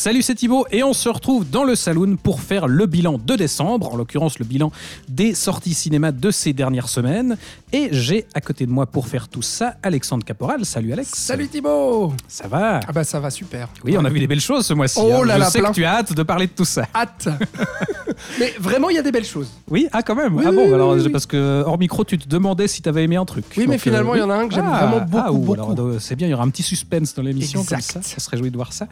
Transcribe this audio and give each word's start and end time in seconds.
Salut, 0.00 0.22
c'est 0.22 0.36
Thibaut 0.36 0.64
et 0.70 0.84
on 0.84 0.92
se 0.92 1.08
retrouve 1.08 1.50
dans 1.50 1.64
le 1.64 1.74
saloon 1.74 2.14
pour 2.22 2.40
faire 2.40 2.68
le 2.68 2.86
bilan 2.86 3.18
de 3.18 3.34
décembre, 3.34 3.92
en 3.92 3.96
l'occurrence 3.96 4.38
le 4.38 4.44
bilan 4.44 4.70
des 5.08 5.34
sorties 5.34 5.74
cinéma 5.74 6.12
de 6.12 6.30
ces 6.30 6.52
dernières 6.52 6.88
semaines. 6.88 7.36
Et 7.72 7.88
j'ai 7.90 8.24
à 8.32 8.40
côté 8.40 8.64
de 8.64 8.70
moi 8.70 8.86
pour 8.86 9.08
faire 9.08 9.26
tout 9.26 9.42
ça 9.42 9.74
Alexandre 9.82 10.24
Caporal. 10.24 10.64
Salut 10.64 10.92
Alex. 10.92 11.10
Salut 11.14 11.48
Thibaut 11.48 12.12
Ça 12.28 12.46
va 12.46 12.78
Ah 12.86 12.92
bah 12.92 13.02
ça 13.02 13.18
va 13.18 13.28
super. 13.28 13.70
Oui, 13.84 13.96
on 13.98 14.04
a 14.04 14.08
vu 14.08 14.20
des 14.20 14.28
belles 14.28 14.40
choses 14.40 14.66
ce 14.66 14.72
mois-ci. 14.72 15.00
Oh 15.02 15.14
hein. 15.14 15.26
là 15.26 15.34
Je 15.34 15.40
là, 15.40 15.50
sais 15.50 15.58
plein. 15.58 15.70
que 15.70 15.74
tu 15.74 15.84
as 15.84 15.96
hâte 15.96 16.12
de 16.12 16.22
parler 16.22 16.46
de 16.46 16.52
tout 16.52 16.64
ça. 16.64 16.86
Hâte 16.94 17.28
Mais 18.38 18.54
vraiment, 18.60 18.90
il 18.90 18.96
y 18.96 18.98
a 18.98 19.02
des 19.02 19.12
belles 19.12 19.24
choses. 19.24 19.50
Oui, 19.68 19.88
ah 19.92 20.02
quand 20.02 20.14
même. 20.14 20.36
Oui, 20.36 20.44
ah 20.46 20.52
bon, 20.52 20.66
oui, 20.66 20.74
alors 20.74 20.92
oui, 20.92 21.08
parce 21.08 21.26
que 21.26 21.62
hors 21.66 21.78
micro, 21.78 22.04
tu 22.04 22.18
te 22.18 22.28
demandais 22.28 22.68
si 22.68 22.82
tu 22.82 22.88
avais 22.88 23.04
aimé 23.04 23.16
un 23.16 23.24
truc. 23.24 23.44
Oui, 23.56 23.64
mais 23.66 23.66
Donc, 23.66 23.74
euh, 23.74 23.78
finalement, 23.78 24.14
il 24.14 24.20
y 24.20 24.22
en 24.22 24.30
a 24.30 24.34
un 24.34 24.48
que 24.48 24.54
j'aime 24.54 24.64
vraiment 24.64 25.00
beaucoup, 25.00 25.24
ah, 25.24 25.32
ouh, 25.32 25.38
beaucoup. 25.38 25.52
alors, 25.54 25.80
euh, 25.80 25.98
c'est 25.98 26.16
bien, 26.16 26.26
il 26.26 26.30
y 26.30 26.34
aura 26.34 26.44
un 26.44 26.50
petit 26.50 26.62
suspense 26.62 27.14
dans 27.14 27.22
l'émission 27.22 27.64
comme 27.64 27.80
ça. 27.80 28.00
Ça 28.02 28.20
serait 28.20 28.36
joui 28.36 28.50
de 28.50 28.56
voir 28.56 28.72
ça. 28.72 28.86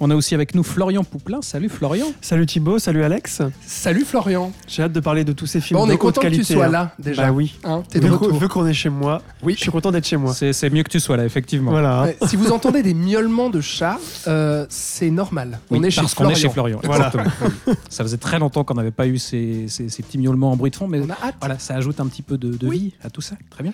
On 0.00 0.10
a 0.10 0.14
aussi 0.14 0.34
avec 0.34 0.47
nous 0.54 0.62
Florian 0.62 1.04
Pouplin. 1.04 1.40
Salut 1.42 1.68
Florian. 1.68 2.06
Salut 2.20 2.46
Thibaut, 2.46 2.78
salut 2.78 3.02
Alex. 3.04 3.42
Salut 3.66 4.04
Florian. 4.04 4.52
J'ai 4.66 4.82
hâte 4.82 4.92
de 4.92 5.00
parler 5.00 5.24
de 5.24 5.32
tous 5.32 5.46
ces 5.46 5.60
films 5.60 5.78
Bon, 5.78 5.84
on 5.84 5.86
de 5.86 5.92
est 5.92 5.94
haute 5.94 6.00
content 6.16 6.20
que 6.22 6.28
tu 6.28 6.44
sois 6.44 6.66
hein. 6.66 6.70
là 6.70 6.92
déjà. 6.98 7.26
Bah 7.26 7.32
oui. 7.32 7.58
Hein, 7.64 7.82
T'es 7.88 8.00
de 8.00 8.06
Vu, 8.06 8.12
retour. 8.12 8.38
vu 8.38 8.48
qu'on 8.48 8.66
est 8.66 8.72
chez 8.74 8.88
moi, 8.88 9.22
Oui. 9.42 9.54
je 9.54 9.60
suis 9.60 9.70
content 9.70 9.90
d'être 9.90 10.06
chez 10.06 10.16
moi. 10.16 10.32
C'est 10.34 10.70
mieux 10.70 10.82
que 10.82 10.90
tu 10.90 11.00
sois 11.00 11.16
là, 11.16 11.24
effectivement. 11.24 11.70
Voilà. 11.70 12.02
hein. 12.04 12.26
Si 12.26 12.36
vous 12.36 12.50
entendez 12.52 12.82
des 12.82 12.94
miaulements 12.94 13.50
de 13.50 13.60
chats, 13.60 13.98
euh, 14.26 14.66
c'est 14.68 15.10
normal. 15.10 15.58
Oui, 15.70 15.78
on 15.80 15.82
est 15.82 15.90
chez 15.90 16.00
parce 16.00 16.14
qu'on 16.14 16.24
Florian. 16.24 16.36
est 16.36 16.40
chez 16.40 16.48
Florian. 16.50 16.80
Voilà. 16.84 17.12
Ça 17.88 18.02
faisait 18.04 18.16
très 18.16 18.38
longtemps 18.38 18.64
qu'on 18.64 18.74
n'avait 18.74 18.90
pas 18.90 19.06
eu 19.06 19.18
ces, 19.18 19.66
ces- 19.68 19.88
ces 19.88 20.02
petits 20.02 20.18
miaulements 20.18 20.52
en 20.52 20.56
bruit 20.56 20.70
de 20.70 20.76
fond, 20.76 20.86
mais 20.88 21.00
On 21.00 21.10
a 21.10 21.16
hâte. 21.28 21.34
voilà, 21.40 21.58
ça 21.58 21.74
ajoute 21.74 22.00
un 22.00 22.06
petit 22.06 22.22
peu 22.22 22.38
de, 22.38 22.56
de 22.56 22.66
Oui. 22.66 22.78
vie 22.78 22.92
à 23.04 23.10
tout 23.10 23.20
ça. 23.20 23.34
Très 23.50 23.62
bien. 23.62 23.72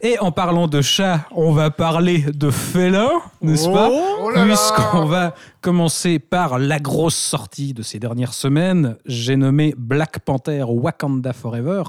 Et 0.00 0.18
en 0.18 0.32
parlant 0.32 0.66
de 0.66 0.80
chat, 0.80 1.26
on 1.34 1.52
va 1.52 1.70
parler 1.70 2.24
de 2.34 2.50
félin, 2.50 3.08
n'est-ce 3.42 3.68
pas 3.68 3.90
Oh 3.90 4.30
là. 4.30 4.44
Puisqu'on 4.44 5.04
va 5.04 5.34
commencer 5.60 5.99
par 6.18 6.58
la 6.58 6.78
grosse 6.78 7.16
sortie 7.16 7.74
de 7.74 7.82
ces 7.82 7.98
dernières 7.98 8.32
semaines. 8.32 8.96
J'ai 9.04 9.36
nommé 9.36 9.74
Black 9.76 10.20
Panther 10.20 10.64
Wakanda 10.66 11.32
Forever, 11.32 11.82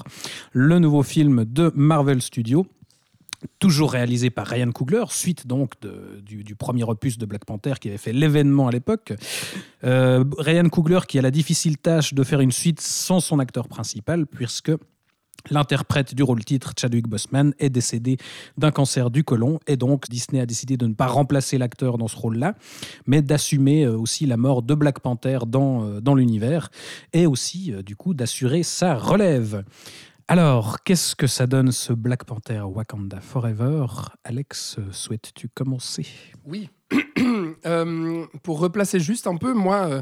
le 0.51 0.79
nouveau 0.79 1.03
film 1.03 1.45
de 1.45 1.71
Marvel 1.75 2.21
Studios 2.21 2.65
toujours 3.59 3.91
réalisé 3.91 4.29
par 4.29 4.45
Ryan 4.45 4.71
Coogler, 4.71 5.05
suite 5.09 5.47
donc 5.47 5.73
du 6.23 6.55
premier 6.55 6.83
opus 6.83 7.17
de 7.17 7.25
Black 7.25 7.45
Panther 7.45 7.73
qui 7.79 7.87
avait 7.87 7.97
fait 7.97 8.13
l'événement 8.13 8.67
à 8.67 8.71
l'époque. 8.71 9.13
Euh, 9.83 10.23
Ryan 10.37 10.69
Coogler 10.69 10.99
qui 11.07 11.17
a 11.17 11.23
la 11.23 11.31
difficile 11.31 11.77
tâche 11.77 12.13
de 12.13 12.23
faire 12.23 12.41
une 12.41 12.51
suite 12.51 12.81
sans 12.81 13.19
son 13.19 13.39
acteur 13.39 13.67
principal, 13.67 14.27
puisque 14.27 14.71
L'interprète 15.49 16.13
du 16.13 16.23
rôle 16.23 16.43
titre, 16.43 16.73
Chadwick 16.79 17.07
Boseman, 17.07 17.53
est 17.59 17.69
décédé 17.69 18.17
d'un 18.57 18.71
cancer 18.71 19.09
du 19.09 19.23
côlon 19.23 19.59
et 19.67 19.77
donc 19.77 20.09
Disney 20.09 20.41
a 20.41 20.45
décidé 20.45 20.77
de 20.77 20.87
ne 20.87 20.93
pas 20.93 21.07
remplacer 21.07 21.57
l'acteur 21.57 21.97
dans 21.97 22.07
ce 22.07 22.15
rôle-là, 22.15 22.55
mais 23.07 23.21
d'assumer 23.21 23.85
euh, 23.85 23.97
aussi 23.97 24.25
la 24.25 24.37
mort 24.37 24.61
de 24.61 24.75
Black 24.75 24.99
Panther 24.99 25.39
dans, 25.47 25.83
euh, 25.83 26.01
dans 26.01 26.15
l'univers 26.15 26.69
et 27.13 27.25
aussi 27.25 27.73
euh, 27.73 27.81
du 27.81 27.95
coup 27.95 28.13
d'assurer 28.13 28.63
sa 28.63 28.95
relève. 28.95 29.63
Alors, 30.27 30.81
qu'est-ce 30.83 31.15
que 31.15 31.27
ça 31.27 31.45
donne 31.45 31.71
ce 31.71 31.91
Black 31.91 32.23
Panther 32.23 32.61
Wakanda 32.61 33.19
Forever? 33.19 33.85
Alex, 34.23 34.77
souhaites-tu 34.91 35.49
commencer? 35.49 36.07
Oui. 36.45 36.69
Euh, 37.65 38.25
pour 38.43 38.59
replacer 38.59 38.99
juste 38.99 39.27
un 39.27 39.37
peu, 39.37 39.53
moi, 39.53 39.87
euh, 39.87 40.01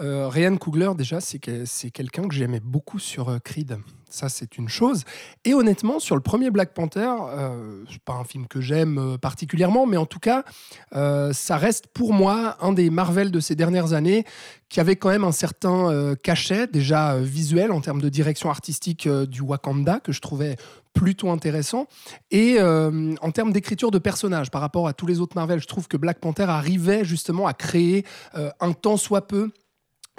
euh, 0.00 0.28
Ryan 0.28 0.56
Coogler, 0.56 0.90
déjà, 0.96 1.20
c'est 1.20 1.38
que- 1.38 1.64
c'est 1.64 1.90
quelqu'un 1.90 2.28
que 2.28 2.34
j'aimais 2.34 2.60
beaucoup 2.60 2.98
sur 2.98 3.38
Creed. 3.42 3.78
Ça, 4.08 4.28
c'est 4.28 4.58
une 4.58 4.68
chose. 4.68 5.04
Et 5.44 5.54
honnêtement, 5.54 6.00
sur 6.00 6.16
le 6.16 6.20
premier 6.20 6.50
Black 6.50 6.74
Panther, 6.74 7.08
euh, 7.30 7.84
c'est 7.88 8.02
pas 8.02 8.14
un 8.14 8.24
film 8.24 8.48
que 8.48 8.60
j'aime 8.60 9.16
particulièrement, 9.22 9.86
mais 9.86 9.96
en 9.96 10.06
tout 10.06 10.18
cas, 10.18 10.44
ça 10.92 11.56
reste 11.56 11.86
pour 11.88 12.12
moi 12.12 12.56
un 12.60 12.72
des 12.72 12.90
Marvel 12.90 13.30
de 13.30 13.38
ces 13.38 13.54
dernières 13.54 13.92
années 13.92 14.24
qui 14.68 14.80
avait 14.80 14.96
quand 14.96 15.10
même 15.10 15.22
un 15.24 15.30
certain 15.32 16.14
cachet, 16.24 16.66
déjà 16.66 17.18
visuel 17.18 17.70
en 17.70 17.80
termes 17.80 18.00
de 18.00 18.08
direction 18.08 18.50
artistique 18.50 19.08
du 19.08 19.42
Wakanda, 19.42 20.00
que 20.00 20.10
je 20.10 20.20
trouvais 20.20 20.56
plutôt 20.92 21.30
intéressant. 21.30 21.86
Et 22.30 22.56
euh, 22.58 23.14
en 23.20 23.30
termes 23.30 23.52
d'écriture 23.52 23.90
de 23.90 23.98
personnages, 23.98 24.50
par 24.50 24.60
rapport 24.60 24.88
à 24.88 24.92
tous 24.92 25.06
les 25.06 25.20
autres 25.20 25.36
Marvel, 25.36 25.60
je 25.60 25.66
trouve 25.66 25.88
que 25.88 25.96
Black 25.96 26.18
Panther 26.18 26.44
arrivait 26.44 27.04
justement 27.04 27.46
à 27.46 27.54
créer 27.54 28.04
euh, 28.34 28.50
un 28.60 28.72
tant 28.72 28.96
soit 28.96 29.26
peu 29.26 29.50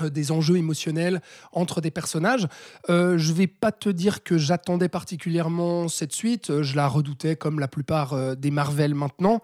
euh, 0.02 0.10
des 0.10 0.32
enjeux 0.32 0.58
émotionnels 0.58 1.22
entre 1.52 1.82
des 1.82 1.92
personnages. 1.92 2.48
Euh, 2.90 3.18
je 3.18 3.34
vais 3.34 3.48
pas 3.48 3.72
te 3.72 3.90
dire 3.90 4.24
que 4.24 4.38
j'attendais 4.38 4.90
particulièrement 4.90 5.88
cette 5.88 6.14
suite, 6.14 6.62
je 6.62 6.76
la 6.76 6.88
redoutais 6.88 7.36
comme 7.36 7.60
la 7.60 7.68
plupart 7.68 8.36
des 8.36 8.52
Marvel 8.52 8.96
maintenant. 8.96 9.42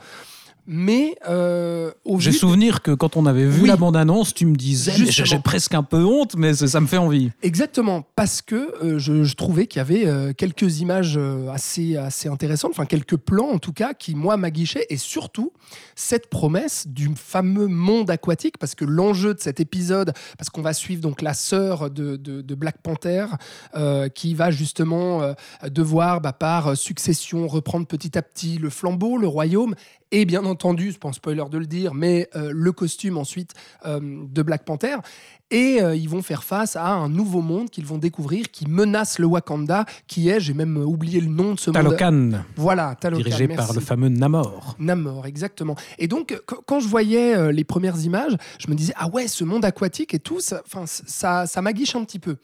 Mais 0.69 1.15
euh, 1.29 1.91
au 2.03 2.19
J'ai 2.19 2.33
souvenir 2.33 2.81
que 2.81 2.91
quand 2.91 3.15
on 3.15 3.25
avait 3.25 3.45
vu 3.45 3.61
Oui. 3.61 3.67
la 3.69 3.77
bande-annonce, 3.77 4.33
tu 4.33 4.45
me 4.45 4.55
disais, 4.55 4.91
j'ai 5.09 5.39
presque 5.39 5.73
un 5.73 5.83
peu 5.83 6.03
honte, 6.03 6.35
mais 6.35 6.53
ça 6.53 6.81
me 6.81 6.87
fait 6.87 6.97
envie. 6.97 7.31
Exactement, 7.41 8.03
parce 8.17 8.41
que 8.41 8.73
euh, 8.83 8.99
je, 8.99 9.23
je 9.23 9.35
trouvais 9.35 9.67
qu'il 9.67 9.79
y 9.79 9.81
avait 9.81 10.05
euh, 10.05 10.33
quelques 10.33 10.81
images 10.81 11.15
euh, 11.17 11.49
assez, 11.51 11.95
assez 11.95 12.27
intéressantes, 12.27 12.71
enfin 12.71 12.85
quelques 12.85 13.15
plans 13.15 13.47
en 13.49 13.59
tout 13.59 13.71
cas, 13.71 13.93
qui 13.93 14.13
moi 14.13 14.35
m'aguichaient, 14.35 14.85
et 14.89 14.97
surtout 14.97 15.53
cette 15.95 16.29
promesse 16.29 16.85
du 16.87 17.09
fameux 17.15 17.67
monde 17.67 18.09
aquatique, 18.09 18.57
parce 18.57 18.75
que 18.75 18.83
l'enjeu 18.83 19.33
de 19.33 19.39
cet 19.39 19.61
épisode, 19.61 20.11
parce 20.37 20.49
qu'on 20.49 20.61
va 20.61 20.73
suivre 20.73 21.01
donc 21.01 21.21
la 21.21 21.33
sœur 21.33 21.89
de, 21.89 22.17
de- 22.17 22.41
de 22.41 22.55
Black 22.55 22.81
Panther, 22.83 23.27
qui 24.13 24.33
va 24.33 24.51
justement 24.51 25.21
devoir, 25.63 26.19
bah, 26.21 26.33
par 26.33 26.75
succession, 26.75 27.47
reprendre 27.47 27.87
petit 27.87 28.17
à 28.17 28.21
petit 28.21 28.57
le 28.57 28.69
flambeau, 28.69 29.17
le 29.17 29.27
royaume, 29.27 29.75
et 30.11 30.25
bien 30.25 30.45
entendu, 30.45 30.91
c'est 30.91 30.99
pas 30.99 31.09
un 31.09 31.13
spoiler 31.13 31.43
de 31.51 31.57
le 31.57 31.65
dire, 31.65 31.93
mais 31.93 32.29
euh, 32.35 32.51
le 32.53 32.71
costume 32.71 33.17
ensuite 33.17 33.53
euh, 33.85 33.99
de 34.01 34.41
Black 34.41 34.63
Panther. 34.65 34.95
Et 35.49 35.81
euh, 35.81 35.95
ils 35.95 36.09
vont 36.09 36.21
faire 36.21 36.43
face 36.43 36.75
à 36.75 36.87
un 36.89 37.07
nouveau 37.07 37.41
monde 37.41 37.69
qu'ils 37.69 37.85
vont 37.85 37.97
découvrir 37.97 38.51
qui 38.51 38.67
menace 38.67 39.17
le 39.17 39.27
Wakanda, 39.27 39.85
qui 40.05 40.27
est, 40.27 40.39
j'ai 40.41 40.53
même 40.53 40.75
oublié 40.77 41.21
le 41.21 41.27
nom 41.27 41.53
de 41.53 41.59
ce 41.59 41.69
monde. 41.69 41.75
Talokan, 41.75 42.31
Voilà, 42.57 42.95
Talokan. 42.95 43.23
dirigé 43.23 43.47
par 43.47 43.71
le 43.73 43.79
fameux 43.79 44.09
Namor. 44.09 44.75
Namor, 44.79 45.25
exactement. 45.25 45.75
Et 45.99 46.07
donc, 46.09 46.27
qu- 46.45 46.55
quand 46.65 46.81
je 46.81 46.87
voyais 46.89 47.53
les 47.53 47.63
premières 47.63 47.97
images, 48.03 48.35
je 48.59 48.69
me 48.69 48.75
disais, 48.75 48.93
ah 48.97 49.07
ouais, 49.07 49.27
ce 49.29 49.45
monde 49.45 49.63
aquatique 49.63 50.13
et 50.13 50.19
tout, 50.19 50.41
ça, 50.41 50.63
ça, 50.85 51.45
ça 51.47 51.61
m'aguiche 51.61 51.95
un 51.95 52.03
petit 52.03 52.19
peu. 52.19 52.35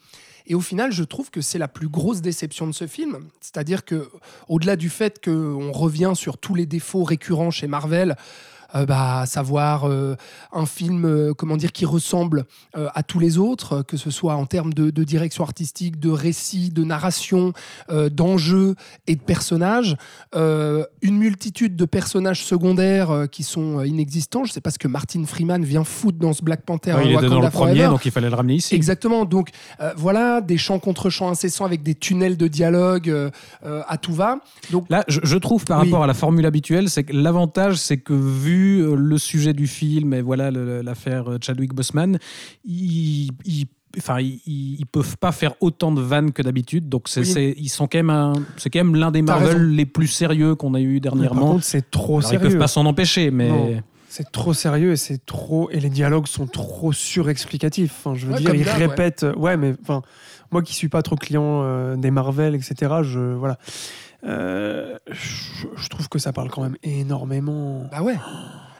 Et 0.46 0.54
au 0.54 0.60
final, 0.60 0.92
je 0.92 1.04
trouve 1.04 1.30
que 1.30 1.40
c'est 1.40 1.58
la 1.58 1.68
plus 1.68 1.88
grosse 1.88 2.20
déception 2.20 2.66
de 2.66 2.72
ce 2.72 2.86
film. 2.86 3.28
C'est-à-dire 3.40 3.84
que, 3.84 4.10
au-delà 4.48 4.76
du 4.76 4.90
fait 4.90 5.22
qu'on 5.24 5.72
revient 5.72 6.12
sur 6.14 6.36
tous 6.36 6.54
les 6.54 6.66
défauts 6.66 7.04
récurrents 7.04 7.50
chez 7.50 7.66
Marvel, 7.66 8.16
bah, 8.86 9.20
à 9.20 9.26
savoir 9.26 9.84
euh, 9.88 10.16
un 10.52 10.66
film 10.66 11.04
euh, 11.04 11.32
comment 11.34 11.56
dire 11.56 11.72
qui 11.72 11.84
ressemble 11.86 12.44
euh, 12.76 12.88
à 12.94 13.02
tous 13.02 13.18
les 13.20 13.38
autres, 13.38 13.72
euh, 13.72 13.82
que 13.82 13.96
ce 13.96 14.10
soit 14.10 14.34
en 14.34 14.46
termes 14.46 14.72
de, 14.74 14.90
de 14.90 15.04
direction 15.04 15.44
artistique, 15.44 16.00
de 16.00 16.10
récit, 16.10 16.70
de 16.70 16.82
narration, 16.84 17.52
euh, 17.90 18.08
d'enjeux 18.08 18.74
et 19.06 19.14
de 19.16 19.20
personnages, 19.22 19.96
euh, 20.34 20.84
une 21.02 21.16
multitude 21.18 21.76
de 21.76 21.84
personnages 21.84 22.42
secondaires 22.44 23.10
euh, 23.10 23.26
qui 23.26 23.42
sont 23.44 23.78
euh, 23.80 23.86
inexistants. 23.86 24.44
Je 24.44 24.52
sais 24.52 24.60
pas 24.60 24.70
ce 24.70 24.78
que 24.78 24.88
Martin 24.88 25.24
Freeman 25.24 25.64
vient 25.64 25.84
foutre 25.84 26.18
dans 26.18 26.32
ce 26.32 26.42
Black 26.42 26.62
Panther. 26.62 26.94
Ouais, 26.94 27.02
il 27.04 27.12
était 27.12 27.14
Wakanda 27.16 27.34
dans 27.36 27.40
le 27.42 27.50
premier, 27.50 27.74
Forever. 27.76 27.88
donc 27.90 28.04
il 28.06 28.10
fallait 28.10 28.30
le 28.30 28.34
ramener 28.36 28.54
ici. 28.56 28.74
Exactement. 28.74 29.24
Donc 29.24 29.50
euh, 29.80 29.92
voilà, 29.96 30.40
des 30.40 30.58
chants 30.58 30.78
contre 30.80 31.10
chants 31.10 31.28
incessants 31.28 31.64
avec 31.64 31.82
des 31.82 31.94
tunnels 31.94 32.36
de 32.36 32.48
dialogue 32.48 33.08
euh, 33.10 33.30
euh, 33.64 33.82
à 33.88 33.98
tout 33.98 34.14
va. 34.14 34.38
Donc 34.72 34.86
Là, 34.90 35.04
je, 35.08 35.20
je 35.22 35.36
trouve 35.38 35.64
par 35.64 35.80
Oui. 35.80 35.86
rapport 35.90 36.02
à 36.04 36.06
la 36.06 36.14
formule 36.14 36.46
habituelle, 36.46 36.88
c'est 36.90 37.04
que 37.04 37.12
l'avantage, 37.14 37.76
c'est 37.76 37.98
que 37.98 38.12
vu 38.14 38.63
euh, 38.64 38.94
le 38.96 39.18
sujet 39.18 39.52
du 39.52 39.66
film 39.66 40.14
et 40.14 40.22
voilà 40.22 40.50
l'affaire 40.50 41.30
euh, 41.32 41.38
Chadwick 41.40 41.74
Boseman, 41.74 42.18
ils, 42.64 43.30
ils- 43.44 43.66
enfin, 43.98 44.18
ils, 44.20 44.40
ils 44.46 44.86
peuvent 44.86 45.16
pas 45.18 45.30
faire 45.32 45.54
autant 45.60 45.92
de 45.92 46.00
vannes 46.00 46.32
que 46.32 46.42
d'habitude. 46.42 46.88
Donc, 46.88 47.08
c'est, 47.08 47.20
Oui. 47.20 47.26
c'est- 47.26 47.54
ils 47.58 47.68
sont 47.68 47.86
quand 47.86 47.98
même, 47.98 48.10
un- 48.10 48.32
c'est 48.56 48.68
quand 48.70 48.80
même 48.84 48.96
l'un 48.96 49.10
des 49.12 49.22
Marvel 49.22 49.70
les 49.70 49.86
plus 49.86 50.08
sérieux 50.08 50.54
qu'on 50.56 50.74
a 50.74 50.80
eu 50.80 50.94
Mais 50.94 51.00
Par 51.00 51.12
dernièrement. 51.12 51.52
contre, 51.52 51.64
c'est 51.64 51.90
trop 51.90 52.18
Alors, 52.18 52.22
ils 52.22 52.38
sérieux. 52.38 52.48
peuvent 52.50 52.58
pas 52.58 52.66
s'en 52.68 52.86
empêcher, 52.86 53.30
mais 53.30 53.48
Non. 53.48 53.82
C'est 54.08 54.30
trop 54.30 54.52
sérieux 54.54 54.92
et 54.92 54.96
c'est 54.96 55.26
trop 55.26 55.70
et 55.70 55.80
les 55.80 55.90
dialogues 55.90 56.28
sont 56.28 56.46
trop 56.46 56.92
surexplicatifs. 56.92 57.92
Enfin, 57.98 58.14
je 58.16 58.26
veux 58.26 58.34
Ouais, 58.34 58.38
dire, 58.40 58.54
ils 58.54 58.64
ouais. 58.64 58.72
répètent. 58.72 59.26
Ouais. 59.36 59.56
mais 59.56 59.74
enfin, 59.82 60.02
moi 60.52 60.62
qui 60.62 60.72
suis 60.72 60.88
pas 60.88 61.02
trop 61.02 61.16
client 61.16 61.62
euh, 61.64 61.96
des 61.96 62.12
Marvel, 62.12 62.54
etc. 62.54 62.92
Je 63.02 63.18
voilà. 63.34 63.58
Euh, 64.26 64.96
je, 65.10 65.66
je 65.76 65.88
trouve 65.88 66.08
que 66.08 66.18
ça 66.18 66.32
parle 66.32 66.50
quand 66.50 66.62
même 66.62 66.76
énormément. 66.82 67.86
bah 67.90 68.02
ouais. 68.02 68.16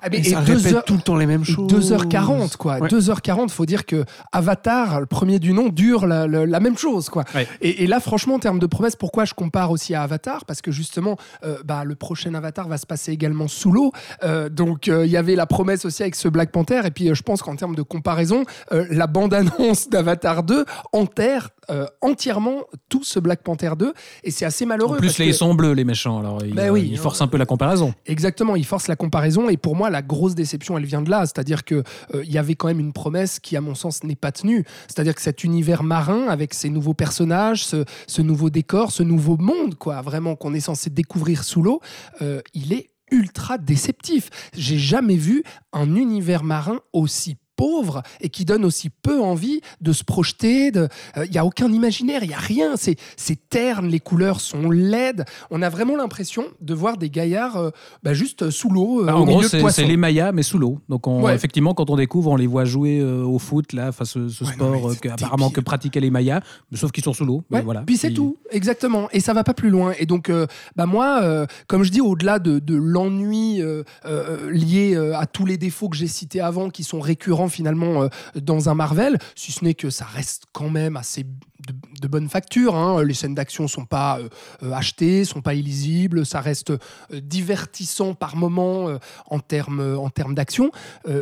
Ah, 0.07 0.09
mais- 0.11 0.19
Et, 0.19 0.25
ça 0.25 0.43
deux 0.43 0.57
répète 0.57 0.73
heures- 0.75 0.85
tout 0.85 0.97
le 0.97 1.01
temps 1.01 1.17
les 1.17 1.25
mêmes 1.25 1.45
choses. 1.45 1.67
2h40 1.73 2.57
quoi. 2.59 2.77
Ouais. 2.79 2.89
2h40, 2.89 3.49
faut 3.49 3.65
dire 3.65 3.87
que 3.87 4.05
Avatar, 4.33 5.01
le 5.01 5.07
premier 5.07 5.39
du 5.39 5.55
nom, 5.55 5.71
dure 5.71 6.07
la, 6.07 6.27
la- 6.27 6.45
la 6.45 6.61
même 6.61 6.77
chose 6.77 7.09
quoi. 7.09 7.25
Ouais. 7.35 7.49
Et, 7.63 7.85
et 7.85 7.87
là 7.87 8.01
franchement 8.01 8.35
en 8.35 8.39
termes 8.39 8.59
de 8.59 8.67
promesses, 8.67 8.97
pourquoi 8.97 9.25
je 9.25 9.33
compare 9.33 9.71
aussi 9.71 9.95
à 9.95 10.03
Avatar? 10.03 10.45
Parce 10.45 10.61
que 10.61 10.71
justement, 10.71 11.17
euh, 11.45 11.57
bah, 11.65 11.85
le 11.85 11.95
prochain 11.95 12.35
Avatar 12.35 12.69
va 12.69 12.77
se 12.77 12.85
passer 12.87 13.13
également 13.13 13.49
sous 13.49 13.73
l'eau. 13.73 13.93
Euh, 14.25 14.51
donc 14.51 14.89
euh, 14.89 15.07
il 15.07 15.11
y 15.13 15.17
avait 15.17 15.37
la 15.37 15.47
promesse 15.47 15.87
aussi 15.87 16.03
avec 16.03 16.17
ce 16.17 16.29
Black 16.29 16.51
Panther. 16.53 16.83
Et 16.85 16.91
puis 16.91 17.15
je 17.15 17.23
pense 17.23 17.41
qu'en 17.41 17.57
termes 17.57 17.75
de 17.75 17.83
comparaison, 17.83 18.45
la 18.71 19.07
bande-annonce 19.07 19.89
d'Avatar 19.89 20.43
2 20.43 20.67
enterre 20.93 21.49
euh, 21.71 21.87
entièrement 22.01 22.63
tout 22.89 23.05
ce 23.05 23.19
Black 23.19 23.43
Panther 23.43 23.73
2. 23.79 23.93
Et 24.23 24.31
c'est 24.31 24.45
assez 24.45 24.65
En 24.65 24.69
malheureux. 24.69 24.99
plus, 24.99 25.09
parce 25.09 25.19
là, 25.19 25.25
que- 25.25 25.31
ils 25.31 25.35
sont 25.35 25.55
bleus, 25.55 25.73
les 25.73 25.85
méchants. 25.85 26.21
Alors, 26.21 26.45
ils, 26.45 26.55
Ben 26.55 26.71
oui, 26.71 26.89
ils 26.91 26.99
forcent 26.99 27.21
un 27.23 27.29
peu 27.29 27.37
la 27.39 27.47
comparaison. 27.47 27.95
Exactement, 28.07 28.57
il 28.57 28.65
force 28.67 28.89
la 28.89 28.97
comparaison 28.97 29.49
et 29.49 29.57
pour 29.57 29.77
moi 29.77 29.91
la 29.91 30.03
grosse 30.03 30.35
déception 30.35 30.77
elle 30.79 30.85
vient 30.87 31.03
de 31.03 31.11
là, 31.11 31.21
c'est-à-dire 31.27 31.65
que 31.65 31.83
euh, 32.15 32.23
il 32.25 32.33
y 32.33 32.39
avait 32.39 32.55
quand 32.55 32.69
même 32.69 32.81
une 32.81 32.93
promesse 32.93 33.41
qui 33.41 33.57
à 33.57 33.61
mon 33.61 33.75
sens 33.75 34.05
n'est 34.05 34.17
pas 34.17 34.33
tenue, 34.33 34.65
c'est-à-dire 34.89 35.15
que 35.15 35.21
cet 35.23 35.45
univers 35.45 35.83
marin 35.83 36.27
avec 36.29 36.55
ces 36.55 36.71
nouveaux 36.71 36.95
personnages, 36.95 37.65
ce, 37.65 37.85
ce 38.07 38.23
nouveau 38.23 38.51
décor, 38.51 38.91
ce 38.93 39.03
nouveau 39.03 39.37
monde 39.37 39.75
quoi, 39.77 40.01
vraiment 40.03 40.37
qu'on 40.37 40.55
est 40.55 40.61
censé 40.61 40.91
découvrir 40.91 41.45
sous 41.45 41.63
l'eau, 41.63 41.81
euh, 42.23 42.41
il 42.55 42.73
est 42.73 42.91
ultra 43.11 43.59
déceptif. 43.59 44.31
J'ai 44.57 44.79
jamais 44.79 45.17
vu 45.17 45.45
un 45.73 45.95
univers 45.95 46.43
marin 46.43 46.81
aussi 46.93 47.37
pauvre 47.57 48.03
et 48.21 48.29
qui 48.29 48.45
donne 48.45 48.65
aussi 48.65 48.91
peu 48.91 49.21
envie 49.21 49.61
de 49.81 49.93
se 49.93 50.05
projeter. 50.05 50.73
euh, 50.77 50.89
Il 51.25 51.31
n'y 51.31 51.39
a 51.39 51.45
aucun 51.45 51.71
imaginaire, 51.73 52.23
il 52.23 52.29
n'y 52.29 52.35
a 52.35 52.39
rien. 52.39 52.77
C'est 52.77 52.97
c'est 53.17 53.49
terne, 53.49 53.87
les 53.89 54.01
couleurs 54.01 54.41
sont 54.41 54.71
laides. 54.71 55.25
On 55.51 55.63
a 55.63 55.69
vraiment 55.69 55.97
l'impression 55.97 56.45
de 56.61 56.75
voir 56.75 56.97
des 56.97 57.11
gaillards 57.11 57.57
euh, 57.57 57.71
bah, 58.03 58.15
juste 58.15 58.43
euh, 58.43 58.51
sous 58.51 58.69
l'eau, 58.71 59.03
euh, 59.03 59.07
Bah, 59.07 59.17
en 59.17 59.25
gros, 59.25 59.43
c'est 59.43 59.85
les 59.85 59.97
Mayas, 59.97 60.33
mais 60.33 60.43
sous 60.43 60.59
l'eau. 60.59 60.79
Donc, 60.89 61.07
on- 61.07 61.23
Ouais. 61.23 61.35
effectivement, 61.35 61.75
quand 61.75 61.91
on 61.91 61.97
découvre, 61.97 62.31
on 62.31 62.37
les 62.37 62.47
voit 62.47 62.65
jouer 62.65 62.99
euh, 63.01 63.23
au 63.25 63.39
foot, 63.39 63.73
là, 63.73 63.89
enfin, 63.89 64.05
ce, 64.05 64.29
ce 64.29 64.45
Ouais, 64.45 64.53
sport 64.53 64.91
euh, 64.91 64.95
que, 64.95 65.09
apparemment 65.09 65.51
que 65.51 65.61
pratiquaient 65.61 66.01
les 66.01 66.11
Mayas, 66.11 66.41
mais 66.71 66.77
sauf 66.77 66.91
qu'ils 66.93 67.05
sont 67.05 67.13
sous 67.13 67.25
l'eau. 67.25 67.43
Ouais, 67.51 67.63
voilà. 67.63 67.83
Puis 67.87 67.97
c'est 67.97 68.09
Ils- 68.09 68.15
tout, 68.15 68.37
exactement. 68.51 69.09
Et 69.13 69.21
ça 69.21 69.33
va 69.33 69.45
pas 69.45 69.55
plus 69.55 69.71
loin. 69.71 69.93
Et 69.99 70.07
donc, 70.07 70.29
euh, 70.29 70.47
bah 70.77 70.87
moi, 70.87 71.21
euh, 71.23 71.47
comme 71.69 71.83
je 71.85 71.91
dis, 71.91 72.01
au-delà 72.01 72.39
de, 72.39 72.59
de 72.59 72.75
l'ennui 72.75 73.63
euh, 73.63 73.83
euh, 74.07 74.51
lié 74.51 74.95
euh, 74.95 75.17
à 75.17 75.27
tous 75.27 75.47
les 75.47 75.57
défauts 75.57 75.89
que 75.89 75.97
j'ai 75.97 76.07
cités 76.09 76.41
avant, 76.41 76.69
qui 76.71 76.83
sont 76.85 77.01
récurrents 77.01 77.49
finalement 77.55 78.03
euh, 78.03 78.09
dans 78.35 78.69
un 78.69 78.75
Marvel, 78.75 79.19
si 79.35 79.53
ce 79.53 79.65
n'est 79.65 79.75
que 79.75 79.91
ça 79.91 80.05
reste 80.05 80.45
quand 80.53 80.71
même 80.71 80.97
assez 80.97 81.25
de, 81.69 81.75
de 82.01 82.09
bonne 82.09 82.29
facture. 82.29 82.75
hein. 82.75 83.03
Les 83.03 83.15
scènes 83.15 83.35
d'action 83.35 83.69
sont 83.69 83.85
pas 83.87 84.19
euh, 84.19 84.29
euh, 84.63 84.73
achetées, 84.73 85.25
sont 85.25 85.41
pas 85.43 85.55
illisibles, 85.55 86.25
ça 86.27 86.41
reste 86.41 86.71
euh, 86.71 86.79
divertissant 87.23 88.15
par 88.15 88.37
moment 88.37 88.89
euh, 88.89 88.99
en 89.27 89.39
termes 89.39 89.97
en 89.99 90.11
termes 90.11 90.35
d'action. 90.35 90.71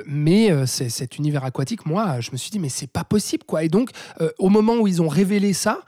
Mais 0.07 0.51
cet 0.67 1.19
univers 1.19 1.45
aquatique, 1.45 1.87
moi, 1.87 2.21
je 2.21 2.31
me 2.33 2.37
suis 2.37 2.51
dit 2.51 2.59
mais 2.59 2.69
c'est 2.69 2.87
pas 2.91 3.05
possible 3.05 3.45
quoi. 3.45 3.65
Et 3.65 3.69
donc, 3.69 3.91
au 4.39 4.49
moment 4.49 4.75
où 4.77 4.87
ils 4.87 5.03
ont 5.03 5.09
révélé 5.09 5.53
ça, 5.53 5.81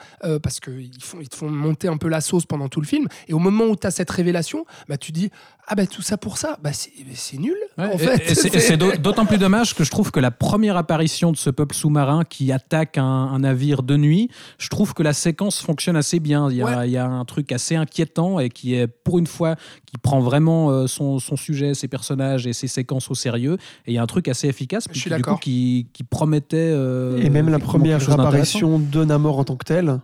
parce 0.43 0.61
qu'ils 0.61 0.91
font, 1.03 1.19
ils 1.21 1.29
te 1.29 1.37
font 1.37 1.51
monter 1.51 1.89
un 1.89 1.97
peu 1.97 2.09
la 2.09 2.21
sauce 2.21 2.47
pendant 2.47 2.69
tout 2.69 2.81
le 2.81 2.87
film. 2.87 3.07
Et 3.29 3.33
au 3.35 3.39
moment 3.39 3.65
où 3.65 3.77
tu 3.77 3.87
as 3.87 3.91
cette 3.91 4.11
révélation, 4.11 4.65
bah, 4.89 4.97
tu 4.97 5.13
dis 5.13 5.31
Ah, 5.67 5.75
bah 5.75 5.87
tout 5.87 6.03
ça 6.03 6.17
pour 6.19 6.37
ça, 6.39 6.59
bah, 6.63 6.71
c'est 6.73 7.39
nul. 7.39 7.57
Ouais, 7.79 7.87
en 7.87 7.99
fait. 7.99 8.35
c'est- 8.35 8.77
d'autant 8.77 9.27
plus 9.27 9.39
dommage 9.39 9.75
que 9.75 9.85
je 9.85 9.91
trouve 9.91 10.11
que 10.11 10.21
la 10.21 10.31
première 10.31 10.77
apparition 10.77 11.33
de 11.33 11.37
ce 11.37 11.51
peuple 11.51 11.75
sous-marin 11.75 12.25
qui 12.25 12.53
attaque 12.53 12.99
un, 12.99 13.05
un 13.05 13.39
navire 13.41 13.83
de 13.83 13.97
nuit, 13.97 14.31
je 14.59 14.69
trouve 14.69 14.95
que 14.95 15.03
la 15.03 15.13
séquence 15.13 15.61
fonctionne 15.61 15.97
assez 15.97 16.21
bien. 16.21 16.51
Il 16.51 16.57
y, 16.57 16.63
a, 16.63 16.65
Ouais. 16.65 16.89
il 16.89 16.93
y 16.93 16.97
a 16.97 17.07
un 17.07 17.25
truc 17.25 17.53
assez 17.53 17.77
inquiétant 17.77 18.39
et 18.41 18.49
qui 18.51 18.75
est, 18.75 18.87
pour 18.87 19.19
une 19.19 19.27
fois, 19.27 19.57
qui 19.87 19.99
prend 19.99 20.21
vraiment 20.21 20.71
euh, 20.71 20.87
son, 20.87 21.19
son 21.19 21.37
sujet, 21.37 21.75
ses 21.75 21.89
personnages 21.89 22.47
et 22.47 22.53
ses 22.53 22.67
séquences 22.69 23.11
au 23.11 23.15
sérieux. 23.15 23.59
Et 23.87 23.93
il 23.93 23.95
y 23.95 23.99
a 23.99 24.03
un 24.03 24.07
truc 24.07 24.29
assez 24.29 24.49
efficace, 24.49 24.87
Je 24.93 24.99
suis 24.99 25.11
du 25.11 25.23
coup, 25.23 25.37
qui, 25.37 25.89
qui 25.93 26.05
promettait. 26.05 26.57
euh, 26.59 27.19
Et 27.23 27.31
même 27.31 27.49
la 27.49 27.59
première 27.59 28.01
apparition 28.11 28.79
de 28.79 29.05
Namor 29.05 29.39
en 29.39 29.45
tant 29.45 29.57
que 29.57 29.65
tel. 29.65 30.01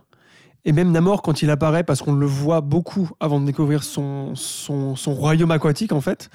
Et 0.63 0.73
même 0.73 0.91
Namor, 0.91 1.23
quand 1.23 1.41
il 1.41 1.49
apparaît, 1.49 1.83
parce 1.83 2.03
qu'on 2.03 2.13
le 2.13 2.27
voit 2.27 2.61
beaucoup 2.61 3.09
avant 3.19 3.39
de 3.41 3.45
découvrir 3.47 3.83
son, 3.83 4.35
son, 4.35 4.95
son 4.95 5.13
royaume 5.15 5.49
aquatique, 5.49 5.91
en 5.91 6.01
fait, 6.01 6.29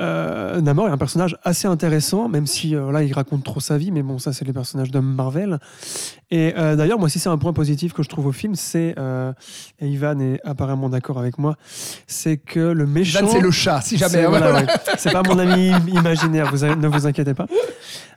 euh, 0.00 0.60
Namor 0.60 0.88
est 0.88 0.92
un 0.92 0.98
personnage 0.98 1.36
assez 1.42 1.66
intéressant, 1.66 2.28
même 2.28 2.46
si 2.46 2.74
euh, 2.74 2.92
là, 2.92 3.02
il 3.02 3.12
raconte 3.12 3.44
trop 3.44 3.60
sa 3.60 3.76
vie, 3.78 3.90
mais 3.90 4.02
bon, 4.02 4.18
ça, 4.18 4.32
c'est 4.32 4.44
les 4.44 4.52
personnages 4.52 4.90
de 4.90 5.00
Marvel. 5.00 5.58
Et 6.30 6.54
euh, 6.56 6.76
d'ailleurs, 6.76 6.98
moi, 6.98 7.08
si 7.08 7.18
c'est 7.18 7.28
un 7.28 7.38
point 7.38 7.52
positif 7.52 7.92
que 7.92 8.02
je 8.02 8.08
trouve 8.08 8.26
au 8.26 8.32
film, 8.32 8.54
c'est, 8.54 8.94
et 9.80 9.86
Ivan 9.88 10.20
est 10.20 10.40
apparemment 10.44 10.88
d'accord 10.88 11.18
avec 11.18 11.38
moi, 11.38 11.56
c'est 12.06 12.36
que 12.36 12.60
le 12.60 12.86
méchant. 12.86 13.20
Ivan, 13.20 13.28
c'est 13.32 13.40
le 13.40 13.50
chat, 13.50 13.80
si 13.80 13.96
jamais. 13.96 14.12
C'est 14.12 14.24
hein, 14.24 14.28
voilà, 14.30 14.50
voilà. 14.52 14.66
ouais. 14.66 14.78
C'est 14.98 15.12
pas 15.12 15.22
mon 15.22 15.38
ami 15.38 15.72
imaginaire, 15.88 16.50
vous, 16.50 16.64
ne 16.64 16.88
vous 16.88 17.06
inquiétez 17.06 17.34
pas. 17.34 17.46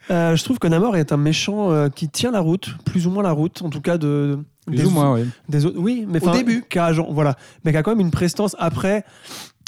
Je 0.08 0.42
trouve 0.44 0.58
que 0.58 0.68
Namor 0.68 0.96
est 0.96 1.12
un 1.12 1.16
méchant 1.16 1.88
qui 1.90 2.08
tient 2.08 2.30
la 2.30 2.40
route, 2.40 2.70
plus 2.84 3.06
ou 3.06 3.10
moins 3.10 3.22
la 3.22 3.32
route, 3.32 3.62
en 3.62 3.70
tout 3.70 3.80
cas 3.80 3.98
de. 3.98 4.38
Plus 4.66 4.76
des- 4.76 4.84
ou 4.84 4.90
moins, 4.90 5.14
oui. 5.14 5.28
des 5.48 5.66
autres. 5.66 5.76
Oui, 5.78 6.06
mais 6.08 6.22
Au 6.22 6.30
début. 6.30 6.64
qui 6.70 6.78
a, 6.78 6.92
genre, 6.92 7.12
voilà, 7.12 7.34
mais 7.64 7.72
qui 7.72 7.76
a 7.78 7.82
quand 7.82 7.90
même 7.90 8.00
une 8.00 8.12
prestance. 8.12 8.54
Après, 8.60 9.04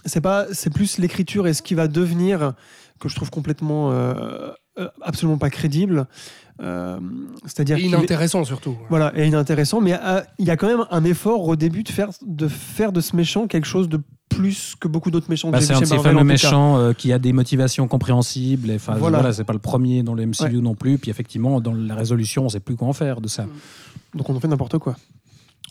c'est 0.05 0.21
pas, 0.21 0.47
c'est 0.53 0.71
plus 0.73 0.99
l'écriture 0.99 1.47
et 1.47 1.55
ce 1.55 1.63
qui 1.63 1.75
va 1.75 1.89
devenir 1.89 2.55
que 3.01 3.09
je 3.09 3.15
trouve 3.17 3.31
complètement, 3.31 3.91
euh, 3.93 4.51
euh, 4.79 4.89
absolument 5.03 5.39
pas 5.39 5.51
crédible. 5.51 6.07
Euh, 6.63 6.99
C'est-à-dire 7.45 7.77
Et 7.77 7.81
qu'il 7.83 7.93
est- 7.93 7.97
inintéressant 7.99 8.45
surtout. 8.45 8.77
voilà, 8.89 9.13
et 9.17 9.27
inintéressant, 9.27 9.81
mais 9.81 9.99
il 10.39 10.47
y 10.47 10.51
a 10.51 10.57
quand 10.57 10.69
même 10.69 10.85
un 10.91 11.03
effort 11.05 11.47
au 11.49 11.57
début 11.57 11.83
de 11.83 11.89
faire 11.89 12.11
de, 12.25 12.47
faire 12.47 12.93
de 12.93 13.01
ce 13.01 13.17
méchant 13.17 13.49
quelque 13.49 13.67
chose 13.67 13.89
de 13.89 14.01
plus 14.29 14.75
que 14.79 14.87
beaucoup 14.89 15.11
d'autres 15.11 15.29
méchants 15.31 15.49
que 15.49 15.53
Bah, 15.55 15.61
c'est 15.61 15.75
un 15.75 15.81
de 15.81 15.85
ces 15.85 15.99
fameux 15.99 16.23
méchants 16.25 16.79
euh, 16.79 16.93
qui 16.93 17.13
a 17.13 17.19
des 17.19 17.33
motivations 17.33 17.87
compréhensibles. 17.89 18.71
et, 18.71 18.77
Enfin, 18.77 18.95
Voilà. 18.95 19.19
voilà, 19.19 19.33
c'est 19.35 19.45
pas 19.45 19.53
le 19.53 19.59
premier 19.59 20.03
dans 20.05 20.15
le 20.15 20.27
MCU 20.27 20.61
non 20.63 20.75
plus. 20.75 20.99
Puis 20.99 21.11
effectivement, 21.11 21.61
dans 21.61 21.75
la 21.75 21.95
résolution, 21.95 22.45
on 22.45 22.49
sait 22.49 22.61
plus 22.61 22.77
quoi 22.77 22.87
en 22.89 22.93
faire 22.93 23.21
de 23.21 23.29
ça. 23.29 23.47
Donc 24.15 24.31
on 24.31 24.37
en 24.37 24.41
fait 24.41 24.49
n'importe 24.49 24.79
quoi. 24.79 24.97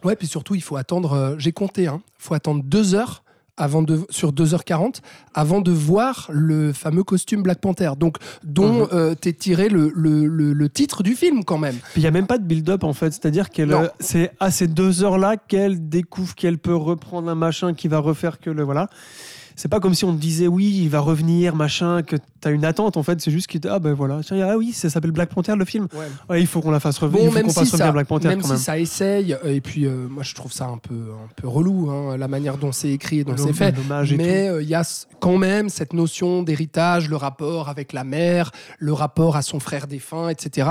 Ouais, 0.03 0.15
puis 0.18 0.27
surtout, 0.27 0.53
il 0.56 0.62
faut 0.62 0.75
attendre, 0.75 1.13
euh, 1.13 1.35
j'ai 1.38 1.53
compté, 1.53 1.83
il 1.83 1.89
faut 2.19 2.33
attendre 2.33 2.62
deux 2.63 2.94
heures 2.94 3.22
avant 3.55 3.83
de, 3.83 4.01
sur 4.09 4.31
2h40 4.33 4.95
avant 5.35 5.61
de 5.61 5.71
voir 5.71 6.27
le 6.31 6.73
fameux 6.73 7.03
costume 7.03 7.44
Black 7.44 7.59
Panther, 7.59 7.91
donc 7.97 8.17
dont 8.44 8.81
Mhm. 8.81 8.88
euh, 8.94 9.15
t'es 9.15 9.33
tiré 9.33 9.69
le, 9.69 9.91
le- 9.95 10.25
le- 10.25 10.53
le 10.53 10.69
titre 10.69 11.03
du 11.03 11.15
film 11.15 11.44
quand 11.44 11.57
même. 11.59 11.75
Il 11.95 12.01
n'y 12.01 12.07
a 12.07 12.11
même 12.11 12.25
pas 12.27 12.38
de 12.39 12.44
build-up 12.45 12.83
en 12.83 12.94
fait, 12.94 13.11
c'est-à-dire 13.11 13.50
qu'elle, 13.51 13.71
euh, 13.73 13.88
c'est 14.00 14.31
à 14.39 14.50
ces 14.50 14.67
deux 14.67 15.03
heures-là 15.03 15.38
qu'elle 15.38 15.88
découvre 15.89 16.33
qu'elle 16.35 16.57
peut 16.57 16.75
reprendre 16.75 17.29
un 17.29 17.35
machin 17.35 17.73
qui 17.73 17.88
va 17.88 18.00
refaire 18.00 18.39
que 18.39 18.50
le 18.50 18.63
voilà. 18.63 18.89
C'est 19.55 19.67
pas 19.67 19.79
comme 19.79 19.94
si 19.94 20.05
on 20.05 20.13
te 20.13 20.19
disait 20.19 20.47
oui, 20.47 20.81
il 20.83 20.89
va 20.89 21.00
revenir, 21.00 21.55
machin, 21.55 22.01
que 22.01 22.15
t'as 22.41 22.51
une 22.51 22.65
attente 22.65 22.97
en 22.97 23.03
fait, 23.03 23.21
c'est 23.21 23.31
juste 23.31 23.47
que 23.47 23.57
ah 23.67 23.79
ben 23.79 23.94
voilà, 23.94 24.19
Tiens, 24.23 24.47
ah 24.50 24.57
oui, 24.57 24.73
ça 24.73 24.89
s'appelle 24.89 25.11
Black 25.11 25.29
Panther 25.29 25.55
le 25.55 25.65
film. 25.65 25.88
Ouais, 26.29 26.41
il 26.41 26.47
faut 26.47 26.61
qu'on 26.61 26.71
la 26.71 26.79
fasse 26.79 26.97
revenir, 26.97 27.21
Bon, 27.21 27.27
il 27.27 27.29
faut 27.29 27.35
même 27.35 27.45
qu'on 27.45 27.51
si, 27.51 27.59
fasse 27.59 27.71
revenir 27.71 27.85
ça, 27.88 27.91
Black 27.91 28.07
Panther 28.07 28.27
même 28.29 28.41
quand 28.41 28.47
si 28.47 28.53
même. 28.53 28.59
ça 28.59 28.79
essaye, 28.79 29.33
euh, 29.33 29.53
et 29.53 29.61
puis 29.61 29.85
euh, 29.85 30.07
moi 30.09 30.23
je 30.23 30.33
trouve 30.35 30.51
ça 30.51 30.65
un 30.65 30.77
peu, 30.77 30.94
un 30.94 31.29
peu 31.35 31.47
relou, 31.47 31.89
hein, 31.89 32.17
la 32.17 32.27
manière 32.27 32.57
dont 32.57 32.71
c'est 32.71 32.89
écrit 32.89 33.19
et 33.19 33.23
dont 33.23 33.38
c'est 33.38 33.53
fait. 33.53 33.75
Mais 34.17 34.50
euh, 34.50 34.61
il 34.61 34.69
y 34.69 34.75
a 34.75 34.83
quand 35.19 35.38
même 35.38 35.69
cette 35.69 35.94
notion 35.94 36.44
d'héritage, 36.44 37.09
le 37.09 37.16
rapport 37.16 37.69
avec 37.69 37.94
la 37.94 38.04
mère, 38.04 38.51
le 38.80 38.94
rapport 38.94 39.35
à 39.35 39.42
son 39.42 39.59
frère 39.59 39.87
défunt, 39.87 40.30
etc., 40.30 40.68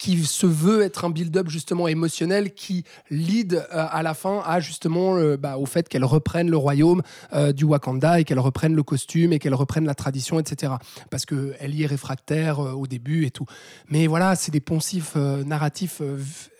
qui 0.00 0.24
se 0.24 0.46
veut 0.46 0.80
être 0.80 1.04
un 1.04 1.10
build-up 1.10 1.50
justement 1.50 1.86
émotionnel 1.86 2.54
qui 2.54 2.84
lead 3.10 3.52
euh, 3.54 3.86
à 3.90 4.02
la 4.02 4.14
fin 4.14 4.42
à 4.46 4.58
justement 4.58 5.18
euh, 5.18 5.36
bah, 5.36 5.58
au 5.58 5.66
fait 5.66 5.90
qu'elle 5.90 6.06
reprenne 6.06 6.50
le 6.50 6.56
royaume 6.56 7.02
euh, 7.34 7.52
du 7.52 7.64
Wakanda 7.64 8.18
et 8.18 8.24
qu'elle 8.24 8.38
reprenne 8.38 8.74
le 8.74 8.82
costume 8.82 9.34
et 9.34 9.38
qu'elle 9.38 9.52
reprenne 9.52 9.84
la 9.84 9.94
tradition, 9.94 10.40
etc. 10.40 10.72
Parce 11.10 11.26
qu'elle 11.26 11.74
y 11.74 11.82
est 11.82 11.86
réfractaire 11.86 12.60
au 12.60 12.86
début 12.86 13.26
et 13.26 13.30
tout. 13.30 13.44
Mais 13.90 14.06
voilà, 14.06 14.36
c'est 14.36 14.50
des 14.50 14.60
poncifs 14.60 15.16
narratifs 15.16 16.00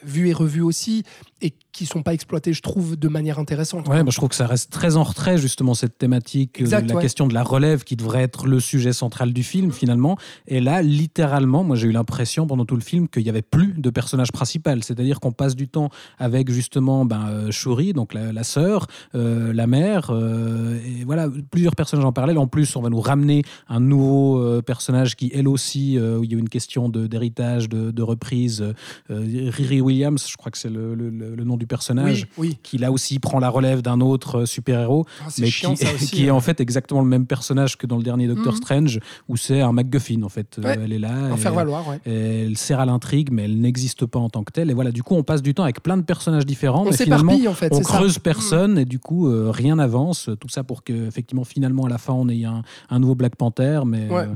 vus 0.02 0.28
et 0.28 0.34
revus 0.34 0.60
aussi 0.60 1.04
et 1.40 1.54
qui 1.72 1.86
sont 1.86 2.02
pas 2.02 2.14
exploités, 2.14 2.52
je 2.52 2.62
trouve, 2.62 2.96
de 2.96 3.08
manière 3.08 3.38
intéressante. 3.38 3.88
Ouais, 3.88 4.02
moi, 4.02 4.10
je 4.10 4.16
trouve 4.16 4.28
que 4.28 4.34
ça 4.34 4.46
reste 4.46 4.70
très 4.70 4.96
en 4.96 5.02
retrait, 5.02 5.38
justement, 5.38 5.74
cette 5.74 5.98
thématique, 5.98 6.60
euh, 6.62 6.66
la 6.68 6.94
ouais. 6.94 7.00
question 7.02 7.26
de 7.26 7.34
la 7.34 7.42
relève 7.42 7.84
qui 7.84 7.96
devrait 7.96 8.22
être 8.22 8.46
le 8.46 8.60
sujet 8.60 8.92
central 8.92 9.32
du 9.32 9.42
film, 9.42 9.72
finalement. 9.72 10.16
Et 10.46 10.60
là, 10.60 10.82
littéralement, 10.82 11.64
moi, 11.64 11.76
j'ai 11.76 11.88
eu 11.88 11.92
l'impression 11.92 12.46
pendant 12.46 12.64
tout 12.64 12.74
le 12.76 12.80
film 12.82 13.08
qu'il 13.08 13.22
n'y 13.22 13.28
avait 13.28 13.42
plus 13.42 13.74
de 13.76 13.90
personnage 13.90 14.32
principal. 14.32 14.82
C'est-à-dire 14.84 15.20
qu'on 15.20 15.32
passe 15.32 15.54
du 15.56 15.68
temps 15.68 15.90
avec, 16.18 16.50
justement, 16.50 17.04
ben, 17.04 17.26
euh, 17.28 17.50
Shuri, 17.50 17.92
donc 17.92 18.14
la, 18.14 18.32
la 18.32 18.42
sœur, 18.44 18.86
euh, 19.14 19.52
la 19.52 19.66
mère, 19.66 20.10
euh, 20.10 20.78
et 20.84 21.04
voilà, 21.04 21.28
plusieurs 21.50 21.76
personnages 21.76 22.04
en 22.04 22.12
parallèle. 22.12 22.38
En 22.38 22.46
plus, 22.46 22.74
on 22.76 22.82
va 22.82 22.88
nous 22.90 23.00
ramener 23.00 23.42
un 23.68 23.80
nouveau 23.80 24.60
personnage 24.62 25.16
qui, 25.16 25.30
elle 25.34 25.48
aussi, 25.48 25.98
où 25.98 26.24
il 26.24 26.32
y 26.32 26.34
a 26.34 26.38
une 26.38 26.48
question 26.48 26.88
de- 26.88 27.06
d'héritage, 27.06 27.68
de, 27.68 27.90
de 27.90 28.02
reprise. 28.02 28.64
Riri 29.08 29.80
Williams, 29.80 30.26
je 30.28 30.36
crois 30.36 30.50
que 30.50 30.58
c'est 30.58 30.70
le, 30.70 30.94
le- 30.94 31.10
le- 31.10 31.34
le 31.34 31.44
nom 31.44 31.56
du 31.60 31.66
personnage, 31.68 32.26
Oui, 32.36 32.48
oui. 32.48 32.58
qui 32.64 32.76
là 32.78 32.90
aussi 32.90 33.20
prend 33.20 33.38
la 33.38 33.48
relève 33.48 33.80
d'un 33.82 34.00
autre 34.00 34.40
euh, 34.40 34.46
super-héros, 34.46 35.06
Ah, 35.24 35.28
mais 35.38 35.46
chiant, 35.48 35.74
qui, 35.74 35.84
ça 35.86 35.92
aussi. 35.94 36.06
qui 36.10 36.26
est 36.26 36.30
hein. 36.30 36.34
en 36.34 36.40
fait 36.40 36.60
exactement 36.60 37.00
le 37.02 37.06
même 37.06 37.26
personnage 37.26 37.76
que 37.78 37.86
dans 37.86 37.96
le 37.98 38.02
dernier 38.02 38.26
Doctor 38.26 38.52
Mhm. 38.54 38.56
Strange, 38.58 39.00
où 39.28 39.36
c'est 39.36 39.60
un 39.60 39.70
MacGuffin 39.72 40.22
en 40.24 40.28
fait. 40.28 40.58
Ouais. 40.62 40.76
elle 40.82 40.92
est 40.92 40.98
là. 40.98 41.12
En 41.30 41.36
et- 41.36 41.38
faire 41.38 41.54
valoir, 41.54 41.86
ouais. 41.88 42.00
et 42.06 42.46
elle 42.46 42.56
sert 42.58 42.80
à 42.80 42.86
l'intrigue, 42.86 43.28
mais 43.30 43.44
elle 43.44 43.60
n'existe 43.60 44.06
pas 44.06 44.18
en 44.18 44.28
tant 44.30 44.42
que 44.42 44.50
telle. 44.52 44.70
Et 44.70 44.74
voilà, 44.74 44.90
du 44.90 45.04
coup, 45.04 45.14
on 45.14 45.22
passe 45.22 45.42
du 45.42 45.54
temps 45.54 45.62
avec 45.62 45.82
plein 45.82 45.96
de 45.96 46.02
personnages 46.02 46.46
différents, 46.46 46.82
On 46.86 46.90
mais 46.90 46.96
finalement, 46.96 47.32
s'éparpille, 47.32 47.48
en 47.48 47.54
fait, 47.54 47.72
on 47.72 47.82
ça. 47.82 47.94
creuse 47.96 48.18
personne 48.18 48.78
et 48.78 48.84
du 48.84 48.98
coup, 48.98 49.28
euh, 49.28 49.50
rien 49.52 49.76
n'avance. 49.76 50.30
Tout 50.40 50.48
ça 50.48 50.64
pour 50.64 50.82
que, 50.82 51.06
effectivement, 51.06 51.44
finalement, 51.44 51.84
à 51.84 51.88
la 51.88 51.98
fin, 51.98 52.14
on 52.14 52.28
ait 52.28 52.44
un, 52.44 52.62
un 52.88 52.98
nouveau 52.98 53.14
Black 53.14 53.36
Panther. 53.36 53.82
Mais 53.86 54.08
Ouais. 54.08 54.22
euh, 54.22 54.34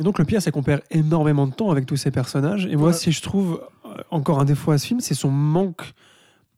Et 0.00 0.02
donc 0.02 0.18
le 0.18 0.24
pire, 0.24 0.42
c'est 0.42 0.50
qu'on 0.50 0.62
perd 0.62 0.80
énormément 0.90 1.46
de 1.46 1.52
temps 1.52 1.70
avec 1.70 1.86
tous 1.86 1.96
ces 1.96 2.10
personnages. 2.10 2.66
Et 2.66 2.74
moi, 2.76 2.88
Ouais. 2.88 2.94
si 2.94 3.12
je 3.12 3.22
trouve 3.22 3.60
encore 4.10 4.40
un 4.40 4.44
défaut 4.44 4.72
à 4.72 4.78
ce 4.78 4.86
film, 4.86 5.00
c'est 5.00 5.14
son 5.14 5.30
manque 5.30 5.92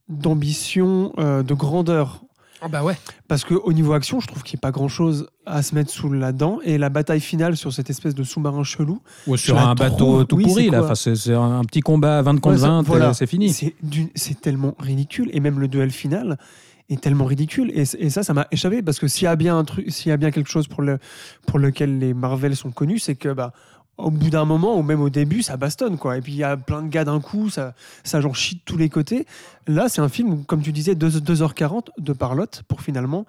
d'ambition, 0.09 1.13
euh, 1.19 1.43
de 1.43 1.55
grandeur. 1.55 2.23
Ah 2.63 2.69
bah 2.69 2.83
ouais. 2.83 2.97
Parce 3.29 3.45
qu'au 3.45 3.71
niveau 3.75 3.93
action, 3.93 4.19
je 4.19 4.27
trouve 4.27 4.43
qu'il 4.43 4.57
n'y 4.57 4.61
a 4.61 4.63
pas 4.63 4.71
grand-chose 4.71 5.29
à 5.45 5.63
se 5.63 5.75
mettre 5.75 5.91
sous 5.91 6.11
la 6.11 6.33
dent. 6.33 6.59
Et 6.65 6.79
la 6.79 6.89
bataille 6.89 7.21
finale 7.21 7.55
sur 7.57 7.71
cette 7.73 7.91
espèce 7.91 8.15
de 8.15 8.25
sous-marin 8.25 8.65
chelou, 8.65 9.03
ou 9.27 9.37
sur 9.37 9.59
un 9.59 9.75
bateau 9.75 9.97
trouve- 9.97 10.27
tout 10.27 10.37
oui, 10.37 10.45
pourri, 10.45 10.65
c'est 10.65 10.71
là. 10.71 10.83
Enfin, 10.85 10.95
c'est 10.95 11.17
c'est 11.17 11.35
un, 11.35 11.63
petit 11.65 11.81
combat 11.81 12.23
20 12.23 12.37
contre 12.41 12.49
Ouais, 12.57 12.59
ça- 12.63 12.69
20, 12.69 12.83
voilà. 12.83 13.11
et 13.11 13.15
c'est 13.15 13.27
fini. 13.27 13.53
c'est 14.15 14.41
tellement 14.41 14.75
ridicule. 14.79 15.29
Et 15.35 15.41
même 15.41 15.61
le 15.61 15.69
duel 15.69 15.91
final 15.91 16.39
est 16.89 17.01
tellement 17.01 17.27
ridicule. 17.27 17.71
Et, 17.75 17.83
et 17.99 18.09
ça, 18.11 18.23
ça 18.23 18.33
m'a 18.33 18.47
échappé. 18.51 18.81
Parce 18.83 18.99
que 18.99 19.07
s'il 19.07 19.25
y 19.25 19.29
a 19.29 19.37
bien 19.37 19.59
un 19.59 19.65
truc, 19.65 19.91
s'il 19.93 20.09
y 20.09 20.13
a 20.13 20.17
bien 20.17 20.31
quelque 20.31 20.51
chose 20.51 20.67
pour, 20.67 20.81
le, 20.81 20.99
pour 21.47 21.59
lequel 21.59 21.99
les 21.99 22.15
Marvel 22.15 22.57
sont 22.57 22.71
connus, 22.71 23.01
c'est 23.01 23.17
que 23.17 23.29
bah, 23.35 23.53
au 23.99 24.11
bout 24.11 24.31
d'un 24.31 24.45
moment, 24.45 24.79
ou 24.79 24.83
même 24.83 25.01
au 25.01 25.11
début, 25.11 25.43
ça 25.43 25.57
bastonne. 25.57 25.97
Quoi. 25.99 26.19
Et 26.19 26.21
puis 26.21 26.33
il 26.33 26.39
y 26.39 26.45
a 26.45 26.57
plein 26.57 26.83
de 26.83 26.89
gars 26.89 27.05
d'un 27.05 27.21
coup, 27.21 27.49
ça, 27.51 27.75
ça 28.05 28.21
genre 28.21 28.37
chie 28.37 28.57
de 28.57 28.61
tous 28.65 28.77
les 28.77 28.89
côtés. 28.89 29.27
Là, 29.67 29.89
c'est 29.89 30.01
un 30.01 30.09
film, 30.09 30.45
comme 30.45 30.63
tu 30.63 30.73
disais, 30.73 30.95
2, 30.95 31.09
2h40 31.09 31.89
de 31.99 32.13
parlotte 32.13 32.63
pour 32.69 32.83
finalement 32.83 33.27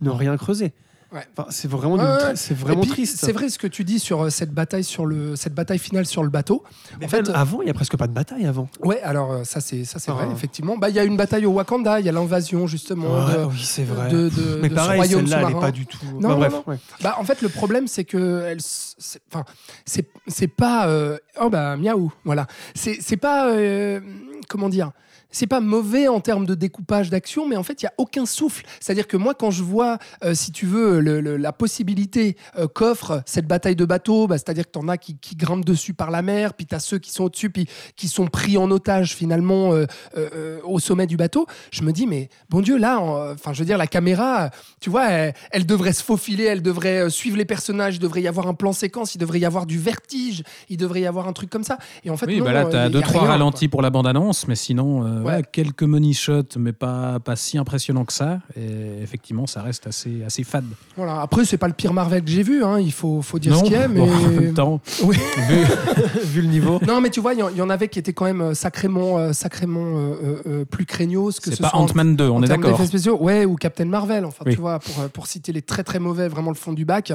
ne 0.00 0.10
rien 0.10 0.36
creuser. 0.36 0.72
Ouais. 1.12 1.26
Enfin, 1.36 1.48
c'est 1.50 1.68
vraiment, 1.68 1.96
Ouais, 1.96 2.36
c'est 2.36 2.54
vraiment 2.56 2.82
puis, 2.82 2.90
triste. 2.90 3.16
C'est 3.18 3.32
vrai 3.32 3.48
ce 3.48 3.58
que 3.58 3.66
tu 3.66 3.82
dis 3.82 3.98
sur 3.98 4.22
euh, 4.26 4.30
cette 4.30 4.52
bataille 4.52 4.84
sur 4.84 5.06
le 5.06 5.34
cette 5.34 5.54
bataille 5.54 5.78
finale 5.80 6.06
sur 6.06 6.22
le 6.22 6.28
bateau. 6.30 6.62
Mais 7.00 7.06
en 7.06 7.08
fait, 7.08 7.22
même 7.26 7.34
avant, 7.34 7.62
il 7.62 7.66
y 7.66 7.70
a 7.70 7.74
presque 7.74 7.96
pas 7.96 8.06
de 8.06 8.12
bataille 8.12 8.46
avant. 8.46 8.68
Ouais, 8.80 9.00
alors 9.02 9.32
euh, 9.32 9.44
ça 9.44 9.60
c'est 9.60 9.84
ça 9.84 9.98
c'est 9.98 10.12
Ah. 10.12 10.14
vrai 10.14 10.28
effectivement. 10.32 10.76
Bah 10.76 10.88
il 10.88 10.94
y 10.94 10.98
a 11.00 11.04
une 11.04 11.16
bataille 11.16 11.46
au 11.46 11.50
Wakanda, 11.52 11.98
il 11.98 12.06
y 12.06 12.08
a 12.08 12.12
l'invasion 12.12 12.68
justement 12.68 13.26
Ouais, 13.26 13.34
de, 13.38 13.44
oui, 13.46 13.60
c'est 13.62 13.82
vrai. 13.82 14.08
de, 14.08 14.28
de- 14.28 14.58
Mais 14.62 14.68
de 14.68 14.74
ce 14.74 14.80
pareil, 14.80 14.96
royaume 14.98 15.20
celle-là, 15.26 15.36
elle 15.38 15.42
est 15.42 15.46
sous-marin. 15.48 15.66
pas 15.66 15.72
du 15.72 15.86
tout. 15.86 15.98
Non, 16.20 16.20
Bah, 16.20 16.28
non, 16.28 16.36
bref, 16.38 16.52
non. 16.52 16.62
ouais. 16.68 16.78
Bah, 17.02 17.16
en 17.18 17.24
fait, 17.24 17.42
le 17.42 17.48
problème, 17.48 17.88
c'est 17.88 18.04
que 18.04 18.44
elle, 18.46 18.60
c'est- 18.60 19.20
enfin, 19.32 19.44
c'est 19.84 20.08
c'est 20.28 20.46
pas 20.48 20.86
euh, 20.86 21.18
oh 21.40 21.50
bah 21.50 21.76
miaou, 21.76 22.12
voilà. 22.24 22.46
C'est 22.74 22.98
c'est 23.00 23.16
pas 23.16 23.48
euh, 23.48 24.00
comment 24.48 24.68
dire. 24.68 24.92
C'est 25.30 25.46
pas 25.46 25.60
mauvais 25.60 26.08
en 26.08 26.20
termes 26.20 26.46
de 26.46 26.54
découpage 26.54 27.10
d'action, 27.10 27.46
mais 27.46 27.56
en 27.56 27.62
fait, 27.62 27.82
il 27.82 27.84
y 27.84 27.88
a 27.88 27.92
aucun 27.98 28.26
souffle. 28.26 28.64
C'est-à-dire 28.80 29.06
que 29.06 29.16
moi, 29.16 29.34
quand 29.34 29.50
je 29.50 29.62
vois, 29.62 29.98
euh, 30.24 30.34
si 30.34 30.50
tu 30.52 30.66
veux, 30.66 31.00
le- 31.00 31.20
le- 31.20 31.36
la 31.36 31.52
possibilité 31.52 32.36
euh, 32.58 32.66
qu'offre 32.68 33.22
cette 33.26 33.46
bataille 33.46 33.76
de 33.76 33.84
bateaux, 33.84 34.26
bah, 34.26 34.38
c'est-à-dire 34.38 34.64
que 34.66 34.72
tu 34.72 34.78
en 34.78 34.88
as 34.88 34.98
qui, 34.98 35.16
qui 35.18 35.36
grimpent 35.36 35.64
dessus 35.64 35.94
par 35.94 36.10
la 36.10 36.22
mer, 36.22 36.54
puis 36.54 36.66
tu 36.66 36.74
as 36.74 36.80
ceux 36.80 36.98
qui 36.98 37.12
sont 37.12 37.24
au-dessus, 37.24 37.50
puis 37.50 37.66
qui 37.96 38.08
sont 38.08 38.26
pris 38.26 38.56
en 38.58 38.70
otage 38.70 39.14
finalement 39.14 39.72
euh, 39.72 40.58
au 40.64 40.78
sommet 40.78 41.06
du 41.06 41.16
bateau, 41.16 41.46
je 41.70 41.82
me 41.82 41.92
dis, 41.92 42.06
mais 42.06 42.28
bon 42.48 42.60
Dieu, 42.60 42.76
là, 42.78 43.00
en- 43.00 43.32
enfin, 43.32 43.52
je 43.52 43.60
veux 43.60 43.64
dire, 43.66 43.78
la 43.78 43.86
caméra, 43.86 44.50
tu 44.80 44.90
vois, 44.90 45.08
elle, 45.10 45.34
elle 45.52 45.66
devrait 45.66 45.92
se 45.92 46.02
faufiler, 46.02 46.44
elle 46.44 46.62
devrait 46.62 47.08
suivre 47.10 47.36
les 47.36 47.44
personnages, 47.44 47.96
il 47.96 48.00
devrait 48.00 48.22
y 48.22 48.28
avoir 48.28 48.48
un 48.48 48.54
plan 48.54 48.72
séquence, 48.72 49.14
il 49.14 49.18
devrait 49.18 49.38
y 49.40 49.44
avoir 49.44 49.66
du 49.66 49.78
vertige, 49.78 50.42
il 50.68 50.76
devrait 50.76 51.02
y 51.02 51.06
avoir 51.06 51.28
un 51.28 51.32
truc 51.32 51.50
comme 51.50 51.64
ça. 51.64 51.78
Et 52.04 52.10
en 52.10 52.16
fait, 52.16 52.26
Oui, 52.26 52.38
non, 52.38 52.44
bah 52.44 52.52
là, 52.52 52.64
tu 52.64 52.76
as 52.76 52.88
deux, 52.88 53.00
trois 53.00 53.22
ralentis 53.28 53.68
pour 53.68 53.82
la 53.82 53.90
bande-annonce, 53.90 54.46
mais 54.48 54.54
sinon, 54.56 55.04
Ouais. 55.20 55.24
voilà, 55.24 55.42
quelques 55.42 55.82
money 55.82 56.12
shots, 56.12 56.58
mais 56.58 56.72
pas, 56.72 57.18
pas 57.20 57.36
si 57.36 57.58
impressionnant 57.58 58.04
que 58.04 58.12
ça. 58.12 58.40
Et 58.56 59.02
effectivement, 59.02 59.46
ça 59.46 59.62
reste 59.62 59.86
assez, 59.86 60.22
assez 60.24 60.44
fade. 60.44 60.64
Voilà. 60.96 61.20
Après, 61.22 61.44
c'est 61.44 61.56
pas 61.58 61.68
le 61.68 61.74
pire 61.74 61.92
Marvel 61.92 62.22
que 62.24 62.30
j'ai 62.30 62.42
vu, 62.42 62.64
hein, 62.64 62.78
il 62.78 62.92
faut, 62.92 63.22
faut 63.22 63.38
dire 63.38 63.52
non, 63.52 63.58
ce 63.58 63.64
qu'il 63.64 63.72
y 63.72 63.76
a, 63.76 63.88
mais. 63.88 64.00
bon, 64.00 64.10
en 64.12 64.28
même 64.40 64.54
temps, 64.54 64.80
Oui. 65.04 65.16
vu- 65.48 65.64
Vu 66.24 66.42
le 66.42 66.48
niveau. 66.48 66.78
Non, 66.86 67.00
mais 67.00 67.10
tu 67.10 67.20
vois, 67.20 67.34
il 67.34 67.40
y, 67.40 67.42
en- 67.42 67.48
il 67.48 67.56
y 67.56 67.62
en 67.62 67.70
avait 67.70 67.88
qui 67.88 67.98
étaient 67.98 68.12
quand 68.12 68.24
même 68.24 68.40
euh, 68.40 68.54
sacrément, 68.54 69.18
euh, 69.18 69.32
sacrément 69.32 69.80
euh, 69.98 70.14
euh, 70.22 70.42
euh, 70.46 70.64
plus 70.64 70.86
craignos 70.86 71.40
que 71.40 71.50
c'est 71.50 71.56
ce 71.56 71.62
pas 71.62 71.70
Ant-Man 71.74 72.16
2, 72.16 72.28
on 72.28 72.42
est 72.42 72.48
d'accord. 72.48 72.80
spéciaux, 72.84 73.16
ouais, 73.20 73.44
ou 73.44 73.56
Captain 73.56 73.84
Marvel, 73.86 74.24
enfin, 74.24 74.44
Oui. 74.46 74.54
tu 74.54 74.60
vois, 74.60 74.78
pour, 74.78 75.00
euh, 75.00 75.08
pour 75.08 75.26
citer 75.26 75.52
les 75.52 75.62
très 75.62 75.82
très 75.84 75.98
mauvais, 75.98 76.28
vraiment 76.28 76.50
le 76.50 76.56
fond 76.56 76.72
du 76.72 76.84
bac. 76.84 77.12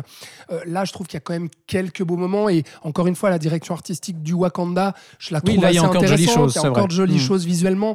Euh, 0.52 0.60
là, 0.66 0.86
je 0.86 0.92
trouve 0.94 1.08
qu'il 1.08 1.16
y 1.16 1.18
a 1.18 1.22
quand 1.22 1.34
même 1.34 1.50
quelques 1.68 2.04
beaux 2.04 2.18
moments, 2.18 2.50
et 2.50 2.64
encore 2.84 3.08
une 3.08 3.16
fois, 3.16 3.30
la 3.30 3.40
direction 3.40 3.74
artistique 3.74 4.22
du 4.22 4.34
Wakanda, 4.34 4.94
je 5.20 5.34
la 5.34 5.40
Oui, 5.46 5.52
trouve 5.54 5.64
là, 5.64 5.72
il 5.72 5.76
y 5.76 5.78
a 5.78 5.82
assez 5.82 5.90
encore 5.90 6.02
de 6.02 6.08
jolies 6.08 6.24
intéressante, 6.24 6.44
choses, 6.46 6.56
il 6.56 6.62
y 6.62 6.66
a 6.66 6.70
encore 6.70 6.78
vrai. 6.84 6.88
de 6.88 6.94
jolies 6.94 7.16
Mm. 7.16 7.20
choses 7.20 7.46
visuellement, 7.46 7.95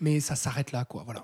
mais 0.00 0.20
ça 0.20 0.34
s'arrête 0.34 0.72
là, 0.72 0.84
quoi, 0.84 1.02
voilà. 1.04 1.22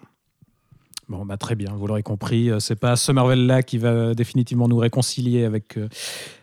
Bon, 1.09 1.25
bah, 1.25 1.37
très 1.37 1.55
bien, 1.55 1.73
vous 1.73 1.87
l'aurez 1.87 2.03
compris. 2.03 2.51
euh, 2.51 2.59
C'est 2.59 2.75
pas 2.75 2.97
ce 2.97 3.13
Marvel-là 3.13 3.63
qui 3.63 3.79
va 3.79 4.13
définitivement 4.13 4.67
nous 4.67 4.79
réconcilier 4.79 5.45
avec, 5.45 5.79
euh, 5.79 5.89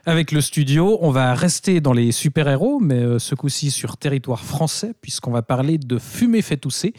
avec 0.05 0.31
le 0.31 0.39
studio. 0.39 0.97
On 1.01 1.11
va 1.11 1.33
rester 1.35 1.81
dans 1.81 1.91
les 1.91 2.13
super-héros, 2.13 2.79
mais 2.79 2.99
euh, 2.99 3.19
ce 3.19 3.35
coup-ci 3.35 3.71
sur 3.71 3.97
territoire 3.97 4.45
français, 4.45 4.93
puisqu'on 5.01 5.31
va 5.31 5.41
parler 5.41 5.77
de 5.77 5.97
Fumée 5.97 6.41
fait 6.41 6.55
tousser, 6.55 6.93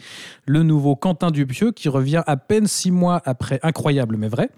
le 0.45 0.61
nouveau 0.61 0.95
Quentin 0.95 1.31
Dupieux 1.31 1.71
qui 1.71 1.89
revient 1.89 2.21
à 2.27 2.37
peine 2.37 2.67
six 2.67 2.91
mois 2.91 3.19
après 3.25 3.59
Incroyable 3.63 4.15
mais 4.15 4.27
vrai. 4.27 4.51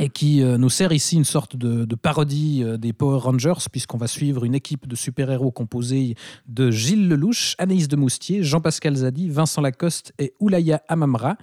Et 0.00 0.10
qui 0.10 0.42
euh, 0.42 0.58
nous 0.58 0.70
sert 0.70 0.92
ici 0.92 1.16
une 1.16 1.24
sorte 1.24 1.56
de, 1.56 1.84
de 1.84 1.94
parodie 1.96 2.62
euh, 2.62 2.76
des 2.76 2.92
Power 2.92 3.18
Rangers, 3.18 3.66
puisqu'on 3.72 3.98
va 3.98 4.06
suivre 4.06 4.44
une 4.44 4.54
équipe 4.54 4.86
de 4.86 4.94
super-héros 4.94 5.50
composée 5.50 6.14
de 6.46 6.70
Gilles 6.70 7.08
Lelouch, 7.08 7.56
Anaïs 7.58 7.88
de 7.88 7.96
Moustier, 7.96 8.44
Jean-Pascal 8.44 8.94
Zadi, 8.94 9.28
Vincent 9.28 9.60
Lacoste 9.60 10.12
et 10.20 10.34
Oulaya 10.38 10.82
Amamra, 10.86 11.36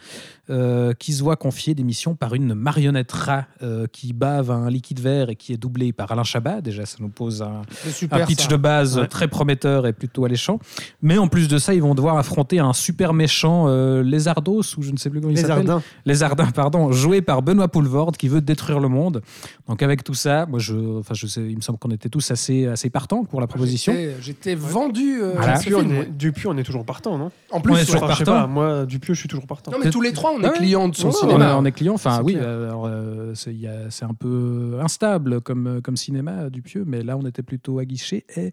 euh, 0.50 0.94
qui 0.94 1.12
se 1.12 1.22
voit 1.22 1.36
confier 1.36 1.76
des 1.76 1.84
missions 1.84 2.16
par 2.16 2.34
une 2.34 2.54
marionnette 2.54 3.12
rat 3.12 3.46
euh, 3.62 3.88
qui 3.92 4.14
bave 4.14 4.52
un 4.52 4.70
liquide 4.70 5.02
vert 5.02 5.30
et 5.30 5.36
qui 5.36 5.52
est 5.52 5.58
doublé 5.58 5.92
par 5.92 6.12
Alain 6.14 6.24
Chabat. 6.24 6.62
Déjà, 6.62 6.86
ça 6.86 6.98
nous 7.02 7.10
pose 7.10 7.42
un, 7.42 7.64
C'est 7.72 7.92
super. 7.92 8.24
un 8.24 8.26
pitch 8.26 8.44
ça. 8.44 8.48
de 8.48 8.56
base 8.56 8.98
Ouais. 9.00 9.08
très 9.08 9.28
prometteur 9.28 9.86
et 9.86 9.92
plutôt 9.92 10.24
alléchant. 10.24 10.60
Mais 11.02 11.18
en 11.18 11.28
plus 11.28 11.50
de 11.50 11.58
ça, 11.58 11.74
ils 11.74 11.82
vont 11.82 11.96
devoir 11.96 12.16
affronter 12.18 12.60
un 12.60 12.72
super 12.72 13.12
méchant 13.14 13.66
euh, 13.68 14.02
Lézardos, 14.02 14.62
ou 14.78 14.82
je 14.82 14.92
ne 14.92 14.98
sais 14.98 15.10
plus 15.10 15.20
comment 15.20 15.34
il 15.34 15.38
s'appelle. 15.40 15.70
Ardins. 15.70 15.82
Les 16.06 16.24
Ardins, 16.24 16.52
pardon, 16.52 16.94
joué 16.94 17.22
par 17.22 17.42
Benoît 17.42 17.68
Poulvorde, 17.68 18.16
qui 18.16 18.30
veut 18.30 18.45
détruire 18.46 18.80
le 18.80 18.88
monde. 18.88 19.22
Donc 19.68 19.82
avec 19.84 20.04
tout 20.04 20.14
ça, 20.14 20.46
moi, 20.46 20.60
je, 20.60 21.00
enfin, 21.00 21.14
je 21.14 21.28
sais, 21.28 21.42
il 21.42 21.56
me 21.56 21.62
semble 21.62 21.80
qu'on 21.80 21.92
était 21.92 22.10
tous 22.10 22.32
assez, 22.32 22.68
assez 22.68 22.90
partants 22.90 23.24
pour 23.26 23.42
la 23.42 23.48
proposition. 23.48 23.94
J'étais- 23.94 24.16
J'étais 24.22 24.56
vendu 24.56 25.22
euh, 25.22 25.34
Voilà. 25.36 25.58
Dupieux, 25.58 25.78
film, 25.80 25.92
on 25.92 26.02
est, 26.02 26.06
Dupieux, 26.18 26.50
on 26.50 26.58
est 26.58 26.64
toujours 26.64 26.86
partant, 26.86 27.18
non? 27.18 27.32
En 27.52 27.60
plus, 27.62 27.74
On 27.74 27.78
est 27.78 27.86
toujours 27.86 28.04
Enfin, 28.04 28.14
je 28.14 28.18
sais 28.20 28.24
partant. 28.26 28.42
pas, 28.42 28.48
moi, 28.48 28.86
Dupieux, 28.86 29.14
je 29.14 29.20
suis 29.20 29.28
toujours 29.30 29.48
partant. 29.48 29.72
Non, 29.72 29.78
mais 29.84 29.90
tous 29.90 30.02
les 30.02 30.14
trois, 30.14 30.32
on 30.32 30.42
est 30.42 30.46
Ah 30.46 30.52
ouais. 30.52 30.58
clients 30.58 30.88
de 30.90 30.96
son 30.96 31.08
Ouais, 31.10 31.14
on, 31.24 31.28
est, 31.28 31.32
cinéma. 31.32 31.58
on 31.58 31.66
est 31.66 31.72
client. 31.72 31.94
Enfin, 31.96 32.18
C'est 32.18 32.24
oui, 32.24 32.34
clair. 32.34 32.44
euh, 32.48 32.68
alors, 32.70 32.86
euh, 32.88 33.34
c'est 33.36 34.06
un 34.06 34.14
peu 34.14 34.78
instable 34.82 35.42
comme, 35.42 35.82
comme 35.84 35.98
cinéma 35.98 36.50
du 36.50 36.62
pieux, 36.62 36.84
mais 36.86 37.02
là, 37.04 37.18
on 37.18 37.26
était 37.26 37.44
plutôt 37.44 37.80
à 37.80 37.86
guichet. 37.86 38.26
Et 38.38 38.52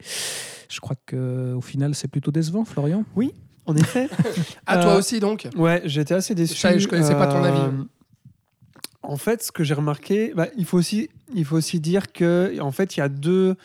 je 0.68 0.80
crois 0.80 0.96
qu'au 1.08 1.60
final, 1.60 1.94
c'est 1.94 2.08
plutôt 2.08 2.30
décevant, 2.30 2.64
Florian. 2.64 3.04
En 3.66 3.76
effet. 3.76 4.08
À 4.66 4.78
toi 4.78 4.92
Euh, 4.94 4.98
aussi, 4.98 5.20
donc 5.20 5.46
Ouais, 5.56 5.82
j'étais 5.84 6.14
assez 6.14 6.34
déçu. 6.34 6.54
Je 6.72 6.78
je 6.78 6.88
connaissais 6.88 7.14
pas 7.14 7.26
ton 7.28 7.44
avis. 7.44 7.60
En 9.02 9.16
fait, 9.16 9.42
ce 9.42 9.50
que 9.52 9.64
j'ai 9.64 9.74
remarqué, 9.74 10.32
bah, 10.36 10.46
il, 10.56 10.64
faut 10.64 10.78
aussi, 10.78 11.08
il 11.34 11.44
faut 11.44 11.56
aussi 11.56 11.80
dire 11.80 12.12
que 12.12 12.56
en 12.60 12.70
fait, 12.70 12.96
il 12.96 13.00
y 13.00 13.02
a 13.02 13.08
deux. 13.08 13.56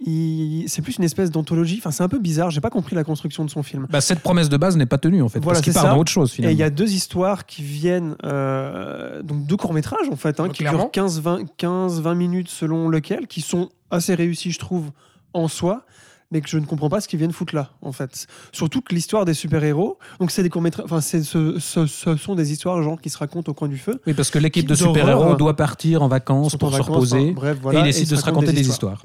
il- 0.00 0.64
C'est 0.68 0.80
plus 0.80 0.96
une 0.96 1.04
espèce 1.04 1.30
d'anthologie. 1.30 1.76
Enfin, 1.78 1.90
c'est 1.90 2.02
un 2.02 2.08
peu 2.08 2.18
bizarre. 2.18 2.50
J'ai 2.50 2.60
pas 2.60 2.70
compris 2.70 2.94
la 2.96 3.04
construction 3.04 3.44
de 3.44 3.50
son 3.50 3.62
film. 3.62 3.86
Bah, 3.90 4.00
cette 4.00 4.20
promesse 4.20 4.48
de 4.48 4.56
base 4.56 4.76
n'est 4.76 4.86
pas 4.86 4.96
tenue, 4.98 5.22
en 5.22 5.28
fait, 5.28 5.40
Voilà, 5.40 5.56
parce 5.58 5.64
qu'il 5.64 5.72
part 5.74 5.82
ça. 5.82 5.88
dans 5.90 5.98
autre 5.98 6.10
chose, 6.10 6.30
Et 6.32 6.36
finalement. 6.36 6.56
il 6.56 6.58
y 6.58 6.62
a 6.62 6.70
deux 6.70 6.92
histoires 6.92 7.44
qui 7.46 7.62
viennent, 7.62 8.16
euh, 8.24 9.22
donc 9.22 9.44
deux 9.46 9.56
courts-métrages 9.56 10.08
en 10.10 10.16
fait, 10.16 10.40
hein, 10.40 10.48
qui 10.48 10.58
clairement. 10.62 10.90
durent 10.92 11.04
15-20 11.06 11.46
15-20 11.58 12.14
minutes 12.14 12.48
selon 12.48 12.88
lequel, 12.88 13.26
qui 13.26 13.40
sont 13.42 13.68
assez 13.90 14.14
réussis, 14.14 14.52
je 14.52 14.58
trouve, 14.58 14.90
en 15.34 15.48
soi, 15.48 15.84
mais 16.30 16.40
que 16.40 16.48
je 16.48 16.58
ne 16.58 16.64
comprends 16.66 16.88
pas 16.88 17.00
ce 17.00 17.08
qu'ils 17.08 17.18
viennent 17.18 17.32
foutre 17.32 17.54
là, 17.54 17.70
en 17.82 17.92
fait. 17.92 18.26
Surtout 18.52 18.80
que 18.82 18.94
l'histoire 18.94 19.24
des 19.24 19.34
super-héros, 19.34 19.98
donc 20.20 20.30
c'est 20.30 20.42
des 20.42 20.48
courts-métrages, 20.48 20.84
enfin, 20.84 21.00
ce, 21.00 21.22
ce- 21.58 21.86
ce 21.86 22.16
sont 22.16 22.34
des 22.34 22.52
histoires 22.52 22.82
genre 22.82 23.00
qui 23.00 23.10
se 23.10 23.18
racontent 23.18 23.50
au 23.50 23.54
coin 23.54 23.68
du 23.68 23.78
feu. 23.78 24.00
Oui, 24.06 24.14
parce 24.14 24.30
que 24.30 24.38
l'équipe 24.38 24.66
de 24.68 24.74
super-héros 24.74 25.34
doit 25.36 25.56
partir 25.56 26.02
en 26.02 26.08
vacances 26.08 26.56
pour 26.56 26.68
en 26.68 26.72
se 26.72 26.76
vacances, 26.78 26.94
reposer. 26.94 27.18
enfin, 27.18 27.32
bref, 27.32 27.58
voilà, 27.60 27.78
et 27.78 27.82
ils 27.82 27.86
décident 27.86 28.10
de 28.10 28.16
se 28.16 28.24
raconter 28.24 28.46
des 28.46 28.52
des 28.62 28.68
histoires. 28.68 29.02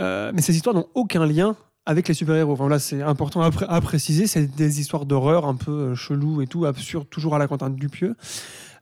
Euh, 0.00 0.32
mais 0.34 0.40
ces 0.42 0.56
histoires 0.56 0.74
n'ont 0.74 0.86
aucun 0.94 1.26
lien 1.26 1.54
avec 1.84 2.08
les 2.08 2.14
super-héros. 2.14 2.52
Enfin, 2.52 2.68
là, 2.68 2.78
c'est 2.78 3.02
important 3.02 3.42
à, 3.42 3.50
pré- 3.50 3.66
à 3.68 3.80
préciser. 3.80 4.26
C'est 4.26 4.46
des 4.46 4.80
histoires 4.80 5.04
d'horreur 5.04 5.46
un 5.46 5.56
peu 5.56 5.70
euh, 5.72 5.94
chelou 5.94 6.40
et 6.40 6.46
tout, 6.46 6.64
absurde, 6.64 7.06
toujours 7.10 7.34
à 7.34 7.38
la 7.38 7.46
Quentin 7.48 7.68
Dupieux. 7.70 8.14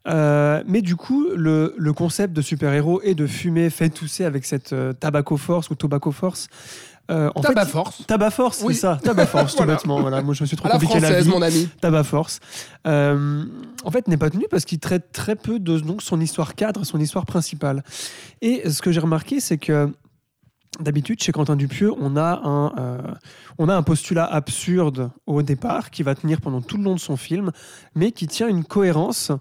Euh, 0.09 0.63
mais 0.67 0.81
du 0.81 0.97
coup, 0.97 1.27
le, 1.35 1.75
le 1.77 1.93
concept 1.93 2.33
de 2.35 2.41
super-héros 2.41 3.01
et 3.03 3.15
de 3.15 3.27
fumée 3.27 3.69
fait 3.69 3.91
tousser 3.91 4.25
avec 4.25 4.47
cette 4.47 4.73
euh, 4.73 4.93
Tabaco 4.95 5.37
Force 5.37 5.69
ou 5.71 5.75
Tobacco 5.75 6.11
Force. 6.11 6.49
Euh, 7.11 7.31
en 7.35 7.41
Tabac 7.41 7.65
fait, 7.67 7.71
force. 7.73 8.07
Tabac 8.07 8.31
Force, 8.31 8.63
Oui. 8.65 8.75
c'est 8.75 8.81
ça. 8.83 8.99
Tabac 9.03 9.27
Force, 9.27 9.53
tout 9.53 9.59
Voilà. 9.59 9.75
bêtement. 9.75 10.01
Voilà. 10.01 10.23
Moi, 10.23 10.33
je 10.35 10.43
me 10.43 10.47
suis 10.47 10.57
trop 10.57 10.67
À 10.67 10.71
la 10.71 10.75
compliqué 10.75 10.95
la 11.01 11.09
française, 11.09 11.25
vie. 11.27 11.31
mon 11.31 11.43
ami. 11.43 11.69
Tabac 11.81 12.05
Force. 12.05 12.41
Euh, 12.87 13.45
en 13.85 13.91
fait, 13.91 14.07
n'est 14.09 14.17
pas 14.17 14.31
tenu 14.31 14.47
parce 14.51 14.65
qu'il 14.65 14.79
traite 14.79 15.13
très 15.13 15.37
peu 15.37 15.59
de 15.59 15.79
donc, 15.81 16.03
son 16.03 16.21
histoire 16.21 16.55
cadre, 16.55 16.85
son 16.85 17.01
histoire 17.01 17.27
principale. 17.27 17.83
Et 18.43 18.69
ce 18.71 18.81
que 18.83 18.93
j'ai 18.93 19.01
remarqué, 19.01 19.41
c'est 19.41 19.59
que 19.59 19.93
D'habitude, 20.79 21.21
chez 21.21 21.33
Quentin 21.33 21.57
Dupieux, 21.57 21.93
on 22.01 22.17
a, 22.17 22.41
un, 22.45 22.73
euh, 22.79 22.99
on 23.59 23.69
a 23.69 23.75
un 23.75 23.83
postulat 23.83 24.25
absurde 24.25 25.11
au 25.27 25.43
départ 25.43 25.91
qui 25.91 26.05
va 26.05 26.15
tenir 26.15 26.41
pendant 26.41 26.63
tout 26.63 26.77
le 26.79 26.85
long 26.85 26.95
de 26.95 27.01
son 27.01 27.17
film, 27.17 27.51
mais 27.97 28.13
qui 28.13 28.29
tient 28.29 28.47
une 28.49 28.65
cohérence 28.65 29.33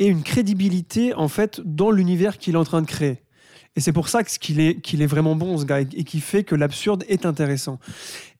et 0.00 0.06
une 0.06 0.22
crédibilité 0.24 1.14
en 1.14 1.28
fait 1.28 1.60
dans 1.64 1.92
l'univers 1.92 2.36
qu'il 2.36 2.54
est 2.56 2.58
en 2.58 2.64
train 2.64 2.82
de 2.82 2.86
créer. 2.88 3.22
Et 3.76 3.80
c'est 3.80 3.92
pour 3.92 4.08
ça 4.08 4.22
qu'il 4.22 4.60
est, 4.60 4.80
qu'il 4.80 5.00
est 5.02 5.06
vraiment 5.06 5.34
bon, 5.34 5.56
ce 5.58 5.64
gars, 5.64 5.80
et 5.80 6.04
qui 6.04 6.20
fait 6.20 6.44
que 6.44 6.54
l'absurde 6.54 7.04
est 7.08 7.24
intéressant. 7.24 7.78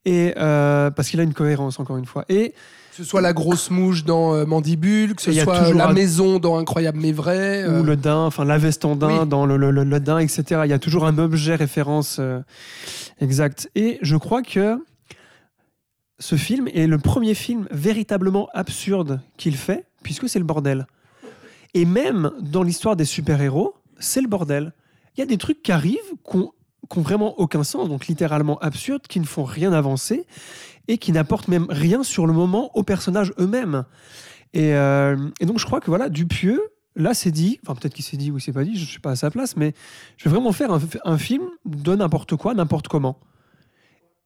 Et 0.04 0.34
euh, 0.36 0.90
parce 0.90 1.08
qu'il 1.08 1.20
a 1.20 1.22
une 1.22 1.32
cohérence, 1.32 1.80
encore 1.80 1.96
une 1.96 2.04
fois. 2.06 2.24
Et 2.28 2.50
Que 2.90 2.96
ce 2.96 3.04
soit 3.04 3.20
la 3.22 3.32
grosse 3.32 3.70
mouche 3.70 4.04
dans 4.04 4.34
euh, 4.34 4.44
Mandibule, 4.44 5.14
que 5.14 5.22
ce 5.22 5.32
soit 5.32 5.72
la 5.72 5.88
un- 5.88 5.92
maison 5.94 6.38
dans 6.38 6.58
Incroyable 6.58 6.98
mais 7.00 7.12
vrai. 7.12 7.62
euh, 7.62 7.80
ou 7.80 7.82
le 7.84 7.96
daim, 7.96 8.24
enfin 8.26 8.44
la 8.44 8.58
veste 8.58 8.84
en 8.84 8.94
daim 8.96 9.20
Oui. 9.22 9.28
dans 9.28 9.46
le, 9.46 9.56
le, 9.56 9.70
le- 9.70 9.84
le 9.84 10.00
daim, 10.00 10.18
etc. 10.18 10.62
Il 10.64 10.70
y 10.70 10.74
a 10.74 10.78
toujours 10.78 11.06
un 11.06 11.16
objet 11.18 11.54
référence 11.54 12.16
euh, 12.20 12.40
exact. 13.20 13.70
Et 13.74 13.98
je 14.02 14.16
crois 14.16 14.42
que 14.42 14.76
ce 16.18 16.36
film 16.36 16.68
est 16.74 16.86
le 16.86 16.98
premier 16.98 17.34
film 17.34 17.66
véritablement 17.70 18.48
absurde 18.52 19.20
qu'il 19.38 19.56
fait, 19.56 19.86
puisque 20.02 20.28
c'est 20.28 20.38
le 20.38 20.44
bordel. 20.44 20.86
Et 21.74 21.84
même 21.84 22.32
dans 22.40 22.62
l'histoire 22.62 22.96
des 22.96 23.04
super-héros, 23.06 23.74
c'est 23.98 24.20
le 24.20 24.28
bordel. 24.28 24.72
Il 25.16 25.20
y 25.20 25.22
a 25.22 25.26
des 25.26 25.38
trucs 25.38 25.62
qui 25.62 25.72
arrivent 25.72 25.98
qui 26.24 26.98
ont 26.98 27.02
vraiment 27.02 27.38
aucun 27.38 27.64
sens, 27.64 27.88
donc 27.88 28.06
littéralement 28.06 28.58
absurdes, 28.58 29.06
qui 29.06 29.20
ne 29.20 29.24
font 29.24 29.44
rien 29.44 29.72
avancer 29.72 30.26
et 30.88 30.98
qui 30.98 31.12
n'apportent 31.12 31.48
même 31.48 31.66
rien 31.68 32.02
sur 32.02 32.26
le 32.26 32.32
moment 32.32 32.70
aux 32.76 32.82
personnages 32.82 33.32
eux-mêmes. 33.38 33.84
Et, 34.52 34.74
euh, 34.74 35.16
donc 35.40 35.58
je 35.58 35.64
crois 35.64 35.80
que 35.80 35.86
voilà, 35.86 36.08
Dupieux, 36.08 36.60
là 36.96 37.14
c'est 37.14 37.30
dit, 37.30 37.58
enfin 37.62 37.74
peut-être 37.74 37.94
qu'il 37.94 38.04
s'est 38.04 38.16
dit 38.16 38.30
ou 38.30 38.38
il 38.38 38.40
s'est 38.40 38.52
pas 38.52 38.64
dit, 38.64 38.76
je 38.76 38.82
ne 38.82 38.86
suis 38.86 39.00
pas 39.00 39.12
à 39.12 39.16
sa 39.16 39.30
place, 39.30 39.56
mais 39.56 39.74
je 40.16 40.24
vais 40.24 40.30
vraiment 40.30 40.52
faire 40.52 40.70
un, 41.04 41.18
film 41.18 41.44
de 41.64 41.94
n'importe 41.94 42.36
quoi, 42.36 42.54
n'importe 42.54 42.88
comment. 42.88 43.18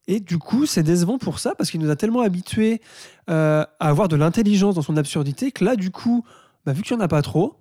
Et 0.08 0.20
du 0.20 0.38
coup, 0.38 0.66
c'est 0.66 0.84
décevant 0.84 1.18
pour 1.18 1.40
ça, 1.40 1.54
parce 1.56 1.70
qu'il 1.70 1.80
nous 1.80 1.90
a 1.90 1.96
tellement 1.96 2.20
habitués 2.20 2.80
euh, 3.28 3.64
à 3.80 3.88
avoir 3.88 4.06
de 4.06 4.14
l'intelligence 4.14 4.76
dans 4.76 4.82
son 4.82 4.96
absurdité, 4.96 5.50
que 5.50 5.64
là, 5.64 5.74
du 5.74 5.90
coup, 5.90 6.24
bah, 6.64 6.72
vu 6.72 6.82
qu'il 6.82 6.96
n'y 6.96 7.02
en 7.02 7.04
a 7.04 7.08
pas 7.08 7.22
trop, 7.22 7.56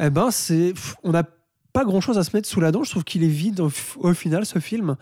eh 0.00 0.08
ben, 0.08 0.30
c'est, 0.30 0.72
on 1.02 1.10
n'a 1.10 1.24
pas 1.72 1.84
grand-chose 1.84 2.18
à 2.18 2.24
se 2.24 2.36
mettre 2.36 2.48
sous 2.48 2.60
la 2.60 2.72
dent. 2.72 2.82
Je 2.84 2.90
trouve 2.90 3.04
qu'il 3.04 3.22
est 3.24 3.28
vide 3.28 3.60
au, 3.60 3.70
au 4.00 4.14
final, 4.14 4.44
ce 4.46 4.58
film. 4.58 4.96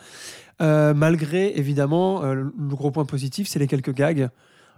Euh, 0.60 0.92
malgré, 0.94 1.56
évidemment, 1.56 2.22
euh, 2.24 2.34
le 2.34 2.50
gros 2.74 2.90
point 2.90 3.04
positif, 3.04 3.46
c'est 3.48 3.58
les 3.58 3.66
quelques 3.68 3.94
gags. 3.94 4.28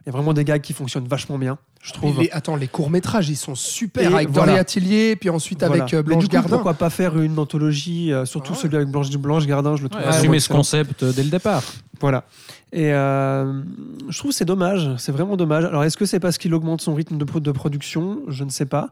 Il 0.03 0.07
y 0.07 0.09
a 0.09 0.13
vraiment 0.13 0.33
des 0.33 0.45
gags 0.45 0.63
qui 0.63 0.73
fonctionnent 0.73 1.07
vachement 1.07 1.37
bien, 1.37 1.59
je 1.83 1.91
mais 1.91 1.99
trouve. 1.99 2.21
les- 2.23 2.31
attends, 2.31 2.57
les 2.57 2.69
courts-métrages, 2.69 3.29
ils 3.29 3.37
sont 3.37 3.55
super. 3.55 4.03
Et 4.11 4.15
avec 4.15 4.29
voilà. 4.31 4.47
Doré 4.53 4.59
Atelier, 4.59 5.15
puis 5.15 5.29
ensuite 5.29 5.59
Voilà. 5.63 5.83
avec 5.83 5.93
euh, 5.95 6.03
Blanche 6.03 6.25
coup, 6.25 6.31
Gardin. 6.31 6.49
Pourquoi 6.57 6.73
pas 6.73 6.89
faire 6.89 7.19
une 7.21 7.39
anthologie, 7.39 8.11
euh, 8.11 8.25
surtout 8.25 8.53
Ouais. 8.53 8.59
celui 8.59 8.77
avec 8.77 8.89
Blanche, 8.89 9.11
Blanche 9.11 9.47
Gardin, 9.47 9.77
je 9.77 9.83
le 9.83 9.91
trouve. 9.91 10.03
Ouais, 10.03 10.09
assumer 10.09 10.41
ce 10.41 10.49
concept 10.49 11.05
dès 11.05 11.23
le 11.23 11.29
départ. 11.29 11.63
Voilà. 12.01 12.25
Et 12.73 12.95
euh, 12.95 13.63
je 14.09 14.19
trouve 14.19 14.31
que 14.31 14.37
c'est 14.39 14.47
dommage, 14.47 14.89
c'est 14.97 15.13
vraiment 15.13 15.37
dommage. 15.37 15.65
Alors 15.67 15.85
est-ce 15.85 15.99
que 15.99 16.07
c'est 16.07 16.21
parce 16.21 16.39
qu'il 16.39 16.55
augmente 16.55 16.81
son 16.81 16.95
rythme 16.95 17.19
de 17.19 17.53
production? 17.53 18.21
Je 18.29 18.45
ne 18.45 18.51
sais 18.51 18.65
pas. 18.67 18.89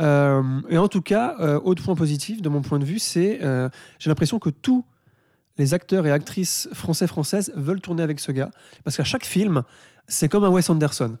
Euh, 0.00 0.42
et 0.68 0.78
en 0.78 0.88
tout 0.88 1.02
cas, 1.02 1.36
euh, 1.40 1.60
autre 1.62 1.82
point 1.82 1.94
positif 1.96 2.40
de 2.42 2.48
mon 2.48 2.62
point 2.62 2.78
de 2.78 2.84
vue, 2.84 2.98
c'est 2.98 3.40
euh, 3.42 3.68
j'ai 3.98 4.10
l'impression 4.10 4.38
que 4.38 4.50
tous 4.50 4.84
les 5.58 5.74
acteurs 5.74 6.06
et 6.06 6.12
actrices 6.12 6.68
français-françaises 6.72 7.52
veulent 7.56 7.80
tourner 7.80 8.02
avec 8.02 8.20
ce 8.20 8.30
gars. 8.30 8.50
Parce 8.84 8.96
qu'à 8.96 9.04
chaque 9.04 9.24
film, 9.24 9.62
c'est 10.06 10.28
comme 10.28 10.44
un 10.44 10.50
Wes 10.50 10.70
Anderson. 10.70 11.16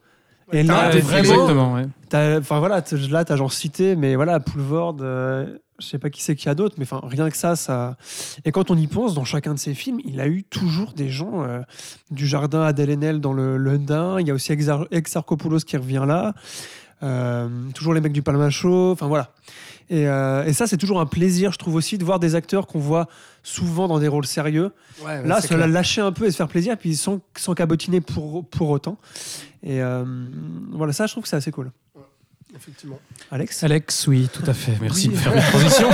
Et 0.52 0.62
là, 0.62 0.90
t'es 0.90 1.00
vraiment- 1.00 1.18
exactement. 1.18 1.74
ouais. 1.74 2.36
Enfin 2.38 2.58
voilà, 2.58 2.82
là 3.10 3.24
t'as 3.24 3.36
genre 3.36 3.52
cité, 3.52 3.96
mais 3.96 4.14
voilà, 4.14 4.40
Poulvord, 4.40 4.96
euh, 5.00 5.58
je 5.78 5.86
sais 5.86 5.98
pas 5.98 6.08
qui 6.08 6.22
c'est 6.22 6.34
qu'il 6.36 6.46
y 6.46 6.50
a 6.50 6.54
d'autres, 6.54 6.76
mais 6.78 6.84
enfin 6.84 7.00
rien 7.04 7.28
que 7.28 7.36
ça, 7.36 7.54
ça. 7.54 7.96
Et 8.44 8.52
quand 8.52 8.70
on 8.70 8.76
y 8.76 8.86
pense, 8.86 9.14
dans 9.14 9.24
chacun 9.24 9.52
de 9.52 9.58
ses 9.58 9.74
films, 9.74 10.00
il 10.04 10.20
a 10.20 10.26
eu 10.26 10.44
toujours 10.44 10.92
des 10.92 11.10
gens 11.10 11.42
euh, 11.42 11.60
du 12.10 12.26
jardin 12.26 12.62
Adèle 12.62 12.90
Haenel 12.90 13.20
dans 13.20 13.32
le, 13.34 13.78
Dain. 13.78 14.20
Il 14.20 14.26
y 14.26 14.30
a 14.30 14.34
aussi 14.34 14.52
Exar 14.52 14.86
Exarchopoulos 14.90 15.60
qui 15.60 15.76
revient 15.76 16.04
là. 16.06 16.32
Euh, 17.02 17.48
toujours 17.74 17.94
les 17.94 18.00
mecs 18.00 18.12
du 18.12 18.22
Palmacho. 18.22 18.92
Enfin 18.92 19.06
voilà. 19.06 19.32
Et, 19.90 20.06
euh, 20.06 20.44
et 20.44 20.52
ça, 20.52 20.66
c'est 20.66 20.76
toujours 20.76 21.00
un 21.00 21.06
plaisir, 21.06 21.52
je 21.52 21.58
trouve 21.58 21.74
aussi, 21.74 21.96
de 21.96 22.04
voir 22.04 22.18
des 22.18 22.34
acteurs 22.34 22.66
qu'on 22.66 22.78
voit 22.78 23.08
souvent 23.42 23.88
dans 23.88 23.98
des 23.98 24.08
rôles 24.08 24.26
sérieux. 24.26 24.72
Ouais, 25.04 25.26
Là, 25.26 25.40
se 25.40 25.54
la 25.54 25.66
lâcher 25.66 26.02
un 26.02 26.12
peu 26.12 26.26
et 26.26 26.30
se 26.30 26.36
faire 26.36 26.48
plaisir, 26.48 26.76
puis 26.76 26.94
sans, 26.94 27.20
sans 27.36 27.54
cabotiner 27.54 28.00
pour, 28.00 28.46
pour 28.46 28.68
autant. 28.68 28.98
Et 29.62 29.82
euh, 29.82 30.04
voilà, 30.72 30.92
ça, 30.92 31.06
je 31.06 31.12
trouve 31.12 31.22
que 31.22 31.28
c'est 31.28 31.36
assez 31.36 31.52
cool. 31.52 31.70
Effectivement. 32.56 32.98
Alex 33.30 33.62
Alex, 33.62 34.06
oui, 34.06 34.28
tout 34.32 34.42
à 34.48 34.54
fait. 34.54 34.72
Merci 34.80 35.08
Oui. 35.08 35.14
de 35.14 35.18
faire 35.20 35.34
une 35.34 35.42
transition. 35.42 35.88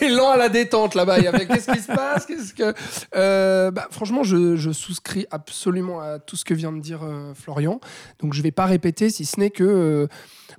Élan 0.00 0.30
à 0.32 0.36
la 0.36 0.48
détente 0.48 0.94
là-bas. 0.94 1.18
Il 1.18 1.24
y 1.24 1.26
avait- 1.28 1.46
Qu'est-ce 1.46 1.70
qui 1.70 1.80
se 1.80 1.86
passe? 1.86 2.26
Qu'est-ce 2.26 2.52
que 2.54 2.74
Euh, 3.14 3.70
bah, 3.70 3.86
Franchement, 3.90 4.24
je, 4.24 4.56
je 4.56 4.70
souscris 4.72 5.26
absolument 5.30 6.00
à 6.00 6.18
tout 6.18 6.36
ce 6.36 6.44
que 6.44 6.54
vient 6.54 6.72
de 6.72 6.80
dire 6.80 7.00
euh, 7.04 7.34
Florian. 7.34 7.80
Donc, 8.20 8.34
je 8.34 8.42
vais 8.42 8.50
pas 8.50 8.66
répéter, 8.66 9.10
si 9.10 9.24
ce 9.24 9.38
n'est 9.38 9.50
que 9.50 9.62
euh, 9.64 10.06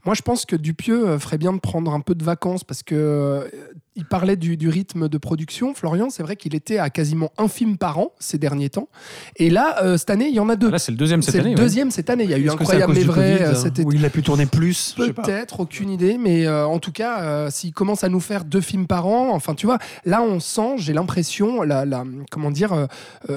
moi, 0.06 0.16
je 0.16 0.22
pense 0.22 0.46
que 0.46 0.56
Dupieux 0.56 1.18
ferait 1.20 1.38
bien 1.38 1.54
de 1.54 1.60
prendre 1.60 1.94
un 1.94 2.00
peu 2.00 2.16
de 2.16 2.24
vacances 2.24 2.64
parce 2.64 2.84
que 2.84 2.96
euh, 2.96 3.48
il 3.96 4.06
parlait 4.06 4.36
du, 4.36 4.58
du 4.58 4.70
rythme 4.70 5.08
de 5.08 5.18
production. 5.18 5.74
Florian, 5.74 6.10
c'est 6.10 6.24
vrai 6.24 6.36
qu'il 6.36 6.56
était 6.56 6.78
à 6.80 6.90
quasiment 6.90 7.32
un 7.38 7.48
film 7.48 7.78
par 7.78 8.00
an 8.00 8.12
ces 8.20 8.38
derniers 8.38 8.70
temps. 8.70 8.90
Et 9.38 9.50
là, 9.50 9.84
euh, 9.84 9.98
cette 9.98 10.10
année, 10.10 10.28
il 10.30 10.36
y 10.36 10.40
en 10.40 10.50
a 10.50 10.56
deux. 10.56 10.70
Là, 10.72 10.80
c'est 10.80 10.92
le 10.92 10.98
deuxième 10.98 11.22
cette 11.22 11.34
C'est 11.36 11.40
année. 11.42 11.52
le 11.52 11.56
ouais. 11.58 11.62
deuxième 11.64 11.92
cette 11.92 12.10
année. 12.10 12.24
Il 12.24 12.30
y 12.30 12.34
a 12.34 12.38
eu 12.40 12.46
que 12.46 12.52
incroyable 12.52 12.94
mais 12.94 13.04
vrai 13.04 13.42
euh, 13.42 13.56
cet 13.56 13.80
été. 13.80 13.84
Où 13.88 13.92
il 13.92 14.04
a 14.06 14.10
pu 14.10 14.24
tourner 14.24 14.46
plus. 14.46 14.94
Peut-être, 14.98 15.60
aucune 15.60 15.90
idée, 15.90 16.18
mais 16.18 16.46
euh, 16.48 16.66
en 16.66 16.80
tout 16.80 16.92
cas, 16.92 17.22
euh, 17.22 17.50
s'il 17.52 17.74
commence 17.74 18.04
à 18.04 18.10
nous 18.10 18.20
faire 18.20 18.46
deux 18.46 18.62
films 18.62 18.88
par 18.88 19.06
an, 19.08 19.30
enfin, 19.34 19.54
tu 19.56 19.66
vois, 19.66 19.78
là, 20.06 20.22
on 20.22 20.40
sent, 20.40 20.76
j'ai 20.78 20.94
l'impression, 20.94 21.62
la, 21.62 21.86
la- 21.86 22.04
comment 22.32 22.52
dire, 22.52 22.88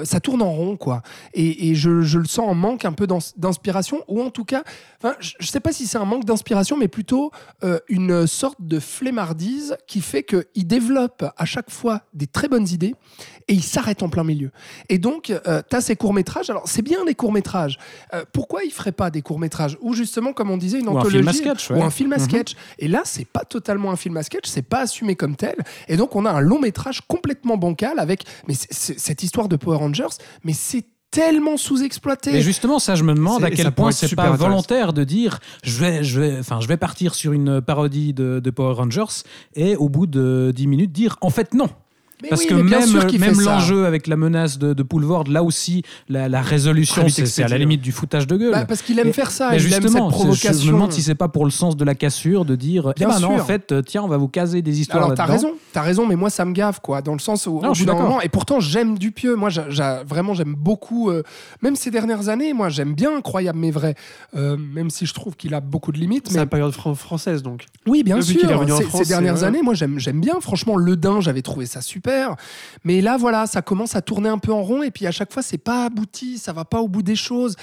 ça 0.04 0.20
tourne 0.20 0.42
en 0.42 0.50
rond, 0.52 0.76
quoi. 0.76 1.02
Et, 1.35 1.68
et 1.70 1.74
je, 1.74 2.00
je 2.02 2.18
le 2.18 2.24
sens 2.26 2.48
en 2.48 2.54
manque 2.54 2.85
un 2.85 2.92
peu 2.92 3.07
d'ins- 3.07 3.33
d'inspiration, 3.37 4.02
ou 4.09 4.22
en 4.22 4.30
tout 4.30 4.44
cas, 4.44 4.62
je, 5.20 5.33
je 5.38 5.46
sais 5.46 5.61
pas 5.61 5.72
si 5.72 5.87
c'est 5.87 5.98
un 5.98 6.04
manque 6.04 6.24
d'inspiration, 6.24 6.76
mais 6.76 6.88
plutôt 6.88 7.30
euh, 7.64 7.78
une 7.88 8.26
sorte 8.26 8.59
de 8.61 8.80
flemmardise 8.80 9.76
qui 9.87 10.00
fait 10.00 10.22
qu'il 10.54 10.66
développe 10.66 11.24
à 11.37 11.44
chaque 11.44 11.70
fois 11.70 12.02
des 12.14 12.26
très 12.26 12.48
bonnes 12.48 12.68
idées 12.68 12.94
et 13.48 13.54
il 13.54 13.62
s'arrête 13.62 14.02
en 14.02 14.09
plein 14.09 14.24
milieu. 14.24 14.50
Et 14.88 14.98
donc, 14.98 15.30
euh, 15.30 15.62
tu 15.68 15.76
as 15.76 15.80
ces 15.80 15.96
courts-métrages. 15.96 16.50
Alors, 16.50 16.66
c'est 16.66 16.82
bien 16.82 17.04
les 17.06 17.14
courts-métrages. 17.14 17.78
Euh, 18.14 18.24
pourquoi 18.32 18.64
il 18.64 18.70
ferait 18.72 18.92
pas 18.92 19.11
des 19.11 19.22
courts-métrages 19.22 19.78
Ou 19.80 19.94
justement, 19.94 20.32
comme 20.32 20.50
on 20.50 20.56
disait, 20.56 20.80
une 20.80 20.88
Ou 20.88 20.92
un 20.96 21.00
anthologie 21.00 21.16
film 21.18 21.28
à 21.28 21.32
sketch, 21.32 21.70
ouais. 21.70 21.78
ou 21.78 21.82
un 21.82 21.90
film 21.90 22.12
à 22.12 22.16
Mhm. 22.18 22.24
sketch. 22.24 22.54
Et 22.78 22.88
là, 22.88 23.02
c'est 23.04 23.24
pas 23.26 23.44
totalement 23.44 23.90
un 23.90 23.96
film 23.96 24.16
à 24.16 24.22
sketch, 24.22 24.46
c'est 24.48 24.62
pas 24.62 24.80
assumé 24.80 25.16
comme 25.16 25.37
tel. 25.37 25.56
Et 25.88 25.96
donc, 25.96 26.16
on 26.16 26.24
a 26.26 26.30
un 26.30 26.40
long 26.40 26.59
métrage 26.61 27.00
complètement 27.06 27.56
bancal 27.56 27.98
avec 27.98 28.24
mais 28.48 28.54
cette 28.54 29.22
histoire 29.22 29.48
de 29.48 29.56
Power 29.56 29.76
Rangers, 29.76 30.14
mais 30.44 30.52
c'est 30.52 30.85
tellement 31.16 31.57
sous-exploité. 31.57 32.33
Mais 32.33 32.42
justement, 32.42 32.79
ça, 32.79 32.94
je 32.94 33.02
me 33.02 33.14
demande 33.14 33.42
à 33.42 33.50
quel 33.50 33.72
point 33.72 33.90
c'est 33.90 34.14
pas 34.14 34.31
volontaire 34.31 34.92
de 34.92 35.05
dire 35.05 35.38
je 35.62 35.79
vais, 35.79 36.05
je 36.05 36.20
vais, 36.20 36.38
enfin, 36.38 36.61
je 36.61 36.68
vais 36.68 36.76
partir 36.76 37.14
sur 37.14 37.33
une 37.33 37.61
parodie 37.61 38.12
de, 38.12 38.40
de 38.40 38.50
Power 38.50 38.74
Rangers 38.74 39.24
et 39.55 39.76
au 39.76 39.88
bout 39.88 40.07
de 40.07 40.52
10 40.55 40.66
minutes 40.66 40.92
dire 40.92 41.16
en 41.20 41.31
fait 41.31 41.55
non. 41.55 41.68
Mais 42.22 42.29
Parce 42.31 42.42
oui, 42.42 42.46
que 42.48 42.55
même, 43.18 43.40
l'enjeu 43.40 43.85
avec 43.85 44.07
la 44.07 44.16
menace 44.16 44.59
de, 44.59 44.72
de 44.72 44.83
Poulvord, 44.83 45.24
là 45.29 45.42
aussi, 45.42 45.83
la, 46.09 46.29
la 46.31 46.40
résolution, 46.40 47.05
vite 47.05 47.26
c'est 47.26 47.42
à 47.42 47.48
la 47.48 47.59
limite 47.59 47.83
du 47.83 47.92
foutage 47.92 48.26
de 48.26 48.37
gueule. 48.37 48.52
Bah, 48.52 48.64
parce 48.64 48.81
qu'il 48.81 48.98
aime 48.98 49.12
faire 49.12 49.31
ça, 49.31 49.50
Mais 49.50 49.57
il 49.62 49.66
aime 49.66 49.83
cette 49.83 49.83
justement, 49.83 50.11
c'est- 50.11 50.16
je 50.16 50.22
me 50.22 50.24
provocation. 50.24 50.72
demande 50.72 50.92
si 50.92 51.02
c'est 51.02 51.14
pas 51.14 51.29
pour 51.29 51.44
le 51.44 51.50
sens 51.50 51.76
de 51.76 51.85
la 51.85 51.94
cassure 51.94 52.44
de 52.46 52.55
dire 52.57 52.92
Bien 52.96 53.09
eh 53.11 53.12
ben 53.12 53.20
non, 53.20 53.35
en 53.38 53.44
fait, 53.44 53.74
tiens, 53.85 54.02
on 54.02 54.09
va 54.09 54.16
vous 54.16 54.29
caser 54.29 54.62
des 54.62 54.81
histoires 54.81 55.05
Alors 55.05 55.14
t'as 55.14 55.26
raison, 55.26 55.52
t'as 55.72 55.83
raison, 55.83 56.07
mais 56.07 56.16
moi 56.16 56.31
ça 56.31 56.44
me 56.46 56.52
gave 56.52 56.81
quoi, 56.81 57.02
dans 57.02 57.12
le 57.12 57.18
sens 57.18 57.46
où 57.46 57.61
Non, 57.61 57.70
au 57.70 57.74
je 57.74 57.81
suis 57.81 57.87
bout 57.87 57.92
d'un 57.92 57.98
moment, 58.02 58.20
et 58.22 58.29
pourtant 58.31 58.61
j'aime 58.61 58.96
Dupieux, 58.98 59.35
moi 59.37 59.50
vraiment 60.07 60.33
j'aime 60.33 60.55
beaucoup, 60.55 61.11
euh, 61.11 61.22
même 61.61 61.76
ces 61.76 61.90
dernières 61.90 62.29
années, 62.31 62.52
moi 62.55 62.68
j'aime 62.70 62.94
bien 62.94 63.14
Incroyable 63.16 63.59
mais 63.59 63.70
vrai, 63.70 63.94
Euh, 64.35 64.57
même 64.57 64.88
si 64.90 65.05
je 65.07 65.12
trouve 65.14 65.37
qu'il 65.37 65.52
a 65.55 65.61
beaucoup 65.61 65.92
de 65.92 65.98
limites. 65.98 66.29
C'est 66.29 66.35
Mais 66.35 66.40
la 66.40 66.46
période 66.46 66.72
fran- 66.72 66.94
française 66.94 67.42
donc. 67.42 67.66
oui, 67.87 68.02
bien 68.02 68.16
Depuis 68.18 68.33
sûr, 68.38 68.40
ces, 68.92 69.05
dernières 69.07 69.44
années, 69.44 69.62
moi 69.62 69.74
j'aime 69.74 69.98
j'aime 69.98 70.20
bien, 70.20 70.40
franchement 70.40 70.76
Le 70.76 70.96
Dain, 70.96 71.20
j'avais 71.20 71.42
trouvé 71.42 71.66
ça 71.66 71.81
super, 71.83 72.05
mais 72.84 73.00
là 73.00 73.16
voilà, 73.16 73.46
ça 73.46 73.62
commence 73.62 73.96
à 73.96 74.02
tourner 74.02 74.28
un 74.28 74.38
peu 74.38 74.52
en 74.52 74.62
rond 74.62 74.82
et 74.82 74.90
puis 74.90 75.06
à 75.06 75.10
chaque 75.10 75.32
fois 75.32 75.42
c'est 75.42 75.58
pas 75.58 75.84
abouti, 75.86 76.38
ça 76.38 76.52
va 76.52 76.64
pas 76.64 76.80
au 76.80 76.88
bout 76.88 77.02
des 77.02 77.16
choses, 77.16 77.56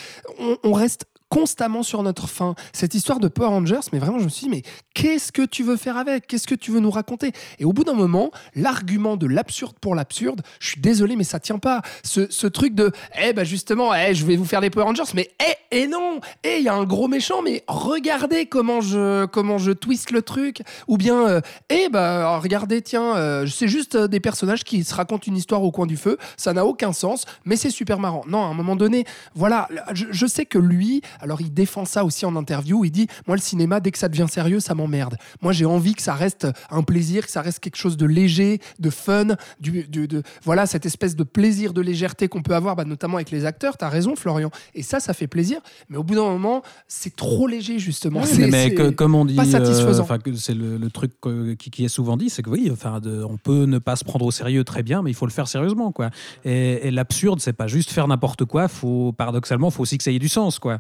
on, 0.64 0.74
reste 0.74 1.06
constamment 1.34 1.82
sur 1.82 2.04
notre 2.04 2.28
fin. 2.28 2.54
Cette 2.74 2.94
histoire 2.94 3.20
de 3.20 3.28
Power 3.28 3.48
Rangers, 3.48 3.80
mais 3.92 3.98
vraiment, 3.98 4.20
je 4.20 4.26
me 4.26 4.30
suis 4.30 4.46
dit, 4.46 4.50
mais 4.52 4.62
qu'est-ce 4.94 5.32
que 5.32 5.42
tu 5.42 5.64
veux 5.64 5.78
faire 5.78 5.98
avec? 5.98 6.28
Qu'est-ce 6.28 6.46
que 6.46 6.54
tu 6.54 6.70
veux 6.70 6.80
nous 6.80 6.92
raconter? 6.92 7.32
Et 7.58 7.66
au 7.66 7.74
bout 7.74 7.84
d'un 7.84 7.96
moment, 7.96 8.30
l'argument 8.56 9.18
de 9.18 9.26
l'absurde 9.26 9.76
pour 9.82 9.96
l'absurde, 9.96 10.44
je 10.60 10.68
suis 10.68 10.80
désolé, 10.80 11.16
mais 11.16 11.24
ça 11.24 11.40
tient 11.40 11.58
pas. 11.58 11.82
Ce, 12.04 12.30
ce 12.30 12.46
truc 12.46 12.76
de, 12.76 12.92
eh 13.20 13.34
ben 13.34 13.44
justement, 13.44 13.96
eh, 13.96 14.14
je 14.14 14.28
vais 14.28 14.36
vous 14.36 14.46
faire 14.46 14.62
des 14.62 14.70
Power 14.70 14.86
Rangers, 14.86 15.12
mais 15.16 15.32
eh, 15.44 15.56
et 15.76 15.88
non 15.88 16.20
Eh, 16.44 16.58
il 16.60 16.64
y 16.64 16.70
a 16.70 16.76
un 16.76 16.84
gros 16.84 17.08
méchant, 17.08 17.42
mais 17.42 17.64
regardez 17.68 18.46
comment 18.46 18.80
je, 18.80 19.26
comment 19.26 19.58
je 19.58 19.72
twist 19.72 20.12
le 20.12 20.22
truc. 20.22 20.62
Ou 20.88 20.98
bien, 20.98 21.28
euh, 21.28 21.42
eh 21.72 21.90
ben 21.90 22.38
regardez, 22.38 22.84
tiens, 22.84 23.16
euh, 23.16 23.48
c'est 23.48 23.68
juste 23.68 23.96
euh, 23.96 24.08
des 24.08 24.20
personnages 24.20 24.64
qui 24.64 24.84
se 24.84 24.94
racontent 24.94 25.24
une 25.26 25.38
histoire 25.38 25.64
au 25.64 25.72
coin 25.72 25.88
du 25.88 25.98
feu, 25.98 26.20
ça 26.38 26.54
n'a 26.54 26.64
aucun 26.64 26.94
sens, 26.94 27.26
mais 27.44 27.56
c'est 27.56 27.72
super 27.72 27.98
marrant. 27.98 28.24
Non, 28.28 28.44
à 28.44 28.48
un 28.50 28.54
moment 28.54 28.76
donné, 28.76 29.06
voilà, 29.34 29.68
je 29.94 30.28
sais 30.28 30.46
que 30.46 30.60
lui, 30.60 31.02
Alors 31.24 31.42
il 31.42 31.54
défend 31.54 31.86
ça 31.86 32.04
aussi 32.06 32.26
en 32.26 32.36
interview. 32.36 32.84
Il 32.86 32.92
dit 32.92 33.08
Moi, 33.28 33.36
le 33.38 33.42
cinéma, 33.42 33.80
dès 33.80 33.92
que 33.92 33.98
ça 33.98 34.10
devient 34.10 34.28
sérieux, 34.30 34.60
ça 34.60 34.76
m'emmerde. 34.76 35.16
Moi, 35.42 35.54
j'ai 35.54 35.66
envie 35.66 35.94
que 35.96 36.02
ça 36.02 36.14
reste 36.14 36.48
un 36.70 36.84
plaisir, 36.84 37.26
que 37.26 37.32
ça 37.32 37.42
reste 37.42 37.60
quelque 37.60 37.78
chose 37.78 37.98
de 37.98 38.06
léger, 38.06 38.60
de 38.80 38.90
fun, 38.90 39.28
du, 39.60 39.84
du- 39.88 40.08
de, 40.08 40.22
voilà, 40.44 40.66
cette 40.66 40.86
espèce 40.86 41.16
de 41.16 41.24
plaisir, 41.24 41.74
de 41.74 41.82
légèreté 41.82 42.28
qu'on 42.28 42.42
peut 42.42 42.54
avoir, 42.56 42.76
bah, 42.76 42.84
notamment 42.86 43.16
avec 43.16 43.32
les 43.32 43.46
acteurs. 43.46 43.78
Tu 43.78 43.86
as 43.86 43.90
raison, 43.90 44.16
Florian. 44.16 44.52
Et 44.76 44.84
ça, 44.84 45.00
ça 45.00 45.14
fait 45.14 45.28
plaisir. 45.28 45.60
Mais 45.90 45.98
au 45.98 46.04
bout 46.04 46.16
d'un 46.16 46.24
moment, 46.24 46.62
c'est 46.88 47.16
trop 47.16 47.48
léger, 47.48 47.80
justement. 47.80 48.22
Oui, 48.22 48.28
C'est- 48.28 48.48
mais 48.48 48.74
que- 48.74 48.90
comme 48.90 49.16
on 49.16 49.24
dit, 49.26 49.36
pas 49.36 49.46
satisfaisant. 49.46 50.00
euh, 50.00 50.04
enfin, 50.04 50.20
que 50.20 50.34
c'est 50.36 50.54
le, 50.54 50.78
le 50.78 50.90
truc 50.92 51.14
euh, 51.26 51.56
qui, 51.56 51.72
qui 51.72 51.86
est 51.86 51.90
souvent 51.90 52.18
dit, 52.18 52.30
c'est 52.30 52.42
que 52.44 52.50
oui, 52.50 52.70
enfin, 52.72 53.00
on 53.30 53.38
peut 53.38 53.64
ne 53.66 53.80
pas 53.80 53.96
se 53.96 54.04
prendre 54.04 54.26
au 54.26 54.32
sérieux 54.32 54.64
très 54.66 54.84
bien, 54.84 55.02
mais 55.02 55.12
il 55.12 55.16
faut 55.16 55.26
le 55.26 55.32
faire 55.32 55.48
sérieusement, 55.48 55.92
quoi. 55.92 56.10
Et, 56.44 56.88
et 56.88 56.92
l'absurde, 56.92 57.40
c'est 57.40 57.54
pas 57.54 57.68
juste 57.68 57.92
faire 57.92 58.08
n'importe 58.08 58.46
quoi. 58.46 58.68
Faut 58.68 59.14
paradoxalement, 59.14 59.70
faut 59.72 59.84
aussi 59.84 59.98
que 59.98 60.04
ça 60.04 60.12
ait 60.12 60.20
du 60.20 60.30
sens, 60.30 60.60
quoi. 60.60 60.80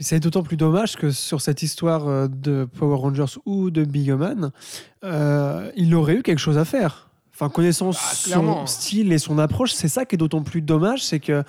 C'est 0.00 0.20
d'autant 0.20 0.42
plus 0.42 0.56
dommage 0.56 0.96
que 0.96 1.10
sur 1.10 1.40
cette 1.40 1.62
histoire 1.62 2.06
euh, 2.08 2.28
de 2.28 2.66
Power 2.78 2.96
Rangers 2.98 3.38
ou 3.46 3.70
de 3.70 3.84
Bioman, 3.84 4.52
euh, 5.04 5.70
il 5.76 5.94
aurait 5.94 6.14
eu 6.16 6.22
quelque 6.22 6.38
chose 6.38 6.58
à 6.58 6.64
faire. 6.64 7.08
Enfin, 7.34 7.48
connaissant 7.48 7.90
Ah, 7.94 8.12
clairement. 8.24 8.60
son 8.60 8.66
style 8.66 9.12
et 9.12 9.18
son 9.18 9.38
approche, 9.38 9.72
c'est 9.72 9.88
ça 9.88 10.04
qui 10.04 10.14
est 10.14 10.18
d'autant 10.18 10.42
plus 10.42 10.60
dommage, 10.62 11.04
c'est 11.04 11.20
que 11.20 11.42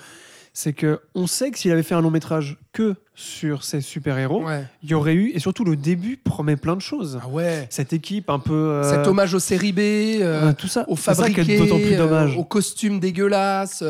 c'est 0.52 0.72
que 0.72 1.00
on 1.14 1.28
sait 1.28 1.52
que 1.52 1.58
s'il 1.60 1.70
avait 1.70 1.84
fait 1.84 1.94
un 1.94 2.00
long 2.00 2.10
métrage 2.10 2.58
que 2.72 2.96
sur 3.14 3.62
ces 3.62 3.80
super 3.80 4.18
héros, 4.18 4.44
Ouais. 4.44 4.64
il 4.82 4.90
y 4.90 4.94
aurait 4.94 5.14
eu 5.14 5.30
et 5.32 5.38
surtout 5.38 5.64
le 5.64 5.76
début 5.76 6.16
promet 6.16 6.56
plein 6.56 6.74
de 6.74 6.80
choses. 6.80 7.20
Ah 7.22 7.28
ouais. 7.28 7.68
Cette 7.70 7.92
équipe 7.92 8.28
un 8.30 8.40
peu 8.40 8.52
euh, 8.54 8.82
Cet 8.82 9.06
hommage 9.06 9.32
aux 9.32 9.38
séries 9.38 9.70
B, 9.72 9.78
euh, 9.78 10.52
tout 10.52 10.66
ça, 10.66 10.84
aux 10.88 10.96
fabriqués, 10.96 11.56
d'autant 11.56 11.78
plus 11.78 11.94
dommage. 11.96 12.36
aux 12.36 12.42
costumes 12.44 12.98
dégueulasses, 12.98 13.84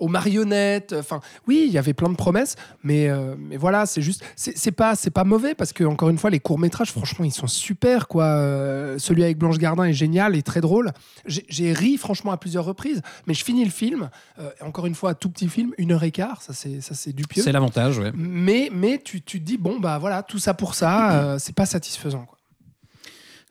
aux 0.00 0.08
marionnettes. 0.08 0.94
Enfin, 0.98 1.20
oui, 1.46 1.64
il 1.66 1.72
y 1.72 1.78
avait 1.78 1.92
plein 1.92 2.08
de 2.08 2.16
promesses, 2.16 2.56
mais, 2.82 3.08
euh, 3.08 3.34
mais 3.38 3.56
voilà, 3.56 3.86
c'est 3.86 4.02
juste, 4.02 4.24
c'est 4.34 4.72
pas, 4.72 4.96
c'est 4.96 5.10
pas 5.10 5.24
mauvais 5.24 5.54
parce 5.54 5.72
que 5.72 5.84
encore 5.84 6.08
une 6.08 6.18
fois, 6.18 6.30
les 6.30 6.40
courts 6.40 6.58
métrages, 6.58 6.90
franchement, 6.90 7.24
ils 7.24 7.32
sont 7.32 7.46
super, 7.46 8.08
quoi. 8.08 8.24
Euh, 8.24 8.98
celui 8.98 9.22
avec 9.22 9.38
Blanche 9.38 9.58
Gardin 9.58 9.84
est 9.84 9.92
génial 9.92 10.34
et 10.34 10.42
très 10.42 10.60
drôle. 10.60 10.92
J'ai 11.26 11.72
ri, 11.72 11.96
franchement, 11.96 12.32
à 12.32 12.36
plusieurs 12.36 12.64
reprises, 12.64 13.02
mais 13.26 13.34
je 13.34 13.44
finis 13.44 13.64
le 13.64 13.70
film. 13.70 14.10
euh, 14.38 14.50
encore 14.62 14.86
une 14.86 14.94
fois, 14.94 15.14
tout 15.14 15.30
petit 15.30 15.48
film, 15.48 15.72
une 15.78 15.92
heure 15.92 16.02
et 16.02 16.10
quart, 16.10 16.42
ça 16.42 16.52
c'est, 16.52 16.80
ça 16.80 16.94
c'est 16.94 17.12
du 17.12 17.24
pieux. 17.24 17.42
C'est 17.42 17.52
l'avantage, 17.52 17.98
ouais. 17.98 18.10
Mais, 18.14 18.70
mais 18.72 18.98
tu, 18.98 19.22
tu 19.22 19.40
te 19.40 19.44
dis, 19.44 19.58
bon, 19.58 19.78
bah 19.78 19.98
voilà, 19.98 20.22
tout 20.22 20.38
ça 20.38 20.54
pour 20.54 20.74
ça, 20.74 21.36
c'est 21.38 21.54
pas 21.54 21.66
satisfaisant. 21.66 22.24
Quoi. 22.26 22.39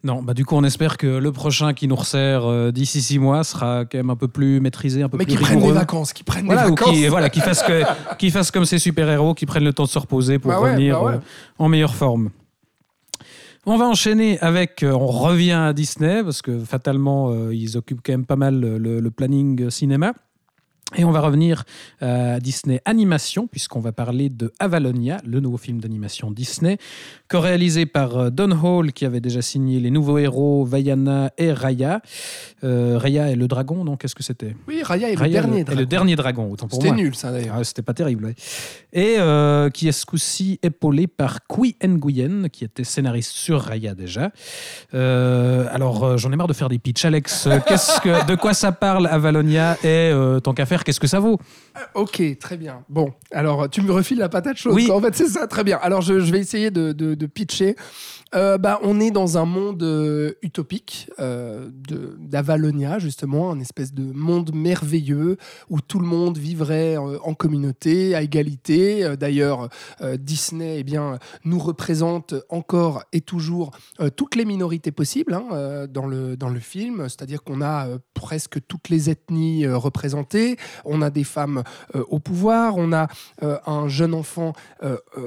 Non, 0.02 0.24
bah 0.24 0.34
du 0.34 0.46
coup, 0.46 0.56
on 0.56 0.64
espère 0.64 0.96
que 0.98 1.08
le 1.08 1.32
prochain 1.34 1.74
qui 1.74 1.86
nous 1.88 1.96
resserre 1.96 2.46
euh, 2.46 2.72
d'ici 2.72 3.02
six 3.02 3.20
mois 3.20 3.44
sera 3.44 3.84
quand 3.84 3.98
même 3.98 4.10
un 4.10 4.16
peu 4.16 4.30
plus 4.30 4.62
maîtrisé, 4.62 5.02
un 5.04 5.10
peu 5.10 5.18
Mais 5.18 5.26
plus 5.26 5.36
qui 5.36 5.42
prennent 5.42 5.60
des 5.60 5.72
vacances, 5.74 6.14
qui 6.14 6.24
prennent 6.24 6.46
Voilà, 6.46 6.64
des 6.64 6.70
vacances. 6.70 6.90
qui, 6.94 7.08
voilà, 7.08 7.30
qui 7.30 7.42
fassent 7.42 7.64
que, 7.64 7.84
qui 8.18 8.32
fassent 8.32 8.52
comme 8.52 8.64
ces 8.64 8.80
super-héros, 8.80 9.34
qui 9.34 9.46
prennent 9.46 9.66
le 9.66 9.74
temps 9.74 9.84
de 9.84 9.90
se 9.90 10.00
reposer 10.00 10.40
pour 10.40 10.52
Bah 10.52 10.62
ouais, 10.62 10.72
revenir 10.72 11.00
bah 11.02 11.06
ouais. 11.06 11.14
euh, 11.16 11.20
en 11.58 11.68
meilleure 11.68 11.96
forme. 11.96 12.30
On 13.66 13.76
va 13.78 13.86
enchaîner 13.88 14.40
avec, 14.40 14.84
euh, 14.84 14.92
on 14.94 15.08
revient 15.08 15.52
à 15.52 15.74
Disney, 15.74 16.24
parce 16.24 16.42
que 16.42 16.60
fatalement, 16.60 17.32
euh, 17.32 17.54
ils 17.54 17.76
occupent 17.78 18.00
quand 18.02 18.14
même 18.14 18.26
pas 18.26 18.38
mal 18.38 18.60
le, 18.62 19.00
le 19.02 19.12
planning 19.12 19.70
cinéma. 19.70 20.14
Et 20.96 21.06
on 21.06 21.12
va 21.12 21.22
revenir 21.22 21.66
euh, 22.02 22.38
à 22.38 22.40
Disney 22.40 22.82
Animation, 22.84 23.46
puisqu'on 23.46 23.80
va 23.80 23.92
parler 23.92 24.30
de 24.30 24.52
Avalonia, 24.60 25.18
le 25.24 25.40
nouveau 25.40 25.58
film 25.58 25.80
d'animation 25.80 26.32
Disney, 26.32 26.78
co-réalisé 27.28 27.86
par 27.86 28.18
euh, 28.18 28.30
Don 28.32 28.50
Hall, 28.52 28.92
qui 28.92 29.06
avait 29.06 29.20
déjà 29.22 29.44
signé 29.44 29.80
les 29.80 29.92
nouveaux 29.92 30.18
héros 30.18 30.66
Vaiana 30.66 31.32
et 31.38 31.54
Raya. 31.54 32.02
Euh, 32.64 32.98
Raya 32.98 33.30
et 33.30 33.36
le 33.36 33.48
dragon, 33.48 33.84
non 33.84 33.98
Qu'est-ce 33.98 34.16
que 34.16 34.24
c'était? 34.24 34.56
Oui, 34.68 34.82
Raya 34.82 35.10
est 35.10 35.14
le 35.16 35.20
Raya 35.20 35.42
dernier. 35.42 35.58
et 35.58 35.60
le 35.60 35.66
dragon. 35.66 35.86
dernier 35.90 36.16
dragon, 36.16 36.52
autant 36.52 36.68
pour 36.68 36.80
C'était 36.82 36.94
moi. 36.94 37.04
nul, 37.04 37.14
ça 37.16 37.32
d'ailleurs. 37.32 37.56
Ah, 37.60 37.64
C'était 37.64 37.84
pas 37.84 37.94
terrible. 37.94 38.26
ouais. 38.26 38.36
Et 38.92 39.18
euh, 39.20 39.70
qui 39.70 39.88
est 39.88 39.92
ce 39.92 40.08
coup-ci 40.08 40.60
épaulé 40.64 41.06
par 41.06 41.46
Kui 41.46 41.76
Nguyen, 41.86 42.50
qui 42.50 42.64
était 42.64 42.84
scénariste 42.84 43.32
sur 43.34 43.62
Raya 43.62 43.94
déjà. 43.94 44.32
Euh, 44.96 45.68
alors, 45.72 46.18
j'en 46.18 46.32
ai 46.32 46.36
marre 46.36 46.48
de 46.48 46.54
faire 46.54 46.70
des 46.70 46.80
pitchs. 46.80 47.06
Alex, 47.06 47.48
qu'est-ce 47.68 48.02
que, 48.02 48.26
de 48.26 48.34
quoi 48.36 48.56
ça 48.56 48.72
parle 48.72 49.06
Avalonia? 49.06 49.78
Et 49.84 50.12
tant 50.44 50.54
qu'à 50.56 50.66
faire, 50.66 50.79
qu'est-ce 50.84 51.00
que 51.00 51.08
ça 51.08 51.20
vaut? 51.20 51.38
Ok, 51.96 52.22
très 52.40 52.58
bien. 52.58 52.84
Bon, 52.90 53.14
alors 53.32 53.70
tu 53.70 53.82
me 53.82 53.92
refiles 53.92 54.18
la 54.20 54.30
patate 54.30 54.58
chaude. 54.58 54.74
Oui. 54.74 54.88
quoi. 54.88 54.96
En 54.98 55.02
fait, 55.02 55.16
c'est 55.16 55.28
ça, 55.28 55.48
très 55.48 55.64
bien. 55.64 55.78
Alors, 55.82 56.02
je, 56.02 56.20
je 56.20 56.32
vais 56.32 56.40
essayer 56.40 56.72
de, 56.72 56.92
de- 56.92 57.16
de 57.16 57.26
pitcher. 57.26 57.76
Euh, 58.36 58.58
bah, 58.58 58.80
on 58.84 59.00
est 59.00 59.12
dans 59.12 59.38
un 59.38 59.46
monde 59.46 59.82
euh, 59.82 60.34
utopique 60.42 61.10
euh, 61.20 61.70
d'Avalonia, 62.20 63.00
justement, 63.00 63.52
un 63.52 63.60
espèce 63.60 63.94
de 63.94 64.04
monde 64.04 64.54
merveilleux 64.54 65.38
où 65.70 65.82
tout 65.82 66.00
le 66.00 66.06
monde 66.06 66.38
vivrait 66.38 66.96
euh, 66.98 67.18
en 67.24 67.34
communauté, 67.34 68.14
à 68.16 68.22
égalité. 68.22 69.16
D'ailleurs, 69.18 69.70
Disney 70.20 70.80
eh 70.80 70.84
bien, 70.84 71.20
nous 71.44 71.60
représente 71.60 72.36
encore 72.50 73.04
et 73.14 73.22
toujours 73.22 73.72
toutes 74.16 74.36
les 74.36 74.46
minorités 74.46 74.92
possibles 74.92 75.34
hein, 75.34 75.88
dans, 75.90 76.06
le, 76.06 76.36
dans 76.38 76.50
le 76.50 76.60
film, 76.60 77.04
c'est-à-dire 77.04 77.44
qu'on 77.44 77.62
a 77.62 77.88
presque 78.14 78.60
toutes 78.68 78.90
les 78.90 79.10
ethnies 79.10 79.68
représentées, 79.68 80.58
on 80.86 81.02
a 81.02 81.10
des 81.10 81.24
femmes 81.24 81.64
au 81.94 82.20
pouvoir, 82.20 82.78
on 82.78 82.94
a 82.94 83.08
un 83.42 83.88
jeune 83.88 84.14
enfant 84.14 84.54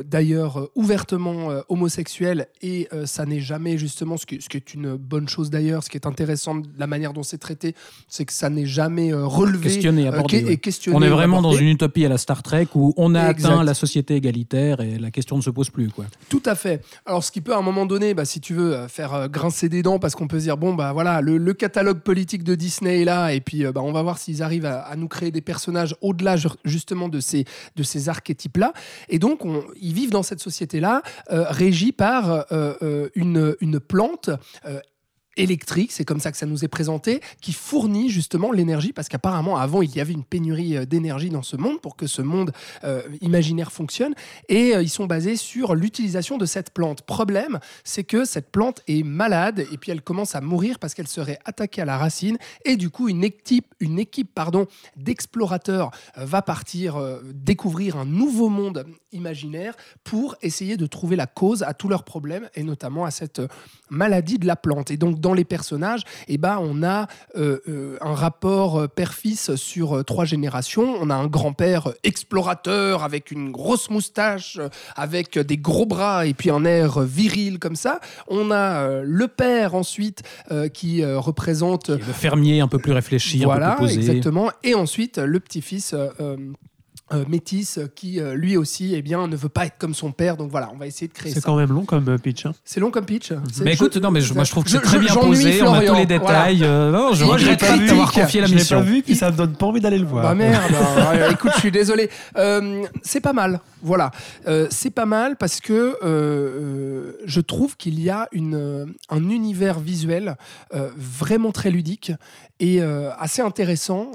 d'ailleurs 0.05 0.69
ouvertement 0.75 1.63
homosexuel 1.69 2.49
et 2.61 2.89
euh, 2.93 3.07
ça 3.07 3.25
n'est 3.27 3.41
jamais 3.41 3.79
justement 3.79 4.17
ce 4.17 4.27
qui, 4.27 4.41
ce 4.41 4.49
qui 4.49 4.57
est 4.57 4.75
une 4.75 4.97
bonne 4.97 5.29
chose 5.29 5.51
d'ailleurs, 5.51 5.83
ce 5.85 5.91
qui 5.91 5.97
est 5.97 6.07
intéressant 6.07 6.57
de 6.57 6.67
la 6.79 6.87
manière 6.87 7.13
dont 7.13 7.23
c'est 7.23 7.39
traité, 7.39 7.75
c'est 8.09 8.25
que 8.25 8.33
ça 8.33 8.51
n'est 8.51 8.67
jamais 8.67 9.13
euh, 9.13 9.27
relevé 9.27 9.71
Questionné, 9.71 10.07
euh, 10.07 10.13
abordé, 10.13 10.41
que- 10.43 10.47
ouais. 10.47 10.53
et 10.55 10.57
questionné. 10.59 10.97
On 10.97 11.03
est 11.03 11.09
vraiment 11.09 11.43
dans 11.43 11.53
une 11.55 11.69
utopie 11.69 12.05
à 12.05 12.09
la 12.09 12.19
Star 12.19 12.43
Trek 12.43 12.69
où 12.75 12.93
on 12.97 13.15
a 13.15 13.31
Exact. 13.31 13.51
atteint 13.51 13.65
la 13.65 13.75
société 13.75 14.15
égalitaire 14.17 14.81
et 14.81 14.99
la 14.99 15.11
question 15.11 15.37
ne 15.37 15.43
se 15.43 15.51
pose 15.51 15.71
plus. 15.71 15.89
Quoi. 15.91 16.07
Tout 16.29 16.43
à 16.47 16.55
fait. 16.55 16.83
Alors, 17.07 17.23
ce 17.25 17.31
qui 17.33 17.41
peut 17.41 17.55
à 17.55 17.59
un 17.59 17.63
moment 17.63 17.87
donné, 17.87 18.15
bah, 18.15 18.25
si 18.25 18.41
tu 18.41 18.55
veux, 18.55 18.87
faire 18.89 19.29
grincer 19.29 19.69
des 19.69 19.83
dents, 19.83 19.99
parce 19.99 20.15
qu'on 20.15 20.29
peut 20.29 20.39
se 20.39 20.45
dire, 20.45 20.57
bon, 20.57 20.75
bah 20.75 20.93
voilà, 20.93 21.21
le, 21.21 21.39
le 21.39 21.55
catalogue 21.55 22.01
politique 22.01 22.45
de 22.45 22.55
Disney 22.55 23.03
est 23.03 23.05
là, 23.05 23.33
et 23.33 23.41
puis 23.41 23.65
bah, 23.73 23.81
on 23.83 23.93
va 23.93 24.03
voir 24.03 24.19
s'ils 24.19 24.43
arrivent 24.43 24.67
à, 24.67 24.81
à 24.83 24.97
nous 24.97 25.09
créer 25.09 25.31
des 25.31 25.41
personnages 25.41 25.95
au-delà 26.01 26.37
ju- 26.37 26.49
justement 26.65 27.09
de 27.09 27.21
ces, 27.21 27.45
de 27.77 27.83
ces 27.83 28.09
archétypes-là. 28.09 28.73
Et 29.09 29.19
donc, 29.19 29.45
on- 29.45 29.65
ils 29.81 29.93
vivent 29.95 30.11
dans 30.11 30.23
cette 30.23 30.41
société-là, 30.41 31.03
euh, 31.31 31.45
régie 31.49 31.93
par 31.93 32.47
euh, 32.53 32.75
une, 33.15 33.57
une 33.61 33.81
plante. 33.81 34.31
Électrique, 35.37 35.93
c'est 35.93 36.05
comme 36.05 36.21
ça 36.21 36.31
que 36.31 36.37
ça 36.37 36.47
nous 36.47 36.65
est 36.65 36.69
présenté, 36.69 37.21
qui 37.41 37.53
fournit 37.53 38.11
justement 38.11 38.53
l'énergie, 38.53 38.93
parce 38.93 39.09
qu'apparemment 39.09 39.57
avant 39.57 39.83
il 39.83 39.95
y 39.95 40.01
avait 40.01 40.13
une 40.13 40.25
pénurie 40.25 40.77
euh, 40.77 40.85
d'énergie 40.85 41.31
dans 41.31 41.43
ce 41.43 41.57
monde 41.57 41.81
pour 41.81 41.97
que 41.97 42.07
ce 42.07 42.23
monde 42.23 42.53
euh, 42.85 43.03
imaginaire 43.21 43.73
fonctionne, 43.73 44.15
et 44.49 44.75
euh, 44.75 44.83
ils 44.83 44.91
sont 44.91 45.07
basés 45.07 45.37
sur 45.37 45.75
l'utilisation 45.75 46.37
de 46.37 46.47
cette 46.47 46.71
plante. 46.71 47.03
Problème, 47.03 47.61
c'est 47.85 48.05
que 48.05 48.25
cette 48.25 48.51
plante 48.51 48.83
est 48.89 49.03
malade 49.03 49.67
et 49.73 49.79
puis 49.79 49.91
elle 49.91 50.03
commence 50.03 50.35
à 50.35 50.41
mourir 50.41 50.79
parce 50.79 50.95
qu'elle 50.95 51.09
serait 51.09 51.39
attaquée 51.45 51.83
à 51.83 51.85
la 51.85 51.97
racine 51.97 52.37
et 52.65 52.77
du 52.77 52.91
coup 52.91 53.09
une 53.09 53.25
équipe, 53.25 53.75
une 53.81 53.99
équipe 53.99 54.35
pardon, 54.35 54.67
d'explorateurs 54.97 55.91
va 56.17 56.43
partir 56.43 57.01
découvrir 57.35 57.97
un 57.97 58.05
nouveau 58.05 58.49
monde 58.49 58.87
imaginaire 59.13 59.77
pour 60.05 60.37
essayer 60.43 60.77
de 60.77 60.87
trouver 60.87 61.17
la 61.17 61.27
cause 61.27 61.63
à 61.63 61.75
tous 61.75 61.89
leurs 61.89 62.05
problèmes 62.05 62.49
et 62.55 62.63
notamment 62.63 63.05
à 63.05 63.11
cette 63.11 63.43
maladie 63.91 64.39
de 64.39 64.47
la 64.47 64.57
plante. 64.57 64.91
Et 64.91 64.97
donc 64.97 65.21
dans 65.23 65.33
les 65.33 65.45
personnages, 65.45 66.03
eh 66.29 66.37
ben, 66.37 66.59
on 66.61 66.83
a 66.83 67.07
euh, 67.37 67.61
euh, 67.69 67.97
un 68.03 68.15
rapport 68.15 68.81
euh, 68.81 68.89
père-fils 68.89 69.55
sur 69.55 70.05
trois 70.05 70.27
générations. 70.27 70.97
On 71.01 71.09
a 71.09 71.15
un 71.15 71.29
grand-père 71.29 71.93
explorateur 72.03 73.03
avec 73.03 73.31
une 73.31 73.51
grosse 73.51 73.89
moustache, 73.89 74.59
avec 74.97 75.39
des 75.39 75.57
gros 75.57 75.87
bras 75.87 76.27
et 76.27 76.35
puis 76.35 76.51
un 76.51 76.65
air 76.65 77.01
viril 77.01 77.59
comme 77.59 77.77
ça. 77.77 78.01
On 78.29 78.51
a 78.51 79.03
le 79.03 79.29
père 79.29 79.75
ensuite 79.75 80.23
qui 80.75 81.05
représente 81.05 81.91
le 81.91 81.99
fermier 81.99 82.61
un 82.61 82.69
peu 82.69 82.79
plus 82.79 82.93
réfléchi, 82.93 83.45
voilà, 83.45 83.69
un 83.69 83.71
peu 83.71 83.77
plus 83.77 83.97
posé. 83.97 84.11
exactement. 84.11 84.51
Et 84.65 84.75
ensuite, 84.75 85.19
le 85.19 85.39
petit-fils 85.39 85.95
euh, 87.13 87.25
métis 87.29 87.79
euh, 87.79 87.87
qui, 87.95 88.21
euh, 88.21 88.35
lui 88.35 88.57
aussi, 88.57 88.95
eh 88.95 89.03
bien, 89.03 89.27
ne 89.29 89.37
veut 89.37 89.49
pas 89.49 89.67
être 89.67 89.77
comme 89.79 89.95
son 89.95 90.13
père. 90.13 90.37
Donc 90.37 90.51
voilà, 90.51 90.71
on 90.75 90.77
va 90.79 90.87
essayer 90.87 91.09
de 91.09 91.13
créer 91.13 91.33
C'est 91.33 91.43
quand 91.43 91.57
même 91.57 91.71
long 91.73 91.85
comme 91.85 92.19
pitch. 92.19 92.47
hein. 92.47 92.53
C'est 92.65 92.81
long 92.81 92.91
comme 92.91 93.05
pitch. 93.05 93.29
C'est- 93.53 93.65
Mais 93.65 93.71
je- 93.73 93.77
écoute, 93.77 93.97
non, 93.99 94.11
mais 94.11 94.21
je- 94.21 94.35
moi 94.35 94.45
je 94.45 94.51
trouve 94.51 94.65
que 94.65 94.71
c'est 94.71 94.81
très 94.81 94.99
je- 94.99 95.05
bien 95.05 95.15
posé, 95.15 95.63
on 95.63 95.73
a 95.75 95.81
tous 95.81 95.87
Florian, 95.87 96.07
les 96.09 96.19
voilà. 96.19 96.45
détails. 96.45 96.65
euh, 96.65 96.91
non, 96.91 97.13
je 97.15 97.25
Moi, 97.25 97.39
je 97.39 97.45
l'ai 97.47 97.53
regrette 97.53 97.71
pas 97.71 97.77
l'ai 97.77 97.99
confié 98.23 98.41
la 98.41 98.47
Je 98.47 98.53
l'ai 98.53 98.59
mission. 98.59 98.79
pas 98.79 98.83
vu, 98.85 99.03
puis 99.03 99.15
ça 99.17 99.31
me 99.31 99.37
donne 99.37 99.55
pas 99.55 99.67
envie 99.67 99.81
d'aller 99.81 99.99
le 99.99 100.07
voir. 100.07 100.23
Bah 100.25 100.35
merde, 100.35 100.63
alors, 100.97 101.31
écoute, 101.33 101.51
je 101.55 101.61
suis 101.61 101.71
désolé. 101.73 102.11
Euh, 102.37 102.83
c'est 103.03 103.21
pas 103.21 103.33
mal, 103.33 103.61
voilà. 103.83 104.11
Euh, 104.47 104.69
c'est 104.71 104.91
pas 104.91 105.07
mal 105.07 105.37
parce 105.37 105.61
que 105.61 105.73
euh, 105.73 105.97
euh, 106.03 107.13
je 107.25 107.41
trouve 107.41 107.77
qu'il 107.77 108.01
y 108.01 108.11
a 108.11 108.29
une, 108.33 108.95
un 109.09 109.31
univers 109.31 109.81
visuel 109.81 110.37
vraiment 110.97 111.53
très 111.53 111.71
ludique 111.71 112.13
et 112.61 112.81
assez 112.81 113.43
intéressant. 113.43 114.13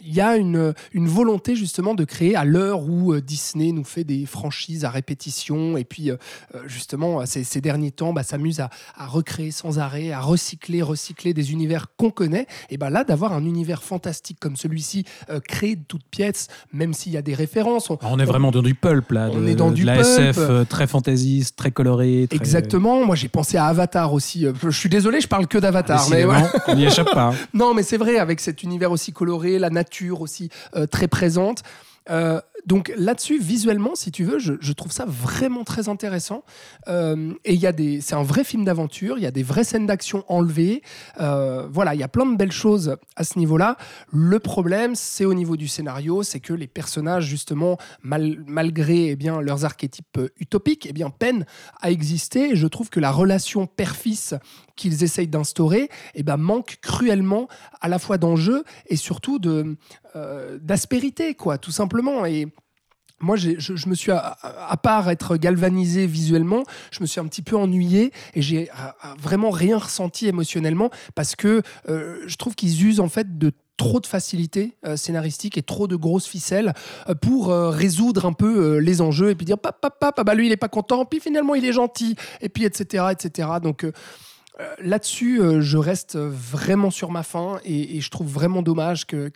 Il 0.00 0.14
y 0.14 0.20
a 0.20 0.36
une, 0.36 0.74
une 0.92 1.08
volonté 1.08 1.56
justement 1.56 1.94
de 1.94 2.04
créer 2.04 2.36
à 2.36 2.44
l'heure 2.44 2.82
où 2.82 3.18
Disney 3.20 3.72
nous 3.72 3.84
fait 3.84 4.04
des 4.04 4.26
franchises 4.26 4.84
à 4.84 4.90
répétition 4.90 5.76
et 5.76 5.84
puis 5.84 6.10
justement 6.66 7.24
ces, 7.26 7.60
derniers 7.60 7.90
temps 7.90 8.12
bah, 8.12 8.22
s'amuse 8.22 8.60
à, 8.60 8.70
recréer 9.06 9.50
sans 9.50 9.78
arrêt, 9.78 10.12
à 10.12 10.20
recycler, 10.20 10.82
recycler 10.82 11.34
des 11.34 11.52
univers 11.52 11.86
qu'on 11.96 12.10
connaît. 12.10 12.46
Et 12.70 12.76
bah 12.76 12.90
là, 12.90 13.04
d'avoir 13.04 13.32
un 13.32 13.44
univers 13.44 13.82
fantastique 13.82 14.38
comme 14.40 14.56
celui-ci, 14.56 15.04
créé 15.46 15.76
de 15.76 15.84
toutes 15.86 16.06
pièces, 16.10 16.48
même 16.72 16.92
s'il 16.94 17.12
y 17.12 17.16
a 17.16 17.22
des 17.22 17.34
références. 17.34 17.90
on- 17.90 17.98
Ah, 18.02 18.10
est 18.18 18.24
vraiment 18.24 18.50
dans 18.50 18.62
du 18.62 18.74
pulp 18.74 18.97
là. 19.10 19.28
On 19.32 19.40
de- 19.40 19.48
est 19.48 19.54
dans 19.54 19.70
de 19.70 19.74
du 19.74 19.84
la 19.84 19.94
pulp. 19.94 20.06
SF 20.06 20.36
euh, 20.38 20.64
très 20.64 20.86
fantaisiste, 20.86 21.56
très 21.56 21.70
coloré. 21.70 22.26
très- 22.28 22.36
Exactement. 22.38 23.04
Moi, 23.04 23.16
j'ai 23.16 23.28
pensé 23.28 23.56
à 23.56 23.66
Avatar 23.66 24.12
aussi. 24.12 24.46
Euh, 24.46 24.52
Je 24.62 24.70
suis 24.70 24.88
désolé, 24.88 25.20
je 25.20 25.28
parle 25.28 25.46
que 25.46 25.58
d'Avatar, 25.58 26.08
mais 26.10 26.24
on 26.68 26.74
n'y 26.74 26.84
échappe 26.84 27.12
pas. 27.12 27.28
hein. 27.28 27.34
Non, 27.54 27.74
mais 27.74 27.82
c'est 27.82 27.96
vrai, 27.96 28.18
avec 28.18 28.40
cet 28.40 28.62
univers 28.62 28.90
aussi 28.92 29.12
coloré, 29.12 29.58
la 29.58 29.70
nature 29.70 30.20
aussi 30.20 30.48
euh, 30.76 30.86
très 30.86 31.08
présente. 31.08 31.62
Euh, 32.10 32.40
donc 32.66 32.92
là-dessus, 32.96 33.38
visuellement, 33.38 33.94
si 33.94 34.10
tu 34.10 34.24
veux, 34.24 34.38
je, 34.38 34.72
trouve 34.72 34.92
ça 34.92 35.04
vraiment 35.06 35.64
très 35.64 35.88
intéressant. 35.88 36.44
Euh, 36.88 37.32
et 37.44 37.54
il 37.54 37.60
y 37.60 37.66
a 37.66 37.72
des, 37.72 38.00
c'est 38.00 38.14
un 38.14 38.22
vrai 38.22 38.44
film 38.44 38.64
d'aventure. 38.64 39.18
Il 39.18 39.22
y 39.22 39.26
a 39.26 39.30
des 39.30 39.42
vraies 39.42 39.64
scènes 39.64 39.86
d'action 39.86 40.24
enlevées. 40.28 40.82
Euh, 41.20 41.66
voilà, 41.70 41.94
il 41.94 42.00
y 42.00 42.04
a 42.04 42.08
plein 42.08 42.26
de 42.26 42.36
belles 42.36 42.52
choses 42.52 42.96
à 43.16 43.24
ce 43.24 43.38
niveau-là. 43.38 43.76
Le 44.12 44.38
problème, 44.38 44.94
c'est 44.94 45.24
au 45.24 45.34
niveau 45.34 45.56
du 45.56 45.68
scénario, 45.68 46.22
c'est 46.22 46.40
que 46.40 46.52
les 46.52 46.66
personnages, 46.66 47.24
justement, 47.24 47.78
mal- 48.02 48.42
malgré 48.46 49.08
eh 49.10 49.16
bien 49.16 49.40
leurs 49.40 49.64
archétypes 49.64 50.20
utopiques, 50.38 50.86
eh 50.86 50.92
bien 50.92 51.10
peinent 51.10 51.46
à 51.80 51.90
exister. 51.90 52.50
Et 52.50 52.56
je 52.56 52.66
trouve 52.66 52.90
que 52.90 53.00
la 53.00 53.10
relation 53.10 53.66
père-fils 53.66 54.34
qu'ils 54.76 55.02
essayent 55.04 55.28
d'instaurer, 55.28 55.88
eh 56.14 56.22
ben 56.22 56.36
manque 56.36 56.78
cruellement 56.80 57.48
à 57.80 57.88
la 57.88 57.98
fois 57.98 58.16
d'enjeu 58.16 58.64
et 58.86 58.96
surtout 58.96 59.38
de 59.38 59.76
euh, 60.16 60.58
d'aspérité, 60.60 61.34
quoi, 61.34 61.58
tout 61.58 61.70
simplement. 61.70 62.24
Et 62.24 62.46
moi, 63.20 63.36
je, 63.36 63.88
me 63.88 63.94
suis, 63.94 64.12
à, 64.12 64.76
part 64.82 65.10
être 65.10 65.36
galvanisé 65.36 66.06
visuellement, 66.06 66.62
je 66.90 67.00
me 67.00 67.06
suis 67.06 67.20
un 67.20 67.26
petit 67.26 67.42
peu 67.42 67.56
ennuyé 67.56 68.12
et 68.34 68.42
j'ai 68.42 68.70
vraiment 69.18 69.50
rien 69.50 69.78
ressenti 69.78 70.28
émotionnellement 70.28 70.90
parce 71.16 71.34
que 71.34 71.62
euh, 71.88 72.22
je 72.26 72.36
trouve 72.36 72.54
qu'ils 72.54 72.86
usent 72.86 73.00
en 73.00 73.08
fait 73.08 73.36
de 73.36 73.52
trop 73.76 74.00
de 74.00 74.06
facilité 74.06 74.76
euh, 74.86 74.96
scénaristique 74.96 75.58
et 75.58 75.62
trop 75.62 75.88
de 75.88 75.96
grosses 75.96 76.26
ficelles 76.26 76.74
pour 77.20 77.48
résoudre 77.48 78.24
un 78.24 78.32
peu 78.32 78.78
les 78.78 79.00
enjeux 79.00 79.30
et 79.30 79.34
puis 79.34 79.46
dire 79.46 79.58
papa 79.58 79.90
papa 79.90 80.24
bah 80.24 80.34
lui 80.34 80.46
il 80.46 80.52
est 80.52 80.56
pas 80.56 80.68
content 80.68 81.04
puis 81.04 81.20
finalement 81.20 81.54
il 81.54 81.64
est 81.64 81.72
gentil 81.72 82.16
et 82.40 82.48
puis 82.48 82.64
etc 82.64 83.06
etc 83.12 83.48
donc 83.62 83.84
euh, 84.60 84.74
Là-dessus, 84.82 85.40
euh, 85.40 85.60
je 85.60 85.78
reste 85.78 86.16
vraiment 86.16 86.90
sur 86.90 87.10
ma 87.10 87.22
faim 87.22 87.58
et, 87.64 87.96
et 87.96 88.00
je 88.00 88.10
trouve 88.10 88.28
vraiment 88.28 88.62
dommage 88.62 89.06
que, 89.06 89.30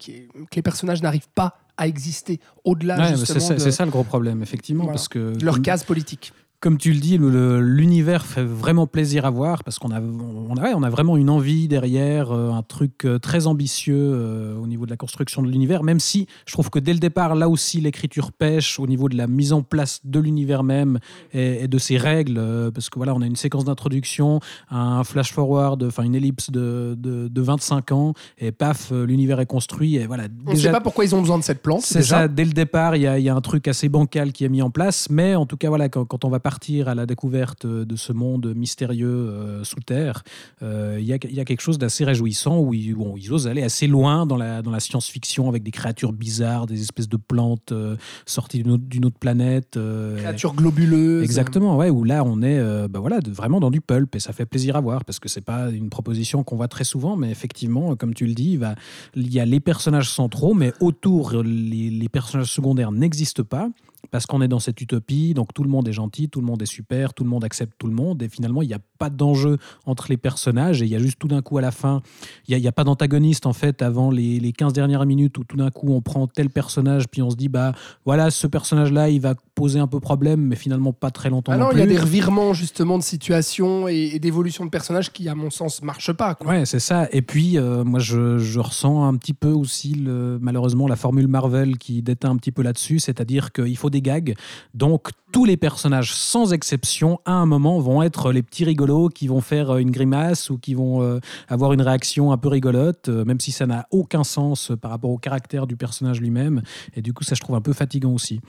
les 0.55 0.63
personnages 0.63 1.03
n'arrivent 1.03 1.29
pas 1.35 1.59
à 1.77 1.87
exister 1.89 2.39
au-delà 2.65 2.97
Ouais, 2.97 3.11
mais 3.13 3.17
justement 3.17 3.41
c'est 3.41 3.47
ça, 3.47 3.55
de 3.55 3.59
c'est 3.61 3.73
ça 3.73 3.85
le 3.85 3.91
gros 3.91 4.05
problème, 4.05 4.43
effectivement, 4.43 4.85
Voilà. 4.85 4.95
parce 4.97 5.09
que 5.09 5.33
leur 5.43 5.55
comme- 5.55 5.63
case 5.65 5.85
politique. 5.85 6.33
Comme 6.63 6.79
tu 6.79 6.93
le 6.93 7.01
dis, 7.01 7.19
l'univers 7.19 8.25
fait 8.25 8.45
vraiment 8.45 8.87
plaisir 8.87 9.25
à 9.27 9.31
voir 9.31 9.65
parce 9.65 9.81
qu'on 9.81 9.91
a, 9.91 10.01
on 10.01 10.55
a, 10.57 10.63
ouais, 10.63 10.73
on 10.77 10.85
a 10.85 10.91
vraiment 10.91 11.17
une 11.17 11.29
envie 11.29 11.67
derrière, 11.67 12.31
euh, 12.31 12.53
un 12.53 12.63
truc 12.63 13.05
euh, 13.05 13.19
très 13.19 13.49
ambitieux 13.49 13.97
euh, 13.99 14.57
au 14.57 14.69
niveau 14.69 14.85
de 14.87 14.91
la 14.91 14.97
construction 14.97 15.43
de 15.43 15.49
l'univers, 15.51 15.83
même 15.83 15.99
si 15.99 16.29
je 16.47 16.53
trouve 16.53 16.71
que 16.71 16.79
dès 16.79 16.93
le 16.93 17.01
départ, 17.01 17.35
là 17.35 17.49
aussi, 17.49 17.81
l'écriture 17.81 18.31
pêche 18.31 18.79
au 18.79 18.87
niveau 18.87 19.09
de 19.09 19.17
la 19.17 19.27
mise 19.27 19.53
en 19.53 19.63
place 19.63 20.03
de 20.05 20.21
l'univers 20.21 20.63
même 20.63 21.01
et, 21.33 21.65
et 21.65 21.67
de 21.69 21.79
ses 21.79 21.97
règles, 21.97 22.37
euh, 22.39 22.71
parce 22.71 22.91
que 22.91 22.97
voilà, 22.97 23.13
on 23.17 23.23
a 23.23 23.27
une 23.27 23.35
séquence 23.35 23.65
d'introduction, 23.65 24.39
un 24.71 25.03
flash-forward, 25.03 25.83
enfin 25.83 26.05
une 26.05 26.15
ellipse 26.15 26.53
de, 26.53 26.95
de, 26.97 27.27
de 27.27 27.43
25 27.43 27.91
ans, 27.91 28.15
et 28.39 28.53
paf, 28.53 28.93
l'univers 28.93 29.41
est 29.41 29.47
construit, 29.47 29.97
et 29.97 30.07
voilà. 30.07 30.29
On 30.47 30.53
ne 30.53 30.57
sait 30.57 30.71
pas 30.71 30.81
pourquoi 30.81 31.05
ils 31.05 31.15
ont 31.17 31.21
besoin 31.23 31.39
de 31.39 31.45
cette 31.45 31.61
plante. 31.61 31.83
C'est 31.83 32.03
ça, 32.05 32.29
dès 32.29 32.45
le 32.45 32.53
départ, 32.53 32.95
il 32.95 33.03
y, 33.03 33.07
a- 33.09 33.19
il 33.19 33.25
y 33.25 33.29
a 33.29 33.35
un 33.35 33.41
truc 33.41 33.67
assez 33.67 33.89
bancal 33.89 34.31
qui 34.31 34.45
est 34.45 34.49
mis 34.49 34.63
en 34.63 34.71
place, 34.71 35.09
mais 35.11 35.35
en 35.35 35.45
tout 35.45 35.57
cas, 35.57 35.69
voilà, 35.69 35.89
quand, 35.89 36.05
quand 36.05 36.25
on 36.25 36.29
va 36.29 36.39
partir 36.39 36.52
à 36.87 36.95
la 36.95 37.07
découverte 37.07 37.67
de 37.67 37.97
ce 37.97 38.13
monde 38.13 38.53
mystérieux 38.55 39.09
euh, 39.09 39.65
sous 39.65 39.81
terre, 39.81 40.23
euh, 40.63 40.99
il 41.01 41.07
y, 41.07 41.13
a, 41.13 41.19
il 41.25 41.35
y 41.35 41.41
a 41.41 41.45
quelque 41.45 41.61
chose 41.61 41.79
d'assez 41.79 42.05
réjouissant 42.05 42.59
où 42.61 42.75
ils, 42.75 42.95
osent 43.31 43.47
aller 43.47 43.63
assez 43.63 43.87
loin 43.87 44.27
dans 44.27 44.37
la, 44.37 44.63
dans 44.63 44.71
la 44.71 44.81
science-fiction 44.81 45.49
avec 45.49 45.63
des 45.63 45.71
créatures 45.71 46.13
bizarres, 46.13 46.67
des 46.67 46.81
espèces 46.83 47.09
de 47.09 47.17
plantes 47.17 47.73
euh, 47.73 47.97
sorties 48.27 48.63
d'une 48.63 49.05
autre, 49.05 49.19
planète. 49.19 49.77
euh, 49.77 50.19
Créature 50.19 50.55
globuleuse. 50.55 51.23
Exactement, 51.23 51.77
ouais, 51.77 51.91
où 51.91 52.05
là 52.05 52.23
on 52.25 52.43
est 52.43 52.61
bah 52.89 53.01
voilà, 53.01 53.21
de- 53.21 53.31
vraiment 53.31 53.61
dans 53.61 53.71
du 53.71 53.81
pulp 53.81 54.15
et 54.15 54.21
ça 54.21 54.33
fait 54.33 54.47
plaisir 54.47 54.77
à 54.77 54.81
voir 54.81 55.05
parce 55.05 55.19
que 55.19 55.29
c'est 55.29 55.41
pas 55.45 55.71
une 55.71 55.89
proposition 55.91 56.43
qu'on 56.45 56.57
voit 56.57 56.69
très 56.69 56.85
souvent, 56.85 57.17
mais 57.17 57.31
effectivement, 57.31 57.97
comme 57.97 58.15
tu 58.15 58.27
le 58.27 58.35
dis, 58.35 58.53
il, 58.53 58.59
va- 58.59 58.75
il 59.17 59.33
y 59.33 59.41
a 59.41 59.45
les 59.45 59.61
personnages 59.61 60.11
centraux, 60.11 60.55
mais 60.55 60.73
autour, 60.81 61.43
les, 61.43 61.91
les 61.91 62.09
personnages 62.09 62.53
secondaires 62.53 62.93
n'existent 62.93 63.45
pas 63.45 63.69
parce 64.11 64.27
qu'on 64.27 64.43
est 64.43 64.49
dans 64.49 64.59
cette 64.59 64.81
utopie, 64.81 65.33
donc 65.35 65.55
tout 65.55 65.63
le 65.63 65.71
monde 65.71 65.89
est 65.89 65.93
gentil, 65.93 66.29
tout 66.29 66.41
le 66.41 66.47
monde 66.47 66.61
est 66.63 66.67
super, 66.67 67.15
tout 67.15 67.25
le 67.25 67.31
monde 67.31 67.45
accepte 67.45 67.73
tout 67.79 67.87
le 67.87 67.95
monde 67.95 68.23
et 68.23 68.29
finalement 68.29 68.63
il 68.63 68.69
n'y 68.69 68.75
a 68.75 68.81
pas 68.99 69.11
d'enjeu 69.11 69.59
entre 69.87 70.07
les 70.11 70.17
personnages 70.17 70.83
et 70.83 70.85
il 70.85 70.91
y 70.91 70.97
a 70.97 70.99
juste 70.99 71.19
tout 71.19 71.29
d'un 71.29 71.43
coup 71.43 71.59
à 71.59 71.63
la 71.63 71.71
fin, 71.71 72.03
il 72.49 72.59
n'y 72.59 72.69
a, 72.69 72.73
pas 72.73 72.85
d'antagoniste 72.85 73.47
en 73.47 73.53
fait 73.53 73.83
avant 73.83 74.11
les, 74.11 74.41
les 74.41 74.53
15 74.53 74.73
dernières 74.73 75.07
minutes 75.07 75.39
où 75.39 75.45
tout 75.45 75.57
d'un 75.57 75.71
coup 75.71 75.93
on 75.93 76.01
prend 76.01 76.27
tel 76.27 76.51
personnage 76.51 77.09
puis 77.09 77.23
on 77.23 77.31
se 77.31 77.37
dit 77.37 77.49
bah 77.49 77.73
voilà 78.05 78.31
ce 78.31 78.47
personnage 78.47 78.93
là 78.93 79.09
il 79.09 79.21
va 79.21 79.35
poser 79.55 79.79
un 79.79 79.87
peu 79.87 80.01
problème 80.01 80.41
mais 80.41 80.57
finalement 80.57 80.93
pas 80.93 81.11
très 81.11 81.31
longtemps 81.31 81.53
Ah 81.53 81.57
non 81.57 81.63
non, 81.63 81.73
il 81.73 81.79
y 81.79 81.83
a 81.83 81.87
des 81.87 81.99
revirements 81.99 82.53
justement 82.53 82.99
de 82.99 83.03
situation 83.03 83.89
et, 83.89 84.11
et 84.15 84.19
d'évolution 84.19 84.65
de 84.65 84.71
personnages 84.71 85.13
qui, 85.13 85.29
à 85.29 85.35
mon 85.35 85.51
sens, 85.51 85.83
marchent 85.83 86.13
pas. 86.13 86.35
Quoi. 86.35 86.51
Ouais, 86.51 86.67
c'est 86.67 86.81
ça. 86.81 87.09
Et 87.13 87.23
puis, 87.23 87.59
euh, 87.59 87.85
moi, 87.85 88.01
je, 88.01 88.39
je 88.39 88.61
ressens 88.61 89.05
un 89.05 89.17
petit 89.17 89.35
peu 89.35 89.51
aussi, 89.51 89.95
le, 89.95 90.39
malheureusement, 90.41 90.89
la 90.89 90.97
formule 90.97 91.29
Marvel 91.29 91.79
qui 91.79 92.03
déteint 92.03 92.31
un 92.31 92.37
petit 92.37 92.53
peu 92.53 92.63
là-dessus, 92.63 92.99
c'est-à-dire 92.99 93.53
qu'il 93.53 93.77
faut 93.77 93.91
des 93.93 94.03
gags. 94.03 94.35
Donc, 94.75 95.11
tous 95.31 95.45
les 95.45 95.57
personnages, 95.57 96.13
sans 96.13 96.53
exception, 96.53 97.21
à 97.25 97.33
un 97.33 97.47
moment, 97.47 97.79
vont 97.79 98.03
être 98.03 98.33
les 98.33 98.43
petits 98.43 98.65
rigolos 98.65 99.09
qui 99.09 99.29
vont 99.29 99.41
faire 99.41 99.71
euh, 99.71 99.79
une 99.79 99.91
grimace 99.93 100.51
ou 100.51 100.59
qui 100.59 100.75
vont 100.75 101.01
euh, 101.03 101.21
avoir 101.49 101.73
une 101.73 101.81
réaction 101.83 102.33
un 102.33 102.37
peu 102.37 102.49
rigolote, 102.49 103.09
euh, 103.09 103.25
même 103.25 103.39
si 103.41 103.53
ça 103.53 103.67
n'a 103.67 103.87
aucun 103.93 104.25
sens 104.25 104.73
par 104.83 104.91
rapport 104.91 105.11
au 105.11 105.19
caractère 105.19 105.67
du 105.69 105.77
personnage 105.77 106.21
lui-même. 106.21 106.63
Et 106.97 107.03
du 107.03 107.13
coup, 107.13 107.23
ça, 107.25 107.35
je 107.37 107.41
trouve 107.41 107.55
un 107.57 107.61
peu 107.61 107.73
fatigant 107.73 108.11
aussi. 108.13 108.41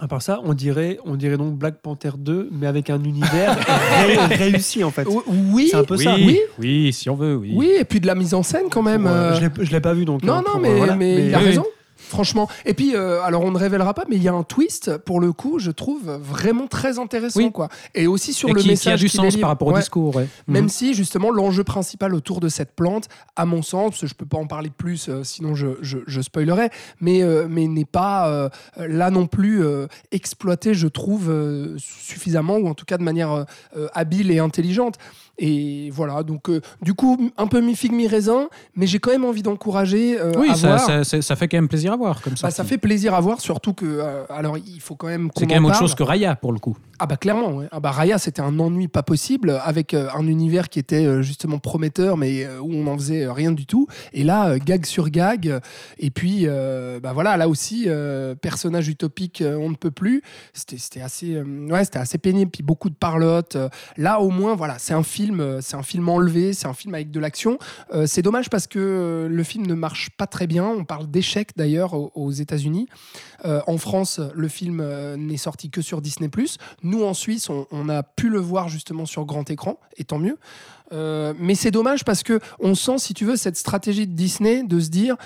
À 0.00 0.08
part 0.08 0.22
ça, 0.22 0.40
on 0.42 0.54
dirait, 0.54 0.98
on 1.04 1.14
dirait 1.14 1.36
donc 1.36 1.54
Black 1.56 1.80
Panther 1.80 2.10
2, 2.18 2.48
mais 2.50 2.66
avec 2.66 2.90
un 2.90 3.00
univers 3.04 3.56
ré- 4.06 4.34
réussi 4.34 4.82
en 4.82 4.90
fait. 4.90 5.06
Oui, 5.52 5.68
C'est 5.70 5.76
un 5.76 5.84
peu 5.84 5.96
ça. 5.96 6.16
oui, 6.16 6.40
oui, 6.58 6.92
si 6.92 7.08
on 7.08 7.14
veut, 7.14 7.36
oui. 7.36 7.52
oui, 7.54 7.70
et 7.78 7.84
puis 7.84 8.00
de 8.00 8.08
la 8.08 8.16
mise 8.16 8.34
en 8.34 8.42
scène 8.42 8.64
quand 8.72 8.82
même. 8.82 9.02
Pour, 9.02 9.12
euh, 9.12 9.34
Je 9.36 9.40
l'ai- 9.42 9.64
je 9.66 9.70
l'ai 9.70 9.80
pas 9.80 9.94
vu 9.94 10.04
donc. 10.04 10.24
Non, 10.24 10.34
euh, 10.34 10.36
non, 10.38 10.42
pour, 10.54 10.60
mais, 10.96 11.26
il 11.28 11.34
a 11.34 11.38
oui, 11.38 11.44
raison. 11.44 11.64
Franchement. 11.96 12.48
Et 12.66 12.74
puis, 12.74 12.94
euh, 12.96 13.22
alors 13.22 13.42
on 13.42 13.50
ne 13.50 13.58
révélera 13.58 13.94
pas, 13.94 14.04
mais 14.08 14.16
il 14.16 14.22
y 14.22 14.28
a 14.28 14.32
un 14.32 14.42
twist, 14.42 14.98
pour 14.98 15.20
le 15.20 15.32
coup, 15.32 15.58
je 15.58 15.70
trouve 15.70 16.10
vraiment 16.20 16.66
très 16.66 16.98
intéressant. 16.98 17.40
Oui. 17.40 17.52
Quoi. 17.52 17.68
Et 17.94 18.06
aussi 18.06 18.32
sur 18.32 18.48
Et 18.48 18.52
le 18.52 18.58
qui, 18.58 18.64
qui 18.64 18.70
message 18.70 18.94
a 19.00 19.02
du 19.04 19.08
sens 19.08 19.22
délivre. 19.22 19.40
par 19.42 19.50
rapport 19.50 19.68
au 19.68 19.72
Ouais. 19.72 19.80
discours. 19.80 20.16
ouais. 20.16 20.28
Même 20.48 20.64
Mhm. 20.64 20.68
si 20.70 20.94
justement 20.94 21.30
l'enjeu 21.30 21.64
principal 21.64 22.14
autour 22.14 22.40
de 22.40 22.48
cette 22.48 22.72
plante, 22.74 23.08
à 23.36 23.46
mon 23.46 23.62
sens, 23.62 23.90
parce 23.90 24.00
que 24.02 24.06
je 24.08 24.14
peux 24.14 24.26
pas 24.26 24.38
en 24.38 24.46
parler 24.46 24.70
plus, 24.76 25.08
euh, 25.08 25.22
sinon 25.24 25.54
je, 25.54 25.68
je, 25.82 25.98
je 26.06 26.20
spoilerais, 26.20 26.70
mais, 27.00 27.22
euh, 27.22 27.46
mais 27.48 27.66
n'est 27.68 27.84
pas 27.84 28.50
là 28.76 29.10
non 29.10 29.26
plus 29.26 29.62
exploité, 30.12 30.74
je 30.74 30.88
trouve, 30.88 31.32
suffisamment, 31.78 32.56
ou 32.56 32.68
en 32.68 32.74
tout 32.74 32.84
cas 32.84 32.98
de 32.98 33.02
manière 33.02 33.44
habile 33.94 34.30
et 34.30 34.38
intelligente. 34.38 34.96
Et 35.38 35.90
voilà, 35.92 36.22
donc 36.22 36.48
euh, 36.48 36.60
du 36.80 36.94
coup, 36.94 37.30
un 37.36 37.46
peu 37.48 37.60
mi-figue, 37.60 37.92
mi-raisin, 37.92 38.48
mais 38.76 38.86
j'ai 38.86 38.98
quand 39.00 39.10
même 39.10 39.24
envie 39.24 39.42
d'encourager 39.42 40.18
euh, 40.20 40.32
Oui, 40.38 40.48
à 40.50 40.54
ça, 40.54 40.66
voir. 40.68 40.80
ça, 40.80 41.04
ça- 41.04 41.22
ça 41.22 41.36
fait 41.36 41.48
quand 41.48 41.56
même 41.56 41.68
plaisir 41.68 41.92
à 41.92 41.96
voir 41.96 42.22
comme 42.22 42.36
ça. 42.36 42.46
Bah, 42.46 42.50
ça 42.52 42.62
fait 42.64 42.78
plaisir 42.78 43.14
à 43.14 43.20
voir, 43.20 43.40
surtout 43.40 43.72
que, 43.74 43.84
euh, 43.84 44.24
alors 44.28 44.56
il 44.58 44.80
faut 44.80 44.94
quand 44.94 45.08
même 45.08 45.30
C'est 45.36 45.46
quand 45.46 45.54
même 45.54 45.64
autre 45.64 45.78
chose 45.78 45.94
que 45.94 46.02
Raya 46.04 46.36
pour 46.36 46.52
le 46.52 46.58
coup. 46.60 46.76
Ah 47.00 47.06
bah 47.06 47.16
clairement, 47.16 47.50
ouais. 47.56 47.66
ah 47.72 47.80
bah 47.80 47.90
Raya 47.90 48.18
c'était 48.18 48.40
un 48.40 48.56
ennui 48.60 48.86
pas 48.86 49.02
possible 49.02 49.58
avec 49.64 49.94
un 49.94 50.26
univers 50.28 50.68
qui 50.68 50.78
était 50.78 51.22
justement 51.24 51.58
prometteur 51.58 52.16
mais 52.16 52.46
où 52.62 52.72
on 52.72 52.84
n'en 52.84 52.96
faisait 52.96 53.26
rien 53.28 53.50
du 53.50 53.66
tout. 53.66 53.88
Et 54.12 54.22
là, 54.22 54.56
gag 54.60 54.86
sur 54.86 55.10
gag. 55.10 55.58
Et 55.98 56.10
puis 56.10 56.46
bah 56.46 57.12
voilà, 57.12 57.36
là 57.36 57.48
aussi 57.48 57.88
personnage 58.40 58.86
utopique, 58.88 59.42
on 59.44 59.70
ne 59.70 59.74
peut 59.74 59.90
plus. 59.90 60.22
C'était 60.52 61.00
assez, 61.00 61.42
ouais, 61.42 61.82
assez 61.96 62.18
pénible. 62.18 62.50
Puis 62.52 62.62
beaucoup 62.62 62.88
de 62.90 62.94
parlotte. 62.94 63.56
Là 63.96 64.20
au 64.20 64.30
moins 64.30 64.54
voilà, 64.54 64.76
c'est 64.78 64.94
un 64.94 65.02
film, 65.02 65.23
euh, 65.32 65.60
c'est 65.60 65.76
un 65.76 65.82
film 65.82 66.08
enlevé, 66.08 66.52
c'est 66.52 66.66
un 66.66 66.74
film 66.74 66.94
avec 66.94 67.10
de 67.10 67.20
l'action. 67.20 67.58
Euh, 67.92 68.06
c'est 68.06 68.22
dommage 68.22 68.50
parce 68.50 68.66
que 68.66 68.78
euh, 68.78 69.28
le 69.28 69.42
film 69.42 69.66
ne 69.66 69.74
marche 69.74 70.10
pas 70.10 70.26
très 70.26 70.46
bien. 70.46 70.64
On 70.66 70.84
parle 70.84 71.10
d'échec 71.10 71.50
d'ailleurs 71.56 71.94
aux, 71.94 72.12
aux 72.14 72.30
États-Unis. 72.30 72.88
Euh, 73.44 73.60
en 73.66 73.78
France, 73.78 74.20
le 74.34 74.48
film 74.48 74.82
n'est 75.16 75.36
sorti 75.36 75.70
que 75.70 75.82
sur 75.82 76.00
Disney+. 76.00 76.30
Nous, 76.82 77.02
en 77.04 77.14
Suisse, 77.14 77.48
on, 77.50 77.66
on 77.70 77.88
a 77.88 78.02
pu 78.02 78.28
le 78.28 78.38
voir 78.38 78.68
justement 78.68 79.06
sur 79.06 79.24
grand 79.24 79.48
écran, 79.50 79.78
et 79.96 80.04
tant 80.04 80.18
mieux. 80.18 80.38
Euh, 80.92 81.32
mais 81.38 81.54
c'est 81.54 81.70
dommage 81.70 82.04
parce 82.04 82.22
que 82.22 82.40
on 82.60 82.74
sent, 82.74 82.98
si 82.98 83.14
tu 83.14 83.24
veux, 83.24 83.36
cette 83.36 83.56
stratégie 83.56 84.06
de 84.06 84.12
Disney 84.12 84.62
de 84.62 84.80
se 84.80 84.88
dire, 84.90 85.16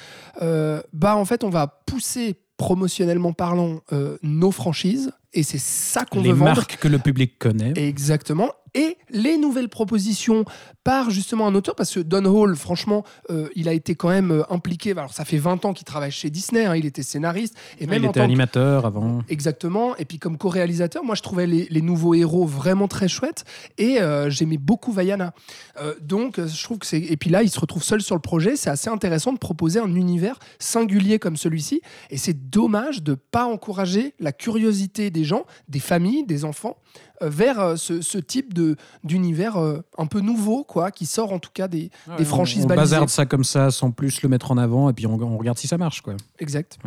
bah 0.40 1.16
en 1.16 1.24
fait, 1.24 1.44
on 1.44 1.50
va 1.50 1.66
pousser 1.86 2.36
promotionnellement 2.56 3.32
parlant 3.32 3.80
nos 4.22 4.50
franchises, 4.50 5.12
et 5.32 5.42
c'est 5.42 5.58
ça 5.58 6.04
qu'on 6.04 6.22
Les 6.22 6.30
veut 6.30 6.36
vendre. 6.38 6.56
marques 6.56 6.78
que 6.78 6.88
le 6.88 6.98
public 6.98 7.38
connaît. 7.38 7.72
Exactement. 7.76 8.50
Et 8.78 8.96
les 9.10 9.38
nouvelles 9.38 9.68
propositions 9.68 10.44
par 10.84 11.10
justement 11.10 11.48
un 11.48 11.54
auteur, 11.56 11.74
parce 11.74 11.92
que 11.92 12.00
Don 12.00 12.24
Hall, 12.24 12.54
franchement, 12.54 13.04
euh, 13.30 13.48
il 13.56 13.68
a 13.68 13.72
été 13.72 13.96
quand 13.96 14.08
même 14.08 14.30
euh, 14.30 14.42
impliqué. 14.50 14.92
Alors, 14.92 15.12
ça 15.12 15.24
fait 15.24 15.36
20 15.36 15.64
ans 15.64 15.72
qu'il 15.72 15.84
travaille 15.84 16.12
chez 16.12 16.30
Disney, 16.30 16.64
hein, 16.64 16.76
il 16.76 16.86
était 16.86 17.02
scénariste. 17.02 17.56
Et 17.80 17.86
même 17.86 18.02
il 18.02 18.06
en 18.06 18.10
était 18.10 18.20
que- 18.20 18.24
animateur 18.24 18.86
avant. 18.86 19.22
Exactement. 19.28 19.96
Et 19.96 20.04
puis 20.04 20.18
comme 20.18 20.38
co-réalisateur, 20.38 21.02
moi 21.02 21.16
je 21.16 21.22
trouvais 21.22 21.46
les, 21.48 21.66
les 21.70 21.82
nouveaux 21.82 22.14
héros 22.14 22.46
vraiment 22.46 22.86
très 22.86 23.08
chouettes 23.08 23.44
et 23.78 24.00
euh, 24.00 24.30
j'aimais 24.30 24.58
beaucoup 24.58 24.92
Vaiana. 24.92 25.34
Euh, 25.80 25.94
donc 26.00 26.40
je 26.40 26.62
trouve 26.62 26.78
que 26.78 26.86
c'est 26.86 27.00
et 27.00 27.16
puis 27.16 27.30
là 27.30 27.42
il 27.42 27.50
se 27.50 27.58
retrouve 27.58 27.82
seul 27.82 28.00
sur 28.00 28.14
le 28.14 28.20
projet. 28.20 28.54
C'est 28.54 28.70
assez 28.70 28.88
intéressant 28.88 29.32
de 29.32 29.38
proposer 29.38 29.80
un 29.80 29.92
univers 29.94 30.38
singulier 30.60 31.18
comme 31.18 31.36
celui-ci. 31.36 31.80
Et 32.10 32.16
c'est 32.16 32.48
dommage 32.48 33.02
de 33.02 33.14
pas 33.14 33.44
encourager 33.44 34.14
la 34.20 34.32
curiosité 34.32 35.10
des 35.10 35.24
gens, 35.24 35.44
des 35.68 35.80
familles, 35.80 36.24
des 36.24 36.44
enfants 36.44 36.76
vers 37.20 37.58
euh, 37.60 37.76
ce, 37.76 38.00
ce 38.00 38.18
type 38.18 38.54
de 38.54 38.76
d'univers 39.04 39.56
euh, 39.56 39.82
un 39.98 40.06
peu 40.06 40.20
nouveau 40.20 40.64
quoi, 40.64 40.90
qui 40.90 41.06
sort 41.06 41.32
en 41.32 41.38
tout 41.38 41.50
cas 41.52 41.68
des, 41.68 41.90
des 42.16 42.24
franchises 42.24 42.64
on 42.64 42.68
balisées. 42.68 42.82
bazarde 42.82 43.08
ça 43.08 43.26
comme 43.26 43.44
ça 43.44 43.70
sans 43.70 43.90
plus 43.90 44.22
le 44.22 44.28
mettre 44.28 44.50
en 44.50 44.58
avant 44.58 44.88
et 44.90 44.92
puis 44.92 45.06
on, 45.06 45.14
on 45.20 45.36
regarde 45.38 45.58
si 45.58 45.66
ça 45.68 45.78
marche 45.78 46.00
quoi. 46.02 46.14
Exact. 46.38 46.78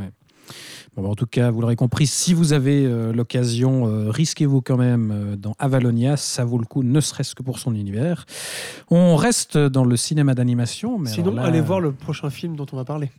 Bon, 0.97 1.03
bah, 1.03 1.09
en 1.09 1.15
tout 1.15 1.27
cas, 1.27 1.49
vous 1.51 1.61
l'aurez 1.61 1.77
compris, 1.77 2.05
si 2.05 2.33
vous 2.33 2.51
avez 2.51 2.85
euh, 2.85 3.13
l'occasion, 3.13 3.87
euh, 3.87 4.09
risquez-vous 4.11 4.61
quand 4.61 4.75
même 4.75 5.11
euh, 5.13 5.35
dans 5.37 5.55
Avalonia, 5.59 6.17
ça 6.17 6.43
vaut 6.43 6.57
le 6.57 6.65
coup, 6.65 6.83
ne 6.83 6.99
serait-ce 6.99 7.33
que 7.35 7.43
pour 7.43 7.59
son 7.59 7.73
univers. 7.73 8.25
On 8.89 9.15
reste 9.15 9.57
dans 9.57 9.85
le 9.85 9.95
cinéma 9.95 10.33
d'animation. 10.35 10.99
Mais 10.99 11.09
Sinon, 11.09 11.33
là- 11.35 11.43
allez 11.43 11.61
voir 11.61 11.79
le 11.79 11.93
prochain 11.93 12.29
film 12.29 12.57
dont 12.57 12.65
on 12.73 12.75
va 12.75 12.83
parler. 12.83 13.09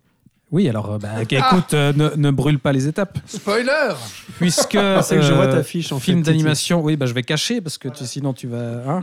Oui, 0.52 0.68
alors, 0.68 0.92
euh, 0.92 0.98
bah, 0.98 1.08
écoute, 1.22 1.72
euh, 1.74 1.92
ne, 1.96 2.10
ne 2.14 2.30
brûle 2.30 2.58
pas 2.58 2.72
les 2.72 2.86
étapes, 2.86 3.18
Spoiler. 3.26 3.94
puisque 4.36 4.72
C'est 5.02 5.16
que 5.16 5.22
je 5.22 5.32
vois 5.32 5.46
euh, 5.46 5.52
ta 5.52 5.62
fiche 5.62 5.90
en 5.92 5.98
film 5.98 6.22
d'animation. 6.22 6.82
Oui, 6.82 6.96
bah, 6.96 7.06
je 7.06 7.14
vais 7.14 7.22
cacher 7.22 7.60
parce 7.60 7.78
que 7.78 7.88
tu- 7.88 8.04
sinon 8.04 8.32
tu 8.34 8.46
vas. 8.48 8.82
hein. 8.86 9.02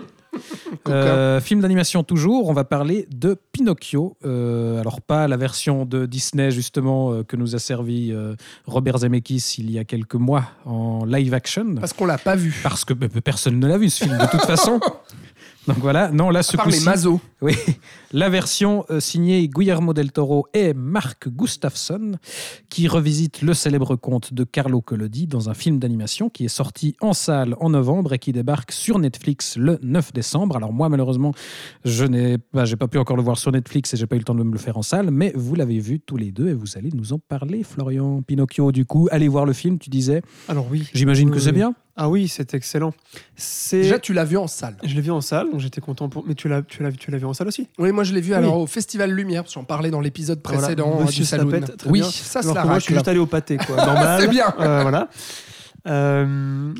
Euh, 0.89 1.41
film 1.41 1.59
d'animation 1.62 2.03
toujours, 2.03 2.49
on 2.49 2.53
va 2.53 2.63
parler 2.63 3.07
de 3.12 3.35
Pinocchio. 3.51 4.15
Euh, 4.25 4.79
alors 4.79 5.01
pas 5.01 5.27
la 5.27 5.38
version 5.38 5.85
de 5.85 6.05
Disney 6.05 6.51
justement 6.51 7.12
euh, 7.12 7.23
que 7.23 7.35
nous 7.35 7.55
a 7.55 7.59
servi 7.59 8.12
euh, 8.13 8.35
Robert 8.67 8.99
Zemeckis 8.99 9.55
il 9.57 9.71
y 9.71 9.79
a 9.79 9.83
quelques 9.85 10.13
mois 10.15 10.45
en 10.65 11.03
live 11.03 11.33
action, 11.33 11.75
Parce 11.79 11.93
qu'on 11.93 12.05
l'a 12.05 12.19
pas 12.19 12.35
vu. 12.35 12.59
parce 12.62 12.85
que 12.85 12.93
euh, 12.93 13.07
personne 13.23 13.59
ne 13.59 13.67
l'a 13.67 13.79
vu 13.79 13.89
ce 13.89 14.03
film 14.03 14.17
de 14.19 14.25
toute 14.27 14.45
façon. 14.45 14.79
Donc 15.69 15.77
voilà, 15.77 16.10
non 16.10 16.32
là 16.32 16.41
ce 16.41 16.58
les 16.67 16.79
Mazo. 16.79 17.21
oui, 17.41 17.53
la 18.12 18.27
version 18.27 18.86
euh, 18.89 18.99
signée 18.99 19.47
Guillermo 19.47 19.93
del 19.93 20.12
Toro 20.12 20.47
et 20.55 20.73
Mark 20.73 21.29
Gustafsson, 21.29 22.13
qui 22.69 22.88
revisite 22.88 23.43
le 23.43 23.53
célèbre 23.53 23.95
conte 23.95 24.34
de 24.34 24.43
Carlo 24.43 24.82
Collodi 24.82 25.27
dans 25.27 25.47
un 25.47 25.53
film 25.53 25.77
d'animation 25.77 26.32
qui 26.32 26.45
est 26.45 26.47
sorti 26.47 26.95
en 27.01 27.13
salle 27.13 27.55
en 27.60 27.69
novembre 27.69 28.13
et 28.13 28.19
qui 28.19 28.32
débarque 28.32 28.71
sur 28.71 28.97
Netflix 28.97 29.58
le 29.58 29.77
9 29.84 30.12
décembre. 30.12 30.55
Alors 30.55 30.73
moi, 30.73 30.89
malheureusement, 30.89 31.36
je 31.86 32.05
n'ai 32.05 32.39
pas, 32.39 32.65
j'ai 32.65 32.75
pas 32.75 32.88
pu 32.88 32.97
encore 32.97 33.17
le 33.17 33.23
voir 33.23 33.38
sur 33.38 33.51
Netflix 33.51 33.93
et 33.93 33.97
j'ai 33.97 34.08
pas 34.08 34.15
eu 34.15 34.19
le 34.19 34.25
temps 34.25 34.34
de 34.34 34.41
me 34.41 34.51
le 34.51 34.58
faire 34.58 34.77
en 34.77 34.82
salle, 34.82 35.12
mais 35.12 35.32
vous 35.36 35.53
l'avez 35.53 35.77
vu 35.77 35.99
tous 35.99 36.17
les 36.17 36.32
deux 36.32 36.49
et 36.49 36.55
vous 36.55 36.77
allez 36.77 36.89
nous 36.95 37.13
en 37.13 37.19
parler, 37.19 37.62
Florian 37.62 38.23
Pinocchio. 38.23 38.71
Du 38.71 38.86
coup, 38.86 39.08
allez 39.12 39.27
voir 39.27 39.45
le 39.45 39.53
film, 39.53 39.77
tu 39.77 39.91
disais. 39.91 40.23
Alors 40.47 40.65
oui. 40.71 40.89
J'imagine 40.95 41.29
que 41.29 41.36
Oui, 41.36 41.41
c'est 41.41 41.51
bien. 41.51 41.75
Ah 42.01 42.07
oui, 42.07 42.29
c'est 42.29 42.53
excellent. 42.53 42.93
C'est. 43.35 43.81
Déjà, 43.81 43.99
tu 43.99 44.13
l'as 44.13 44.23
vu 44.23 44.38
en 44.38 44.47
salle. 44.47 44.77
Je 44.83 44.95
l'ai 44.95 45.01
vu 45.01 45.12
en 45.12 45.19
salle, 45.19 45.51
donc 45.51 45.59
j'étais 45.59 45.81
content 45.81 46.07
pour. 46.07 46.23
Mais 46.25 46.33
tu 46.33 46.47
l'as, 46.47 46.62
tu 46.62 46.81
l'as, 46.81 46.93
tu 46.93 47.12
l'as 47.12 47.17
vu 47.17 47.25
en 47.25 47.33
salle 47.33 47.49
aussi? 47.49 47.67
Oui, 47.77 47.91
moi 47.91 48.05
je 48.05 48.13
l'ai 48.13 48.21
vu 48.21 48.31
Oui. 48.31 48.38
alors 48.38 48.57
au 48.57 48.67
Festival 48.67 49.12
Lumière, 49.12 49.43
parce 49.43 49.53
que 49.53 49.59
j'en 49.59 49.65
parlais 49.65 49.91
dans 49.91 49.99
l'épisode 49.99 50.39
Voilà, 50.43 50.62
précédent 50.62 50.97
euh, 50.97 51.03
Monsieur 51.03 51.23
du 51.23 51.25
Saloon. 51.27 51.59
Très 51.77 51.89
Oui, 51.89 51.99
bien. 51.99 52.09
ça 52.09 52.41
c'est 52.41 52.53
la 52.53 52.63
moi, 52.63 52.75
je 52.79 52.85
suis 52.85 52.93
juste 52.93 53.07
allé 53.09 53.19
au 53.19 53.25
pâté, 53.25 53.57
quoi. 53.57 53.75
Normal. 53.85 54.21
C'est 54.21 54.27
bien. 54.29 54.53
Euh, 54.59 54.81
voilà. 54.81 55.09
Euh, 55.88 56.73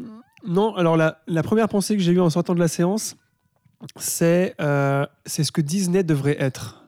non, 0.48 0.74
alors 0.76 0.96
la, 0.96 1.20
la 1.28 1.44
première 1.44 1.68
pensée 1.68 1.98
que 1.98 2.02
j'ai 2.04 2.14
eue 2.14 2.22
en 2.22 2.30
sortant 2.30 2.54
de 2.56 2.60
la 2.60 2.68
séance, 2.70 3.18
c'est 3.98 4.56
euh, 4.62 5.06
c'est 5.26 5.44
ce 5.44 5.52
que 5.52 5.62
Disney 5.62 6.04
devrait 6.04 6.38
être, 6.40 6.86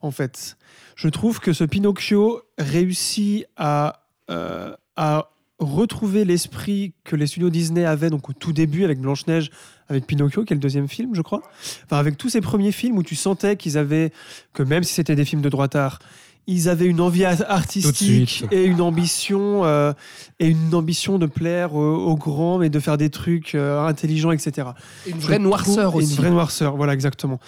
en 0.00 0.10
fait. 0.10 0.56
Je 0.96 1.08
trouve 1.08 1.38
que 1.38 1.52
ce 1.52 1.62
Pinocchio 1.62 2.42
réussit 2.58 3.46
à, 3.56 4.00
euh, 4.30 4.74
à 4.96 5.30
retrouver 5.58 6.24
l'esprit 6.24 6.92
que 7.04 7.16
les 7.16 7.26
studios 7.26 7.50
Disney 7.50 7.84
avaient 7.84 8.10
donc 8.10 8.28
au 8.30 8.32
tout 8.32 8.52
début 8.52 8.84
avec 8.84 9.00
Blanche-Neige, 9.00 9.50
avec 9.88 10.06
Pinocchio, 10.06 10.44
qui 10.44 10.52
est 10.52 10.56
le 10.56 10.60
deuxième 10.60 10.88
film, 10.88 11.14
je 11.14 11.22
crois. 11.22 11.42
Enfin, 11.84 11.98
avec 11.98 12.16
tous 12.16 12.28
ces 12.28 12.40
premiers 12.40 12.72
films 12.72 12.96
où 12.98 13.02
tu 13.02 13.16
sentais 13.16 13.56
qu'ils 13.56 13.76
avaient, 13.78 14.12
que 14.52 14.62
même 14.62 14.82
si 14.84 14.94
c'était 14.94 15.16
des 15.16 15.24
films 15.24 15.42
de 15.42 15.48
droitard, 15.48 15.98
ils 16.46 16.68
avaient 16.70 16.86
une 16.86 17.00
envie 17.00 17.24
artistique 17.26 18.44
et 18.50 18.64
une 18.64 18.80
ambition 18.80 19.64
euh, 19.66 19.92
et 20.40 20.46
une 20.48 20.74
ambition 20.74 21.18
de 21.18 21.26
plaire 21.26 21.74
aux, 21.74 21.96
aux 21.96 22.16
grands 22.16 22.56
mais 22.58 22.70
de 22.70 22.80
faire 22.80 22.96
des 22.96 23.10
trucs 23.10 23.54
euh, 23.54 23.84
intelligents 23.86 24.30
etc 24.30 24.68
Et 25.06 25.10
une 25.10 25.18
vraie 25.18 25.36
Je 25.36 25.42
noirceur 25.42 25.90
trouve- 25.90 26.02
aussi. 26.02 26.12
une 26.14 26.16
vraie 26.16 26.30
noirceur 26.30 26.76
voilà 26.76 26.94
exactement 26.94 27.38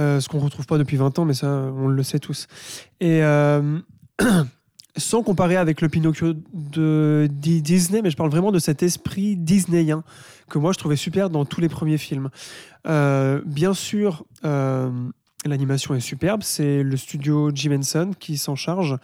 Euh, 0.00 0.18
ce 0.20 0.28
qu'on 0.30 0.38
retrouve 0.38 0.64
pas 0.64 0.78
depuis 0.78 0.96
20 0.96 1.18
ans 1.18 1.26
mais 1.26 1.34
ça 1.34 1.46
on 1.76 1.88
le 1.88 2.02
sait 2.02 2.20
tous 2.20 2.46
et 3.00 3.22
euh, 3.22 3.80
sans 4.98 5.22
comparer 5.22 5.56
avec 5.56 5.80
le 5.80 5.88
Pinocchio 5.88 6.34
de 6.52 7.28
Di- 7.30 7.62
Disney 7.62 8.02
mais 8.02 8.10
je 8.10 8.16
parle 8.16 8.30
vraiment 8.30 8.52
de 8.52 8.58
cet 8.58 8.82
esprit 8.82 9.36
disneyen 9.36 10.02
que 10.50 10.58
moi 10.58 10.72
je 10.72 10.78
trouvais 10.78 10.96
super 10.96 11.30
dans 11.30 11.44
tous 11.44 11.60
les 11.60 11.68
premiers 11.68 11.98
films 11.98 12.28
Euh, 12.86 13.40
bien 13.44 13.74
sûr 13.74 14.24
euh, 14.44 14.90
L'animation 15.46 15.94
est 15.94 16.00
superbe, 16.00 16.42
c'est 16.42 16.82
le 16.82 16.96
studio 16.96 17.50
Jim 17.54 17.72
Henson 17.78 18.10
qui 18.18 18.36
s'en 18.36 18.56
charge, 18.56 18.96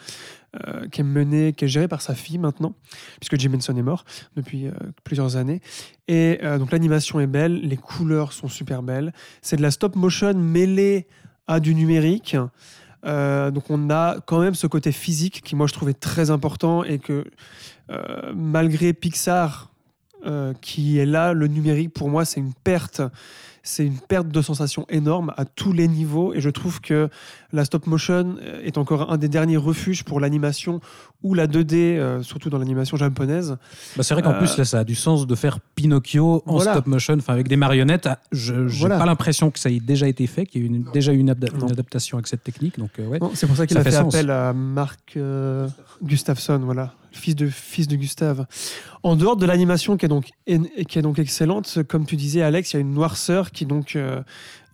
euh, 0.67 0.89
qui 0.89 1.01
est 1.01 1.05
mené, 1.05 1.53
qui 1.53 1.65
est 1.65 1.69
géré 1.69 1.87
par 1.87 2.03
sa 2.03 2.15
fille 2.17 2.39
maintenant, 2.39 2.75
puisque 3.21 3.39
Jim 3.39 3.53
Henson 3.55 3.77
est 3.77 3.83
mort 3.83 4.05
depuis 4.35 4.67
plusieurs 5.05 5.37
années. 5.37 5.61
Et 6.09 6.41
donc 6.59 6.73
l'animation 6.73 7.21
est 7.21 7.29
belle, 7.29 7.61
les 7.61 7.77
couleurs 7.77 8.33
sont 8.33 8.49
super 8.49 8.83
belles. 8.83 9.13
C'est 9.43 9.57
de 9.57 9.63
la 9.63 9.71
stop 9.71 9.95
motion 9.95 10.35
mêlée 10.35 11.07
à 11.47 11.61
du 11.61 11.73
numérique. 11.73 12.37
Euh, 13.05 13.51
donc 13.51 13.65
on 13.69 13.91
a 13.91 14.17
quand 14.27 14.41
même 14.41 14.55
ce 14.55 14.67
côté 14.67 14.93
physique 14.93 15.43
qui 15.43 15.57
moi 15.57 15.67
je 15.67 15.75
trouvais 15.75 15.93
très 15.93 16.31
important 16.31 16.85
et 16.85 16.99
que 16.99 17.25
euh, 17.91 18.33
malgré 18.35 18.93
Pixar 18.95 19.71
euh, 20.27 20.55
qui 20.63 20.99
est 20.99 21.07
là, 21.07 21.35
le 21.35 21.47
numérique 21.47 21.93
pour 21.93 22.09
moi 22.09 22.25
c'est 22.25 22.41
une 22.41 22.55
perte 22.55 23.03
c'est 23.67 23.85
une 23.87 23.99
perte 23.99 24.29
de 24.29 24.43
sensation 24.43 24.85
énorme 24.91 25.33
à 25.37 25.45
tous 25.47 25.73
les 25.73 25.89
niveaux 25.89 26.33
et 26.35 26.41
je 26.41 26.51
trouve 26.51 26.81
que 26.83 27.09
la 27.53 27.65
stop 27.65 27.87
motion 27.87 28.37
euh, 28.43 28.61
est 28.63 28.77
encore 28.79 29.11
un 29.11 29.17
des 29.17 29.29
derniers 29.29 29.57
refuges 29.57 30.05
pour 30.05 30.21
l'animation 30.21 30.81
ou 31.23 31.33
la 31.35 31.47
2D, 31.47 31.75
euh, 31.97 32.23
surtout 32.23 32.51
dans 32.51 32.59
l'animation 32.59 32.97
japonaise. 32.99 33.57
Bah, 33.97 34.03
c'est 34.03 34.13
vrai 34.15 34.23
qu'en 34.23 34.33
Euh, 34.33 34.39
plus, 34.39 34.59
là, 34.59 34.65
ça 34.67 34.81
a 34.81 34.85
du 34.85 34.95
sens 34.95 35.27
de 35.27 35.35
faire 35.35 35.59
Pinocchio 35.75 36.43
en 36.47 36.57
Voilà. 36.57 36.73
stop 36.73 36.87
motion, 36.87 37.15
enfin 37.17 37.33
avec 37.33 37.49
des 37.49 37.57
marionnettes. 37.57 38.09
Je 38.33 38.53
n'ai 38.55 38.67
Voilà. 38.69 38.99
pas 38.99 39.07
l'impression 39.07 39.51
que 39.51 39.59
ça 39.59 39.71
ait 39.71 39.81
déjà 39.81 40.07
été 40.09 40.27
fait, 40.27 40.45
qu'il 40.45 40.61
y 40.61 40.65
ait 40.65 40.69
une- 40.69 40.85
déjà 40.93 41.13
eu 41.15 41.19
une, 41.19 41.31
adaptation 41.31 42.19
avec 42.19 42.27
cette 42.27 42.45
technique. 42.45 42.79
Donc, 42.79 42.91
euh, 42.99 43.07
ouais. 43.07 43.19
C'est 43.33 43.47
pour 43.47 43.57
ça 43.57 43.67
qu'il 43.67 43.79
a 43.79 43.83
fait 43.83 43.91
fait, 43.93 43.97
appel 43.97 44.31
à 44.31 44.53
Marc 44.53 45.15
euh, 45.17 45.67
Gustafsson, 46.03 46.59
voilà, 46.59 46.93
fils 47.15 47.35
de, 47.35 47.47
fils 47.47 47.89
de 47.89 47.97
Gustave. 47.97 48.47
En 49.03 49.17
dehors 49.17 49.37
de 49.37 49.47
l'animation 49.47 49.97
qui, 49.97 50.07
est 50.07 50.09
donc 50.09 50.31
qui 50.47 50.99
est 50.99 51.03
donc 51.03 51.19
excellente, 51.19 51.79
comme 51.89 52.07
tu 52.07 52.17
disais 52.17 52.43
Alex, 52.43 52.73
il 52.73 52.77
y 52.77 52.79
a 52.79 52.81
une 52.81 52.95
noirceur 52.95 53.51
qui 53.51 53.67
donc 53.67 53.97
euh, 53.97 54.23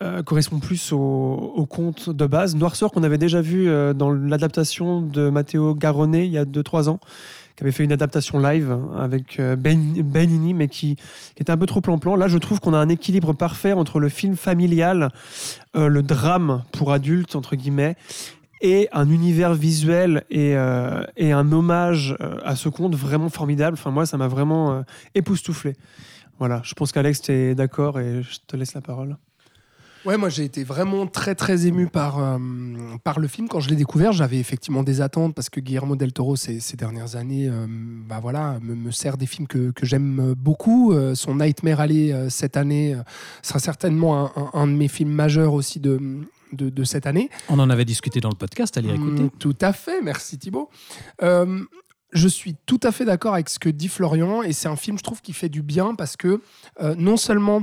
euh, 0.03 0.23
correspond 0.23 0.59
plus 0.59 0.93
au, 0.93 0.99
au 0.99 1.67
conte 1.67 2.11
de 2.11 2.27
base. 2.27 2.57
Noirceur 2.57 2.91
qu'on 2.91 3.03
avait 3.03 3.19
déjà 3.19 3.41
vu 3.41 3.69
euh, 3.69 3.93
dans 3.93 4.11
l'adaptation 4.11 5.01
de 5.01 5.31
Matteo 5.31 5.75
Garonnet 5.75 6.27
il 6.27 6.33
y 6.33 6.39
a 6.39 6.45
2-3 6.45 6.89
ans, 6.89 7.01
qui 7.57 7.65
avait 7.65 7.73
fait 7.73 7.85
une 7.85 7.93
adaptation 7.93 8.39
live 8.39 8.77
avec 8.97 9.41
Ben- 9.59 10.03
Benigni, 10.03 10.55
mais 10.55 10.69
qui, 10.69 10.97
qui 10.97 11.43
était 11.43 11.53
un 11.53 11.59
peu 11.59 11.67
trop 11.67 11.81
plan-plan. 11.81 12.17
Là, 12.17 12.29
je 12.29 12.39
trouve 12.39 12.61
qu'on 12.61 12.73
a 12.73 12.79
un 12.79 12.89
équilibre 12.89 13.33
parfait 13.35 13.73
entre 13.73 14.01
le 14.01 14.09
film 14.09 14.37
familial, 14.37 15.11
le 15.75 16.01
drame 16.03 16.63
pour 16.73 16.93
adultes, 16.93 17.37
entre 17.37 17.57
guillemets, 17.57 17.97
et 18.61 18.89
un 18.93 19.09
univers 19.11 19.55
visuel 19.55 20.25
et, 20.31 20.57
euh, 20.57 21.03
et 21.17 21.33
un 21.33 21.51
hommage 21.53 22.17
euh, 22.21 22.39
à 22.45 22.57
ce 22.57 22.69
conte 22.69 22.95
vraiment 22.95 23.29
formidable. 23.29 23.75
Enfin, 23.75 23.91
moi, 23.91 24.07
ça 24.07 24.17
m'a 24.17 24.29
vraiment 24.29 24.73
euh, 24.73 24.83
époustouflé. 25.15 25.75
Voilà, 26.39 26.61
je 26.65 26.75
pense 26.75 26.93
qu'Alex, 26.93 27.23
tu 27.23 27.33
es 27.33 27.55
d'accord 27.55 27.99
et 28.01 28.23
je 28.23 28.39
te 28.47 28.57
laisse 28.57 28.75
la 28.75 28.81
parole. 28.81 29.17
Ouais, 30.07 30.17
moi 30.17 30.29
j'ai 30.31 30.45
été 30.45 30.65
vraiment 30.65 31.07
très 31.07 31.35
très 31.35 31.67
ému 31.67 31.87
par, 31.87 32.19
euh, 32.19 32.39
par 33.05 33.21
le 33.21 33.29
film. 33.29 33.49
Quand 33.49 33.61
je 33.61 33.69
l'ai 33.69 33.77
découvert, 33.77 34.13
j'avais 34.13 34.39
effectivement 34.39 34.83
des 34.83 35.01
attentes 35.03 35.35
parce 35.35 35.51
que 35.51 35.61
Guillermo 35.61 35.95
del 35.97 36.13
Toro, 36.13 36.37
ces, 36.37 36.59
ces 36.61 36.77
dernières 36.77 37.17
années, 37.17 37.49
euh, 37.49 37.67
bah 37.69 38.19
voilà, 38.21 38.59
me, 38.63 38.75
me 38.75 38.91
sert 38.91 39.17
des 39.19 39.27
films 39.27 39.47
que, 39.47 39.71
que 39.73 39.85
j'aime 39.85 40.35
beaucoup. 40.39 40.93
Euh, 40.93 41.15
son 41.15 41.35
Nightmare 41.37 41.81
Alley 41.81 42.15
cette 42.31 42.57
année 42.57 42.97
sera 43.43 43.59
certainement 43.59 44.25
un, 44.25 44.33
un- 44.43 44.51
un 44.55 44.67
de 44.67 44.73
mes 44.73 44.89
films 44.89 45.13
majeurs 45.13 45.53
aussi 45.53 45.81
de, 45.81 46.01
de, 46.53 46.71
de 46.71 46.85
cette 46.85 47.07
année. 47.07 47.29
On 47.49 47.59
en 47.59 47.69
avait 47.69 47.85
discuté 47.85 48.21
dans 48.21 48.31
le 48.31 48.37
podcast, 48.37 48.77
allez 48.79 48.91
écouter. 48.95 49.25
Mm, 49.25 49.31
tout 49.39 49.57
à 49.61 49.73
fait, 49.73 50.01
merci 50.03 50.39
Thibaut. 50.39 50.71
Euh, 51.23 51.61
je 52.13 52.27
suis 52.27 52.57
tout 52.67 52.81
à 52.83 52.91
fait 52.91 53.05
d'accord 53.05 53.35
avec 53.35 53.49
ce 53.49 53.59
que 53.59 53.69
dit 53.69 53.89
Florian 53.89 54.43
et 54.43 54.53
c'est 54.53 54.67
un 54.69 54.77
film, 54.77 54.99
je 54.99 55.03
trouve, 55.05 55.21
qui 55.21 55.33
fait 55.33 55.49
du 55.49 55.63
bien 55.63 55.95
parce 55.95 56.17
que 56.17 56.41
euh, 56.81 56.95
non 56.99 57.17
seulement 57.17 57.63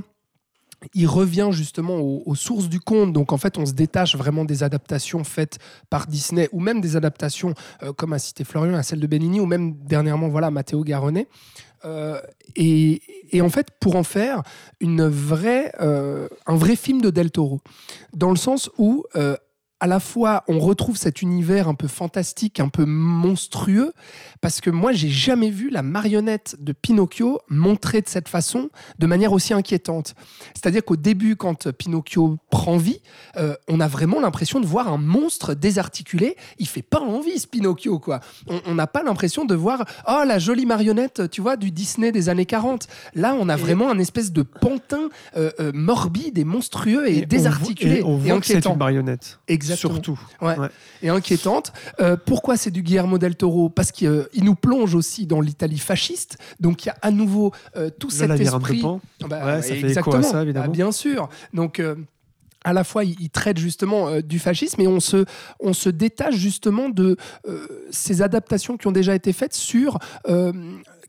il 0.94 1.08
revient 1.08 1.50
justement 1.52 2.00
aux, 2.00 2.36
sources 2.36 2.70
du 2.70 2.80
conte, 2.80 3.14
donc 3.14 3.34
en 3.34 3.38
fait 3.38 3.58
on 3.58 3.66
se 3.66 3.74
détache 3.74 4.16
vraiment 4.16 4.46
des 4.46 4.64
adaptations 4.64 5.24
faites 5.24 5.58
par 5.90 6.08
Disney 6.08 6.50
ou 6.52 6.60
même 6.60 6.82
des 6.82 6.96
adaptations 6.96 7.54
euh, 7.84 7.94
comme 7.94 8.14
a 8.14 8.20
cité 8.20 8.44
Florian, 8.44 8.76
à 8.76 8.84
celle 8.84 9.00
de 9.00 9.08
Benigni 9.08 9.40
ou 9.40 9.46
même 9.46 9.74
dernièrement 9.74 10.28
voilà 10.28 10.52
Matteo 10.52 10.84
Garonnet. 10.84 11.28
Euh, 11.86 12.20
et, 12.56 13.02
en 13.40 13.50
fait, 13.50 13.68
pour 13.80 13.96
en 13.96 14.04
faire 14.04 14.42
une 14.80 15.02
euh, 15.02 16.28
un 16.48 16.56
vrai 16.56 16.76
film 16.76 17.02
de 17.02 17.12
Del 17.12 17.30
Toro, 17.30 17.62
dans 18.14 18.32
le 18.32 18.36
sens 18.36 18.70
où 18.78 19.04
à 19.80 19.88
la 19.88 20.00
fois 20.00 20.44
on 20.48 20.60
retrouve 20.60 20.98
cet 20.98 21.22
univers 21.22 21.68
un 21.68 21.76
peu 21.76 21.88
fantastique, 21.88 22.60
un 22.60 22.70
peu 22.70 22.86
monstrueux, 22.86 23.94
parce 24.42 24.62
que 24.62 24.70
moi 24.70 24.92
j'ai 24.92 25.10
jamais 25.10 25.50
vu 25.50 25.70
la 25.70 25.84
marionnette 25.84 26.56
de 26.60 26.72
Pinocchio 26.72 27.40
montrée 27.50 28.02
de 28.02 28.08
cette 28.08 28.28
façon, 28.30 28.70
de 29.00 29.08
manière 29.08 29.34
aussi 29.34 29.54
inquiétante. 29.54 30.16
C'est-à-dire 30.56 30.84
qu'au 30.84 30.96
début, 30.96 31.36
quand 31.36 31.72
Pinocchio 31.72 32.38
prend 32.50 32.78
vie, 32.78 33.02
euh, 33.38 33.56
on 33.68 33.80
a 33.80 33.88
vraiment 33.88 34.20
l'impression 34.20 34.60
de 34.60 34.66
voir 34.66 34.88
un 34.92 34.98
monstre 34.98 35.54
désarticulé. 35.54 36.36
Il 36.60 36.68
fait 36.68 36.82
pas 36.82 37.00
envie 37.00 37.38
ce 37.40 37.48
Pinocchio, 37.48 38.00
quoi. 38.00 38.20
On- 38.48 38.74
n'a 38.78 38.88
pas 38.88 39.02
l'impression 39.02 39.44
de 39.46 39.56
voir 39.56 39.86
oh 40.08 40.22
la 40.26 40.38
jolie 40.40 40.66
marionnette, 40.68 41.30
tu 41.32 41.42
vois, 41.42 41.58
du 41.58 41.72
Disney 41.72 42.12
des 42.12 42.30
années 42.30 42.46
40. 42.46 42.88
Là, 43.16 43.36
on 43.40 43.50
a 43.50 43.56
vraiment 43.56 43.90
un 43.90 43.98
espèce 43.98 44.32
de 44.32 44.44
pantin 44.44 45.10
euh, 45.36 45.50
euh, 45.60 45.72
morbide 45.74 46.38
et 46.38 46.44
monstrueux 46.44 47.08
et, 47.10 47.18
Et 47.20 47.24
on 47.24 47.28
désarticulé 47.28 48.02
voit- 48.02 48.10
et 48.10 48.14
on 48.14 48.18
et 48.18 48.22
voit 48.30 48.40
que 48.40 48.46
c'est 48.46 48.54
une 48.74 48.78
marionnette. 48.78 49.40
Exactement. 49.48 49.67
Surtout. 49.76 50.20
Ouais. 50.42 50.58
Ouais. 50.58 50.70
Et 51.02 51.10
inquiétante. 51.10 51.74
Euh, 52.00 52.16
pourquoi 52.18 52.58
c'est 52.58 52.72
du 52.72 52.82
Guillermo 52.82 53.18
del 53.18 53.36
Toro? 53.36 53.70
Parce 53.70 53.92
qu'il 53.92 54.08
euh, 54.08 54.30
nous 54.42 54.56
plonge 54.56 54.96
aussi 54.96 55.26
dans 55.26 55.42
l'Italie 55.42 55.80
fasciste. 55.80 56.38
Donc 56.60 56.86
il 56.86 56.88
y 56.88 56.92
a 56.92 56.98
à 57.02 57.12
nouveau 57.12 57.52
euh, 57.76 57.90
tout 57.90 58.10
cet 58.10 58.30
de 58.30 58.42
esprit. 58.42 58.82
Pan. 58.82 59.02
Bah, 59.22 59.46
Ouais, 59.46 59.62
ça 59.62 59.70
fait 59.70 59.78
écho 59.78 59.86
à 59.86 59.90
exactement. 59.90 60.24
ça, 60.24 60.44
évidemment. 60.44 60.68
Bah, 60.68 60.72
bien 60.72 60.92
sûr. 60.92 61.30
Donc. 61.54 61.82
à 62.64 62.74
la 62.74 62.84
fois, 62.84 63.06
il, 63.06 63.30
traite 63.30 63.58
justement 63.58 64.10
euh, 64.10 64.22
du 64.22 64.40
fascisme 64.40 64.82
et 64.82 64.88
on 64.88 65.00
se, 65.00 65.24
on 65.62 65.72
se 65.72 65.90
détache 65.90 66.36
justement 66.36 66.90
de 66.90 67.16
euh, 67.48 67.66
ces 67.92 68.22
adaptations 68.22 68.76
qui 68.76 68.88
ont 68.88 68.92
déjà 68.92 69.16
été 69.16 69.32
faites 69.32 69.54
sur, 69.54 70.00
euh, 70.28 70.52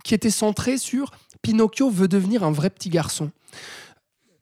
qui 0.05 0.15
étaient 0.15 0.31
centrées 0.31 0.79
sur 0.79 1.11
Pinocchio 1.43 1.91
veut 1.91 2.07
devenir 2.07 2.45
un 2.45 2.53
vrai 2.53 2.71
petit 2.71 2.91
garçon. 2.91 3.33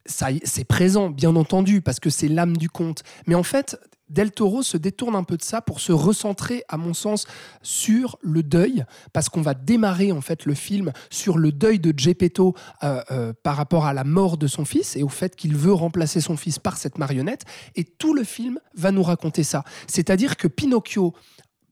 Ça, 0.04 0.28
c'est 0.44 0.64
présent, 0.64 1.08
bien 1.08 1.34
entendu, 1.36 1.80
parce 1.80 2.00
que 2.00 2.10
c'est 2.10 2.28
l'âme 2.28 2.56
du 2.56 2.68
conte. 2.68 3.02
Mais 3.26 3.34
en 3.34 3.42
fait, 3.42 3.78
Del 4.09 4.30
Toro 4.30 4.62
se 4.62 4.76
détourne 4.76 5.16
un 5.16 5.24
peu 5.24 5.36
de 5.36 5.42
ça 5.42 5.61
pour 5.61 5.80
se 5.80 5.92
recentrer, 5.92 6.62
à 6.68 6.76
mon 6.76 6.94
sens, 6.94 7.26
sur 7.62 8.18
le 8.22 8.42
deuil, 8.42 8.84
parce 9.12 9.28
qu'on 9.28 9.42
va 9.42 9.54
démarrer 9.54 10.12
en 10.12 10.20
fait 10.20 10.44
le 10.44 10.54
film 10.54 10.92
sur 11.11 11.38
le 11.38 11.50
deuil 11.50 11.80
de 11.80 11.92
Geppetto 11.96 12.54
euh, 12.84 13.02
euh, 13.11 13.32
par 13.42 13.57
rapport 13.57 13.86
à 13.86 13.92
la 13.92 14.04
mort 14.04 14.36
de 14.36 14.46
son 14.46 14.64
fils 14.64 14.96
et 14.96 15.02
au 15.02 15.09
fait 15.09 15.34
qu'il 15.34 15.57
veut 15.57 15.72
remplacer 15.72 16.20
son 16.20 16.36
fils 16.36 16.59
par 16.59 16.76
cette 16.76 16.98
marionnette. 16.98 17.44
Et 17.74 17.84
tout 17.84 18.14
le 18.14 18.24
film 18.24 18.61
va 18.74 18.92
nous 18.92 19.02
raconter 19.02 19.42
ça. 19.42 19.64
C'est-à-dire 19.86 20.36
que 20.36 20.48
Pinocchio 20.48 21.14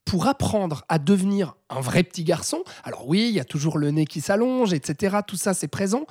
pour 0.04 0.26
apprendre 0.26 0.84
à 0.88 0.98
devenir 0.98 1.56
un 1.70 1.80
vrai 1.80 2.02
petit 2.02 2.24
garçon, 2.24 2.62
alors 2.84 3.08
oui, 3.08 3.28
il 3.28 3.34
y 3.34 3.40
a 3.40 3.44
toujours 3.44 3.78
le 3.78 3.90
nez 3.90 4.06
qui 4.06 4.20
s'allonge, 4.20 4.72
etc., 4.72 5.18
tout 5.26 5.36
ça 5.36 5.54
c'est 5.54 5.68
présent, 5.68 6.06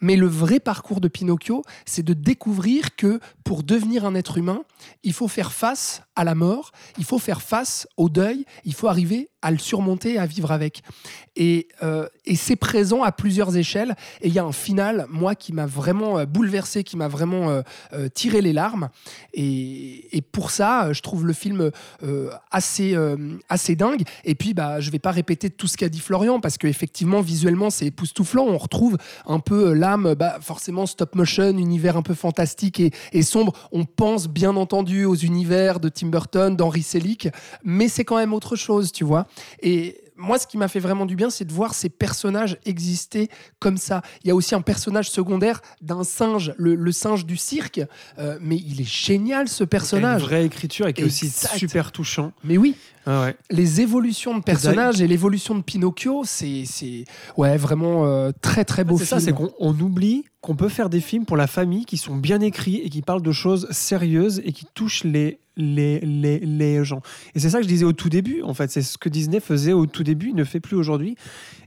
mais 0.00 0.16
le 0.16 0.26
vrai 0.26 0.60
parcours 0.60 1.00
de 1.00 1.08
Pinocchio, 1.08 1.62
c'est 1.86 2.02
de 2.02 2.12
découvrir 2.12 2.96
que 2.96 3.20
pour 3.44 3.62
devenir 3.62 4.04
un 4.04 4.14
être 4.14 4.38
humain, 4.38 4.62
il 5.04 5.12
faut 5.12 5.28
faire 5.28 5.52
face 5.52 6.02
à 6.16 6.24
la 6.24 6.34
mort, 6.34 6.72
il 6.98 7.04
faut 7.04 7.18
faire 7.18 7.42
face 7.42 7.86
au 7.96 8.08
deuil, 8.08 8.44
il 8.64 8.74
faut 8.74 8.88
arriver 8.88 9.30
à 9.42 9.50
le 9.50 9.58
surmonter, 9.58 10.18
à 10.18 10.26
vivre 10.26 10.52
avec. 10.52 10.82
Et, 11.34 11.68
euh, 11.82 12.06
c'est 12.34 12.56
présent 12.56 13.02
à 13.02 13.10
plusieurs 13.12 13.56
échelles. 13.56 13.96
Et 14.20 14.28
il 14.28 14.34
y 14.34 14.38
a 14.38 14.44
un 14.44 14.52
final, 14.52 15.06
moi, 15.10 15.34
qui 15.34 15.52
m'a 15.52 15.66
vraiment 15.66 16.18
euh, 16.18 16.26
bouleversé, 16.26 16.84
qui 16.84 16.96
m'a 16.96 17.08
vraiment 17.08 17.50
euh, 17.50 18.08
tiré 18.14 18.40
les 18.40 18.52
larmes. 18.52 18.88
Et, 19.34 20.22
pour 20.30 20.50
ça, 20.50 20.92
je 20.92 21.02
trouve 21.02 21.26
le 21.26 21.32
film 21.32 21.70
assez, 22.50 22.96
assez 23.48 23.74
dingue. 23.74 24.02
Et 24.24 24.34
puis, 24.34 24.54
bah, 24.54 24.80
je 24.80 24.90
vais 24.90 25.00
pas 25.00 25.10
répéter 25.10 25.50
tout 25.50 25.66
ce 25.66 25.76
qu'a 25.76 25.88
dit 25.88 25.98
Florian, 25.98 26.40
parce 26.40 26.56
qu'effectivement, 26.58 27.20
visuellement, 27.20 27.70
c'est 27.70 27.86
époustouflant. 27.86 28.44
On 28.44 28.56
retrouve 28.56 28.96
un 29.26 29.40
peu 29.40 29.72
l'âme, 29.72 30.14
bah, 30.14 30.38
forcément, 30.40 30.86
stop 30.86 31.16
motion, 31.16 31.58
univers 31.58 31.96
un 31.96 32.02
peu 32.02 32.14
fantastique 32.14 32.78
et, 32.78 32.92
et 33.12 33.22
sombre. 33.22 33.52
On 33.72 33.84
pense 33.84 34.28
bien 34.28 34.56
entendu 34.56 35.04
aux 35.04 35.16
univers 35.16 35.80
de 35.80 35.88
Tim 36.02 36.08
Burton, 36.08 36.56
d'Henry 36.56 36.82
Selick, 36.82 37.28
mais 37.64 37.88
c'est 37.88 38.04
quand 38.04 38.16
même 38.16 38.32
autre 38.32 38.56
chose, 38.56 38.90
tu 38.92 39.04
vois. 39.04 39.26
Et 39.62 39.98
moi, 40.16 40.38
ce 40.38 40.46
qui 40.46 40.56
m'a 40.58 40.68
fait 40.68 40.78
vraiment 40.80 41.06
du 41.06 41.16
bien, 41.16 41.30
c'est 41.30 41.44
de 41.44 41.52
voir 41.52 41.74
ces 41.74 41.88
personnages 41.88 42.58
exister 42.64 43.28
comme 43.58 43.76
ça. 43.76 44.02
Il 44.22 44.28
y 44.28 44.30
a 44.30 44.34
aussi 44.34 44.54
un 44.54 44.60
personnage 44.60 45.10
secondaire 45.10 45.60
d'un 45.80 46.04
singe, 46.04 46.54
le, 46.58 46.74
le 46.74 46.92
singe 46.92 47.24
du 47.26 47.36
cirque, 47.36 47.80
euh, 48.18 48.38
mais 48.40 48.56
il 48.56 48.80
est 48.80 48.88
génial 48.88 49.48
ce 49.48 49.62
a 49.62 49.64
une 49.64 49.68
personnage. 49.68 50.22
vraie 50.22 50.44
écriture 50.44 50.86
et 50.86 50.92
qui 50.92 51.02
est 51.02 51.04
aussi 51.04 51.28
super 51.30 51.92
touchant. 51.92 52.32
Mais 52.44 52.56
oui, 52.56 52.76
Ah 53.06 53.22
ouais. 53.22 53.36
les 53.50 53.80
évolutions 53.80 54.36
de 54.36 54.42
personnages 54.42 55.00
et 55.00 55.06
l'évolution 55.06 55.54
de 55.54 55.62
Pinocchio, 55.62 56.22
c'est 56.24 56.64
ouais, 57.36 57.56
vraiment 57.56 58.06
euh, 58.06 58.30
très 58.42 58.64
très 58.64 58.84
beau 58.84 58.98
C'est 58.98 59.06
ça, 59.06 59.20
c'est 59.20 59.32
qu'on 59.32 59.52
on 59.58 59.78
oublie 59.80 60.24
qu'on 60.40 60.56
peut 60.56 60.68
faire 60.68 60.90
des 60.90 61.00
films 61.00 61.24
pour 61.24 61.36
la 61.36 61.46
famille 61.46 61.84
qui 61.84 61.96
sont 61.96 62.16
bien 62.16 62.40
écrits 62.40 62.76
et 62.76 62.90
qui 62.90 63.00
parlent 63.00 63.22
de 63.22 63.32
choses 63.32 63.68
sérieuses 63.70 64.42
et 64.44 64.52
qui 64.52 64.66
touchent 64.74 65.04
les, 65.04 65.38
les, 65.56 66.00
les, 66.00 66.38
les 66.38 66.84
gens. 66.84 67.02
Et 67.34 67.40
c'est 67.40 67.50
ça 67.50 67.58
que 67.58 67.64
je 67.64 67.68
disais 67.68 67.84
au 67.84 67.92
tout 67.92 68.08
début, 68.08 68.42
en 68.42 68.54
fait. 68.54 68.70
C'est 68.70 68.82
ce 68.82 68.98
que 68.98 69.08
Disney 69.08 69.40
faisait 69.40 69.72
au 69.72 69.86
tout 69.86 70.02
début, 70.02 70.28
il 70.30 70.34
ne 70.34 70.44
fait 70.44 70.60
plus 70.60 70.76
aujourd'hui. 70.76 71.16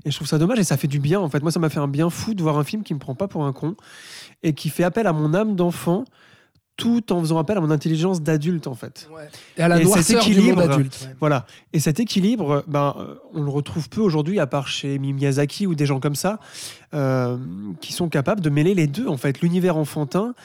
Et 0.06 0.12
je 0.12 0.16
trouve 0.16 0.28
ça 0.28 0.38
dommage 0.38 0.60
et 0.60 0.64
ça 0.64 0.78
fait 0.78 0.88
du 0.88 1.00
bien, 1.00 1.20
en 1.20 1.30
fait. 1.30 1.42
Moi, 1.42 1.52
ça 1.52 1.60
m'a 1.60 1.70
fait 1.70 1.80
un 1.80 1.88
bien 1.88 2.10
fou 2.10 2.34
de 2.34 2.42
voir 2.42 2.58
un 2.58 2.64
film 2.64 2.84
qui 2.84 2.94
me 2.94 3.00
prend 3.00 3.16
pas 3.16 3.28
pour 3.28 3.46
un 3.46 3.54
con 3.54 3.76
et 4.44 4.54
qui 4.54 4.70
fait 4.70 4.84
appel 4.84 5.08
à 5.08 5.14
mon 5.14 5.34
âme 5.34 5.56
d'enfant 5.56 6.06
tout 6.78 7.14
en 7.14 7.22
faisant 7.22 7.38
appel 7.38 7.58
à 7.58 7.62
mon 7.62 7.72
intelligence 7.72 8.22
d'adulte, 8.22 8.68
en 8.68 8.74
fait. 8.76 9.08
Ouais. 9.16 9.30
Et 9.56 9.62
à 9.62 9.70
la 9.70 9.80
Et 9.82 9.86
cet 9.86 10.10
équilibre, 10.18 10.62
adulte. 10.62 11.08
ouais. 11.08 11.16
Voilà. 11.22 11.46
Et 11.72 11.80
cet 11.80 12.02
équilibre, 12.02 12.66
ben, 12.68 12.94
on 13.34 13.44
le 13.44 13.50
retrouve 13.50 13.88
peu 13.88 14.02
aujourd'hui, 14.02 14.40
à 14.42 14.46
part 14.48 14.68
chez 14.68 15.00
Miyazaki 15.00 15.68
ou 15.68 15.76
des 15.76 15.86
gens 15.86 16.02
comme 16.02 16.16
ça, 16.16 16.38
euh, 16.94 17.38
qui 17.80 17.94
sont 17.94 18.10
capables 18.10 18.42
de 18.42 18.50
mêler 18.50 18.74
les 18.74 18.88
deux, 18.88 19.08
en 19.08 19.16
fait, 19.16 19.40
l'univers 19.40 19.78
enfantin 19.78 20.36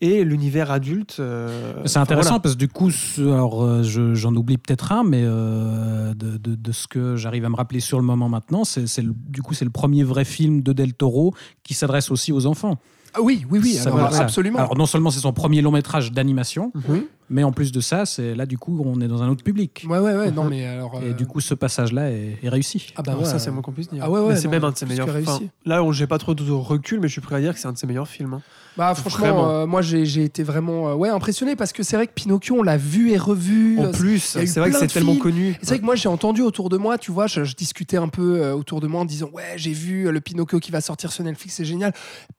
et 0.00 0.24
l'univers 0.24 0.70
adulte. 0.70 1.16
euh, 1.20 1.74
C'est 1.84 1.90
enfin, 1.98 2.02
intéressant 2.02 2.28
voilà. 2.30 2.40
parce 2.40 2.54
que 2.54 2.58
du 2.58 2.68
coup, 2.68 2.90
alors 3.18 3.62
euh, 3.62 3.82
je- 3.82 4.14
j'en 4.14 4.34
oublie 4.34 4.56
peut-être 4.58 4.92
un, 4.92 5.04
mais 5.04 5.22
euh, 5.24 6.14
de, 6.14 6.36
de- 6.36 6.54
de 6.54 6.72
ce 6.72 6.86
que 6.88 7.16
j'arrive 7.16 7.44
à 7.44 7.48
me 7.48 7.56
rappeler 7.56 7.80
sur 7.80 7.98
le 7.98 8.04
moment 8.04 8.28
maintenant, 8.28 8.64
c'est 8.64 8.84
du 9.04 9.42
coup 9.42 9.54
c'est 9.54 9.64
le 9.64 9.70
premier 9.70 10.02
vrai 10.04 10.24
film 10.24 10.62
de 10.62 10.72
Del 10.72 10.94
Toro 10.94 11.34
qui 11.62 11.74
s'adresse 11.74 12.10
aussi 12.10 12.32
aux 12.32 12.46
enfants. 12.46 12.78
Ah 13.12 13.20
oui, 13.22 13.44
oui, 13.50 13.58
oui, 13.60 13.76
alors, 13.84 14.14
absolument. 14.14 14.58
Alors 14.60 14.76
non 14.78 14.86
seulement 14.86 15.10
c'est 15.10 15.18
son 15.18 15.32
premier 15.32 15.62
long 15.62 15.72
métrage 15.72 16.12
d'animation, 16.12 16.70
Mhm. 16.76 17.02
mais 17.28 17.42
en 17.42 17.50
plus 17.50 17.72
de 17.72 17.80
ça, 17.80 18.06
c'est 18.06 18.36
là 18.36 18.46
du 18.46 18.56
coup 18.56 18.80
on 18.86 19.00
est 19.00 19.08
dans 19.08 19.20
un 19.24 19.28
autre 19.28 19.42
public. 19.42 19.84
ouais, 19.88 19.98
ouais, 19.98 20.14
ouais, 20.16 20.30
non, 20.30 20.44
mais 20.44 20.64
alors. 20.64 20.92
Et 21.02 21.06
euh, 21.10 21.12
du 21.12 21.26
coup, 21.26 21.40
ce 21.40 21.54
passage-là 21.54 22.12
est, 22.12 22.38
est 22.40 22.48
réussi. 22.48 22.92
ah 22.94 23.02
bah 23.02 23.16
ouais, 23.16 23.24
ça, 23.24 23.40
c'est 23.40 23.50
moins 23.50 23.62
qu'on 23.62 23.72
puisse 23.72 23.90
dire. 23.90 24.02
Ah 24.06 24.10
ouais, 24.10 24.20
ouais, 24.20 24.36
c'est 24.36 24.46
même 24.46 24.62
un 24.62 24.70
de 24.70 24.76
ses 24.76 24.86
meilleurs 24.86 25.08
réussi. 25.12 25.50
Là, 25.66 25.82
on- 25.82 25.90
j'ai 25.90 26.06
pas 26.06 26.18
trop 26.18 26.34
de 26.34 26.50
recul, 26.52 27.00
mais 27.00 27.08
je 27.08 27.12
suis 27.12 27.20
prêt 27.20 27.34
à 27.34 27.40
dire 27.40 27.52
que 27.52 27.58
c'est 27.58 27.66
un 27.66 27.72
de 27.72 27.78
ses 27.78 27.88
meilleurs 27.88 28.06
films. 28.08 28.34
hein. 28.34 28.42
Bah 28.80 28.94
franchement, 28.94 29.50
euh, 29.50 29.66
moi 29.66 29.82
j'ai 29.82 30.24
été 30.24 30.42
vraiment 30.42 30.88
euh, 30.88 30.94
ouais 30.94 31.10
impressionné 31.10 31.54
parce 31.54 31.70
que 31.72 31.82
c'est 31.82 31.96
vrai 31.96 32.06
que 32.06 32.14
Pinocchio 32.14 32.56
on 32.58 32.62
l'a 32.62 32.78
vu 32.78 33.10
et 33.10 33.18
revu. 33.18 33.78
En 33.78 33.90
plus, 33.90 34.20
c'est 34.20 34.58
vrai 34.58 34.70
que 34.70 34.78
c'est 34.78 34.86
tellement 34.86 35.16
connu. 35.16 35.54
C'est 35.60 35.68
vrai 35.68 35.78
que 35.80 35.84
moi 35.84 35.96
j'ai 35.96 36.08
entendu 36.08 36.40
autour 36.40 36.70
de 36.70 36.78
moi, 36.78 36.96
tu 36.96 37.12
vois, 37.12 37.26
je, 37.26 37.44
je 37.44 37.54
discutais 37.54 37.98
un 37.98 38.08
peu 38.08 38.40
euh, 38.42 38.54
autour 38.54 38.80
de 38.80 38.86
moi 38.86 39.02
en 39.02 39.04
disant 39.04 39.28
ouais 39.34 39.52
j'ai 39.56 39.72
vu 39.72 40.10
le 40.10 40.20
Pinocchio 40.22 40.60
qui 40.60 40.70
va 40.70 40.80
sortir 40.80 41.12
sur 41.12 41.22
Netflix, 41.24 41.56
c'est 41.56 41.64
génial. 41.66 41.92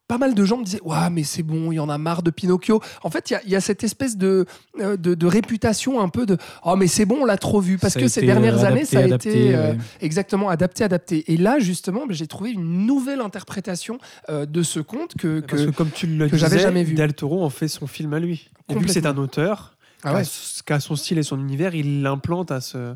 Pas 0.08 0.18
mal 0.18 0.34
de 0.34 0.44
gens 0.44 0.58
me 0.58 0.64
disaient 0.64 0.82
ouais 0.84 1.10
mais 1.12 1.22
c'est 1.22 1.44
bon, 1.44 1.70
il 1.70 1.76
y 1.76 1.80
en 1.80 1.88
a 1.88 1.96
marre 1.96 2.24
de 2.24 2.30
Pinocchio. 2.32 2.80
En 3.04 3.10
fait 3.10 3.30
il 3.30 3.34
y 3.34 3.36
a- 3.36 3.40
il 3.44 3.50
y, 3.52 3.56
a 3.56 3.60
cette 3.60 3.84
espèce 3.84 4.16
de, 4.16 4.44
de, 4.78 4.96
de 5.14 5.26
réputation 5.26 6.00
un 6.00 6.08
peu 6.08 6.26
de 6.26 6.36
oh 6.64 6.74
mais 6.76 6.88
c'est 6.88 7.04
bon 7.04 7.18
on 7.22 7.24
l'a 7.24 7.36
trop 7.38 7.60
vu 7.60 7.78
parce 7.78 7.94
Ça 7.94 8.00
que 8.00 8.08
ces 8.08 8.22
dernières 8.22 8.64
années 8.64 8.84
ça 8.84 8.98
a 8.98 9.04
adapté, 9.04 9.30
été 9.46 9.56
ouais. 9.56 9.78
exactement 10.00 10.48
adapté 10.48 10.82
adapté. 10.84 11.32
Et 11.32 11.36
là 11.36 11.60
justement 11.60 12.06
ben, 12.06 12.14
j'ai 12.14 12.26
trouvé 12.26 12.50
une 12.50 12.84
nouvelle 12.84 13.20
interprétation 13.20 13.98
de 14.28 14.62
ce 14.64 14.80
conte 14.80 15.14
que, 15.16 15.40
que... 15.40 15.46
Parce 15.46 15.66
que 15.66 15.70
comme 15.70 15.90
tu 15.90 16.06
le 16.06 16.31
que 16.32 16.36
j'avais 16.38 16.58
jamais 16.58 16.82
vu. 16.84 16.94
Del 16.94 17.14
Toro 17.14 17.44
en 17.44 17.50
fait 17.50 17.68
son 17.68 17.86
film 17.86 18.12
à 18.14 18.18
lui. 18.20 18.50
Et 18.68 18.74
vu 18.74 18.86
que 18.86 18.90
c'est 18.90 19.06
un 19.06 19.16
auteur, 19.16 19.76
Ah 20.02 20.14
ouais. 20.14 20.22
qui 20.24 20.72
a 20.72 20.80
son 20.80 20.96
style 20.96 21.18
et 21.18 21.22
son 21.22 21.38
univers, 21.38 21.74
il 21.74 22.02
l'implante 22.02 22.50
à 22.50 22.60
ce, 22.60 22.94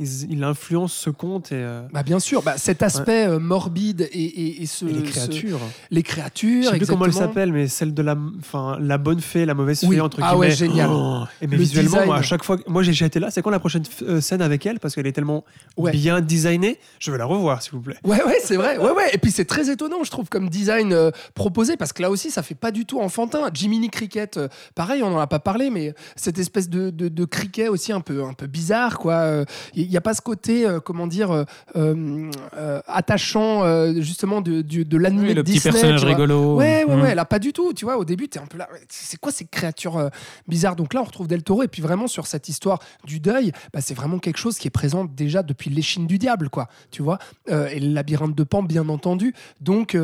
il, 0.00 0.30
il 0.32 0.44
influence 0.44 0.92
ce 0.92 1.10
conte 1.10 1.52
et, 1.52 1.56
euh, 1.56 1.82
Bah 1.92 2.02
bien 2.02 2.18
sûr, 2.20 2.42
bah, 2.42 2.54
cet 2.56 2.82
aspect 2.82 3.26
euh, 3.26 3.38
morbide 3.38 4.08
et, 4.12 4.22
et, 4.24 4.62
et 4.62 4.66
ce, 4.66 4.84
et 4.86 4.92
les 4.92 5.00
ce- 5.06 5.10
créatures. 5.10 5.58
les 5.90 6.00
Je 6.00 6.04
créatures, 6.06 6.70
sais 6.70 6.78
plus 6.78 6.86
comment 6.86 7.04
elle 7.06 7.12
s'appelle, 7.12 7.52
mais 7.52 7.68
celle 7.68 7.94
de 7.94 8.02
la, 8.02 8.16
enfin, 8.38 8.78
la 8.80 8.98
bonne 8.98 9.20
fée, 9.20 9.44
la 9.46 9.54
mauvaise 9.54 9.82
Oui. 9.84 9.96
fée 9.96 10.00
entre 10.00 10.18
Ah 10.22 10.30
guillemets. 10.30 10.38
ouais, 10.46 10.50
génial. 10.50 10.90
Oh 10.92 11.24
et 11.40 11.46
mais 11.46 11.56
Le 11.56 11.62
visuellement, 11.62 11.90
design. 11.90 12.06
moi, 12.06 12.16
à 12.16 12.22
chaque 12.22 12.44
fois, 12.44 12.58
moi 12.66 12.82
j'ai 12.82 13.04
été 13.04 13.18
là. 13.20 13.30
C'est 13.30 13.42
quand 13.42 13.50
la 13.50 13.58
prochaine 13.58 13.82
euh, 14.02 14.20
scène 14.20 14.42
avec 14.42 14.64
elle? 14.66 14.78
Parce 14.80 14.94
qu'elle 14.94 15.06
est 15.06 15.12
tellement 15.12 15.44
Ouais. 15.76 15.92
bien 15.92 16.20
designée. 16.20 16.78
Je 16.98 17.10
veux 17.10 17.18
la 17.18 17.24
revoir, 17.24 17.62
s'il 17.62 17.72
vous 17.72 17.80
plaît. 17.80 17.96
Ouais, 18.04 18.22
ouais, 18.24 18.38
c'est 18.42 18.56
vrai. 18.56 18.78
Ouais, 18.78 18.90
ouais. 18.90 19.10
Et 19.12 19.18
puis 19.18 19.30
c'est 19.30 19.44
très 19.44 19.70
étonnant, 19.70 20.04
je 20.04 20.10
trouve, 20.10 20.28
comme 20.28 20.48
design 20.48 20.92
euh, 20.92 21.10
proposé, 21.34 21.76
parce 21.76 21.92
que 21.92 22.02
là 22.02 22.10
aussi, 22.10 22.30
ça 22.30 22.42
fait 22.42 22.54
pas 22.54 22.70
du 22.70 22.84
tout 22.86 23.00
enfantin. 23.00 23.50
Jiminy 23.52 23.90
Cricket, 23.90 24.36
euh, 24.36 24.48
pareil, 24.74 25.02
on 25.02 25.14
en 25.14 25.18
a 25.18 25.26
pas 25.26 25.38
parlé, 25.40 25.70
mais 25.70 25.94
cette 26.16 26.38
espèces 26.38 26.68
de, 26.68 26.90
de, 26.90 27.08
de 27.08 27.24
aussi 27.68 27.92
un 27.92 28.00
peu, 28.00 28.24
un 28.24 28.32
peu 28.32 28.46
bizarres. 28.46 28.98
quoi. 28.98 29.44
Il 29.88 29.92
n'y 29.92 29.96
a 29.96 30.00
pas 30.02 30.12
ce 30.14 30.20
côté, 30.20 30.66
euh, 30.66 30.80
comment 30.80 31.06
dire, 31.06 31.30
euh, 31.32 31.44
euh, 31.76 32.80
attachant 32.86 33.64
justement 34.00 34.40
de, 34.40 34.60
du- 34.62 34.84
de 34.84 34.96
l'animé 34.98 35.28
Oui, 35.28 35.30
de 35.30 35.34
le 35.36 35.42
petit 35.42 35.52
Disney, 35.54 35.72
personnage 35.72 36.00
tu 36.00 36.06
vois. 36.06 36.14
rigolo. 36.14 36.56
Ouais, 36.56 36.84
ouais, 36.84 36.96
Mm. 36.96 37.00
ouais, 37.02 37.14
là, 37.14 37.24
pas 37.24 37.38
du 37.38 37.52
tout. 37.52 37.72
Tu 37.72 37.84
vois, 37.84 37.96
au 37.96 38.04
début, 38.04 38.28
t'es 38.28 38.38
un 38.38 38.46
peu 38.46 38.58
là. 38.58 38.68
C'est 38.88 39.18
quoi 39.18 39.32
ces 39.32 39.46
créatures 39.46 40.10
bizarres 40.46 40.76
Donc 40.76 40.92
là, 40.94 41.00
on 41.00 41.04
retrouve 41.04 41.26
Del 41.26 41.42
Toro. 41.42 41.62
Et 41.62 41.68
puis 41.68 41.80
vraiment, 41.82 42.06
sur 42.06 42.26
cette 42.26 42.48
histoire 42.48 42.78
du 43.04 43.18
deuil, 43.20 43.52
bah, 43.72 43.80
c'est 43.80 43.94
vraiment 43.94 44.18
quelque 44.18 44.38
chose 44.38 44.58
qui 44.58 44.68
est 44.68 44.70
présent 44.70 45.04
déjà 45.04 45.42
depuis 45.42 45.70
l'échine 45.70 46.06
du 46.06 46.18
diable, 46.18 46.50
quoi. 46.50 46.68
Tu 46.90 47.02
vois 47.02 47.18
Et 47.48 47.80
le 47.80 47.92
labyrinthe 47.94 48.34
de 48.34 48.44
Pan, 48.44 48.62
bien 48.62 48.88
entendu. 48.88 49.34
Donc. 49.60 49.96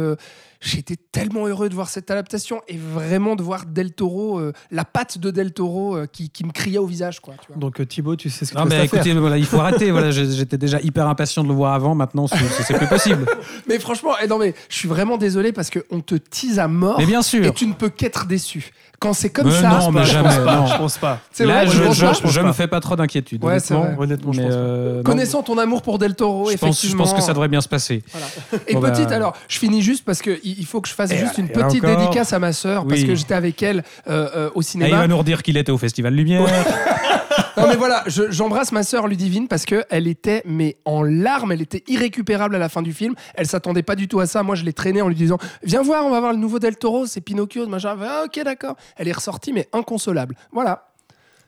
J'étais 0.64 0.96
tellement 1.12 1.46
heureux 1.46 1.68
de 1.68 1.74
voir 1.74 1.90
cette 1.90 2.10
adaptation 2.10 2.62
et 2.68 2.78
vraiment 2.78 3.36
de 3.36 3.42
voir 3.42 3.66
Del 3.66 3.92
Toro, 3.92 4.38
euh, 4.38 4.52
la 4.70 4.84
patte 4.86 5.18
de 5.18 5.30
Del 5.30 5.52
Toro 5.52 5.94
euh, 5.94 6.06
qui, 6.06 6.30
qui 6.30 6.42
me 6.44 6.52
criait 6.52 6.78
au 6.78 6.86
visage. 6.86 7.20
Quoi, 7.20 7.34
tu 7.40 7.48
vois. 7.48 7.56
Donc 7.58 7.80
euh, 7.80 7.84
Thibaut, 7.86 8.16
tu 8.16 8.30
sais 8.30 8.46
ce 8.46 8.52
que 8.52 8.56
Non, 8.58 8.64
tu 8.64 8.70
mais 8.70 8.78
vas 8.78 8.88
faire. 8.88 9.00
écoutez, 9.00 9.12
voilà, 9.18 9.36
il 9.36 9.44
faut 9.44 9.58
arrêter. 9.60 9.90
voilà, 9.90 10.10
J'étais 10.10 10.56
déjà 10.56 10.80
hyper 10.80 11.06
impatient 11.06 11.42
de 11.42 11.48
le 11.48 11.54
voir 11.54 11.74
avant. 11.74 11.94
Maintenant, 11.94 12.26
c'est 12.26 12.38
c'est 12.62 12.74
plus 12.78 12.86
possible. 12.88 13.26
Mais 13.68 13.78
franchement, 13.78 14.12
eh 14.22 14.26
non, 14.26 14.38
mais 14.38 14.54
je 14.70 14.76
suis 14.76 14.88
vraiment 14.88 15.18
désolé 15.18 15.52
parce 15.52 15.68
qu'on 15.70 16.00
te 16.00 16.14
tease 16.14 16.58
à 16.58 16.66
mort 16.68 16.96
Mais 16.98 17.06
bien 17.06 17.22
sûr. 17.22 17.44
et 17.44 17.52
tu 17.52 17.66
ne 17.66 17.74
peux 17.74 17.90
qu'être 17.90 18.26
déçu. 18.26 18.72
Quand 19.04 19.12
c'est 19.12 19.28
comme 19.28 19.48
Mais 19.48 19.60
ça, 19.60 19.68
non, 19.68 19.90
mais 19.92 20.04
jamais. 20.06 20.30
Je 20.30 20.36
pense 20.36 20.44
pas, 20.46 20.56
non. 20.56 20.66
je 20.66 20.76
pense 20.78 20.96
pas. 20.98 21.18
Là, 21.40 21.44
vrai, 21.46 21.66
je, 21.66 21.72
je 21.72 21.82
pense 21.82 21.96
je, 21.96 22.06
pas. 22.06 22.12
je 22.14 22.20
pense 22.22 22.32
je 22.32 22.40
pas. 22.40 22.46
me 22.46 22.52
fais 22.54 22.66
pas 22.66 22.80
trop 22.80 22.96
d'inquiétude. 22.96 23.44
Ouais, 23.44 23.60
c'est 23.60 23.74
honnêtement. 23.74 23.94
vrai. 23.96 24.04
Honnêtement, 24.04 24.32
je 24.32 24.40
pense 24.40 24.50
euh, 24.54 25.02
Connaissant 25.02 25.42
ton 25.42 25.58
amour 25.58 25.82
pour 25.82 25.98
Del 25.98 26.14
Toro, 26.14 26.50
je 26.50 26.56
pense, 26.56 26.60
je 26.60 26.86
effectivement. 26.86 27.04
pense 27.04 27.12
que 27.12 27.20
ça 27.20 27.32
devrait 27.34 27.48
bien 27.48 27.60
se 27.60 27.68
passer. 27.68 28.02
Voilà. 28.12 28.26
Et 28.66 28.72
Bon, 28.74 28.80
bah- 28.80 28.92
petite, 28.92 29.12
alors, 29.12 29.34
je 29.46 29.58
finis 29.58 29.82
juste 29.82 30.06
parce 30.06 30.22
qu'il 30.22 30.38
il 30.42 30.64
faut 30.64 30.80
que 30.80 30.88
je 30.88 30.94
fasse 30.94 31.10
Et 31.10 31.18
juste 31.18 31.36
une 31.36 31.44
et 31.46 31.48
petite 31.50 31.84
encore. 31.84 31.98
dédicace 31.98 32.32
à 32.32 32.38
ma 32.38 32.54
sœur 32.54 32.86
parce 32.86 33.00
Oui. 33.02 33.06
que 33.06 33.14
j'étais 33.14 33.34
avec 33.34 33.62
elle 33.62 33.84
euh, 34.08 34.28
euh, 34.34 34.50
au 34.54 34.60
Et 34.60 34.64
il 34.64 34.64
cinéma. 34.64 34.96
va 34.96 35.06
nous 35.06 35.18
redire 35.18 35.42
qu'il 35.42 35.58
était 35.58 35.70
au 35.72 35.76
Festival 35.78 36.14
Lumière. 36.14 36.46
Non 37.60 37.68
mais 37.68 37.76
voilà, 37.76 38.02
je- 38.06 38.30
j'embrasse 38.30 38.72
ma 38.72 38.82
sœur 38.82 39.06
Ludivine 39.06 39.46
parce 39.48 39.64
que 39.64 39.84
elle 39.90 40.06
était 40.08 40.42
mais 40.44 40.76
en 40.84 41.02
larmes, 41.02 41.52
elle 41.52 41.62
était 41.62 41.84
irrécupérable 41.88 42.56
à 42.56 42.58
la 42.58 42.68
fin 42.68 42.82
du 42.82 42.92
film. 42.92 43.14
Elle 43.34 43.46
s'attendait 43.46 43.82
pas 43.82 43.94
du 43.96 44.08
tout 44.08 44.20
à 44.20 44.26
ça. 44.26 44.42
Moi, 44.42 44.54
je 44.56 44.64
l'ai 44.64 44.72
traînée 44.72 45.02
en 45.02 45.08
lui 45.08 45.14
disant 45.14 45.38
"Viens 45.62 45.82
voir, 45.82 46.04
on 46.04 46.10
va 46.10 46.20
voir 46.20 46.32
le 46.32 46.38
nouveau 46.38 46.58
Del 46.58 46.76
Toro, 46.76 47.06
c'est 47.06 47.20
Pinocchio." 47.20 47.66
Machin. 47.66 47.96
Ah, 48.02 48.24
ok, 48.26 48.42
d'accord. 48.44 48.74
Elle 48.96 49.08
est 49.08 49.12
ressortie 49.12 49.52
mais 49.52 49.68
inconsolable. 49.72 50.36
Voilà. 50.52 50.88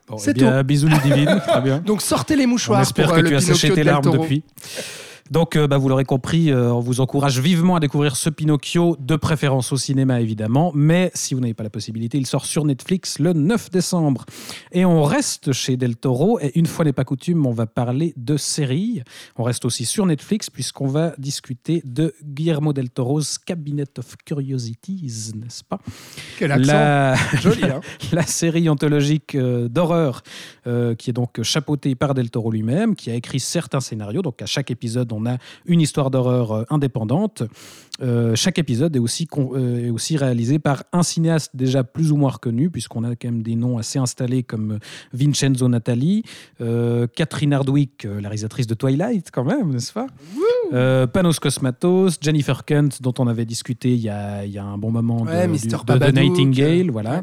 Bon, 0.09 0.19
C'est 0.19 0.31
eh 0.31 0.35
bien, 0.35 0.63
Bisous 0.63 0.87
Ludivine, 0.89 1.41
très 1.45 1.61
bien. 1.61 1.79
Donc 1.85 2.01
sortez 2.01 2.37
les 2.37 2.45
On 2.45 2.51
mouchoirs 2.51 2.81
espère 2.83 3.07
pour 3.07 3.15
que 3.15 3.19
euh, 3.19 3.23
le 3.23 3.29
tu 3.31 3.35
as 3.37 3.41
séché 3.41 3.73
tes 3.73 3.83
larmes 3.83 4.09
depuis. 4.13 4.45
Donc, 5.31 5.57
euh, 5.57 5.67
bah, 5.67 5.79
vous 5.79 5.89
l'aurez 5.89 6.05
compris, 6.05 6.51
euh, 6.51 6.73
on 6.73 6.81
vous 6.81 7.01
encourage 7.01 7.41
vivement 7.41 7.77
à 7.77 7.81
découvrir 7.81 8.17
ce 8.17 8.31
Pinocchio, 8.31 8.97
de 9.01 9.17
préférence 9.17 9.73
au 9.73 9.77
cinéma 9.77 10.21
évidemment. 10.21 10.73
Mais 10.75 11.11
si 11.15 11.35
vous 11.35 11.41
n'avez 11.41 11.55
pas 11.55 11.65
la 11.65 11.71
possibilité, 11.71 12.19
il 12.19 12.27
sort 12.27 12.47
sur 12.47 12.65
Netflix 12.65 13.19
le 13.19 13.33
9 13.33 13.71
décembre. 13.71 14.25
Et 14.73 14.85
on 14.85 15.03
reste 15.03 15.53
chez 15.53 15.77
Del 15.77 15.97
Toro. 15.97 16.39
Et 16.41 16.53
une 16.59 16.67
fois 16.67 16.85
n'est 16.85 16.93
pas 16.93 17.05
coutume, 17.05 17.47
on 17.47 17.53
va 17.53 17.67
parler 17.67 18.13
de 18.17 18.37
séries. 18.37 19.03
On 19.37 19.43
reste 19.43 19.65
aussi 19.65 19.85
sur 19.85 20.07
Netflix 20.07 20.51
puisqu'on 20.51 20.87
va 20.87 21.15
discuter 21.19 21.83
de 21.85 22.15
Guillermo 22.25 22.73
del 22.73 22.91
Toro's 22.91 23.39
Cabinet 23.39 23.99
of 23.99 24.17
Curiosities, 24.25 25.33
n'est-ce 25.35 25.65
pas? 25.65 25.79
Quel 26.39 26.53
accent 26.53 26.73
la, 26.73 27.15
joli 27.41 27.65
hein. 27.65 27.81
la 28.13 28.23
série 28.23 28.69
anthologique 28.69 29.35
euh, 29.35 29.69
d'horreur 29.69 30.23
euh, 30.67 30.95
qui 30.95 31.11
est 31.11 31.13
donc 31.13 31.43
chapeautée 31.43 31.95
par 31.95 32.15
Del 32.15 32.31
Toro 32.31 32.51
lui-même, 32.51 32.95
qui 32.95 33.11
a 33.11 33.15
écrit 33.15 33.41
certains 33.41 33.81
scénarios. 33.81 34.23
Donc 34.23 34.41
à 34.43 34.47
chaque 34.47 34.71
épisode, 34.71 35.13
on 35.13 35.16
a 35.25 35.39
une 35.65 35.81
histoire 35.81 36.11
d'horreur 36.11 36.53
euh, 36.53 36.65
indépendante. 36.69 37.45
Euh, 38.03 38.35
chaque 38.35 38.59
épisode 38.59 38.95
est 38.95 38.99
aussi, 38.99 39.27
euh, 39.39 39.87
est 39.87 39.91
aussi 39.91 40.19
réalisé 40.19 40.59
par 40.59 40.85
un 40.93 41.03
cinéaste 41.03 41.53
déjà 41.57 41.83
plus 41.83 42.13
ou 42.13 42.17
moins 42.17 42.29
reconnu, 42.33 42.69
puisqu'on 42.69 43.05
a 43.05 43.17
quand 43.17 43.29
même 43.29 43.43
des 43.43 43.55
noms 43.57 43.79
assez 43.79 43.99
installés 43.99 44.43
comme 44.43 44.79
Vincenzo 45.15 45.67
Natali, 45.69 46.23
euh, 46.61 47.07
Catherine 47.07 47.55
Hardwick, 47.55 48.05
la 48.05 48.29
réalisatrice 48.29 48.67
de 48.67 48.75
Twilight 48.75 49.31
quand 49.33 49.45
même, 49.45 49.71
n'est-ce 49.71 49.95
pas? 49.95 50.09
Panos 51.07 51.39
Cosmatos, 51.41 52.19
Jennifer 52.21 52.65
Kent, 52.67 53.01
dont 53.01 53.15
on 53.19 53.29
avait 53.29 53.47
discuté 53.47 53.95
il 53.95 54.01
y 54.01 54.11
a, 54.11 54.45
il 54.45 54.51
y 54.53 54.59
a 54.59 54.65
un 54.65 54.77
bon 54.77 54.91
moment 54.91 55.25
de, 55.25 55.31
du- 55.47 55.53
de- 55.85 55.99
Babadook, 55.99 56.21
Nightingale, 56.23 56.91
voilà. 56.91 57.11
ouais. 57.13 57.23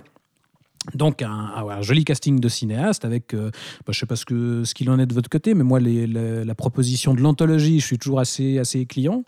Donc 0.95 1.21
un, 1.21 1.29
un- 1.29 1.67
un 1.67 1.81
joli 1.81 2.03
casting 2.03 2.39
de 2.39 2.49
cinéaste 2.49 3.05
avec, 3.05 3.33
euh, 3.33 3.49
bah, 3.85 3.91
je 3.93 3.99
sais 3.99 4.05
pas 4.05 4.15
ce 4.15 4.25
que 4.25 4.63
ce 4.63 4.73
qu'il 4.73 4.89
en 4.89 4.99
est 4.99 5.05
de 5.05 5.13
votre 5.13 5.29
côté, 5.29 5.53
mais 5.53 5.63
moi 5.63 5.79
les- 5.79 6.07
la, 6.07 6.43
la 6.45 6.55
proposition 6.55 7.13
de 7.13 7.21
l'anthologie, 7.21 7.79
je 7.79 7.85
suis 7.85 7.97
toujours 7.97 8.19
assez 8.19 8.59
assez 8.59 8.85
client. 8.85 9.23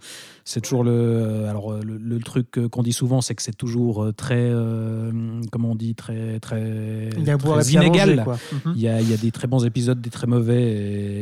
C'est 0.47 0.61
toujours 0.61 0.83
le, 0.83 0.91
euh, 0.91 1.49
alors 1.49 1.71
euh, 1.71 1.81
le, 1.83 1.97
le 1.97 2.19
truc 2.19 2.59
qu'on 2.69 2.83
dit 2.83 2.93
souvent, 2.93 3.21
c'est 3.21 3.33
que 3.33 3.41
c'est 3.41 3.55
toujours 3.57 4.09
très, 4.15 4.35
euh, 4.37 5.11
comment 5.51 5.71
on 5.71 5.75
dit, 5.75 5.95
très 5.95 6.39
très, 6.39 7.09
Il 7.17 7.23
y 7.23 7.29
a 7.31 7.37
très 7.37 7.71
inégal. 7.71 8.23
manger. 8.25 8.39
Mhm. 8.65 8.73
Il 8.75 8.81
y, 8.81 8.87
a, 8.87 9.01
il 9.01 9.09
y 9.09 9.13
a 9.13 9.17
des 9.17 9.31
très 9.31 9.47
bons 9.47 9.65
épisodes, 9.65 9.99
des 9.99 10.11
très 10.11 10.27
mauvais. 10.27 10.61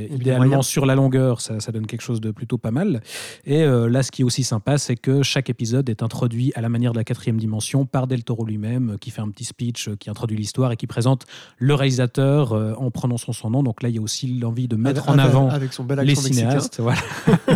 Et 0.09 0.13
idéalement, 0.13 0.61
sur 0.61 0.85
la 0.85 0.95
longueur, 0.95 1.39
ça, 1.39 1.59
ça 1.61 1.71
donne 1.71 1.87
quelque 1.87 2.01
chose 2.01 2.19
de 2.19 2.31
plutôt 2.31 2.57
pas 2.57 2.71
mal. 2.71 3.01
Et 3.45 3.63
euh, 3.63 3.87
là, 3.87 4.03
ce 4.03 4.11
qui 4.11 4.23
est 4.23 4.25
aussi 4.25 4.43
sympa, 4.43 4.77
c'est 4.77 4.95
que 4.97 5.23
chaque 5.23 5.49
épisode 5.49 5.89
est 5.89 6.03
introduit 6.03 6.51
à 6.55 6.61
la 6.61 6.67
manière 6.67 6.91
de 6.91 6.97
la 6.97 7.03
quatrième 7.05 7.37
dimension 7.37 7.85
par 7.85 8.07
Del 8.07 8.23
Toro 8.25 8.45
lui-même, 8.45 8.97
qui 8.99 9.09
fait 9.09 9.21
un 9.21 9.29
petit 9.29 9.45
speech, 9.45 9.89
qui 9.99 10.09
introduit 10.09 10.22
l'histoire 10.31 10.71
et 10.71 10.77
qui 10.77 10.87
présente 10.87 11.25
le 11.57 11.73
réalisateur 11.73 12.53
euh, 12.53 12.73
en 12.77 12.91
prononçant 12.91 13.33
son 13.33 13.49
nom. 13.49 13.63
Donc 13.63 13.83
là, 13.83 13.89
il 13.89 13.95
y 13.95 13.99
a 13.99 14.01
aussi 14.01 14.27
l'envie 14.27 14.67
de 14.67 14.75
mettre 14.75 15.09
en 15.09 15.17
avant 15.17 15.49
avec 15.49 15.73
son 15.73 15.83
bel 15.83 15.99
les 15.99 16.05
mexicain. 16.05 16.33
cinéastes. 16.33 16.79
Voilà. 16.79 17.01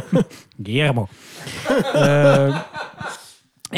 Guillermo. 0.60 1.08
Euh, 1.96 2.52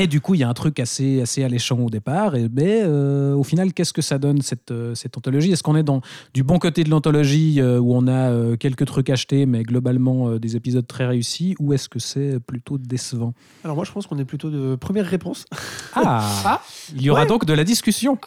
et 0.04 0.08
du 0.08 0.22
coup, 0.22 0.34
il 0.36 0.40
y 0.40 0.44
a 0.44 0.50
un 0.50 0.54
truc 0.54 0.80
assez, 0.80 1.22
assez 1.22 1.44
alléchant 1.44 1.78
au 1.80 1.90
départ. 1.90 2.36
Et, 2.36 2.48
mais 2.52 2.82
euh, 2.84 3.34
au 3.34 3.44
final, 3.44 3.74
qu'est-ce 3.74 3.94
que 3.94 4.02
ça 4.02 4.18
donne 4.18 4.42
cette, 4.42 4.72
euh, 4.72 4.96
cette 4.96 5.18
anthologie? 5.18 5.52
Est-ce 5.52 5.64
qu'on 5.64 5.76
est 5.76 5.84
dans 5.84 6.02
du 6.34 6.44
bon 6.44 6.58
côté 6.60 6.84
de 6.84 6.90
l'anthologie 6.90 7.60
euh, 7.60 7.80
où 7.80 7.94
on 7.96 8.08
a 8.08 8.30
euh, 8.32 8.56
quelques 8.56 8.86
trucs 8.86 9.10
achetés, 9.10 9.46
mais 9.46 9.64
globalement 9.64 10.30
euh, 10.30 10.40
des 10.40 10.56
épisodes 10.56 10.86
très 10.88 11.06
réussis? 11.06 11.56
Ou 11.60 11.74
est-ce 11.74 11.90
que 11.90 12.00
c'est 12.00 12.40
plutôt 12.40 12.78
décevant? 12.78 13.34
Alors 13.64 13.76
moi, 13.76 13.86
je 13.86 13.92
pense 13.92 14.08
qu'on 14.08 14.18
est 14.20 14.26
plutôt 14.26 14.50
de 14.50 14.76
première 14.76 15.06
réponse. 15.06 15.46
ah, 15.94 16.24
Ah. 16.46 16.62
Il 16.96 17.02
y 17.02 17.10
aura 17.10 17.22
Ouais. 17.22 17.28
donc 17.28 17.46
de 17.46 17.54
la 17.54 17.64
discussion. 17.64 18.18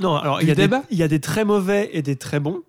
Non, 0.00 0.16
alors 0.16 0.42
il 0.42 0.48
y, 0.48 0.50
a 0.50 0.54
des, 0.54 0.62
débat 0.62 0.82
il 0.90 0.98
y 0.98 1.02
a 1.02 1.08
des 1.08 1.20
très 1.20 1.44
mauvais 1.44 1.90
et 1.92 2.02
des 2.02 2.16
très 2.16 2.38
bons, 2.40 2.60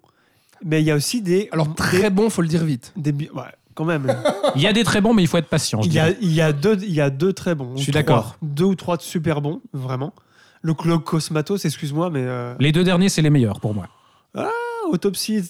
mais 0.63 0.81
il 0.81 0.85
y 0.85 0.91
a 0.91 0.95
aussi 0.95 1.21
des. 1.21 1.49
Alors 1.51 1.75
très 1.75 2.09
bon, 2.09 2.29
faut 2.29 2.41
le 2.41 2.47
dire 2.47 2.63
vite. 2.63 2.93
des, 2.95 3.11
ouais, 3.11 3.43
quand 3.75 3.85
même. 3.85 4.15
Il 4.55 4.61
y 4.61 4.67
a 4.67 4.73
des 4.73 4.83
très 4.83 5.01
bons, 5.01 5.13
mais 5.13 5.23
il 5.23 5.27
faut 5.27 5.37
être 5.37 5.49
patient. 5.49 5.81
je 5.81 5.87
il, 5.87 5.93
y 5.93 5.99
a, 5.99 6.05
dirais. 6.11 6.17
il, 6.21 6.33
y 6.33 6.41
a 6.41 6.53
deux, 6.53 6.77
il 6.81 6.93
y 6.93 7.01
a 7.01 7.09
deux 7.09 7.33
très 7.33 7.55
bons. 7.55 7.75
Je 7.75 7.83
suis 7.83 7.91
d'accord. 7.91 8.37
Deux 8.41 8.65
ou 8.65 8.75
trois 8.75 8.97
de 8.97 9.01
super 9.01 9.41
bons, 9.41 9.61
vraiment. 9.73 10.13
Le 10.61 10.73
Clock 10.73 11.03
Cosmatos, 11.03 11.65
excuse-moi, 11.65 12.09
mais 12.09 12.23
euh, 12.23 12.55
Les 12.59 12.71
deux 12.71 12.83
derniers, 12.83 13.09
c'est 13.09 13.21
les 13.21 13.29
meilleurs 13.29 13.59
pour 13.59 13.73
moi. 13.73 13.87
ah, 14.35 14.49
Autopsie, 14.89 15.41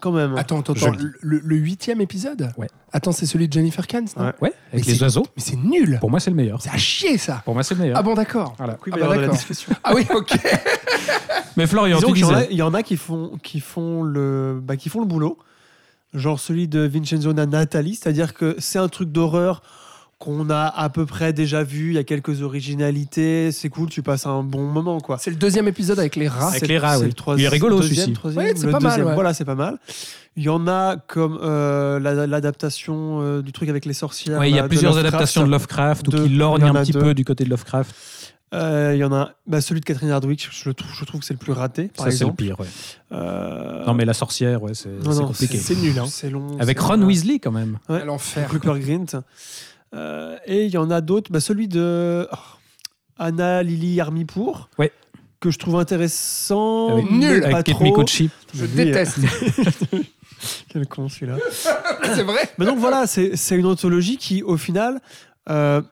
quand 0.00 0.12
même. 0.12 0.36
Attends, 0.36 0.60
attends, 0.60 0.72
attends, 0.72 0.92
le, 1.20 1.38
le 1.38 1.56
huitième 1.56 2.00
épisode 2.00 2.52
Ouais. 2.56 2.68
Attends, 2.92 3.12
c'est 3.12 3.26
celui 3.26 3.48
de 3.48 3.52
Jennifer 3.52 3.86
Kent, 3.86 4.16
non 4.16 4.24
Ouais. 4.24 4.32
Ouais, 4.42 4.52
avec 4.72 4.86
Mais 4.86 4.92
les 4.92 5.02
oiseaux. 5.02 5.26
Mais 5.36 5.42
c'est 5.42 5.56
nul. 5.56 5.98
Pour 6.00 6.10
moi, 6.10 6.20
c'est 6.20 6.30
le 6.30 6.36
meilleur. 6.36 6.60
C'est 6.60 6.70
à 6.70 6.76
chier 6.76 7.18
ça. 7.18 7.42
Pour 7.44 7.54
moi, 7.54 7.62
c'est 7.62 7.74
le 7.74 7.80
meilleur. 7.82 7.96
Ah 7.98 8.02
bon, 8.02 8.14
d'accord. 8.14 8.54
Voilà. 8.58 8.76
Ah 8.80 8.96
bah 8.96 9.16
d'accord. 9.16 9.36
Ah 9.84 9.94
oui, 9.94 10.06
ok. 10.14 10.32
Mais 11.56 11.66
Florian, 11.66 11.98
Disons 11.98 12.08
tu 12.12 12.22
disais. 12.22 12.48
il 12.50 12.56
y, 12.56 12.62
en 12.62 12.74
a 12.74 12.82
qui 12.82 12.96
font, 12.96 13.38
qui 13.42 13.60
font, 13.60 14.02
le, 14.02 14.60
bah, 14.62 14.76
qui 14.76 14.88
font 14.88 15.00
le 15.00 15.06
boulot. 15.06 15.38
Genre 16.14 16.38
celui 16.38 16.68
de 16.68 16.80
Vincenzo 16.80 17.32
Natali, 17.32 17.96
c'est-à-dire 17.96 18.34
que 18.34 18.54
c'est 18.58 18.78
un 18.78 18.88
truc 18.88 19.10
d'horreur 19.10 19.62
qu'on 20.20 20.48
a 20.48 20.66
à 20.66 20.88
peu 20.88 21.04
près 21.06 21.32
déjà 21.32 21.64
vu, 21.64 21.88
il 21.88 21.94
y 21.94 21.98
a 21.98 22.04
quelques 22.04 22.40
originalités, 22.42 23.50
c'est 23.52 23.68
cool, 23.68 23.88
tu 23.90 24.00
passes 24.02 24.26
un 24.26 24.42
bon 24.42 24.62
moment 24.64 25.00
quoi. 25.00 25.18
C'est 25.18 25.30
le 25.30 25.36
deuxième 25.36 25.66
épisode 25.68 25.98
avec 25.98 26.16
les 26.16 26.28
rats. 26.28 26.48
Avec 26.50 26.68
les 26.68 26.78
rats, 26.78 26.98
oui. 27.00 27.06
le 27.08 27.38
Il 27.38 27.44
est 27.44 27.48
rigolo, 27.48 27.80
deuxième, 27.80 27.96
celui-ci. 27.96 28.12
troisième, 28.12 28.44
Ouais, 28.44 28.52
c'est 28.56 28.66
le 28.66 28.72
pas 28.72 28.80
mal, 28.80 28.90
deuxième, 28.92 29.06
ouais. 29.08 29.14
Voilà, 29.14 29.34
c'est 29.34 29.44
pas 29.44 29.54
mal. 29.56 29.78
Il 30.36 30.44
y 30.44 30.48
en 30.48 30.66
a 30.66 30.96
comme 30.96 31.38
euh, 31.42 31.98
la- 32.00 32.26
l'adaptation 32.26 33.20
euh, 33.22 33.42
du 33.42 33.52
truc 33.52 33.68
avec 33.68 33.84
les 33.84 33.92
sorcières. 33.92 34.38
Ouais, 34.38 34.50
il 34.50 34.56
y 34.56 34.58
a 34.58 34.66
plusieurs 34.68 34.92
Lovecraft. 34.92 35.14
adaptations 35.14 35.44
de 35.46 35.50
Lovecraft 35.50 36.08
ou 36.08 36.10
qui 36.12 36.28
lorgnent 36.30 36.64
un 36.64 36.74
a 36.74 36.82
petit 36.82 36.92
deux. 36.92 37.00
peu 37.00 37.14
du 37.14 37.24
côté 37.24 37.44
de 37.44 37.50
Lovecraft. 37.50 37.94
Euh, 38.54 38.92
il 38.94 38.98
y 38.98 39.04
en 39.04 39.12
a 39.12 39.32
bah, 39.46 39.60
celui 39.60 39.80
de 39.80 39.84
Catherine 39.84 40.10
Hardwick, 40.10 40.48
je, 40.50 40.68
le 40.68 40.74
trouve, 40.74 40.90
je 40.94 41.04
trouve 41.04 41.20
que 41.20 41.26
c'est 41.26 41.34
le 41.34 41.38
plus 41.38 41.52
raté, 41.52 41.88
par 41.88 42.06
Ça, 42.06 42.12
c'est 42.12 42.24
le 42.24 42.32
pire. 42.32 42.58
ouais. 42.60 42.66
Euh, 43.12 43.84
Non, 43.84 43.94
mais 43.94 44.04
la 44.04 44.14
sorcière, 44.14 44.62
ouais, 44.62 44.74
c'est 44.74 44.90
compliqué. 45.02 45.58
c'est 45.58 45.76
nul, 45.76 45.98
hein. 45.98 46.06
C'est 46.08 46.30
long. 46.30 46.58
Avec 46.60 46.78
Ron 46.78 47.02
Weasley, 47.02 47.38
quand 47.38 47.52
même. 47.52 47.78
Ouais. 47.88 48.04
L'enfer. 48.04 48.50
Rupert 48.50 48.78
Grint. 48.78 49.22
Euh, 49.94 50.36
et 50.46 50.64
il 50.64 50.70
y 50.70 50.76
en 50.76 50.90
a 50.90 51.00
d'autres. 51.00 51.30
Bah, 51.32 51.40
celui 51.40 51.68
de 51.68 52.28
oh, 52.30 52.36
Anna 53.18 53.62
Lily 53.62 54.00
Armipour. 54.00 54.68
Ouais. 54.78 54.92
Que 55.40 55.50
je 55.50 55.58
trouve 55.58 55.76
intéressant. 55.76 56.94
Avec, 56.94 57.10
Nul. 57.10 57.40
pas 57.42 57.46
avec 57.48 57.66
Kate 57.66 57.74
trop. 57.74 57.84
Mikochi. 57.84 58.30
Je 58.54 58.64
Oui, 58.64 58.70
déteste. 58.74 59.18
Quel 60.68 60.86
con 60.86 61.08
celui-là. 61.08 61.36
c'est 62.14 62.22
vrai. 62.22 62.50
Mais 62.58 62.66
donc 62.66 62.78
voilà, 62.78 63.06
c'est 63.06 63.36
c'est 63.36 63.56
une 63.56 63.66
anthologie 63.66 64.16
qui, 64.16 64.42
au 64.42 64.56
final, 64.56 65.00
euh, 65.48 65.82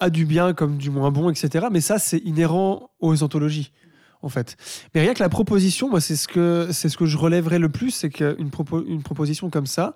a 0.00 0.10
du 0.10 0.24
bien 0.26 0.52
comme 0.54 0.76
du 0.76 0.90
moins 0.90 1.10
bon, 1.10 1.30
etc. 1.30 1.66
Mais 1.70 1.80
ça, 1.80 1.98
c'est 1.98 2.18
inhérent 2.18 2.90
aux 3.00 3.22
anthologies, 3.22 3.72
en 4.22 4.28
fait. 4.28 4.56
Mais 4.94 5.00
rien 5.00 5.14
que 5.14 5.22
la 5.22 5.28
proposition, 5.28 5.88
moi, 5.88 6.00
c'est 6.00 6.16
ce 6.16 6.28
que, 6.28 6.68
c'est 6.72 6.88
ce 6.88 6.96
que 6.96 7.06
je 7.06 7.16
relèverais 7.16 7.58
le 7.58 7.68
plus, 7.68 7.90
c'est 7.90 8.10
qu'une 8.10 8.50
propo- 8.50 8.84
une 8.86 9.02
proposition 9.02 9.50
comme 9.50 9.66
ça, 9.66 9.94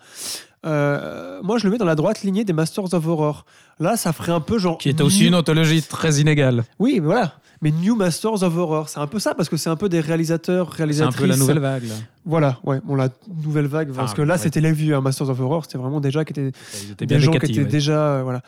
euh, 0.66 1.40
moi, 1.42 1.58
je 1.58 1.64
le 1.64 1.70
mets 1.70 1.78
dans 1.78 1.84
la 1.84 1.94
droite 1.94 2.22
lignée 2.22 2.44
des 2.44 2.52
Masters 2.52 2.92
of 2.94 3.06
Horror. 3.06 3.44
Là, 3.78 3.96
ça 3.96 4.12
ferait 4.12 4.32
un 4.32 4.40
peu 4.40 4.58
genre. 4.58 4.78
Qui 4.78 4.88
était 4.88 5.02
aussi 5.02 5.26
une 5.26 5.34
anthologie 5.34 5.82
très 5.82 6.16
inégale. 6.20 6.64
Oui, 6.78 6.94
mais 6.94 7.06
voilà. 7.06 7.34
Mais 7.60 7.70
New 7.70 7.96
Masters 7.96 8.42
of 8.42 8.56
Horror. 8.56 8.88
C'est 8.88 9.00
un 9.00 9.06
peu 9.06 9.18
ça, 9.18 9.34
parce 9.34 9.48
que 9.48 9.56
c'est 9.56 9.70
un 9.70 9.76
peu 9.76 9.88
des 9.88 10.00
réalisateurs, 10.00 10.68
C'est 10.68 10.74
un 10.74 10.76
réalisatrices. 10.76 11.20
peu 11.20 11.26
la 11.26 11.36
nouvelle 11.36 11.58
vague. 11.58 11.84
Là. 11.84 11.94
Voilà, 12.24 12.58
ouais, 12.64 12.80
bon, 12.84 12.94
la 12.94 13.08
nouvelle 13.42 13.66
vague, 13.66 13.92
parce 13.92 14.12
Ah, 14.12 14.16
que 14.16 14.22
là, 14.22 14.34
ouais. 14.34 14.38
c'était 14.38 14.60
les 14.60 14.72
vieux, 14.72 14.94
hein, 14.94 15.00
Masters 15.00 15.28
of 15.30 15.40
Horror, 15.40 15.64
c'était 15.64 15.78
vraiment 15.78 16.00
déjà 16.00 16.24
qui 16.24 16.32
étaient 16.32 16.52
des 17.06 17.20
gens 17.20 17.32
qui 17.32 17.36
étaient 17.50 17.58
ouais. 17.60 17.64
déjà. 17.64 18.16
euh, 18.18 18.22
voilà. 18.22 18.42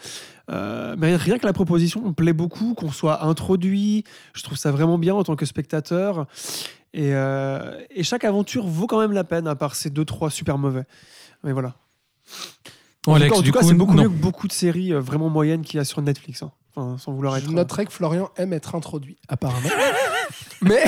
Euh, 0.50 0.96
mais 0.98 1.14
rien 1.16 1.38
que 1.38 1.46
la 1.46 1.52
proposition 1.52 2.00
me 2.02 2.12
plaît 2.12 2.32
beaucoup, 2.32 2.74
qu'on 2.74 2.90
soit 2.90 3.24
introduit. 3.24 4.04
Je 4.34 4.42
trouve 4.42 4.58
ça 4.58 4.72
vraiment 4.72 4.98
bien 4.98 5.14
en 5.14 5.22
tant 5.22 5.36
que 5.36 5.46
spectateur. 5.46 6.26
Et, 6.92 7.14
euh, 7.14 7.78
et 7.90 8.02
chaque 8.02 8.24
aventure 8.24 8.66
vaut 8.66 8.88
quand 8.88 8.98
même 9.00 9.12
la 9.12 9.22
peine, 9.22 9.46
à 9.46 9.54
part 9.54 9.76
ces 9.76 9.90
deux, 9.90 10.04
trois 10.04 10.28
super 10.28 10.58
mauvais. 10.58 10.84
Mais 11.44 11.52
voilà. 11.52 11.74
Bon, 13.06 13.12
en 13.12 13.16
tout 13.16 13.22
Alex, 13.22 13.42
tout 13.42 13.52
cas, 13.52 13.62
c'est 13.62 13.74
beaucoup 13.74 13.94
non. 13.94 14.02
mieux 14.02 14.08
que 14.08 14.14
beaucoup 14.14 14.48
de 14.48 14.52
séries 14.52 14.92
vraiment 14.92 15.28
moyennes 15.30 15.62
qu'il 15.62 15.78
y 15.78 15.80
a 15.80 15.84
sur 15.84 16.02
Netflix. 16.02 16.42
hein. 16.42 16.50
Enfin, 16.76 16.96
sans 16.98 17.12
vouloir 17.12 17.38
Je 17.40 17.48
noterai 17.50 17.86
que 17.86 17.92
Florian 17.92 18.30
aime 18.36 18.52
être 18.52 18.74
introduit, 18.74 19.16
apparemment. 19.28 19.68
Mais 20.62 20.82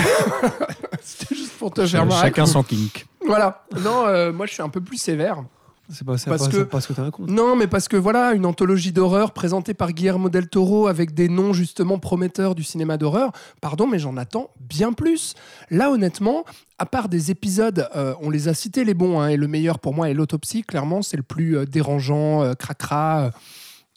c'était 1.03 1.35
juste 1.35 1.53
pour 1.59 1.73
te 1.73 1.87
faire 1.87 2.07
marrer. 2.07 2.23
Chacun 2.29 2.47
son 2.47 2.63
kink. 2.63 3.07
Voilà. 3.27 3.65
Non, 3.81 4.07
euh, 4.07 4.33
moi 4.33 4.47
je 4.47 4.53
suis 4.53 4.63
un 4.63 4.69
peu 4.69 4.81
plus 4.81 4.97
sévère. 4.99 5.43
C'est 5.91 6.05
pas, 6.07 6.13
Parce 6.13 6.25
pas- 6.25 6.49
que- 6.49 6.59
c'est 6.59 6.65
parce 6.67 6.87
que 6.87 6.93
t'es 6.93 7.01
un 7.01 7.11
con. 7.11 7.25
Non, 7.29 7.57
mais 7.57 7.67
parce 7.67 7.89
que 7.89 7.97
voilà, 7.97 8.33
une 8.33 8.47
anthologie 8.47 8.93
d'horreur 8.93 9.33
présentée 9.33 9.75
par 9.75 9.93
Guillermo 9.93 10.31
del 10.31 10.49
Toro 10.49 10.87
avec 10.87 11.13
des 11.13 11.29
noms 11.29 11.53
justement 11.53 11.99
prometteurs 11.99 12.55
du 12.55 12.63
cinéma 12.63 12.97
d'horreur. 12.97 13.33
Pardon, 13.61 13.87
mais 13.87 13.99
j'en 13.99 14.17
attends 14.17 14.51
bien 14.61 14.93
plus. 14.93 15.35
Là, 15.71 15.91
honnêtement, 15.91 16.45
à 16.79 16.87
part 16.87 17.09
des 17.09 17.31
épisodes, 17.31 17.89
euh, 17.97 18.15
on 18.23 18.31
les 18.31 18.49
a 18.49 18.55
cités 18.55 18.85
les 18.85 18.95
bons, 18.95 19.21
hein, 19.21 19.29
et 19.29 19.37
le 19.37 19.49
meilleur 19.49 19.81
pour 19.81 19.93
moi 19.93 20.09
est 20.09 20.15
l'autopsie. 20.15 20.63
Clairement, 20.63 21.03
c'est 21.03 21.17
le 21.19 21.23
plus 21.25 21.59
euh, 21.59 21.67
dérangeant, 21.67 22.43
euh, 22.43 22.55
cracra, 22.55 23.25
euh, 23.25 23.31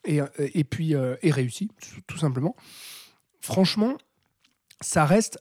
et, 0.05 0.21
euh, 0.21 0.25
et 0.39 0.63
puis 0.63 0.95
euh, 0.95 1.15
et 1.21 1.31
réussi, 1.31 1.69
tout- 2.07 2.17
simplement. 2.17 2.55
Franchement, 3.41 3.93
ça 4.81 5.05
reste 5.05 5.37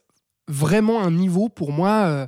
vraiment 0.48 1.02
un 1.02 1.10
niveau 1.10 1.48
pour 1.48 1.72
moi. 1.72 1.90
euh, 2.06 2.26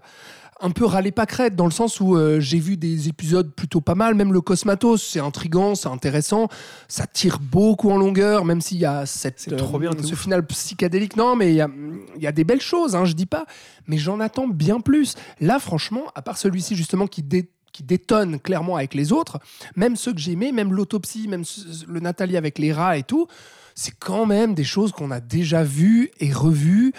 un 0.62 0.70
peu 0.70 0.86
râler 0.86 1.12
pas 1.12 1.26
crête 1.26 1.54
dans 1.54 1.66
le 1.66 1.70
sens 1.70 2.00
où 2.00 2.16
euh, 2.16 2.40
j'ai 2.40 2.58
vu 2.58 2.78
des 2.78 3.08
épisodes 3.08 3.54
plutôt 3.54 3.82
pas 3.82 3.94
mal 3.94 4.14
même 4.14 4.32
le 4.32 4.40
Cosmatos 4.40 5.02
c'est 5.02 5.20
intrigant 5.20 5.74
c'est 5.74 5.88
intéressant 5.90 6.48
ça 6.88 7.06
tire 7.06 7.40
beaucoup 7.40 7.90
en 7.90 7.98
longueur 7.98 8.46
même 8.46 8.62
s'il 8.62 8.78
y 8.78 8.86
a 8.86 9.04
cette 9.04 9.54
trop 9.58 9.78
bien, 9.78 9.90
ce 10.02 10.14
ouf. 10.14 10.18
final 10.22 10.46
psychédélique 10.46 11.14
non 11.18 11.36
mais 11.36 11.50
il 11.52 11.56
y 11.56 11.60
a, 11.60 11.68
il 12.16 12.22
y 12.22 12.26
a 12.26 12.32
des 12.32 12.44
belles 12.44 12.62
choses 12.62 12.96
hein, 12.96 13.04
je 13.04 13.12
dis 13.12 13.26
pas 13.26 13.44
mais 13.86 13.98
j'en 13.98 14.18
attends 14.18 14.48
bien 14.48 14.80
plus 14.80 15.14
là 15.42 15.58
franchement 15.58 16.04
à 16.14 16.22
part 16.22 16.38
celui-ci 16.38 16.74
justement 16.74 17.06
qui 17.06 17.22
dé- 17.22 17.50
qui 17.76 17.82
détonne 17.82 18.40
clairement 18.40 18.76
avec 18.76 18.94
les 18.94 19.12
autres, 19.12 19.38
même 19.76 19.96
ceux 19.96 20.14
que 20.14 20.18
j'ai 20.18 20.32
aimés, 20.32 20.50
même 20.50 20.72
l'autopsie, 20.72 21.28
même 21.28 21.44
le 21.86 22.00
Nathalie 22.00 22.38
avec 22.38 22.58
les 22.58 22.72
rats 22.72 22.96
et 22.96 23.02
tout, 23.02 23.26
c'est 23.74 23.94
quand 23.98 24.24
même 24.24 24.54
des 24.54 24.64
choses 24.64 24.92
qu'on 24.92 25.10
a 25.10 25.20
déjà 25.20 25.62
vues 25.62 26.10
et 26.18 26.32
revues. 26.32 26.94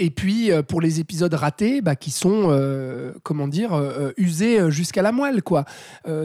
Et 0.00 0.10
puis 0.10 0.50
euh, 0.50 0.62
pour 0.62 0.80
les 0.80 0.98
épisodes 0.98 1.32
ratés, 1.34 1.82
bah, 1.82 1.94
qui 1.94 2.10
sont 2.10 2.48
euh, 2.48 3.12
comment 3.22 3.46
dire 3.46 3.74
euh, 3.74 4.10
usés 4.16 4.72
jusqu'à 4.72 5.02
la 5.02 5.12
moelle 5.12 5.42
quoi. 5.42 5.64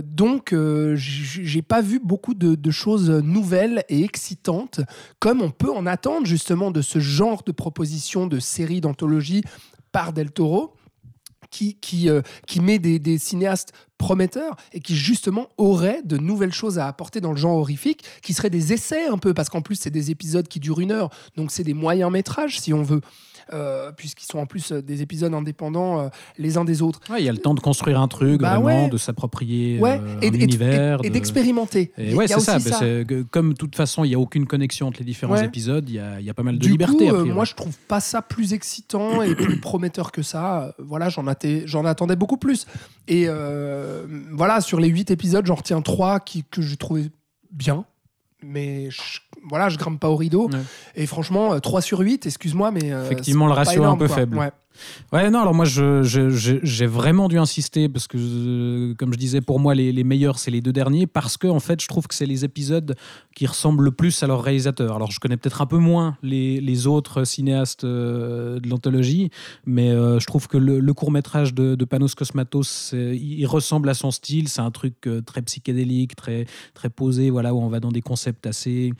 Donc 0.03 0.55
j'ai 0.95 1.61
pas 1.61 1.81
vu 1.81 1.99
beaucoup 2.03 2.33
de, 2.33 2.55
de 2.55 2.71
choses 2.71 3.11
nouvelles 3.11 3.83
et 3.89 4.03
excitantes 4.03 4.81
comme 5.19 5.41
on 5.43 5.51
peut 5.51 5.71
en 5.71 5.85
attendre 5.85 6.25
justement 6.25 6.71
de 6.71 6.81
ce 6.81 6.97
genre 6.97 7.43
de 7.43 7.51
proposition 7.51 8.25
de 8.25 8.39
série 8.39 8.81
d'anthologie 8.81 9.43
par 9.91 10.13
Del 10.13 10.31
Toro 10.31 10.73
qui, 11.53 11.75
qui, 11.75 12.09
euh, 12.09 12.21
qui 12.47 12.59
met 12.59 12.79
des, 12.79 12.97
des 12.99 13.19
cinéastes 13.19 13.73
prometteurs 13.99 14.57
et 14.73 14.81
qui 14.81 14.95
justement 14.95 15.47
aurait 15.57 16.01
de 16.03 16.17
nouvelles 16.17 16.51
choses 16.51 16.79
à 16.79 16.87
apporter 16.87 17.21
dans 17.21 17.31
le 17.31 17.37
genre 17.37 17.57
horrifique, 17.57 18.03
qui 18.21 18.33
seraient 18.33 18.49
des 18.49 18.73
essais 18.73 19.05
un 19.05 19.17
peu, 19.17 19.33
parce 19.33 19.49
qu'en 19.49 19.61
plus 19.61 19.75
c'est 19.75 19.91
des 19.91 20.11
épisodes 20.11 20.47
qui 20.47 20.59
durent 20.59 20.81
une 20.81 20.91
heure, 20.91 21.09
donc 21.37 21.51
c'est 21.51 21.63
des 21.63 21.75
moyens 21.75 22.11
métrages 22.11 22.59
si 22.59 22.73
on 22.73 22.81
veut. 22.81 23.01
Euh, 23.51 23.91
puisqu'ils 23.91 24.25
sont 24.25 24.39
en 24.39 24.45
plus 24.45 24.71
euh, 24.71 24.81
des 24.81 25.01
épisodes 25.01 25.33
indépendants 25.33 25.99
euh, 25.99 26.07
les 26.37 26.57
uns 26.57 26.63
des 26.63 26.81
autres. 26.81 26.99
Ouais, 27.09 27.21
il 27.21 27.25
y 27.25 27.29
a 27.29 27.31
le 27.31 27.37
temps 27.39 27.53
de 27.53 27.59
construire 27.59 27.99
un 27.99 28.07
truc, 28.07 28.39
Bah 28.39 28.59
vraiment, 28.59 28.85
ouais. 28.85 28.89
de 28.89 28.97
s'approprier 28.97 29.79
Ouais, 29.79 29.99
euh, 30.01 30.19
et, 30.21 30.29
un 30.29 30.33
et- 30.33 30.43
univers. 30.43 30.99
et- 31.03 31.07
et 31.07 31.09
de- 31.09 31.13
d'expérimenter. 31.13 31.91
Ouais, 32.13 32.27
c'est 32.27 32.39
ça. 32.39 32.57
bah, 32.59 32.79
comme 33.31 33.53
de 33.53 33.57
toute 33.57 33.75
façon, 33.75 34.03
il 34.03 34.09
n'y 34.09 34.15
a 34.15 34.19
aucune 34.19 34.45
connexion 34.45 34.87
entre 34.87 34.99
les 34.99 35.05
différents 35.05 35.35
épisodes, 35.37 35.89
il 35.89 35.95
y 35.95 35.99
a, 35.99 36.19
il 36.19 36.25
y 36.25 36.29
a 36.29 36.33
pas 36.33 36.43
mal 36.43 36.55
de 36.55 36.59
Du 36.61 36.69
liberté. 36.69 37.09
coup, 37.09 37.25
moi, 37.25 37.45
je 37.45 37.53
trouve 37.55 37.75
pas 37.87 37.99
ça 37.99 38.21
plus 38.21 38.53
excitant 38.53 39.21
et 39.21 39.35
plus 39.35 39.59
prometteur 39.61 40.11
que 40.11 40.21
ça. 40.21 40.73
Voilà, 40.79 41.09
j'en 41.09 41.85
attendais 41.85 42.15
beaucoup 42.15 42.37
plus. 42.37 42.65
Et 43.07 43.27
voilà, 44.31 44.61
sur 44.61 44.79
les 44.79 44.87
huit 44.87 45.11
épisodes, 45.11 45.45
j'en 45.45 45.55
retiens 45.55 45.81
trois 45.81 46.19
qui, 46.19 46.43
que 46.49 46.61
j'ai 46.61 46.77
trouvé 46.77 47.09
bien. 47.51 47.85
Mais 48.45 48.89
je, 48.91 49.19
voilà, 49.49 49.69
je 49.69 49.77
grimpe 49.77 49.99
pas 49.99 50.09
au 50.09 50.15
rideau. 50.15 50.49
Ouais. 50.49 50.59
Et 50.95 51.05
franchement, 51.05 51.53
euh, 51.53 51.59
3 51.59 51.81
sur 51.81 51.99
8, 51.99 52.25
excuse-moi, 52.25 52.71
mais. 52.71 52.91
euh, 52.91 53.05
Effectivement, 53.05 53.47
le 53.47 53.53
ratio 53.53 53.83
est 53.83 53.85
un 53.85 53.95
peu 53.97 54.07
quoi. 54.07 54.15
faible. 54.15 54.37
Ouais. 54.37 54.51
Ouais, 55.11 55.29
non, 55.29 55.41
alors 55.41 55.53
moi, 55.53 55.65
j'ai 55.65 56.85
vraiment 56.85 57.27
dû 57.27 57.37
insister 57.37 57.89
parce 57.89 58.07
que, 58.07 58.17
euh, 58.17 58.95
comme 58.95 59.13
je 59.13 59.17
disais, 59.17 59.41
pour 59.41 59.59
moi, 59.59 59.75
les, 59.75 60.03
meilleurs, 60.03 60.39
c'est 60.39 60.51
les 60.51 60.61
deux 60.61 60.73
derniers 60.73 61.07
parce 61.07 61.37
que, 61.37 61.47
en 61.47 61.59
fait, 61.59 61.81
je 61.81 61.87
trouve 61.87 62.07
que 62.07 62.15
c'est 62.15 62.25
les 62.25 62.45
épisodes 62.45 62.95
qui 63.35 63.45
ressemblent 63.45 63.83
le 63.83 63.91
plus 63.91 64.23
à 64.23 64.27
leur 64.27 64.43
réalisateur. 64.43 64.95
Alors, 64.95 65.11
je 65.11 65.19
connais 65.19 65.37
peut-être 65.37 65.61
un 65.61 65.65
peu 65.65 65.77
moins 65.77 66.17
les, 66.23 66.59
les 66.59 66.87
autres 66.87 67.23
cinéastes 67.23 67.83
euh, 67.83 68.59
de 68.59 68.67
l'anthologie, 68.69 69.29
mais 69.65 69.91
euh, 69.91 70.19
je 70.19 70.25
trouve 70.25 70.47
que 70.47 70.57
le, 70.57 70.93
court-métrage 70.93 71.53
de, 71.53 71.75
de 71.75 71.85
Panos 71.85 72.13
Cosmatos, 72.15 72.93
il, 72.93 73.45
ressemble 73.45 73.89
à 73.89 73.93
son 73.93 74.11
style. 74.11 74.47
C'est 74.47 74.61
un 74.61 74.71
truc 74.71 75.09
très 75.25 75.41
psychédélique, 75.41 76.15
très, 76.15 76.45
très 76.73 76.89
posé, 76.89 77.29
voilà, 77.29 77.53
où 77.53 77.61
on 77.61 77.67
va 77.67 77.79
dans 77.79 77.91
des 77.91 78.01
concepts 78.01 78.47
assez 78.47 78.93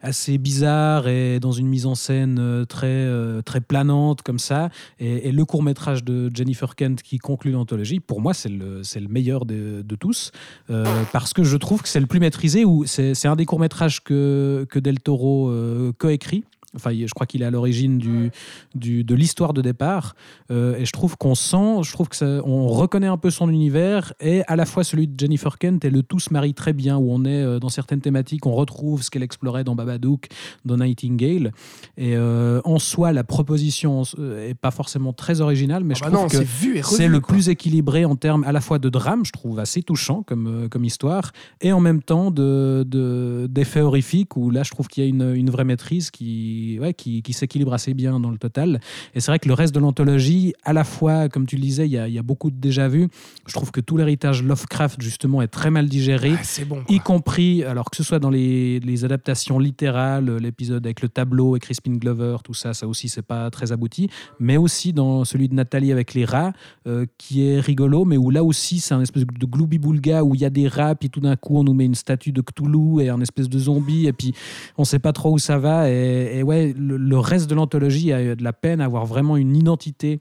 assez 0.00 0.38
bizarres 0.38 1.08
et 1.08 1.40
dans 1.40 1.52
une 1.52 1.66
mise 1.66 1.86
en 1.86 1.94
scène 1.94 2.38
euh, 2.38 2.64
très, 2.64 2.86
euh, 2.86 3.42
très 3.42 3.60
planante 3.60 4.22
comme 4.22 4.38
ça. 4.38 4.70
Et, 4.98 5.32
le 5.32 5.44
court 5.44 5.62
métrage 5.62 6.04
de 6.04 6.30
Jennifer 6.32 6.74
Kent 6.74 7.02
qui 7.02 7.18
conclut 7.18 7.50
l'anthologie, 7.50 8.00
pour 8.00 8.20
moi, 8.20 8.32
c'est 8.32 8.48
le, 8.48 8.82
le 8.82 9.08
meilleur 9.08 9.44
de, 9.44 9.82
de 9.82 9.96
tous, 9.96 10.30
euh, 10.70 10.84
parce 11.12 11.32
que 11.32 11.44
je 11.44 11.56
trouve 11.56 11.82
que 11.82 11.88
c'est 11.88 12.00
le 12.00 12.06
plus 12.06 12.20
maîtrisé, 12.20 12.64
ou 12.64 12.84
c'est 12.86 13.26
un 13.26 13.36
des 13.36 13.44
courts 13.44 13.60
métrages 13.60 14.02
que, 14.02 14.66
que 14.70 14.78
Del 14.78 15.00
Toro 15.00 15.52
coécrit. 15.98 16.44
Enfin, 16.76 16.92
je 16.94 17.12
crois 17.14 17.26
qu'il 17.26 17.42
est 17.42 17.46
à 17.46 17.50
l'origine 17.50 17.98
du, 17.98 18.30
du- 18.74 19.02
de 19.02 19.14
l'histoire 19.14 19.52
de 19.52 19.62
départ. 19.62 20.14
Euh, 20.50 20.76
et 20.76 20.84
je 20.84 20.92
trouve 20.92 21.16
qu'on 21.16 21.34
sent, 21.34 21.82
je 21.82 21.90
trouve 21.92 22.08
que 22.08 22.16
ça- 22.16 22.40
on 22.44 22.68
reconnaît 22.68 23.06
un 23.06 23.16
peu 23.16 23.30
son 23.30 23.48
univers 23.48 24.12
et 24.20 24.42
à 24.46 24.54
la 24.56 24.66
fois 24.66 24.84
celui 24.84 25.08
de 25.08 25.18
Jennifer 25.18 25.58
Kent 25.58 25.84
et 25.84 25.90
le 25.90 26.02
tout 26.02 26.20
se 26.20 26.32
marie 26.32 26.54
très 26.54 26.72
bien 26.72 26.96
où 26.96 27.10
on 27.10 27.24
est 27.24 27.42
euh, 27.42 27.58
dans 27.58 27.68
certaines 27.68 28.00
thématiques, 28.00 28.46
on 28.46 28.54
retrouve 28.54 29.02
ce 29.02 29.10
qu'elle 29.10 29.22
explorait 29.22 29.64
dans 29.64 29.74
Babadook, 29.74 30.28
dans 30.64 30.76
Nightingale. 30.76 31.52
Et 31.96 32.16
euh, 32.16 32.60
en 32.64 32.78
soi, 32.78 33.12
la 33.12 33.24
proposition 33.24 34.02
est 34.46 34.54
pas 34.54 34.70
forcément 34.70 35.12
très 35.12 35.40
originale, 35.40 35.82
mais 35.84 35.94
Ah 35.96 35.98
je 35.98 36.04
bah 36.04 36.10
trouve 36.10 36.22
non, 36.22 36.28
que 36.28 36.82
c'est 36.82 37.08
le 37.08 37.20
quoi. 37.20 37.34
plus 37.34 37.48
équilibré 37.48 38.04
en 38.04 38.16
termes 38.16 38.44
à 38.44 38.52
la 38.52 38.60
fois 38.60 38.78
de 38.78 38.88
drame, 38.88 39.24
je 39.24 39.32
trouve 39.32 39.58
assez 39.58 39.82
touchant 39.82 40.22
comme, 40.22 40.68
comme 40.70 40.84
histoire, 40.84 41.32
et 41.60 41.72
en 41.72 41.80
même 41.80 42.02
temps 42.02 42.30
de, 42.30 42.84
de- 42.86 43.46
d'effets 43.50 43.80
horrifiques 43.80 44.36
où 44.36 44.50
là 44.50 44.62
je 44.62 44.70
trouve 44.70 44.88
qu'il 44.88 45.02
y 45.02 45.06
a 45.06 45.08
une, 45.08 45.34
une 45.34 45.50
vraie 45.50 45.64
maîtrise 45.64 46.10
qui, 46.10 46.65
ouais, 46.80 46.94
qui, 46.94 47.22
qui 47.22 47.32
s'équilibre 47.32 47.72
assez 47.72 47.94
bien 47.94 48.20
dans 48.20 48.30
le 48.30 48.38
total. 48.38 48.80
Et 49.14 49.20
c'est 49.20 49.30
vrai 49.30 49.38
que 49.38 49.48
le 49.48 49.54
reste 49.54 49.74
de 49.74 49.80
l'anthologie, 49.80 50.54
à 50.64 50.72
la 50.72 50.84
fois, 50.84 51.28
comme 51.28 51.46
tu 51.46 51.56
le 51.56 51.62
disais, 51.62 51.86
il 51.86 51.92
y 51.92 51.98
a, 51.98 52.08
il 52.08 52.14
y 52.14 52.18
a 52.18 52.22
beaucoup 52.22 52.50
de 52.50 52.56
déjà-vu. 52.56 53.08
Je 53.46 53.52
trouve 53.52 53.70
que 53.70 53.80
tout 53.80 53.96
l'héritage 53.96 54.42
Lovecraft 54.42 55.00
justement 55.00 55.42
est 55.42 55.48
très 55.48 55.70
mal 55.70 55.88
digéré. 55.88 56.32
Ah, 56.38 56.42
c'est 56.42 56.64
bon. 56.64 56.82
quoi. 56.84 56.94
Y 56.94 57.00
compris, 57.00 57.64
alors 57.64 57.90
que 57.90 57.96
ce 57.96 58.02
soit 58.02 58.18
dans 58.18 58.30
les, 58.30 58.80
les 58.80 59.04
adaptations 59.04 59.58
littérales, 59.58 60.36
l'épisode 60.36 60.84
avec 60.86 61.02
le 61.02 61.08
tableau 61.08 61.56
et 61.56 61.60
Crispin 61.60 61.94
Glover, 61.94 62.38
tout 62.44 62.54
ça, 62.54 62.74
ça 62.74 62.86
aussi, 62.86 63.08
c'est 63.08 63.22
pas 63.22 63.50
très 63.50 63.72
abouti, 63.72 64.08
mais 64.40 64.56
aussi 64.56 64.92
dans 64.92 65.24
celui 65.24 65.48
de 65.48 65.54
Nathalie 65.54 65.92
avec 65.92 66.14
les 66.14 66.24
rats, 66.24 66.52
euh, 66.86 67.06
qui 67.18 67.46
est 67.46 67.60
rigolo, 67.60 68.04
mais 68.04 68.16
où 68.16 68.30
là 68.30 68.42
aussi, 68.44 68.80
c'est 68.80 68.94
un 68.94 69.00
espèce 69.00 69.24
de 69.24 69.46
gloubi-boulga 69.46 70.24
où 70.24 70.34
il 70.34 70.40
y 70.40 70.44
a 70.44 70.50
des 70.50 70.68
rats, 70.68 70.94
puis 70.94 71.10
tout 71.10 71.20
d'un 71.20 71.36
coup, 71.36 71.58
on 71.58 71.64
nous 71.64 71.74
met 71.74 71.84
une 71.84 71.94
statue 71.94 72.32
de 72.32 72.40
Cthulhu 72.40 73.02
et 73.02 73.08
un 73.08 73.20
espèce 73.20 73.48
de 73.48 73.58
zombie, 73.58 74.06
et 74.06 74.12
puis 74.12 74.32
on 74.78 74.84
sait 74.84 74.98
pas 74.98 75.12
trop 75.12 75.32
où 75.32 75.38
ça 75.38 75.58
va. 75.58 75.90
Et, 75.90 76.38
et 76.38 76.42
ouais, 76.42 76.55
le, 76.56 76.96
le 76.96 77.18
reste 77.18 77.48
de 77.48 77.54
l'anthologie 77.54 78.12
a 78.12 78.34
de 78.34 78.44
la 78.44 78.52
peine 78.52 78.80
à 78.80 78.84
avoir 78.84 79.06
vraiment 79.06 79.36
une 79.36 79.56
identité 79.56 80.20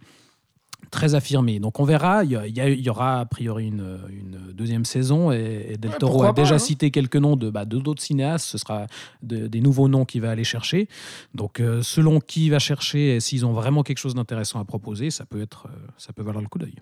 très 0.91 1.15
affirmée. 1.15 1.59
Donc 1.59 1.79
on 1.79 1.83
verra, 1.83 2.23
il 2.23 2.31
y, 2.31 2.89
aura 2.89 3.19
a 3.21 3.25
priori 3.25 3.67
une, 3.67 3.99
une 4.09 4.53
deuxième 4.53 4.85
saison 4.85 5.31
et, 5.31 5.65
et 5.71 5.77
Del 5.77 5.91
Toro 5.97 6.23
a 6.23 6.27
pas, 6.27 6.41
déjà 6.41 6.55
hein. 6.55 6.59
cité 6.59 6.91
quelques 6.91 7.15
noms 7.15 7.35
de 7.35 7.49
bah, 7.49 7.65
de 7.65 7.79
d'autres 7.79 8.03
cinéastes, 8.03 8.45
ce 8.45 8.57
sera 8.57 8.85
de- 9.23 9.47
des 9.47 9.61
nouveaux 9.61 9.87
noms 9.87 10.05
qu'il 10.05 10.21
va 10.21 10.29
aller 10.29 10.43
chercher. 10.43 10.87
Donc 11.33 11.59
euh, 11.59 11.81
selon 11.81 12.19
qui 12.19 12.45
il 12.45 12.51
va 12.51 12.59
chercher 12.59 13.15
et 13.15 13.19
s'ils 13.19 13.45
ont 13.45 13.53
vraiment 13.53 13.81
quelque 13.83 13.97
chose 13.97 14.13
d'intéressant 14.15 14.59
à 14.59 14.65
proposer, 14.65 15.09
ça 15.09 15.25
peut, 15.25 15.41
être, 15.41 15.67
euh, 15.67 15.87
ça 15.97 16.13
peut 16.13 16.23
valoir 16.23 16.43
le 16.43 16.49
coup 16.49 16.59
d'œil. 16.59 16.75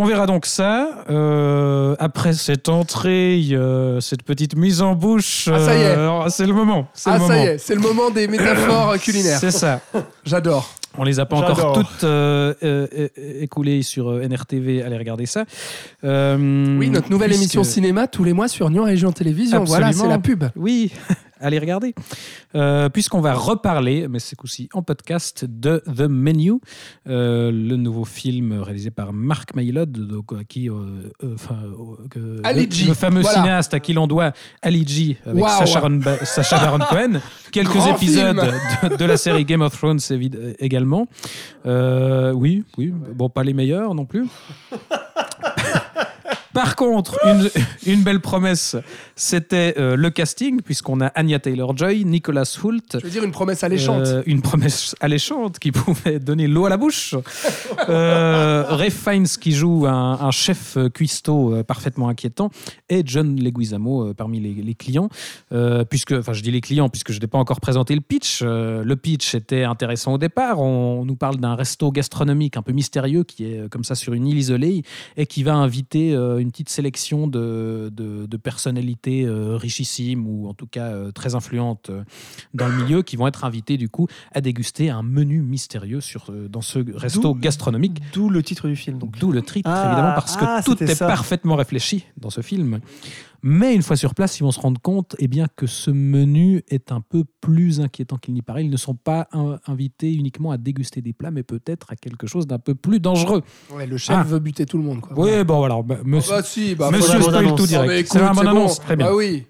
On 0.00 0.04
verra 0.04 0.26
donc 0.26 0.46
ça. 0.46 1.04
Euh, 1.10 1.96
après 1.98 2.32
cette 2.32 2.68
entrée, 2.68 3.42
euh, 3.50 4.00
cette 4.00 4.22
petite 4.22 4.54
mise 4.56 4.80
en 4.80 4.94
bouche, 4.94 5.48
Ah, 5.52 5.58
ça 5.58 5.74
y 5.76 5.80
est. 5.80 5.86
euh, 5.86 6.28
c'est 6.28 6.46
le 6.46 6.52
moment. 6.54 6.86
c'est 6.94 7.10
Ah, 7.10 7.14
le 7.14 7.18
ça 7.20 7.26
moment. 7.28 7.42
y 7.42 7.46
est, 7.46 7.58
c'est 7.58 7.74
le 7.74 7.80
moment 7.80 8.08
des 8.10 8.28
métaphores 8.28 8.96
culinaires. 9.00 9.38
C'est 9.40 9.50
ça. 9.50 9.80
J'adore. 10.24 10.70
On 10.96 11.04
les 11.04 11.18
a 11.20 11.26
pas 11.26 11.36
encore 11.36 11.54
J'adore. 11.56 11.72
toutes 11.74 12.04
euh, 12.04 12.54
écoulées 13.40 13.82
sur 13.82 14.08
euh, 14.10 14.22
NRTV. 14.22 14.82
Allez 14.82 14.96
regarder 14.98 15.26
ça. 15.26 15.44
Euh, 16.04 16.78
Oui, 16.78 16.90
notre 16.90 17.10
nouvelle 17.10 17.28
puisque- 17.30 17.42
émission 17.42 17.64
cinéma 17.64 18.06
tous 18.06 18.22
les 18.24 18.32
mois 18.32 18.48
sur 18.48 18.70
Nyon 18.70 18.84
Région 18.84 19.10
Télévision. 19.12 19.64
Voilà, 19.64 19.92
c'est 19.92 20.08
la 20.08 20.18
pub. 20.18 20.44
Oui. 20.56 20.92
Allez 21.40 21.58
regarder. 21.58 21.94
Euh, 22.54 22.88
Puisqu'on 22.88 23.20
va 23.20 23.34
reparler, 23.34 24.08
mais 24.08 24.18
c'est 24.18 24.36
coup-ci 24.36 24.68
en 24.72 24.82
podcast, 24.82 25.44
de 25.44 25.82
The 25.86 26.08
Menu, 26.08 26.54
euh, 27.08 27.50
le 27.50 27.76
nouveau 27.76 28.04
film 28.04 28.60
réalisé 28.60 28.90
par 28.90 29.12
Mark 29.12 29.54
Maylod, 29.54 29.90
donc, 29.92 30.32
à 30.32 30.44
qui, 30.44 30.68
euh, 30.70 31.10
enfin, 31.34 31.56
que- 32.10 32.40
Ali 32.44 32.68
le, 32.86 32.94
fameux 32.94 33.20
voilà. 33.20 33.38
cinéaste 33.38 33.74
à 33.74 33.80
qui 33.80 33.92
l'on 33.92 34.06
doit 34.06 34.32
Ali 34.62 34.86
G 34.86 35.16
avec. 35.26 35.44
Sacha, 35.48 35.80
Baron, 35.80 36.00
Sacha 36.24 36.58
Baron 36.64 36.78
Cohen. 36.88 37.20
Quelques 37.52 37.72
Grand 37.72 37.94
épisodes 37.96 38.36
de, 38.82 38.96
de 38.96 39.04
la 39.04 39.16
série 39.16 39.44
Game 39.44 39.62
of 39.62 39.76
Thrones 39.76 40.00
également. 40.58 41.06
Oui, 41.64 42.64
oui, 42.76 42.92
bon, 43.14 43.28
pas 43.28 43.42
les 43.44 43.54
meilleurs 43.54 43.94
non 43.94 44.04
plus. 44.06 44.26
Par 46.58 46.74
contre, 46.74 47.16
une, 47.24 47.48
une 47.86 48.02
belle 48.02 48.18
promesse, 48.18 48.74
c'était 49.14 49.74
euh, 49.78 49.94
le 49.94 50.10
casting, 50.10 50.60
puisqu'on 50.60 51.00
a 51.00 51.06
Anya 51.06 51.38
Taylor-Joy, 51.38 52.04
Nicolas 52.04 52.58
Hoult, 52.60 52.82
Je 52.94 52.98
veux 52.98 53.10
dire 53.10 53.22
une 53.22 53.30
promesse 53.30 53.62
alléchante. 53.62 54.08
euh, 54.08 54.22
une 54.26 54.42
promesse 54.42 54.96
alléchante 54.98 55.60
qui 55.60 55.70
pouvait 55.70 56.18
donner 56.18 56.48
l'eau 56.48 56.66
à 56.66 56.68
la 56.68 56.76
bouche. 56.76 57.14
Euh, 57.88 58.64
Ray 58.68 58.90
Fiennes 58.90 59.26
qui 59.40 59.52
joue 59.52 59.86
un, 59.86 60.18
un 60.20 60.30
chef 60.30 60.76
cuistot 60.92 61.54
euh, 61.54 61.62
parfaitement 61.62 62.08
inquiétant 62.08 62.50
et 62.90 63.02
John 63.04 63.40
Leguizamo 63.40 64.12
parmi 64.14 64.40
les, 64.40 64.52
les 64.52 64.74
clients. 64.74 65.08
Puisque, 65.88 66.12
enfin, 66.12 66.32
je 66.34 66.42
dis 66.42 66.50
les 66.50 66.60
clients 66.60 66.88
puisque 66.90 67.12
je 67.12 67.20
n'ai 67.20 67.26
pas 67.28 67.38
encore 67.38 67.60
présenté 67.60 67.94
le 67.94 68.00
pitch. 68.02 68.42
Le 68.42 68.94
pitch 68.94 69.34
était 69.34 69.62
intéressant 69.62 70.14
au 70.14 70.18
départ. 70.18 70.60
On, 70.60 71.04
nous 71.04 71.16
parle 71.16 71.36
d'un 71.38 71.54
resto 71.54 71.90
gastronomique 71.90 72.56
un 72.56 72.62
peu 72.62 72.72
mystérieux 72.72 73.24
qui 73.24 73.44
est 73.44 73.68
comme 73.70 73.84
ça 73.84 73.94
sur 73.94 74.12
une 74.12 74.26
île 74.26 74.38
isolée 74.38 74.82
et 75.16 75.26
qui 75.26 75.42
va 75.42 75.54
inviter 75.54 76.14
euh, 76.14 76.38
une 76.48 76.52
petite 76.52 76.70
sélection 76.70 77.26
de, 77.26 77.90
de- 77.92 78.24
de 78.24 78.36
personnalités 78.38 79.24
euh, 79.26 79.56
richissimes 79.58 80.26
ou 80.26 80.48
en 80.48 80.54
tout 80.54 80.66
cas 80.66 80.86
euh, 80.86 81.12
très 81.12 81.34
influentes 81.34 81.90
euh, 81.90 82.04
dans 82.54 82.66
le 82.68 82.74
milieu 82.74 83.02
qui 83.02 83.16
vont 83.16 83.26
être 83.26 83.44
invités 83.44 83.76
du 83.76 83.90
coup 83.90 84.06
à 84.32 84.40
déguster 84.40 84.88
un 84.88 85.02
menu 85.02 85.42
mystérieux 85.42 86.00
sur, 86.00 86.30
euh, 86.30 86.48
dans 86.48 86.62
ce 86.62 86.78
resto 86.96 87.34
D'où- 87.34 87.38
gastronomique. 87.38 88.00
D'où 88.14 88.30
le 88.30 88.42
titre 88.42 88.66
du 88.66 88.76
film. 88.76 88.96
Donc. 88.98 89.18
D'où 89.18 89.30
le 89.30 89.42
titre, 89.42 89.68
Ah, 89.70 89.88
évidemment, 89.88 90.14
parce 90.14 90.36
que 90.38 90.44
ah, 90.46 90.62
tout 90.64 90.82
est 90.82 90.94
ça. 90.94 91.06
parfaitement 91.06 91.56
réfléchi 91.56 92.06
dans 92.16 92.30
ce 92.30 92.40
film. 92.40 92.80
Mais 93.42 93.74
une 93.74 93.82
fois 93.82 93.96
sur 93.96 94.14
place, 94.14 94.38
ils 94.40 94.42
vont 94.42 94.50
se 94.50 94.58
rendre 94.60 94.80
compte 94.80 95.14
eh 95.20 95.28
bien, 95.28 95.46
que 95.56 95.66
ce 95.66 95.90
menu 95.90 96.64
est 96.68 96.90
un 96.90 97.00
peu 97.00 97.22
plus 97.40 97.80
inquiétant 97.80 98.16
qu'il 98.16 98.34
n'y 98.34 98.42
paraît. 98.42 98.64
Ils 98.64 98.70
ne 98.70 98.76
sont 98.76 98.94
pas 98.96 99.28
in- 99.32 99.60
invités 99.66 100.12
uniquement 100.12 100.50
à 100.50 100.56
déguster 100.58 101.00
des 101.02 101.12
plats, 101.12 101.30
mais 101.30 101.44
peut-être 101.44 101.92
à 101.92 101.96
quelque 101.96 102.26
chose 102.26 102.46
d'un 102.48 102.58
peu 102.58 102.74
plus 102.74 102.98
dangereux. 102.98 103.42
Ouais, 103.72 103.86
le 103.86 103.96
chef 103.96 104.16
Ah. 104.18 104.22
veut 104.24 104.40
buter 104.40 104.66
tout 104.66 104.76
le 104.78 104.82
monde. 104.84 105.00
Quoi. 105.00 105.12
Oui, 105.16 105.44
bon, 105.44 105.62
alors, 105.62 105.84
bah, 105.84 105.98
Ah 106.00 106.02
monsieur, 106.04 106.32
bah 106.32 106.42
si, 106.42 106.74
bah, 106.74 106.90
monsieur 106.90 107.20
spoil 107.22 107.46
tout 107.54 107.62
Ah, 107.62 107.66
direct. 107.66 107.92
écoute, 107.92 108.12
C'est 108.12 108.18
la 108.20 108.28
c'est 108.28 108.34
bande-annonce, 108.34 108.78
bon. 108.78 108.84
très 108.84 108.96
bien. 108.96 109.06
Bah 109.06 109.14
oui. 109.14 109.46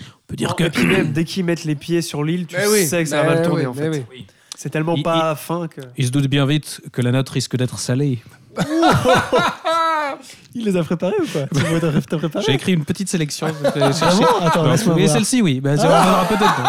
On 0.00 0.26
peut 0.26 0.36
dire 0.36 0.48
Non, 0.50 0.54
que 0.56 0.64
et 0.64 0.70
puis 0.70 0.86
même, 0.86 1.12
dès 1.12 1.24
qu'ils 1.24 1.44
mettent 1.44 1.64
les 1.64 1.74
pieds 1.76 2.02
sur 2.02 2.24
l'île, 2.24 2.46
tu 2.46 2.56
Mais 2.56 2.66
oui, 2.66 2.86
sais 2.86 3.02
que 3.02 3.08
ça 3.08 3.22
va 3.22 3.34
mal 3.34 3.44
tourner 3.44 3.62
oui, 3.62 3.66
en 3.66 3.74
fait. 3.74 4.04
oui. 4.10 4.26
C'est 4.56 4.70
tellement 4.70 4.96
Il- 4.96 5.04
pas 5.04 5.36
fin 5.36 5.68
que. 5.68 5.80
il 5.96 6.04
se 6.06 6.10
doute 6.10 6.26
bien 6.26 6.44
vite 6.44 6.80
que 6.92 7.00
la 7.00 7.12
note 7.12 7.28
risque 7.28 7.56
d'être 7.56 7.78
salée. 7.78 8.18
Il 10.54 10.64
les 10.64 10.76
a 10.76 10.82
préparés 10.82 11.14
ou 11.22 11.26
quoi 11.30 11.42
Tu 11.54 12.16
préparé 12.18 12.44
J'ai 12.46 12.54
écrit 12.54 12.72
une 12.72 12.84
petite 12.84 13.08
sélection. 13.08 13.46
Ah 13.64 14.46
Attends, 14.46 14.70
laisse-moi 14.70 15.06
celle-ci, 15.08 15.42
oui. 15.42 15.60
Bah, 15.60 15.70
Ah. 15.80 16.24
peut-être. 16.28 16.62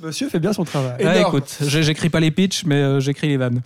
Monsieur 0.00 0.28
fait 0.28 0.38
bien 0.38 0.52
son 0.52 0.64
travail. 0.64 1.02
Ah, 1.04 1.18
écoute, 1.20 1.58
j'ai- 1.60 1.82
j'écris 1.82 2.08
pas 2.08 2.20
les 2.20 2.30
pitchs, 2.30 2.64
mais 2.64 2.76
euh, 2.76 3.00
j'écris 3.00 3.28
les 3.28 3.36
vannes. 3.36 3.60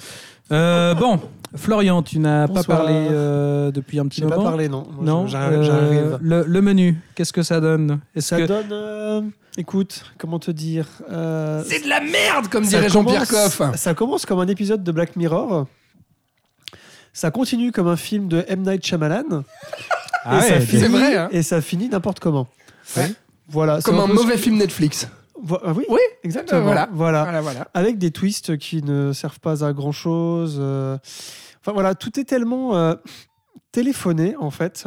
Euh, 0.50 0.92
bon, 0.94 1.20
Florian, 1.54 2.02
tu 2.02 2.18
n'as 2.18 2.48
pas 2.48 2.64
parlé 2.64 2.92
euh, 2.92 3.70
depuis 3.70 4.00
un 4.00 4.06
petit 4.08 4.20
J'ai 4.20 4.26
moment. 4.26 4.42
pas 4.42 4.48
parlé, 4.50 4.68
non. 4.68 4.84
Moi, 4.96 5.04
Non, 5.04 5.26
j'arrive- 5.28 5.58
euh, 5.70 6.18
le, 6.20 6.44
le 6.46 6.60
menu, 6.60 6.98
qu'est-ce 7.14 7.32
que 7.32 7.42
ça 7.42 7.60
donne? 7.60 8.00
Est-ce 8.16 8.28
Ça 8.28 8.38
que 8.38 8.46
donne. 8.46 8.72
euh, 8.72 9.20
écoute, 9.56 10.04
comment 10.18 10.40
te 10.40 10.50
dire 10.50 10.86
euh, 11.10 11.62
C'est 11.66 11.84
de 11.84 11.88
la 11.88 12.00
merde, 12.00 12.48
comme 12.48 12.64
ça 12.64 12.78
dirait 12.78 12.88
Jean-Pierre 12.88 13.28
Coff. 13.28 13.62
Ça 13.76 13.94
commence 13.94 14.26
comme 14.26 14.40
un 14.40 14.48
épisode 14.48 14.82
de 14.82 14.90
Black 14.92 15.14
Mirror. 15.16 15.66
Ça 17.14 17.30
continue 17.30 17.72
comme 17.72 17.88
un 17.88 17.96
film 17.96 18.28
de 18.28 18.44
M. 18.48 18.60
Night 18.62 18.84
Shyamalan. 18.84 19.44
Ah 20.24 20.38
et, 20.38 20.40
ça 20.42 20.54
ouais, 20.54 20.60
finit, 20.60 20.82
c'est 20.82 20.88
vrai, 20.88 21.16
hein. 21.16 21.28
et 21.30 21.42
ça 21.42 21.62
finit 21.62 21.88
n'importe 21.88 22.20
comment. 22.20 22.48
Ouais. 22.96 23.10
Voilà. 23.48 23.80
c'est 23.80 23.84
Comme 23.90 24.00
un 24.00 24.06
mauvais 24.06 24.36
film 24.36 24.56
Netflix. 24.56 25.08
Vo- 25.42 25.58
ah 25.64 25.72
oui, 25.72 25.84
Oui, 25.88 26.00
exactement. 26.24 26.60
euh, 26.60 26.64
voilà. 26.64 26.88
voilà. 26.92 27.22
Voilà, 27.24 27.40
voilà. 27.40 27.68
Avec 27.72 27.98
des 27.98 28.10
twists 28.10 28.56
qui 28.58 28.82
ne 28.82 29.12
servent 29.12 29.40
pas 29.40 29.64
à 29.64 29.72
grand 29.72 29.92
chose. 29.92 30.54
Enfin 30.56 31.72
voilà, 31.72 31.94
tout 31.94 32.18
est 32.18 32.24
tellement 32.24 32.76
euh, 32.76 32.94
téléphoné 33.72 34.34
en 34.38 34.50
fait 34.50 34.86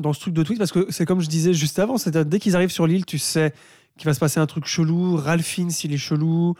dans 0.00 0.12
ce 0.12 0.20
truc 0.20 0.34
de 0.34 0.42
twist 0.42 0.58
parce 0.58 0.72
que 0.72 0.86
c'est 0.90 1.04
comme 1.04 1.20
je 1.20 1.28
disais 1.28 1.52
juste 1.52 1.78
avant, 1.78 1.98
c'est-à-dire 1.98 2.24
dès 2.24 2.38
qu'ils 2.38 2.56
arrivent 2.56 2.70
sur 2.72 2.86
l'île, 2.86 3.04
tu 3.04 3.18
sais 3.18 3.52
qu'il 3.98 4.06
va 4.06 4.14
se 4.14 4.20
passer 4.20 4.40
un 4.40 4.46
truc 4.46 4.64
chelou. 4.66 5.16
Ralph 5.16 5.44
Fiennes, 5.44 5.70
il 5.84 5.92
est 5.92 5.98
chelou. 5.98 6.54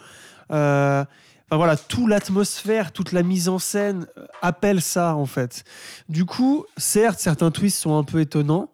Enfin 1.52 1.58
voilà, 1.58 1.76
toute 1.76 2.08
l'atmosphère, 2.08 2.92
toute 2.92 3.12
la 3.12 3.22
mise 3.22 3.50
en 3.50 3.58
scène 3.58 4.06
euh, 4.16 4.24
appelle 4.40 4.80
ça 4.80 5.16
en 5.16 5.26
fait. 5.26 5.64
Du 6.08 6.24
coup, 6.24 6.64
certes, 6.78 7.18
certains 7.18 7.50
twists 7.50 7.78
sont 7.78 7.94
un 7.94 8.04
peu 8.04 8.20
étonnants, 8.20 8.70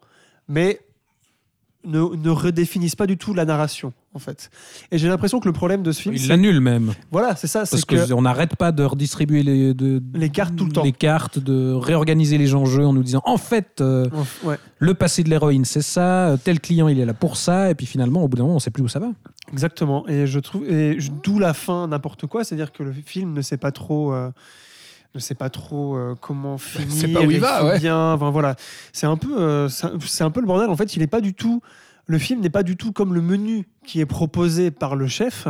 mais 0.47 0.79
ne, 1.83 1.99
ne 1.99 2.29
redéfinissent 2.29 2.95
pas 2.95 3.05
du 3.05 3.17
tout 3.17 3.33
la 3.33 3.43
narration 3.43 3.91
en 4.13 4.19
fait. 4.19 4.49
Et 4.91 4.97
j'ai 4.97 5.07
l'impression 5.07 5.39
que 5.39 5.47
le 5.47 5.53
problème 5.53 5.83
de 5.83 5.91
ce 5.91 6.01
film, 6.01 6.15
il 6.15 6.27
l'annule 6.27 6.59
même 6.61 6.93
voilà, 7.11 7.35
c'est 7.35 7.47
ça, 7.47 7.59
parce 7.69 7.85
que, 7.85 8.11
qu'on 8.11 8.21
n'arrête 8.23 8.55
pas 8.55 8.71
de 8.71 8.83
redistribuer 8.83 9.43
les, 9.43 9.73
de, 9.73 10.01
Les 10.13 10.29
cartes 10.29 10.55
tout 10.55 10.65
le 10.65 10.71
temps. 10.71 10.83
les 10.83 10.91
cartes, 10.91 11.37
de 11.39 11.73
réorganiser 11.73 12.37
les 12.37 12.55
enjeux 12.55 12.85
en 12.85 12.93
nous 12.93 13.03
disant 13.03 13.21
en 13.25 13.37
fait 13.37 13.81
euh, 13.81 14.07
ouais, 14.43 14.57
le 14.79 14.93
passé 14.93 15.23
de 15.23 15.29
l'héroïne 15.29 15.65
c'est 15.65 15.81
ça, 15.83 16.29
euh, 16.29 16.37
tel 16.43 16.59
client 16.59 16.87
il 16.87 16.99
est 16.99 17.05
là 17.05 17.13
pour 17.13 17.37
ça, 17.37 17.69
et 17.69 17.75
puis 17.75 17.85
finalement 17.85 18.23
au 18.23 18.27
bout 18.27 18.37
d'un 18.37 18.43
moment 18.43 18.55
on 18.55 18.59
sait 18.59 18.71
plus 18.71 18.83
où 18.83 18.87
ça 18.87 18.99
va. 18.99 19.09
exactement. 19.51 20.07
Et 20.07 20.25
je 20.27 20.39
trouve, 20.39 20.63
et 20.69 20.97
d'où 21.23 21.37
la 21.39 21.53
fin 21.53 21.87
n'importe 21.87 22.25
quoi, 22.25 22.43
c'est-à-dire 22.43 22.71
que 22.71 22.83
le 22.83 22.91
film 22.93 23.33
ne 23.33 23.41
sait 23.41 23.57
pas 23.57 23.71
trop. 23.71 24.13
euh, 24.13 24.31
ne 25.15 25.19
sait 25.19 25.33
pas 25.35 25.49
trop 25.49 25.95
euh, 25.95 26.13
comment 26.21 26.59
finir. 26.59 26.91
sait 26.91 27.07
pas 27.07 27.21
où 27.21 27.31
il 27.31 27.39
va, 27.39 27.65
ouais. 27.65 27.79
Bien, 27.79 28.13
enfin 28.13 28.29
voilà, 28.29 28.55
c'est 28.93 29.07
un 29.07 29.17
peu, 29.17 29.39
euh, 29.41 29.67
c'est 29.67 30.23
un- 30.23 30.29
peu 30.29 30.39
le 30.39 30.45
bordel. 30.45 30.69
En 30.69 30.75
fait, 30.77 30.95
il 30.95 31.01
est 31.01 31.07
pas 31.07 31.19
du 31.19 31.33
tout. 31.33 31.61
Le 32.09 32.17
film 32.17 32.41
n'est 32.41 32.49
pas 32.49 32.63
du 32.63 32.75
tout 32.75 32.91
comme 32.91 33.13
le 33.13 33.21
menu 33.21 33.67
qui 33.85 33.99
est 33.99 34.07
proposé 34.07 34.71
par 34.71 34.95
le 34.95 35.07
chef, 35.07 35.47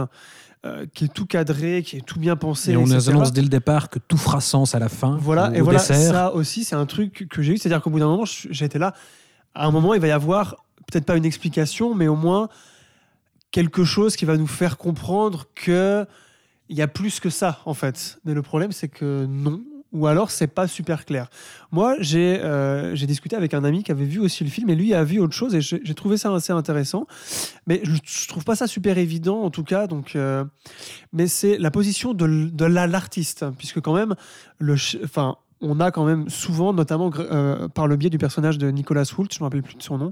euh, 0.65 0.85
qui 0.93 1.05
est 1.05 1.07
tout 1.07 1.25
cadré, 1.25 1.83
qui 1.83 1.95
est 1.95 2.05
tout 2.05 2.19
bien 2.19 2.35
pensé. 2.35 2.71
Et 2.73 2.75
on 2.75 2.85
nous 2.85 3.09
annonce 3.09 3.31
dès 3.31 3.41
le 3.41 3.47
départ 3.47 3.89
que 3.89 3.97
tout 3.97 4.17
fera 4.17 4.41
sens 4.41 4.75
à 4.75 4.79
la 4.79 4.89
fin. 4.89 5.17
Voilà, 5.21 5.51
au 5.51 5.53
et 5.53 5.61
voilà, 5.61 5.79
dessert. 5.79 6.11
ça 6.11 6.33
aussi, 6.33 6.65
c'est 6.65 6.75
un 6.75 6.85
truc 6.85 7.27
que 7.29 7.41
j'ai 7.41 7.53
eu. 7.53 7.57
C'est-à-dire 7.57 7.81
qu'au 7.81 7.89
bout 7.89 7.99
d'un 7.99 8.09
moment, 8.09 8.25
été 8.25 8.77
là. 8.77 8.93
À 9.55 9.67
un 9.67 9.71
moment, 9.71 9.93
il 9.93 10.01
va 10.01 10.07
y 10.07 10.11
avoir 10.11 10.57
peut-être 10.85 11.05
pas 11.05 11.15
une 11.15 11.23
explication, 11.23 11.95
mais 11.95 12.09
au 12.09 12.17
moins 12.17 12.49
quelque 13.51 13.85
chose 13.85 14.17
qui 14.17 14.25
va 14.25 14.35
nous 14.35 14.45
faire 14.45 14.77
comprendre 14.77 15.45
que 15.55 16.05
il 16.67 16.77
y 16.77 16.81
a 16.81 16.89
plus 16.89 17.21
que 17.21 17.29
ça, 17.29 17.61
en 17.63 17.73
fait. 17.73 18.19
Mais 18.25 18.33
le 18.33 18.41
problème, 18.41 18.73
c'est 18.73 18.89
que 18.89 19.25
non. 19.29 19.63
Ou 19.91 20.05
alors, 20.05 20.29
c'est 20.29 20.47
pas 20.47 20.67
super 20.67 21.03
clair. 21.03 21.29
Moi, 21.71 21.95
j'ai 21.99 22.39
euh, 22.43 22.95
discuté 22.95 23.35
avec 23.35 23.55
un 23.55 23.63
ami 23.63 23.83
qui 23.83 23.91
avait 23.91 24.05
vu 24.05 24.19
aussi 24.19 24.43
le 24.43 24.49
film 24.51 24.69
et 24.69 24.75
lui 24.75 24.93
a 24.93 25.03
vu 25.03 25.19
autre 25.19 25.33
chose 25.33 25.55
et 25.55 25.61
j'ai 25.61 25.95
trouvé 25.95 26.17
ça 26.17 26.31
assez 26.33 26.53
intéressant. 26.53 27.07
Mais 27.65 27.81
je, 27.83 27.93
je 28.03 28.27
trouve 28.27 28.43
pas 28.43 28.55
ça 28.55 28.67
super 28.67 28.99
évident, 28.99 29.41
en 29.41 29.49
tout 29.49 29.63
cas. 29.63 29.87
Donc, 29.87 30.15
euh, 30.15 30.45
mais 31.11 31.27
c'est 31.27 31.57
la 31.57 31.71
position 31.71 32.13
de, 32.13 32.27
de 32.51 32.65
la- 32.65 32.85
l'artiste, 32.85 33.45
puisque 33.57 33.81
quand 33.81 33.95
même, 33.95 34.13
le, 34.59 34.75
enfin, 35.03 35.37
on 35.61 35.79
a 35.79 35.89
quand 35.89 36.05
même 36.05 36.29
souvent, 36.29 36.71
notamment 36.71 37.09
euh, 37.17 37.67
par 37.67 37.87
le 37.87 37.95
biais 37.95 38.11
du 38.11 38.19
personnage 38.19 38.59
de 38.59 38.69
Nicolas 38.69 39.11
Hoult, 39.17 39.29
je 39.33 39.39
me 39.39 39.45
rappelle 39.45 39.63
plus 39.63 39.75
de 39.75 39.81
son 39.83 39.97
nom, 39.97 40.11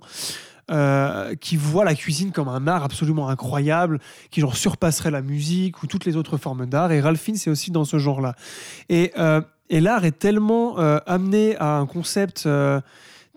euh, 0.72 1.36
qui 1.36 1.56
voit 1.56 1.86
la 1.86 1.94
cuisine 1.94 2.32
comme 2.32 2.50
un 2.50 2.68
art 2.68 2.84
absolument 2.84 3.30
incroyable, 3.30 4.00
qui 4.32 4.42
genre 4.42 4.58
surpasserait 4.58 5.12
la 5.12 5.22
musique 5.22 5.84
ou 5.84 5.88
toutes 5.88 6.06
les 6.06 6.18
autres 6.18 6.38
formes 6.38 6.66
d'art. 6.66 6.92
Et 6.92 7.00
Ralph 7.00 7.22
Fiennes, 7.22 7.38
c'est 7.38 7.52
aussi 7.52 7.70
dans 7.70 7.86
ce 7.86 8.00
genre-là. 8.00 8.34
Et, 8.90 9.14
et 9.70 9.80
l'art 9.80 10.06
est 10.06 10.18
tellement 10.18 10.80
euh, 10.80 11.00
amené 11.06 11.56
à 11.58 11.78
un 11.78 11.86
concept 11.86 12.46
euh, 12.46 12.80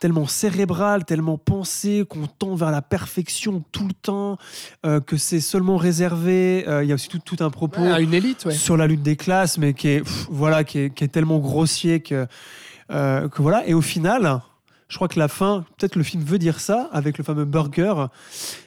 tellement 0.00 0.26
cérébral, 0.26 1.04
tellement 1.04 1.38
pensé, 1.38 2.04
qu'on 2.08 2.26
tend 2.26 2.54
vers 2.54 2.70
la 2.70 2.82
perfection 2.82 3.62
tout 3.72 3.86
le 3.86 3.92
temps, 3.92 4.38
euh, 4.86 5.00
que 5.00 5.16
c'est 5.16 5.40
seulement 5.40 5.76
réservé. 5.76 6.64
Il 6.82 6.88
y 6.88 6.92
a 6.92 6.94
aussi 6.94 7.08
tout, 7.08 7.18
tout 7.18 7.44
un 7.44 7.50
propos 7.50 7.82
Ouais, 7.82 7.92
à 7.92 8.00
une 8.00 8.14
élite, 8.14 8.44
ouais. 8.46 8.52
sur 8.52 8.76
la 8.76 8.86
lutte 8.86 9.02
des 9.02 9.16
classes, 9.16 9.58
mais 9.58 9.74
qui 9.74 9.88
est, 9.88 10.00
pff, 10.00 10.26
voilà, 10.30 10.64
qui 10.64 10.78
est, 10.78 10.90
qui 10.94 11.04
est 11.04 11.08
tellement 11.08 11.38
grossier 11.38 12.00
que, 12.00 12.26
que 12.88 13.42
voilà. 13.42 13.66
Et 13.66 13.74
au 13.74 13.82
final, 13.82 14.40
je 14.88 14.96
crois 14.96 15.08
que 15.08 15.18
la 15.18 15.28
fin, 15.28 15.64
peut-être 15.76 15.96
le 15.96 16.02
film 16.02 16.22
veut 16.22 16.38
dire 16.38 16.60
ça 16.60 16.88
avec 16.92 17.18
le 17.18 17.24
fameux 17.24 17.44
burger, 17.44 18.06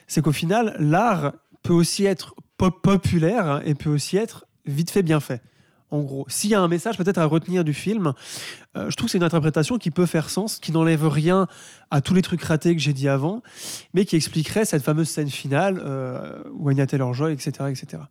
c'est 0.06 0.22
qu'au 0.22 0.32
final, 0.32 0.76
l'art 0.78 1.32
peut 1.62 1.72
aussi 1.72 2.04
être 2.04 2.34
pop 2.56 2.80
populaire 2.82 3.60
et 3.64 3.74
peut 3.74 3.90
aussi 3.90 4.16
être 4.16 4.46
vite 4.66 4.90
fait, 4.90 5.02
bien 5.02 5.20
fait. 5.20 5.42
En 5.90 6.00
gros, 6.00 6.24
s'il 6.28 6.50
y 6.50 6.54
a 6.54 6.60
un 6.60 6.68
message 6.68 6.96
peut-être 6.96 7.18
à 7.18 7.24
retenir 7.24 7.62
du 7.62 7.74
film, 7.74 8.14
euh, 8.76 8.90
je 8.90 8.96
trouve 8.96 9.06
que 9.06 9.12
c'est 9.12 9.18
une 9.18 9.24
interprétation 9.24 9.78
qui 9.78 9.90
peut 9.90 10.06
faire 10.06 10.30
sens, 10.30 10.58
qui 10.58 10.72
n'enlève 10.72 11.06
rien 11.06 11.46
à 11.94 12.00
tous 12.00 12.12
les 12.14 12.22
trucs 12.22 12.42
ratés 12.42 12.74
que 12.74 12.82
j'ai 12.82 12.92
dit 12.92 13.08
avant, 13.08 13.42
mais 13.94 14.04
qui 14.04 14.16
expliquerait 14.16 14.64
cette 14.64 14.82
fameuse 14.82 15.08
scène 15.08 15.30
finale 15.30 15.80
euh, 15.84 16.42
où 16.58 16.68
Anya 16.68 16.86
Taylor-Joy, 16.86 17.32
etc., 17.32 17.52
etc. 17.70 18.02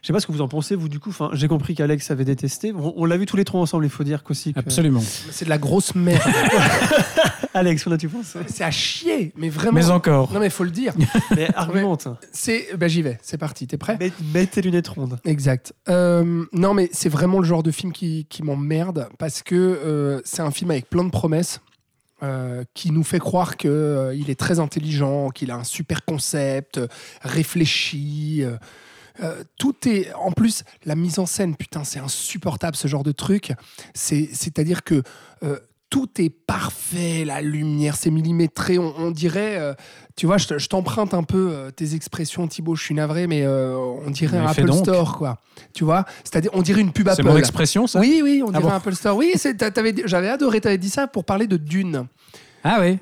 Je 0.00 0.06
sais 0.06 0.12
pas 0.12 0.20
ce 0.20 0.26
que 0.26 0.32
vous 0.32 0.40
en 0.42 0.46
pensez, 0.46 0.76
vous, 0.76 0.88
du 0.88 1.00
coup. 1.00 1.10
Enfin, 1.10 1.30
j'ai 1.32 1.48
compris 1.48 1.74
qu'Alex 1.74 2.10
avait 2.12 2.24
détesté. 2.24 2.72
On, 2.72 2.92
on 2.96 3.04
l'a 3.06 3.16
vu 3.16 3.26
tous 3.26 3.36
les 3.36 3.44
trois 3.44 3.60
ensemble, 3.60 3.84
il 3.84 3.90
faut 3.90 4.04
dire 4.04 4.22
qu'aussi. 4.22 4.52
que- 4.54 4.60
Absolument. 4.60 5.00
C'est 5.00 5.46
de 5.46 5.50
la 5.50 5.58
grosse 5.58 5.94
merde. 5.96 6.22
Alex, 7.54 7.82
qu'en 7.82 7.90
as-tu 7.92 8.08
pensé? 8.08 8.38
C'est 8.46 8.62
à 8.62 8.70
chier, 8.70 9.32
mais 9.36 9.48
vraiment. 9.48 9.72
Mais 9.78 9.90
encore. 9.90 10.32
Non 10.32 10.38
mais 10.40 10.50
faut 10.50 10.64
le 10.64 10.70
dire. 10.70 10.94
Mais 11.34 11.48
argumente. 11.56 12.06
C'est, 12.32 12.68
ben 12.76 12.88
j'y 12.88 13.02
vais. 13.02 13.18
C'est 13.22 13.38
parti. 13.38 13.66
T'es 13.66 13.76
prêt? 13.78 13.96
Mets, 13.98 14.12
mets 14.32 14.46
tes 14.46 14.62
lunettes 14.62 14.88
rondes. 14.88 15.18
Exact. 15.24 15.72
Euh, 15.88 16.44
non, 16.52 16.74
mais 16.74 16.88
c'est 16.92 17.08
vraiment 17.08 17.38
le 17.40 17.44
genre 17.44 17.62
de 17.62 17.70
film 17.72 17.92
qui, 17.92 18.26
qui 18.28 18.42
m'emmerde 18.44 19.08
parce 19.18 19.42
que 19.42 19.54
euh, 19.56 20.20
c'est 20.24 20.42
un 20.42 20.50
film 20.52 20.70
avec 20.70 20.88
plein 20.88 21.04
de 21.04 21.10
promesses. 21.10 21.60
Euh, 22.22 22.64
qui 22.74 22.90
nous 22.90 23.04
fait 23.04 23.18
croire 23.20 23.56
qu'il 23.56 24.12
il 24.14 24.30
est 24.30 24.38
très 24.38 24.58
intelligent, 24.60 25.28
qu'il 25.30 25.50
a 25.50 25.56
un 25.56 25.64
super 25.64 26.04
concept, 26.04 26.78
euh, 26.78 26.86
réfléchi. 27.22 28.38
euh, 28.42 28.56
euh, 29.20 29.42
tout 29.58 29.74
est. 29.88 30.12
En 30.14 30.30
plus, 30.32 30.62
la 30.84 30.94
mise 30.94 31.18
en 31.18 31.26
scène, 31.26 31.56
putain, 31.56 31.82
c'est 31.84 31.98
insupportable 31.98 32.76
ce 32.76 32.86
genre 32.88 33.02
de 33.02 33.12
truc. 33.12 33.52
C'est- 33.94 34.28
C'est-à-dire 34.32 34.84
que. 34.84 35.02
Tout 35.90 36.08
est 36.20 36.28
parfait, 36.30 37.24
la 37.24 37.40
lumière, 37.40 37.96
c'est 37.96 38.10
millimétré. 38.10 38.78
On, 38.78 38.94
on 38.98 39.10
dirait, 39.10 39.58
euh, 39.58 39.72
tu 40.16 40.26
vois, 40.26 40.36
je, 40.36 40.46
te- 40.46 40.58
je 40.58 40.68
t'emprunte 40.68 41.14
un 41.14 41.22
peu 41.22 41.50
euh, 41.50 41.70
tes 41.70 41.94
expressions, 41.94 42.46
Thibaut. 42.46 42.74
Je 42.76 42.82
suis 42.84 42.94
navré, 42.94 43.26
mais 43.26 43.42
euh, 43.42 43.74
on 43.76 44.10
dirait 44.10 44.38
Mais 44.38 44.44
un 44.44 44.48
Apple 44.50 44.64
donc. 44.66 44.78
Store, 44.84 45.16
quoi. 45.16 45.38
Tu 45.72 45.84
vois, 45.84 46.04
c'est-à-dire, 46.24 46.50
on 46.54 46.60
dirait 46.62 46.82
une 46.82 46.92
pub 46.92 47.06
C'est 47.06 47.12
Apple. 47.20 47.28
mon 47.30 47.36
expression, 47.38 47.86
ça? 47.86 48.00
Oui, 48.00 48.20
oui, 48.22 48.42
on 48.44 48.48
Ah 48.48 48.52
dirait 48.58 48.62
bon? 48.64 48.70
un 48.70 48.76
Apple 48.76 48.94
Store. 48.94 49.16
Oui, 49.16 49.32
c'est- 49.36 49.56
j'avais 50.06 50.28
adoré. 50.28 50.60
T'avais 50.60 50.78
dit 50.78 50.90
ça 50.90 51.06
pour 51.06 51.24
parler 51.24 51.46
de 51.46 51.56
Dune. 51.56 52.06
Ah 52.64 52.78
oui. 52.80 52.98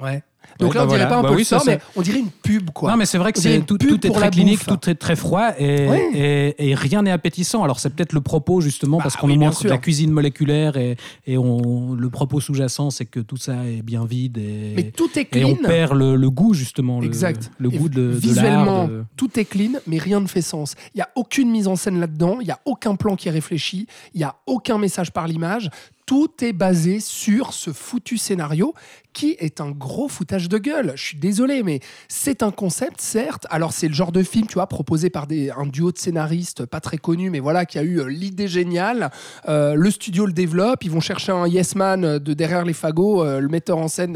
Ouais. 0.00 0.22
Donc 0.62 0.74
là, 0.74 0.82
on 0.84 0.86
bah 0.86 0.92
dirait 0.96 1.08
pas 1.08 1.16
un 1.18 1.22
Bah 1.22 1.44
Store, 1.44 1.62
mais 1.66 1.78
on 1.96 2.02
dirait 2.02 2.18
une 2.20 2.30
pub, 2.30 2.70
quoi. 2.70 2.90
Non, 2.90 2.96
mais 2.96 3.06
c'est 3.06 3.18
vrai 3.18 3.32
que 3.32 3.40
c'est 3.40 3.60
tout, 3.66 3.76
est 3.84 4.10
très 4.10 4.30
clinique, 4.30 4.64
bouffe. 4.66 4.80
tout 4.80 4.90
est 4.90 4.94
très 4.94 5.16
froid 5.16 5.50
et, 5.58 5.88
Ouais. 5.88 6.10
et, 6.14 6.70
et 6.70 6.74
rien 6.74 7.02
n'est 7.02 7.10
appétissant. 7.10 7.62
Alors 7.64 7.80
c'est 7.80 7.90
peut-être 7.90 8.12
le 8.12 8.20
propos 8.20 8.60
justement 8.60 8.98
Bah 8.98 9.04
parce 9.04 9.16
qu'on 9.16 9.26
oui, 9.28 9.34
nous 9.36 9.44
montre 9.44 9.62
de 9.64 9.68
la 9.68 9.78
cuisine 9.78 10.10
moléculaire 10.10 10.76
et, 10.76 10.96
et 11.26 11.36
on, 11.38 11.94
le 11.94 12.10
propos 12.10 12.40
sous-jacent 12.40 12.90
c'est 12.90 13.04
que 13.06 13.20
tout 13.20 13.36
ça 13.36 13.64
est 13.66 13.82
bien 13.82 14.04
vide 14.04 14.38
et, 14.38 14.72
Mais 14.76 14.90
tout 14.90 15.10
est 15.16 15.20
et 15.22 15.24
clean. 15.26 15.50
on 15.50 15.56
perd 15.66 15.92
le, 15.94 16.16
le 16.16 16.30
goût 16.30 16.54
justement, 16.54 17.02
Exact. 17.02 17.50
le 17.58 17.70
goût 17.70 17.88
de, 17.88 18.02
Visuellement, 18.02 18.86
de- 18.88 19.04
tout 19.16 19.38
est 19.38 19.44
clean, 19.44 19.72
mais 19.86 19.98
rien 19.98 20.20
ne 20.20 20.26
fait 20.26 20.42
sens. 20.42 20.74
Il 20.94 20.98
n'y 20.98 21.02
a 21.02 21.08
aucune 21.16 21.50
mise 21.50 21.68
en 21.68 21.76
scène 21.76 21.98
là-dedans, 22.00 22.38
il 22.40 22.44
n'y 22.46 22.50
a 22.52 22.60
aucun 22.64 22.94
plan 22.96 23.16
qui 23.16 23.28
est 23.28 23.32
réfléchi, 23.32 23.86
il 24.14 24.18
n'y 24.18 24.24
a 24.24 24.36
aucun 24.46 24.78
message 24.78 25.10
par 25.12 25.26
l'image. 25.26 25.70
Tout 26.04 26.30
est 26.42 26.52
basé 26.52 26.98
sur 27.00 27.52
ce 27.52 27.72
foutu 27.72 28.18
scénario 28.18 28.74
qui 29.12 29.36
est 29.38 29.60
un 29.60 29.70
gros 29.70 30.08
foutage 30.08 30.48
de 30.48 30.58
gueule. 30.58 30.92
Je 30.96 31.02
suis 31.02 31.18
désolé, 31.18 31.62
mais 31.62 31.80
c'est 32.08 32.42
un 32.42 32.50
concept, 32.50 33.00
certes. 33.00 33.46
Alors, 33.50 33.72
c'est 33.72 33.88
le 33.88 33.94
genre 33.94 34.12
de 34.12 34.22
film, 34.22 34.46
tu 34.46 34.54
vois, 34.54 34.66
proposé 34.66 35.10
par 35.10 35.26
un 35.30 35.66
duo 35.66 35.92
de 35.92 35.98
scénaristes 35.98 36.64
pas 36.66 36.80
très 36.80 36.98
connus, 36.98 37.30
mais 37.30 37.40
voilà, 37.40 37.64
qui 37.66 37.78
a 37.78 37.82
eu 37.82 38.00
euh, 38.00 38.06
l'idée 38.06 38.48
géniale. 38.48 39.10
Euh, 39.48 39.74
le 39.74 39.90
studio 39.90 40.26
le 40.26 40.32
développe, 40.32 40.84
ils 40.84 40.90
vont 40.90 41.00
chercher 41.00 41.32
un 41.32 41.46
yes 41.46 41.74
man 41.74 42.04
euh, 42.04 42.18
de 42.18 42.34
derrière 42.34 42.64
les 42.64 42.72
fagots, 42.72 43.24
le 43.24 43.48
metteur 43.48 43.78
en 43.78 43.88
scène 43.88 44.12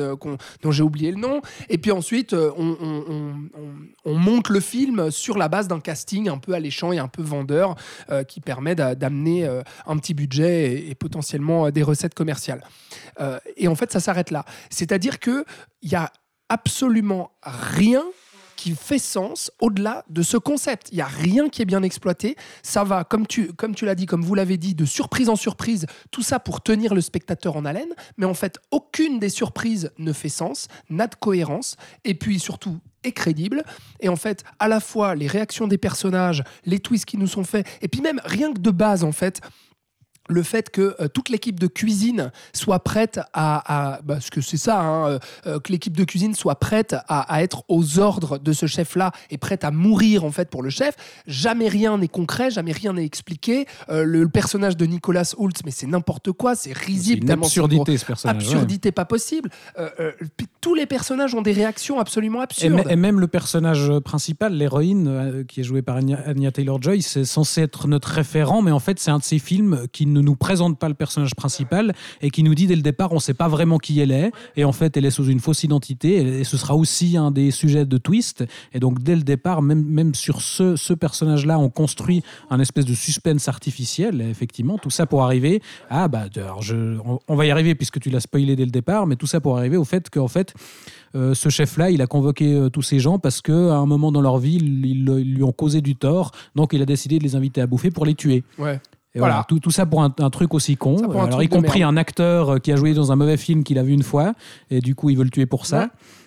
dont 0.63 0.71
j'ai 0.71 0.83
oublié 0.83 1.11
le 1.11 1.19
nom. 1.19 1.41
Et 1.69 1.79
puis 1.79 1.91
ensuite, 1.93 2.33
on, 2.33 2.77
on- 2.81 3.05
on- 3.09 3.35
on- 3.55 3.75
on 4.05 4.15
monte 4.15 4.49
le 4.49 4.61
film 4.61 5.11
sur 5.11 5.37
la 5.39 5.49
base 5.49 5.69
d'un 5.69 5.81
casting 5.81 6.29
un 6.29 6.39
peu 6.39 6.55
alléchant 6.55 6.93
et 6.93 6.99
un 6.99 7.09
peu 7.09 7.23
vendeur 7.23 7.75
qui 8.29 8.41
permet 8.41 8.75
d'a- 8.75 8.95
d'amener 8.95 9.47
un 9.87 9.97
petit 9.99 10.15
budget 10.15 10.89
et, 10.89 10.95
potentiellement 10.95 11.71
des 11.71 11.83
recettes 11.83 12.15
commerciales. 12.15 12.63
Et 13.57 13.69
en 13.69 13.75
fait, 13.75 13.93
ça 13.93 14.01
s'arrête 14.01 14.31
là. 14.31 14.45
C'est-à-dire 14.87 15.19
qu'il 15.19 15.45
y 15.83 15.95
a 15.97 16.13
absolument 16.49 17.33
rien 17.43 18.05
qui 18.55 18.75
fait 18.75 18.99
sens 18.99 19.53
au-delà 19.61 20.05
de 20.09 20.23
ce 20.23 20.37
concept. 20.37 20.89
Il 20.91 20.95
n'y 20.95 21.03
a 21.03 21.07
rien 21.07 21.49
qui 21.49 21.61
est 21.61 21.67
bien 21.67 21.83
exploité. 21.83 22.37
Ça 22.63 22.85
va, 22.85 23.05
comme 23.05 23.27
tu, 23.27 23.53
comme 23.53 23.75
tu 23.75 23.85
l'as 23.85 23.95
dit, 23.95 24.07
comme 24.07 24.23
vous 24.23 24.35
l'avez 24.35 24.57
dit, 24.57 24.75
de 24.75 24.85
surprise 24.85 25.29
en 25.29 25.37
surprise, 25.37 25.87
tout 26.11 26.23
ça 26.23 26.41
pour 26.41 26.63
tenir 26.63 26.95
le 26.95 27.01
spectateur 27.01 27.57
en 27.57 27.65
haleine. 27.65 27.91
Mais 28.17 28.25
en 28.25 28.35
fait, 28.35 28.59
aucune 28.71 29.19
des 29.19 29.29
surprises 29.29 29.91
ne 29.99 30.13
fait 30.13 30.31
sens, 30.31 30.69
n'a 30.89 31.07
de 31.07 31.15
cohérence, 31.17 31.77
et 32.05 32.15
puis 32.15 32.39
surtout 32.41 32.79
est 33.05 33.13
crédible. 33.13 33.63
Et 34.01 34.09
en 34.09 34.17
fait, 34.17 34.43
à 34.59 34.69
la 34.69 34.81
fois 34.81 35.15
les 35.15 35.27
réactions 35.27 35.69
des 35.69 35.79
personnages, 35.79 36.43
les 36.65 36.81
twists 36.81 37.05
qui 37.05 37.19
nous 37.19 37.27
sont 37.27 37.45
faits, 37.45 37.67
et 37.83 37.89
puis 37.89 38.01
même 38.01 38.21
rien 38.25 38.53
que 38.53 38.61
de 38.61 38.71
base, 38.71 39.05
en 39.05 39.13
fait, 39.13 39.41
le 40.29 40.43
fait 40.43 40.71
que 40.71 40.97
euh, 41.01 41.09
toute 41.09 41.29
l'équipe 41.29 41.59
de 41.61 41.67
cuisine 41.67 42.31
soit 42.53 42.81
prête 42.81 43.21
à, 43.33 43.95
à- 43.95 44.03
parce 44.03 44.31
que 44.31 44.41
c'est 44.41 44.57
ça, 44.57 44.81
hein, 44.81 45.09
euh, 45.09 45.19
euh, 45.47 45.61
que 45.61 45.73
l'équipe 45.73 45.97
de 45.97 46.05
cuisine 46.05 46.35
soit 46.35 46.57
prête 46.57 46.95
à, 47.09 47.21
à 47.33 47.43
être 47.43 47.63
aux 47.69 47.99
ordres 47.99 48.39
de 48.39 48.53
ce 48.53 48.67
chef-là 48.67 49.13
et 49.31 49.39
prête 49.39 49.65
à 49.65 49.71
mourir 49.71 50.25
en 50.25 50.31
fait 50.31 50.51
pour 50.51 50.63
le 50.63 50.71
chef. 50.71 50.95
Jamais 51.27 51.69
rien 51.69 51.99
n'est 51.99 52.09
concret, 52.09 52.51
jamais 52.51 52.73
rien 52.73 52.93
n'est 52.93 53.05
expliqué. 53.05 53.67
Euh, 53.89 54.05
le, 54.05 54.23
le 54.23 54.29
personnage 54.29 54.77
de 54.77 54.85
Nicolas 54.87 55.33
Hoult, 55.39 55.53
mais 55.65 55.71
c'est 55.71 55.87
n'importe 55.87 56.33
quoi, 56.33 56.55
c'est 56.55 56.73
risible. 56.77 57.23
une 57.23 57.35
gros. 57.37 57.45
absurdité 57.47 57.97
ce 57.97 58.05
personnage. 58.05 58.37
ouais. 58.43 58.53
Absurdité 58.53 58.93
pas 58.93 59.05
possible. 59.05 59.51
Tous 60.61 60.75
les 60.75 60.87
personnages 60.87 61.35
ont 61.35 61.43
des 61.43 61.53
réactions 61.53 62.01
absolument 62.01 62.41
absurdes. 62.41 62.83
et 62.91 62.97
même 62.97 63.21
le 63.21 63.29
personnage 63.29 63.91
principal, 64.05 64.53
l'héroïne, 64.55 65.45
qui 65.47 65.61
est 65.61 65.65
jouée 65.65 65.83
par 65.83 65.97
Anya, 65.97 66.19
Anya 66.27 66.51
Taylor-Joy, 66.51 67.03
c'est 67.03 67.25
censé 67.25 67.63
être 67.63 67.87
notre 67.89 68.09
référent, 68.09 68.63
mais 68.63 68.73
en 68.73 68.81
fait, 68.81 68.99
c'est 68.99 69.11
un 69.11 69.19
de 69.19 69.23
ces 69.23 69.39
films 69.39 69.87
qui 69.93 70.07
ne 70.17 70.21
nous 70.21 70.37
présente 70.37 70.79
pas 70.79 70.89
le 70.89 70.95
personnage 70.95 71.35
principal 71.35 71.95
et 72.21 72.31
qui 72.31 72.43
nous 72.43 72.55
dit 72.55 72.67
dès 72.67 72.77
le 72.77 72.83
départ, 72.83 73.13
on 73.13 73.17
ne 73.17 73.21
sait 73.21 73.35
pas 73.35 73.49
vraiment 73.49 73.79
qui 73.79 74.01
elle 74.01 74.13
est, 74.13 74.31
et 74.57 74.65
en 74.65 74.73
fait, 74.73 74.97
elle 74.97 75.05
est 75.05 75.11
sous 75.11 75.27
une 75.27 75.41
fausse 75.41 75.65
identité, 75.65 76.41
et 76.41 76.45
ce 76.45 76.57
sera 76.57 76.75
aussi 76.75 77.17
un 77.17 77.31
des 77.31 77.51
sujets 77.51 77.85
de 77.85 77.99
twist. 77.99 78.45
Et 78.73 78.81
donc, 78.81 79.03
dès 79.03 79.17
le 79.17 79.23
départ, 79.23 79.63
même, 79.63 79.85
même 79.85 80.15
sur 80.15 80.41
ce, 80.41 80.77
ce 80.77 80.95
personnage-là, 80.95 81.59
on 81.59 81.71
construit 81.71 82.23
un 82.51 82.61
espèce 82.61 82.85
de 82.85 82.95
suspense 82.95 83.49
artificiel, 83.49 84.21
effectivement, 84.21 84.79
tout 84.79 84.91
ça 84.91 85.07
pour 85.07 85.23
arriver 85.23 85.63
à, 85.91 86.09
bah, 86.09 86.27
alors 86.37 86.63
on, 87.29 87.37
va 87.37 87.47
y 87.47 87.51
arriver 87.51 87.75
puisque 87.75 88.01
tu 88.01 88.11
l'as 88.11 88.21
spoilé 88.21 88.57
dès 88.57 88.65
le 88.65 88.71
départ, 88.71 89.07
mais 89.07 89.17
tout 89.17 89.27
ça 89.27 89.41
pour 89.41 89.57
arriver 89.59 89.77
au 89.77 89.85
fait 89.85 90.11
qu'en 90.11 90.29
fait, 90.29 90.55
euh, 91.15 91.35
ce 91.35 91.49
chef-là, 91.49 91.91
il 91.91 92.03
a 92.03 92.07
convoqué 92.07 92.55
euh, 92.55 92.69
tous 92.69 92.83
ces 92.83 92.99
gens 92.99 93.19
parce 93.19 93.41
qu'à 93.41 93.53
un 93.53 93.87
moment 93.87 94.13
dans 94.13 94.21
leur 94.21 94.39
vie, 94.39 94.57
ils 94.57 95.05
lui 95.05 95.43
ont 95.43 95.53
causé 95.53 95.81
du 95.81 95.97
tort. 95.97 96.33
Donc, 96.55 96.73
il 96.73 96.83
a 96.83 96.87
décidé 96.87 97.19
de 97.19 97.25
les 97.25 97.37
inviter 97.37 97.61
à 97.61 97.67
bouffer 97.67 97.91
pour 97.91 98.07
les 98.07 98.15
tuer. 98.15 98.45
Ouais. 98.59 98.81
Et 99.17 99.19
voilà. 99.19 99.35
Voilà. 99.35 99.47
Tout, 99.49 99.59
tout 99.59 99.71
ça 99.71 99.87
pour 99.87 100.03
un, 100.03 100.15
un 100.19 100.31
truc 100.31 100.55
aussi 100.55 100.77
con. 100.77 100.99
Alors, 100.99 101.43
y 101.43 101.49
compris 101.49 101.83
un 101.83 101.97
acteur 101.97 102.51
euh, 102.51 102.59
qui 102.59 102.71
a 102.71 102.77
joué 102.77 102.95
dans 102.95 103.11
un 103.13 103.17
mauvais 103.17 103.39
film 103.39 103.65
qu'il 103.65 103.79
a 103.79 103.83
vu 103.83 103.93
une 103.93 104.03
fois. 104.03 104.35
Et 104.71 104.81
du 104.81 104.95
coup, 104.95 105.11
ils 105.11 105.17
veulent 105.17 105.27
le 105.27 105.31
tuer 105.31 105.47
pour 105.47 105.67
ça. 105.67 105.81
Ouais. 105.81 105.87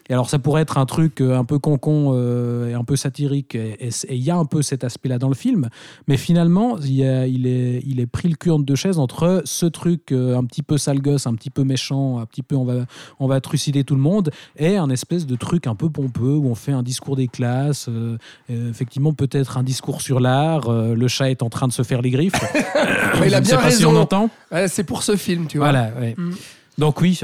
Et 0.09 0.13
alors, 0.13 0.29
ça 0.29 0.39
pourrait 0.39 0.63
être 0.63 0.77
un 0.79 0.85
truc 0.87 1.21
euh, 1.21 1.37
un 1.37 1.43
peu 1.45 1.59
con-con 1.59 2.13
euh, 2.15 2.69
et 2.69 2.73
un 2.73 2.83
peu 2.83 2.95
satirique. 2.95 3.53
Et 3.55 3.89
il 4.09 4.17
y 4.23 4.31
a 4.31 4.35
un 4.35 4.45
peu 4.45 4.61
cet 4.63 4.83
aspect-là 4.83 5.19
dans 5.19 5.29
le 5.29 5.35
film. 5.35 5.69
Mais 6.07 6.17
finalement, 6.17 6.77
il, 6.79 6.93
y 6.93 7.05
a- 7.05 7.27
il, 7.27 7.45
est, 7.45 7.83
il 7.85 7.99
est 7.99 8.07
pris 8.07 8.27
le 8.27 8.35
cul 8.35 8.49
entre 8.49 8.65
deux 8.65 8.75
chaises 8.75 8.97
entre 8.97 9.43
ce 9.45 9.67
truc 9.67 10.11
euh, 10.11 10.35
un 10.35 10.43
petit 10.45 10.63
peu 10.63 10.77
sale 10.79 10.99
gosse, 11.01 11.27
un 11.27 11.35
petit 11.35 11.51
peu 11.51 11.63
méchant, 11.63 12.17
un 12.19 12.25
petit 12.25 12.41
peu 12.41 12.55
on 12.55 12.65
va, 12.65 12.85
on 13.19 13.27
va 13.27 13.39
trucider 13.39 13.83
tout 13.83 13.95
le 13.95 14.01
monde, 14.01 14.31
et 14.57 14.77
un 14.77 14.89
espèce 14.89 15.27
de 15.27 15.35
truc 15.35 15.67
un 15.67 15.75
peu 15.75 15.89
pompeux 15.89 16.35
où 16.35 16.47
on 16.49 16.55
fait 16.55 16.71
un 16.71 16.81
discours 16.83 17.15
des 17.15 17.27
classes. 17.27 17.87
euh, 17.89 18.17
effectivement, 18.49 19.13
peut-être 19.13 19.57
un 19.57 19.63
discours 19.63 20.01
sur 20.01 20.19
l'art. 20.19 20.71
le 20.71 21.07
chat 21.07 21.29
est 21.29 21.43
en 21.43 21.49
train 21.49 21.67
de 21.67 21.73
se 21.73 21.83
faire 21.83 22.01
les 22.01 22.09
griffes. 22.09 22.33
Mais 23.19 23.27
il 23.27 23.35
a 23.35 23.41
bien 23.41 23.59
si 23.69 23.85
on 23.85 23.89
raison. 23.89 23.95
entend. 24.01 24.29
Ouais, 24.51 24.67
c'est 24.67 24.83
pour 24.83 25.03
ce 25.03 25.15
film, 25.15 25.45
tu 25.47 25.59
vois. 25.59 25.69
Voilà, 25.71 25.91
ouais. 25.99 26.15
Mm. 26.17 26.31
Donc 26.79 26.99
oui, 27.01 27.19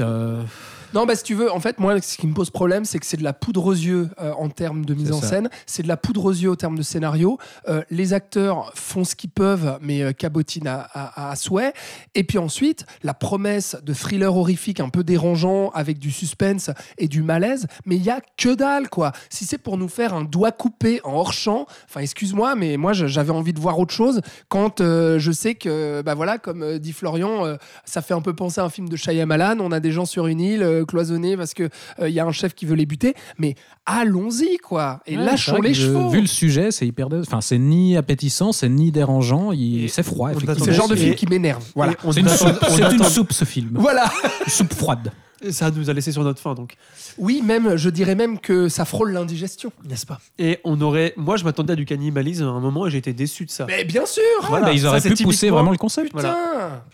Non, 0.94 1.04
bah 1.04 1.14
si 1.16 1.22
tu 1.24 1.34
veux, 1.34 1.50
en 1.52 1.60
fait, 1.60 1.78
moi, 1.78 2.00
ce 2.00 2.16
qui 2.16 2.26
me 2.26 2.32
pose 2.34 2.50
problème, 2.50 2.84
c'est 2.84 2.98
que 2.98 3.06
c'est 3.06 3.16
de 3.16 3.24
la 3.24 3.32
poudre 3.32 3.66
aux 3.66 3.72
yeux 3.72 4.08
euh, 4.20 4.32
en 4.32 4.48
termes 4.48 4.84
de 4.84 4.94
mise 4.94 5.12
en 5.12 5.20
ça. 5.20 5.28
scène, 5.28 5.50
c'est 5.66 5.82
de 5.82 5.88
la 5.88 5.96
poudre 5.96 6.24
aux 6.26 6.30
yeux 6.32 6.50
en 6.52 6.54
termes 6.56 6.78
de 6.78 6.82
scénario. 6.82 7.38
Euh, 7.68 7.82
les 7.90 8.12
acteurs 8.14 8.72
font 8.74 9.04
ce 9.04 9.14
qu'ils 9.14 9.30
peuvent, 9.30 9.78
mais 9.82 10.02
euh, 10.02 10.12
cabotinent 10.12 10.68
à, 10.68 10.88
à- 10.92 11.30
à 11.30 11.36
souhait. 11.36 11.72
Et 12.14 12.24
puis 12.24 12.38
ensuite, 12.38 12.86
la 13.02 13.14
promesse 13.14 13.76
de 13.82 13.92
thriller 13.92 14.34
horrifique 14.36 14.80
un 14.80 14.88
peu 14.88 15.04
dérangeant 15.04 15.70
avec 15.70 15.98
du 15.98 16.10
suspense 16.10 16.70
et 16.98 17.08
du 17.08 17.22
malaise, 17.22 17.66
mais 17.84 17.96
il 17.96 18.02
y 18.02 18.10
a 18.10 18.20
que 18.36 18.54
dalle, 18.54 18.88
quoi. 18.88 19.12
Si 19.28 19.44
c'est 19.44 19.58
pour 19.58 19.76
nous 19.78 19.88
faire 19.88 20.14
un 20.14 20.24
doigt 20.24 20.52
coupé 20.52 21.00
en 21.04 21.12
hors 21.14 21.32
champ, 21.32 21.66
enfin, 21.88 22.00
excuse-moi, 22.00 22.54
mais 22.54 22.76
moi, 22.76 22.92
j'avais 22.92 23.32
envie 23.32 23.52
de 23.52 23.60
voir 23.60 23.78
autre 23.78 23.92
chose 23.92 24.20
quand 24.48 24.80
je 24.80 25.30
sais 25.32 25.54
que, 25.56 26.02
bah 26.02 26.14
voilà, 26.14 26.38
comme 26.38 26.78
dit 26.78 26.92
Florian, 26.92 27.56
ça 27.84 28.02
fait 28.02 28.14
un 28.14 28.20
peu 28.20 28.34
penser 28.34 28.60
à 28.60 28.64
un 28.64 28.70
film 28.70 28.88
de 28.88 28.96
Shyamalan. 28.96 29.58
On 29.60 29.72
a 29.72 29.80
des 29.80 29.92
gens 29.92 30.06
sur 30.06 30.26
une 30.26 30.40
île 30.40 30.75
euh, 30.80 30.84
cloisonnés 30.84 31.36
parce 31.36 31.54
que 31.54 31.68
euh, 32.00 32.08
il 32.08 32.14
y 32.14 32.20
a 32.20 32.24
un 32.26 32.32
chef 32.32 32.54
qui 32.54 32.66
veut 32.66 32.74
les 32.76 32.86
buter. 32.86 33.14
Mais 33.38 33.54
allons-y, 33.84 34.58
quoi. 34.58 35.00
Et 35.06 35.16
ouais, 35.16 35.24
lâchons 35.24 35.60
les 35.60 35.74
chevaux. 35.74 36.08
Vu 36.10 36.20
le 36.20 36.26
sujet, 36.26 36.70
c'est 36.70 36.86
hyper. 36.86 37.08
Enfin, 37.12 37.40
c'est 37.40 37.58
ni 37.58 37.96
appétissant, 37.96 38.52
c'est 38.52 38.68
ni 38.68 38.90
dérangeant, 38.92 39.52
il- 39.52 39.88
c'est 39.90 40.02
froid. 40.02 40.30
C'est 40.34 40.66
le 40.66 40.72
genre 40.72 40.88
de 40.88 40.94
Et- 40.94 40.98
film 40.98 41.14
qui 41.14 41.26
m'énerve. 41.26 41.64
Voilà. 41.74 41.92
C'est 42.12 42.20
une, 42.20 42.26
une 42.28 43.04
soupe, 43.04 43.32
ce 43.32 43.44
film. 43.44 43.70
Voilà. 43.74 44.10
Une 44.44 44.50
soupe 44.52 44.74
froide. 44.74 45.12
Et 45.42 45.52
Ça 45.52 45.70
nous 45.70 45.90
a 45.90 45.92
laissé 45.92 46.12
sur 46.12 46.24
notre 46.24 46.40
faim, 46.40 46.54
donc. 46.54 46.76
Oui, 47.18 47.42
même, 47.44 47.76
je 47.76 47.90
dirais 47.90 48.14
même 48.14 48.38
que 48.38 48.70
ça 48.70 48.86
frôle 48.86 49.12
l'indigestion. 49.12 49.70
N'est-ce 49.86 50.06
pas? 50.06 50.18
Et 50.38 50.58
on 50.64 50.80
aurait. 50.80 51.12
Moi, 51.18 51.36
je 51.36 51.44
m'attendais 51.44 51.74
à 51.74 51.76
du 51.76 51.84
cannibalisme 51.84 52.44
à 52.44 52.48
un 52.48 52.60
moment 52.60 52.86
et 52.86 52.90
j'ai 52.90 52.98
été 52.98 53.12
déçu 53.12 53.44
de 53.44 53.50
ça. 53.50 53.66
Mais 53.66 53.84
bien 53.84 54.06
sûr. 54.06 54.22
Voilà, 54.48 54.66
Bah, 54.66 54.72
ils 54.72 54.80
ça, 54.80 54.88
auraient 54.88 55.00
c'est 55.00 55.10
pu 55.14 55.24
pousser 55.24 55.50
vraiment 55.50 55.72
le 55.72 55.76
concept. 55.76 56.06
Putain. 56.14 56.20
Voilà. 56.32 56.84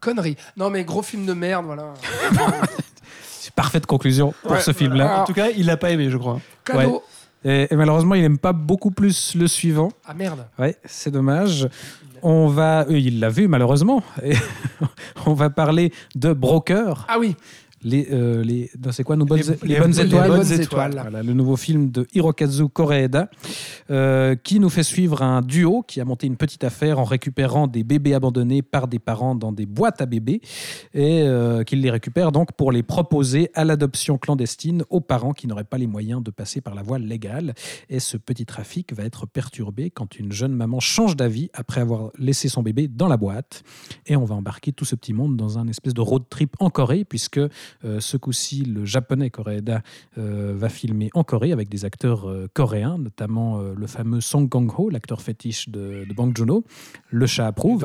Connerie. 0.00 0.36
Non, 0.56 0.70
mais 0.70 0.82
gros 0.84 1.02
film 1.02 1.26
de 1.26 1.34
merde, 1.34 1.66
voilà. 1.66 1.92
C'est 3.50 3.54
parfaite 3.56 3.86
conclusion 3.86 4.32
pour 4.42 4.52
Ouais. 4.52 4.60
ce 4.60 4.72
film-là. 4.72 5.22
En 5.22 5.24
tout 5.24 5.32
cas, 5.32 5.48
il 5.56 5.66
l'a 5.66 5.76
pas 5.76 5.90
aimé, 5.90 6.08
je 6.08 6.16
crois. 6.16 6.40
Cadeau. 6.64 7.02
Et, 7.44 7.66
et 7.70 7.76
malheureusement, 7.76 8.14
il 8.14 8.22
n'aime 8.22 8.38
pas 8.38 8.52
beaucoup 8.52 8.90
plus 8.90 9.34
le 9.34 9.48
suivant. 9.48 9.90
Ah 10.06 10.14
merde. 10.14 10.46
Ouais, 10.58 10.76
c'est 10.84 11.10
dommage. 11.10 11.68
On 12.22 12.48
va, 12.48 12.82
euh, 12.82 12.98
il 12.98 13.18
l'a 13.18 13.30
vu 13.30 13.48
malheureusement. 13.48 14.02
Et 14.22 14.34
on 15.26 15.32
va 15.32 15.48
parler 15.50 15.90
de 16.14 16.32
Broker, 16.34 17.06
Ah 17.08 17.16
oui. 17.18 17.34
Les, 17.82 18.08
euh, 18.12 18.42
les 18.42 18.70
c'est 18.90 19.04
quoi 19.04 19.16
nos 19.16 19.24
bonnes, 19.24 19.40
Les- 19.62 19.68
les, 19.74 19.80
bonnes 19.80 19.90
les 19.92 20.00
étoiles? 20.00 20.28
bonnes 20.30 20.52
étoiles. 20.52 20.98
Voilà, 21.00 21.22
le 21.22 21.32
nouveau 21.32 21.56
film 21.56 21.90
de 21.90 22.06
Hirokazu 22.14 22.68
Koreeda, 22.68 23.30
euh, 23.90 24.34
qui 24.34 24.60
nous 24.60 24.68
fait 24.68 24.82
suivre 24.82 25.22
un 25.22 25.40
duo 25.42 25.82
qui 25.86 26.00
a 26.00 26.04
monté 26.04 26.26
une 26.26 26.36
petite 26.36 26.64
affaire 26.64 26.98
en 26.98 27.04
récupérant 27.04 27.66
des 27.66 27.84
bébés 27.84 28.14
abandonnés 28.14 28.62
par 28.62 28.86
des 28.88 28.98
parents 28.98 29.34
dans 29.34 29.52
des 29.52 29.66
boîtes 29.66 30.00
à 30.00 30.06
bébés 30.06 30.40
et 30.94 31.22
euh, 31.22 31.62
qu'il 31.64 31.80
les 31.80 31.90
récupère 31.90 32.32
donc 32.32 32.52
pour 32.52 32.72
les 32.72 32.82
proposer 32.82 33.50
à 33.54 33.64
l'adoption 33.64 34.18
clandestine 34.18 34.84
aux 34.90 35.00
parents 35.00 35.32
qui 35.32 35.46
n'auraient 35.46 35.64
pas 35.64 35.78
les 35.78 35.86
moyens 35.86 36.22
de 36.22 36.30
passer 36.30 36.60
par 36.60 36.74
la 36.74 36.82
voie 36.82 36.98
légale. 36.98 37.54
Et 37.88 38.00
ce 38.00 38.16
petit 38.16 38.46
trafic 38.46 38.92
va 38.92 39.04
être 39.04 39.26
perturbé 39.26 39.90
quand 39.90 40.18
une 40.18 40.32
jeune 40.32 40.52
maman 40.52 40.80
change 40.80 41.16
d'avis 41.16 41.50
après 41.54 41.80
avoir 41.80 42.10
laissé 42.18 42.48
son 42.48 42.62
bébé 42.62 42.88
dans 42.88 43.08
la 43.08 43.16
boîte. 43.16 43.62
Et 44.06 44.16
on 44.16 44.24
va 44.24 44.34
embarquer 44.34 44.72
tout 44.72 44.84
ce 44.84 44.94
petit 44.94 45.12
monde 45.12 45.36
dans 45.36 45.58
un 45.58 45.66
espèce 45.68 45.94
de 45.94 46.00
road 46.00 46.24
trip 46.28 46.54
en 46.60 46.70
Corée, 46.70 47.04
puisque 47.04 47.40
ce 47.82 48.16
coup-ci, 48.16 48.64
le 48.64 48.84
japonais 48.84 49.30
Koreeda 49.30 49.82
euh, 50.18 50.52
va 50.56 50.68
filmer 50.68 51.10
en 51.14 51.24
Corée 51.24 51.52
avec 51.52 51.68
des 51.68 51.84
acteurs 51.84 52.28
euh, 52.28 52.48
coréens, 52.52 52.98
notamment 52.98 53.60
euh, 53.60 53.74
le 53.76 53.86
fameux 53.86 54.20
Song 54.20 54.48
Kang-ho, 54.48 54.90
l'acteur 54.90 55.22
fétiche 55.22 55.68
de, 55.68 56.04
de 56.08 56.14
Bang 56.14 56.36
Joon-ho. 56.36 56.64
Le 57.08 57.26
chat 57.26 57.46
approuve. 57.46 57.84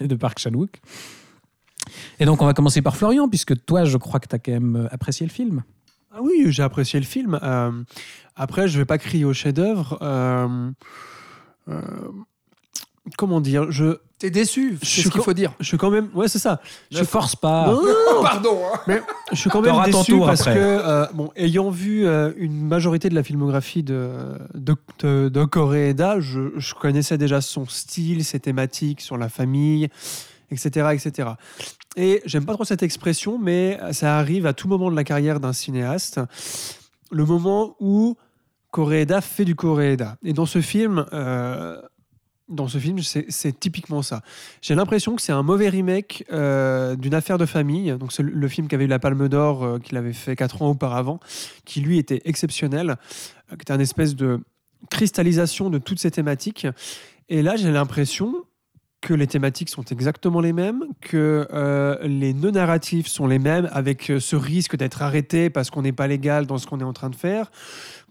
De 0.00 0.14
Park 0.14 0.38
Chan-wook. 0.38 0.80
Et 2.20 2.24
donc, 2.24 2.42
on 2.42 2.46
va 2.46 2.54
commencer 2.54 2.82
par 2.82 2.96
Florian, 2.96 3.28
puisque 3.28 3.64
toi, 3.64 3.84
je 3.84 3.96
crois 3.96 4.20
que 4.20 4.28
tu 4.28 4.34
as 4.34 4.38
quand 4.38 4.52
même 4.52 4.76
euh, 4.76 4.88
apprécié 4.94 5.26
le 5.26 5.32
film. 5.32 5.62
Ah 6.12 6.18
oui, 6.22 6.46
j'ai 6.48 6.62
apprécié 6.62 6.98
le 6.98 7.06
film. 7.06 7.38
Euh, 7.42 7.82
après, 8.36 8.68
je 8.68 8.78
vais 8.78 8.84
pas 8.84 8.98
crier 8.98 9.24
au 9.24 9.32
chef-d'œuvre. 9.32 9.98
Euh, 10.02 10.70
euh, 11.68 11.80
comment 13.16 13.40
dire 13.40 13.70
Je, 13.70 13.98
T'es 14.18 14.30
déçu, 14.30 14.78
c'est 14.82 15.00
ce 15.00 15.08
qu'il 15.08 15.22
faut 15.22 15.32
dire. 15.32 15.52
je 15.60 15.64
suis 15.66 15.78
quand 15.78 15.90
même. 15.90 16.10
Ouais, 16.14 16.28
c'est 16.28 16.38
ça. 16.38 16.60
Ne 16.92 16.98
Je- 16.98 17.04
force 17.04 17.34
pas. 17.36 17.68
Non, 17.72 17.80
Pardon. 18.22 18.60
hein. 18.74 18.78
Mais 18.86 19.00
je 19.32 19.36
suis 19.36 19.48
quand 19.48 19.62
même 19.62 19.70
T'auras 19.72 19.88
ton 19.88 19.98
déçu 20.00 20.12
tour 20.12 20.26
parce 20.26 20.42
après. 20.42 20.54
que, 20.56 20.60
euh, 20.60 21.06
bon, 21.14 21.30
ayant 21.36 21.70
vu 21.70 22.06
euh, 22.06 22.32
une 22.36 22.60
majorité 22.66 23.08
de 23.08 23.14
la 23.14 23.22
filmographie 23.22 23.82
de, 23.82 24.10
de, 24.52 24.76
de, 24.98 25.30
de 25.30 25.44
Koreeda, 25.44 26.20
je, 26.20 26.50
je 26.58 26.74
connaissais 26.74 27.16
déjà 27.16 27.40
son 27.40 27.64
style, 27.66 28.22
ses 28.24 28.40
thématiques 28.40 29.00
sur 29.00 29.16
la 29.16 29.30
famille, 29.30 29.88
etc. 30.50 30.88
etc. 30.92 31.30
Et 31.96 32.20
j'aime 32.26 32.44
pas 32.44 32.52
trop 32.52 32.64
cette 32.64 32.82
expression, 32.82 33.38
mais 33.38 33.78
ça 33.92 34.18
arrive 34.18 34.44
à 34.44 34.52
tout 34.52 34.68
moment 34.68 34.90
de 34.90 34.96
la 34.96 35.04
carrière 35.04 35.40
d'un 35.40 35.54
cinéaste. 35.54 36.20
Le 37.10 37.24
moment 37.24 37.74
où 37.80 38.16
Koreeda 38.70 39.22
fait 39.22 39.46
du 39.46 39.54
Koreeda. 39.56 40.16
Et 40.22 40.34
dans 40.34 40.46
ce 40.46 40.60
film, 40.60 41.06
euh, 41.14 41.80
dans 42.50 42.68
ce 42.68 42.78
film, 42.78 42.98
c'est 43.02 43.60
typiquement 43.60 44.02
ça. 44.02 44.22
J'ai 44.60 44.74
l'impression 44.74 45.14
que 45.16 45.22
c'est 45.22 45.32
un 45.32 45.42
mauvais 45.42 45.68
remake 45.68 46.24
euh, 46.32 46.96
d'une 46.96 47.14
affaire 47.14 47.38
de 47.38 47.46
famille. 47.46 47.96
Donc 47.96 48.16
le- 48.18 48.30
le 48.30 48.48
film 48.48 48.68
qui 48.68 48.74
avait 48.74 48.84
eu 48.84 48.88
la 48.88 48.98
Palme 48.98 49.28
d'Or, 49.28 49.62
euh, 49.64 49.78
qu'il 49.78 49.96
avait 49.96 50.12
fait 50.12 50.36
quatre 50.36 50.60
ans 50.62 50.70
auparavant, 50.70 51.20
qui 51.64 51.80
lui 51.80 51.98
était 51.98 52.20
exceptionnel, 52.24 52.90
euh, 52.90 53.56
qui 53.56 53.62
était 53.62 53.72
une 53.74 53.80
espèce 53.80 54.14
de 54.16 54.40
cristallisation 54.90 55.70
de 55.70 55.78
toutes 55.78 56.00
ces 56.00 56.10
thématiques. 56.10 56.66
Et 57.28 57.42
là, 57.42 57.56
j'ai 57.56 57.70
l'impression 57.70 58.34
que 59.00 59.14
les 59.14 59.26
thématiques 59.26 59.70
sont 59.70 59.84
exactement 59.84 60.40
les 60.40 60.52
mêmes, 60.52 60.82
que 61.00 61.46
euh, 61.52 61.96
les 62.02 62.34
nœuds 62.34 62.50
narratifs 62.50 63.06
sont 63.06 63.26
les 63.26 63.38
mêmes, 63.38 63.68
avec 63.72 64.12
ce 64.18 64.36
risque 64.36 64.76
d'être 64.76 65.00
arrêté 65.02 65.48
parce 65.48 65.70
qu'on 65.70 65.82
n'est 65.82 65.92
pas 65.92 66.06
légal 66.06 66.46
dans 66.46 66.58
ce 66.58 66.66
qu'on 66.66 66.80
est 66.80 66.84
en 66.84 66.92
train 66.92 67.08
de 67.08 67.16
faire, 67.16 67.50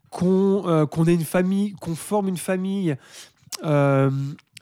qu'on 0.10 1.06
ait 1.08 1.14
une 1.14 1.26
famille, 1.26 1.74
qu'on 1.74 1.94
forme 1.96 2.28
une 2.30 2.38
famille 2.38 2.96
euh, 3.64 4.10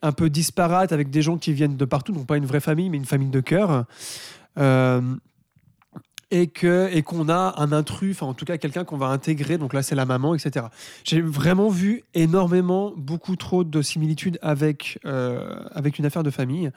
un 0.02 0.12
peu 0.12 0.30
disparate 0.30 0.92
avec 0.92 1.10
des 1.10 1.22
gens 1.22 1.38
qui 1.38 1.54
viennent 1.54 1.78
de 1.78 1.86
partout, 1.86 2.14
non 2.14 2.26
pas 2.26 2.38
une 2.38 2.46
vraie 2.46 2.60
famille, 2.60 2.90
mais 2.90 2.98
une 2.98 3.06
famille 3.06 3.30
de 3.30 3.40
cœur. 3.40 3.86
Euh, 4.58 5.02
et 6.30 6.48
que 6.48 6.90
et 6.92 7.04
qu'on 7.04 7.30
a 7.30 7.56
un 7.58 7.72
intrus, 7.72 8.12
enfin 8.12 8.26
en 8.26 8.34
tout 8.34 8.44
cas 8.44 8.58
quelqu'un 8.58 8.84
qu'on 8.84 8.98
va 8.98 9.08
intégrer, 9.08 9.58
donc 9.58 9.74
là 9.74 9.82
c'est 9.82 9.96
la 9.96 10.06
maman, 10.06 10.36
etc. 10.36 10.66
J'ai 11.06 11.22
vraiment 11.22 11.70
vu 11.70 12.04
énormément, 12.14 12.94
beaucoup 12.98 13.38
trop 13.38 13.64
de 13.64 13.82
similitudes 13.82 14.38
avec, 14.42 15.00
euh, 15.06 15.56
avec 15.72 16.00
une 16.00 16.06
affaire 16.06 16.24
de 16.24 16.30
famille 16.30 16.72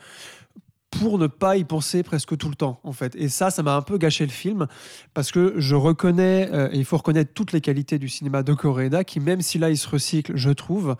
pour 0.90 1.18
ne 1.18 1.26
pas 1.26 1.56
y 1.56 1.64
penser 1.64 2.02
presque 2.02 2.36
tout 2.36 2.48
le 2.48 2.54
temps 2.54 2.80
en 2.84 2.92
fait. 2.92 3.16
Et 3.16 3.28
ça, 3.28 3.50
ça 3.50 3.62
m'a 3.62 3.74
un 3.74 3.82
peu 3.82 3.98
gâché 3.98 4.24
le 4.24 4.32
film 4.32 4.66
parce 5.14 5.32
que 5.32 5.54
je 5.56 5.74
reconnais, 5.74 6.48
et 6.72 6.76
il 6.76 6.84
faut 6.84 6.96
reconnaître 6.96 7.32
toutes 7.34 7.52
les 7.52 7.60
qualités 7.60 7.98
du 7.98 8.08
cinéma 8.08 8.42
de 8.42 8.54
Koreeda 8.54 9.02
qui 9.02 9.18
même 9.18 9.40
si 9.40 9.58
là 9.58 9.70
il 9.70 9.78
se 9.78 9.88
recycle, 9.88 10.36
je 10.36 10.50
trouve, 10.50 10.96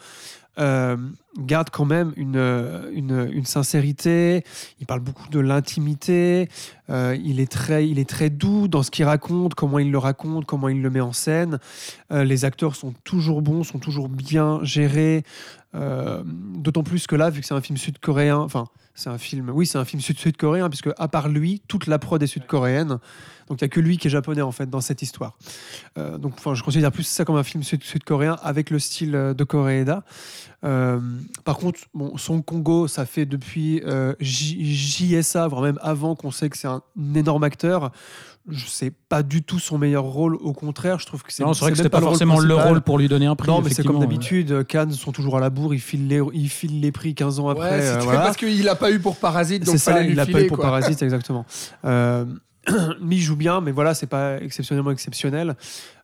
euh, 0.59 0.97
garde 1.39 1.71
quand 1.71 1.85
même 1.85 2.13
une, 2.17 2.37
euh, 2.37 2.91
une, 2.93 3.31
une 3.33 3.45
sincérité. 3.45 4.45
Il 4.81 4.87
parle 4.87 5.01
beaucoup 5.01 5.29
de 5.29 5.39
l'intimité. 5.39 6.49
Euh, 6.91 7.17
il, 7.23 7.41
est 7.41 7.51
très, 7.51 7.89
il 7.89 7.99
est 7.99 8.09
très 8.09 8.31
doux 8.31 8.69
dans 8.69 8.83
ce 8.83 8.91
qu'il 8.91 9.05
raconte, 9.05 9.55
comment 9.55 9.79
il 9.79 9.91
le 9.91 9.99
raconte, 9.99 10.45
comment 10.45 10.69
il 10.69 10.83
le 10.83 10.91
met 10.91 11.01
en 11.01 11.13
scène. 11.13 11.59
Les 12.11 12.45
acteurs 12.45 12.75
sont 12.75 12.93
toujours 13.05 13.43
bons, 13.43 13.63
sont 13.63 13.79
toujours 13.79 14.09
bien 14.09 14.59
gérés. 14.63 15.23
D'autant 15.73 16.83
plus 16.83 17.07
que 17.07 17.15
là, 17.15 17.31
vu 17.31 17.41
que 17.41 17.47
c'est 17.47 17.55
un 17.55 17.61
film 17.61 17.79
sud-coréen, 17.79 18.39
enfin, 18.39 18.67
c'est 18.95 19.09
un 19.09 19.19
film, 19.19 19.51
oui, 19.55 19.67
c'est 19.67 19.79
un 19.79 19.85
film 19.85 20.03
sud- 20.03 20.19
sud-coréen, 20.19 20.69
puisque 20.69 20.91
à 20.99 21.07
part 21.07 21.29
lui, 21.29 21.63
toute 21.69 21.87
la 21.87 21.99
prod 22.01 22.21
est 22.21 22.27
sud-coréenne. 22.27 22.99
Donc 23.51 23.61
il 23.61 23.65
n'y 23.65 23.67
a 23.67 23.69
que 23.69 23.81
lui 23.81 23.99
qui 23.99 24.07
est 24.07 24.11
japonais 24.11 24.41
en 24.43 24.53
fait 24.53 24.71
dans 24.71 24.81
cette 24.81 25.03
histoire. 25.03 25.37
Euh, 25.99 26.17
donc 26.19 26.35
enfin, 26.39 26.55
je 26.55 26.63
considère 26.63 26.93
plus 26.93 27.03
ça 27.03 27.25
comme 27.25 27.37
un 27.37 27.43
film 27.43 27.63
sud- 27.65 27.83
sud-coréen 27.83 28.39
avec 28.43 28.71
le 28.71 28.79
style 28.79 29.15
euh, 29.15 29.35
de 29.35 29.43
Koreeda. 29.45 30.05
Euh, 30.65 31.01
par 31.45 31.59
contre, 31.59 31.81
bon, 31.93 32.17
Son 32.17 32.43
Congo, 32.43 32.87
ça 32.87 33.07
fait 33.07 33.27
depuis 33.27 33.83
euh, 33.85 34.15
JSA, 34.21 35.49
voire 35.49 35.63
même 35.63 35.79
avant 35.83 36.15
qu'on 36.15 36.31
sait 36.31 36.49
que 36.49 36.57
c'est 36.57 36.69
un 36.69 36.83
énorme 37.15 37.43
acteur. 37.45 37.91
Je 38.49 38.67
sais 38.67 38.91
pas 39.09 39.23
du 39.23 39.43
tout 39.43 39.59
son 39.59 39.79
meilleur 39.79 40.05
rôle. 40.05 40.37
Au 40.37 40.53
contraire, 40.53 40.99
je 40.99 41.07
trouve 41.07 41.23
que 41.23 41.33
c'est 41.33 41.43
Non, 41.43 41.53
c'est 41.53 41.61
vrai 41.61 41.73
que 41.73 41.77
c'était 41.77 41.89
pas 41.91 41.99
le 41.99 42.05
rôle 42.07 42.13
forcément 42.15 42.39
le 42.39 42.55
rôle 42.55 42.81
pour 42.81 42.99
lui 42.99 43.09
donner 43.09 43.27
un 43.27 43.37
prix. 43.37 43.49
Non, 43.51 43.61
mais 43.63 43.71
c'est 43.71 43.85
comme 43.85 43.99
d'habitude. 44.01 44.65
Cannes 44.67 44.93
sont 44.93 45.13
toujours 45.13 45.37
à 45.37 45.41
la 45.41 45.51
bourre. 45.51 45.75
Ils 45.75 45.81
filent 45.81 46.09
les, 46.09 46.23
ils 46.33 46.49
filent 46.49 46.81
les 46.81 46.91
prix 46.93 47.15
15 47.15 47.39
ans 47.41 47.49
après. 47.49 47.71
Ouais, 47.81 47.87
euh, 47.87 47.99
voilà. 48.01 48.21
parce 48.21 48.37
qu'il 48.37 48.69
a 48.69 48.77
pas 48.77 48.91
eu 48.93 48.99
pour 49.01 49.17
Parasite, 49.17 49.65
donc 49.65 49.73
C'est 49.75 49.79
ça, 49.79 49.93
fallait 49.93 50.07
lui 50.07 50.13
il 50.15 50.21
a 50.21 50.25
filer, 50.25 50.39
pas 50.41 50.45
eu 50.45 50.47
pour 50.49 50.57
quoi. 50.57 50.67
Parasite, 50.67 51.03
exactement. 51.03 51.45
Il 53.11 53.19
joue 53.21 53.37
bien, 53.37 53.61
mais 53.61 53.73
voilà, 53.73 53.95
c'est 53.95 54.07
pas 54.07 54.39
exceptionnellement 54.41 54.91
exceptionnel. 54.91 55.57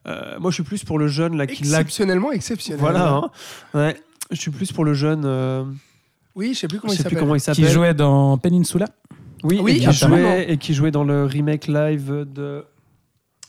Euh, 0.07 0.38
moi, 0.38 0.50
je 0.50 0.54
suis 0.57 0.62
plus 0.62 0.84
pour 0.84 0.98
le 0.98 1.09
jeune 1.09 1.36
là 1.36 1.46
qui 1.46 1.64
l'a. 1.64 1.80
Exceptionnellement 1.80 2.32
exceptionnel. 2.32 2.80
Voilà, 2.80 3.09
hein. 3.12 3.30
ouais. 3.74 3.96
Je 4.30 4.36
suis 4.40 4.50
plus 4.50 4.72
pour 4.72 4.84
le 4.84 4.94
jeune. 4.94 5.22
euh, 5.24 5.64
Oui, 6.34 6.54
je 6.54 6.61
sais 6.61 6.68
plus 6.68 6.80
comment 6.80 6.92
je 6.92 6.94
il 6.94 6.96
sais 6.98 7.02
s'appelle. 7.04 7.18
comment 7.18 7.34
il 7.34 7.40
Qui 7.40 7.66
jouait 7.68 7.94
dans 7.94 8.38
Peninsula. 8.38 8.86
Oui, 9.44 9.61
Oui, 9.62 9.72
et, 9.72 9.86
qui 9.86 9.92
jouait, 9.92 10.50
et 10.52 10.57
qui 10.57 10.74
jouait 10.74 10.90
dans 10.90 11.04
le 11.04 11.24
remake 11.24 11.66
live 11.68 12.24
de 12.32 12.64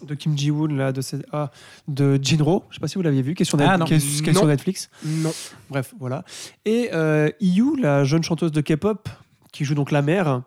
de 0.06 0.14
Kim 0.14 0.38
Ji-woon 0.38 0.68
là 0.76 0.92
de 0.92 1.02
ah, 1.32 1.50
de 1.88 2.20
Jinro. 2.22 2.64
Je 2.70 2.76
sais 2.76 2.80
pas 2.80 2.88
si 2.88 2.96
vous 2.96 3.02
l'aviez 3.02 3.24
vu, 3.24 3.34
qui 3.34 3.42
est 3.42 3.46
sur, 3.46 3.58
Net- 3.58 3.68
Ah, 3.72 3.78
non. 3.80 3.88
sur 3.88 4.34
Non. 4.34 4.46
Netflix. 4.46 4.90
Non. 5.04 5.32
Bref, 5.72 5.94
voilà. 6.00 6.24
Et 6.66 6.90
euh, 6.94 7.30
IU, 7.40 7.76
la 7.80 8.04
jeune 8.04 8.22
chanteuse 8.22 8.52
de 8.52 8.62
K-pop, 8.62 9.10
qui 9.52 9.66
joue 9.66 9.74
donc 9.74 9.90
la 9.92 10.04
mère, 10.04 10.44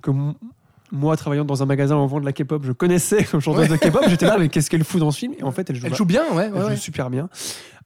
que 0.00 0.12
moi, 0.94 1.16
travaillant 1.16 1.44
dans 1.44 1.62
un 1.62 1.66
magasin 1.66 1.96
en 1.96 2.06
vente 2.06 2.20
de 2.22 2.26
la 2.26 2.32
K-pop, 2.32 2.62
je 2.64 2.72
connaissais 2.72 3.24
comme 3.24 3.40
chanteuse 3.40 3.68
de 3.68 3.76
K-pop. 3.76 4.04
J'étais 4.08 4.26
là, 4.26 4.36
mais 4.38 4.48
qu'est-ce 4.48 4.70
qu'elle 4.70 4.84
fout 4.84 5.00
dans 5.00 5.10
ce 5.10 5.18
film? 5.18 5.34
Et 5.38 5.42
en 5.42 5.50
fait, 5.50 5.68
elle 5.68 5.76
joue, 5.76 5.86
Elle 5.86 5.94
joue 5.94 6.04
bien, 6.04 6.22
ouais. 6.32 6.44
elle 6.46 6.54
ouais, 6.54 6.60
joue 6.60 6.66
ouais. 6.68 6.76
super 6.76 7.10
bien. 7.10 7.28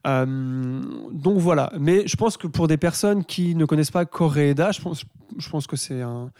Euh, 0.06 0.80
donc 1.12 1.38
voilà. 1.38 1.72
Mais 1.78 2.06
je 2.06 2.16
pense 2.16 2.36
que 2.36 2.46
pour 2.46 2.68
des 2.68 2.76
personnes 2.76 3.24
qui 3.24 3.54
ne 3.54 3.64
connaissent 3.64 3.90
pas 3.90 4.04
Koreeda, 4.04 4.70
je 4.72 4.80
pense, 4.80 5.04
je 5.38 5.48
pense 5.48 5.66
que 5.66 5.76
c'est 5.76 6.02
un 6.02 6.30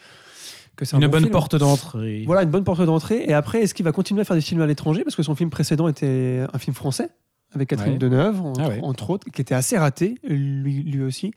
que 0.76 0.84
c'est 0.84 0.94
un 0.94 1.00
Une 1.00 1.06
bon 1.06 1.12
bonne 1.12 1.22
film. 1.22 1.32
porte 1.32 1.56
d'entrée. 1.56 2.22
Voilà, 2.24 2.44
une 2.44 2.50
bonne 2.50 2.62
porte 2.62 2.82
d'entrée. 2.82 3.24
Et 3.26 3.32
après, 3.34 3.62
est-ce 3.62 3.74
qu'il 3.74 3.84
va 3.84 3.90
continuer 3.90 4.20
à 4.20 4.24
faire 4.24 4.36
des 4.36 4.42
films 4.42 4.60
à 4.60 4.66
l'étranger? 4.66 5.02
Parce 5.02 5.16
que 5.16 5.24
son 5.24 5.34
film 5.34 5.50
précédent 5.50 5.88
était 5.88 6.44
un 6.52 6.58
film 6.58 6.72
français, 6.74 7.08
avec 7.54 7.68
Catherine 7.68 7.92
Ouais. 7.94 7.98
Deneuve, 7.98 8.40
entre, 8.42 8.60
Ah 8.62 8.68
ouais. 8.68 8.80
entre 8.82 9.10
autres, 9.10 9.26
qui 9.32 9.40
était 9.40 9.54
assez 9.54 9.78
raté, 9.78 10.16
lui, 10.24 10.82
lui 10.82 11.02
aussi. 11.02 11.32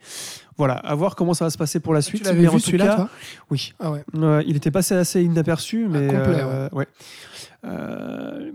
Voilà, 0.57 0.73
à 0.75 0.93
voir 0.95 1.15
comment 1.15 1.33
ça 1.33 1.45
va 1.45 1.49
se 1.51 1.57
passer 1.57 1.79
pour 1.79 1.93
la 1.93 2.01
Tu 2.01 2.09
suite. 2.09 2.25
l'avais 2.25 2.41
Mais 2.41 2.47
en 2.47 2.53
vu 2.55 2.59
celui-là, 2.59 2.95
toi? 2.95 3.09
Oui. 3.49 3.73
Ah 3.79 3.91
ouais. 3.91 4.03
Ouais, 4.13 4.43
il 4.47 4.55
était 4.55 4.71
passé 4.71 4.93
assez 4.95 5.23
inaperçu, 5.23 5.87
mais. 5.89 6.07
complet, 6.07 6.41
euh, 6.41 6.69
ouais. 6.73 6.87
Euh, 7.65 8.51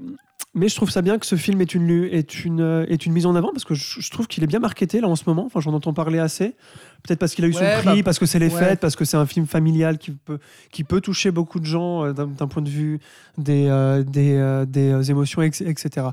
mais 0.55 0.69
je 0.69 0.75
trouve 0.75 0.91
ça 0.91 1.03
bien 1.03 1.19
que 1.19 1.27
ce 1.27 1.37
film 1.37 1.61
est 1.61 1.75
une, 1.75 1.87
lu- 1.87 2.09
est 2.13 2.45
une, 2.45 2.61
euh, 2.63 2.87
est 2.89 3.05
une 3.05 3.13
mise 3.13 3.27
en 3.27 3.35
avant 3.35 3.51
parce 3.53 3.65
que 3.65 3.75
je, 3.75 4.01
je 4.01 4.11
trouve 4.11 4.27
qu'il 4.27 4.43
est 4.43 4.47
bien 4.47 4.59
marketé 4.59 5.01
là 5.03 5.09
en 5.09 5.15
ce 5.17 5.25
moment. 5.27 5.45
Enfin, 5.45 5.61
j'en 5.61 5.75
entends 5.75 5.93
parler 5.93 6.19
assez. 6.19 6.55
Peut-être 7.03 7.19
parce 7.19 7.35
qu'il 7.35 7.45
a 7.45 7.49
eu 7.49 7.53
son 7.53 7.61
prix, 7.83 7.99
bah, 7.99 8.03
parce 8.07 8.19
que 8.19 8.25
c'est 8.27 8.39
les 8.39 8.49
fêtes, 8.51 8.81
parce 8.81 8.97
que 8.97 9.05
c'est 9.05 9.19
un 9.19 9.27
film 9.27 9.47
familial 9.47 9.99
qui 9.99 10.13
peut, 10.13 10.39
qui 10.73 10.83
peut 10.83 11.01
toucher 11.03 11.31
beaucoup 11.31 11.61
de 11.61 11.67
gens 11.67 12.05
euh, 12.07 12.13
d'un 12.15 12.49
point 12.49 12.63
de 12.63 12.71
vue 12.71 13.01
des, 13.37 13.67
euh, 13.69 14.03
des, 14.03 14.35
euh, 14.37 14.65
des 14.65 14.91
euh, 14.93 15.03
émotions, 15.03 15.43
etc. 15.43 16.07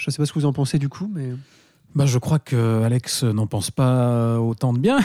Je 0.00 0.06
ne 0.08 0.12
sais 0.12 0.16
pas 0.16 0.24
ce 0.24 0.32
que 0.32 0.38
vous 0.38 0.46
en 0.46 0.52
pensez 0.54 0.78
du 0.78 0.88
coup, 0.88 1.10
mais. 1.14 1.28
Bah, 1.94 2.06
je 2.06 2.16
crois 2.18 2.38
que 2.38 2.82
Alex 2.84 3.24
n'en 3.24 3.46
pense 3.46 3.70
pas 3.70 4.38
autant 4.40 4.72
de 4.72 4.78
bien. 4.78 5.00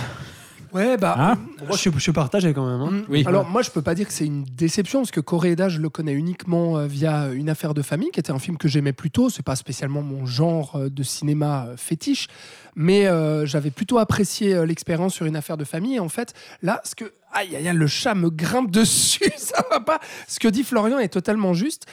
Ouais, 0.71 0.95
bah. 0.97 1.15
Hein 1.17 1.37
Moi, 1.67 1.75
je, 1.77 1.89
je 1.97 2.11
partage 2.11 2.45
quand 2.53 2.65
même. 2.65 2.81
hein. 2.81 2.91
Mm. 2.91 3.05
Oui. 3.09 3.23
Alors 3.25 3.45
moi 3.45 3.61
je 3.61 3.71
peux 3.71 3.81
pas 3.81 3.95
dire 3.95 4.07
que 4.07 4.13
c'est 4.13 4.25
une 4.25 4.43
déception 4.43 4.99
parce 5.01 5.11
que 5.11 5.19
Coréda 5.21 5.67
je 5.69 5.79
le 5.79 5.89
connais 5.89 6.11
uniquement 6.13 6.77
euh, 6.77 6.85
via 6.87 7.29
une 7.31 7.49
affaire 7.49 7.73
de 7.73 7.81
famille 7.81 8.09
qui 8.11 8.19
était 8.19 8.31
un 8.31 8.39
film 8.39 8.57
que 8.57 8.67
j'aimais 8.67 8.91
plutôt 8.93 9.29
c'est 9.29 9.41
pas 9.43 9.55
spécialement 9.55 10.01
mon 10.01 10.25
genre 10.25 10.75
euh, 10.75 10.89
de 10.89 11.01
cinéma 11.01 11.67
euh, 11.67 11.77
fétiche 11.77 12.27
mais 12.75 13.07
euh, 13.07 13.45
j'avais 13.45 13.71
plutôt 13.71 13.99
apprécié 13.99 14.53
euh, 14.53 14.65
l'expérience 14.65 15.13
sur 15.13 15.25
une 15.25 15.37
affaire 15.37 15.55
de 15.55 15.63
famille 15.63 15.95
et 15.95 15.99
en 16.01 16.09
fait 16.09 16.33
là 16.61 16.81
ce 16.83 16.93
que 16.93 17.05
aïe 17.31 17.55
aïe 17.55 17.67
aïe, 17.69 17.75
le 17.75 17.87
chat 17.87 18.13
me 18.13 18.29
grimpe 18.29 18.69
dessus 18.79 19.31
ça 19.37 19.63
va 19.71 19.79
pas 19.79 19.99
ce 20.27 20.39
que 20.41 20.49
dit 20.49 20.63
Florian 20.63 20.99
est 20.99 21.07
totalement 21.09 21.53
juste 21.53 21.85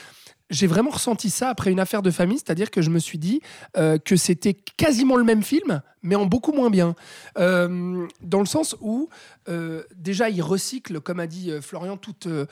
j'ai 0.53 0.67
vraiment 0.67 0.91
ressenti 0.91 1.29
ça 1.29 1.49
après 1.49 1.71
une 1.71 1.79
affaire 1.79 2.01
de 2.01 2.11
famille, 2.11 2.37
c'est-à-dire 2.37 2.71
que 2.71 2.81
je 2.81 2.89
me 2.89 2.99
suis 2.99 3.17
dit 3.17 3.41
euh, 3.75 3.97
que 3.97 4.15
c'était 4.15 4.53
quasiment 4.53 5.15
le 5.17 5.23
même 5.23 5.43
film, 5.43 5.81
mais 6.03 6.15
en 6.15 6.25
beaucoup 6.25 6.53
moins 6.53 6.69
bien. 6.69 6.95
Euh, 7.37 8.07
dans 8.21 8.39
le 8.39 8.45
sens 8.45 8.75
où, 8.79 9.09
euh, 9.49 9.83
déjà, 9.95 10.29
il 10.29 10.41
recycle, 10.41 11.01
comme 11.01 11.19
a 11.19 11.27
dit 11.27 11.51
Florian, 11.61 11.97
toutes, 11.97 12.27
euh, 12.27 12.45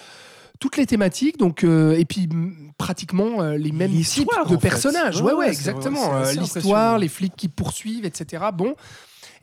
toutes 0.60 0.78
les 0.78 0.86
thématiques, 0.86 1.38
donc, 1.38 1.64
euh, 1.64 1.94
et 1.98 2.06
puis 2.06 2.28
pratiquement 2.78 3.42
euh, 3.42 3.56
les 3.58 3.72
mêmes 3.72 3.92
types 4.02 4.28
de 4.28 4.42
en 4.42 4.48
fait. 4.50 4.58
personnages. 4.58 5.22
Ouais, 5.22 5.34
Ouais, 5.34 5.40
ouais, 5.40 5.48
exactement. 5.50 6.22
L'histoire, 6.32 6.98
les 6.98 7.08
flics 7.08 7.36
qui 7.36 7.48
poursuivent, 7.48 8.06
etc. 8.06 8.46
Bon. 8.54 8.76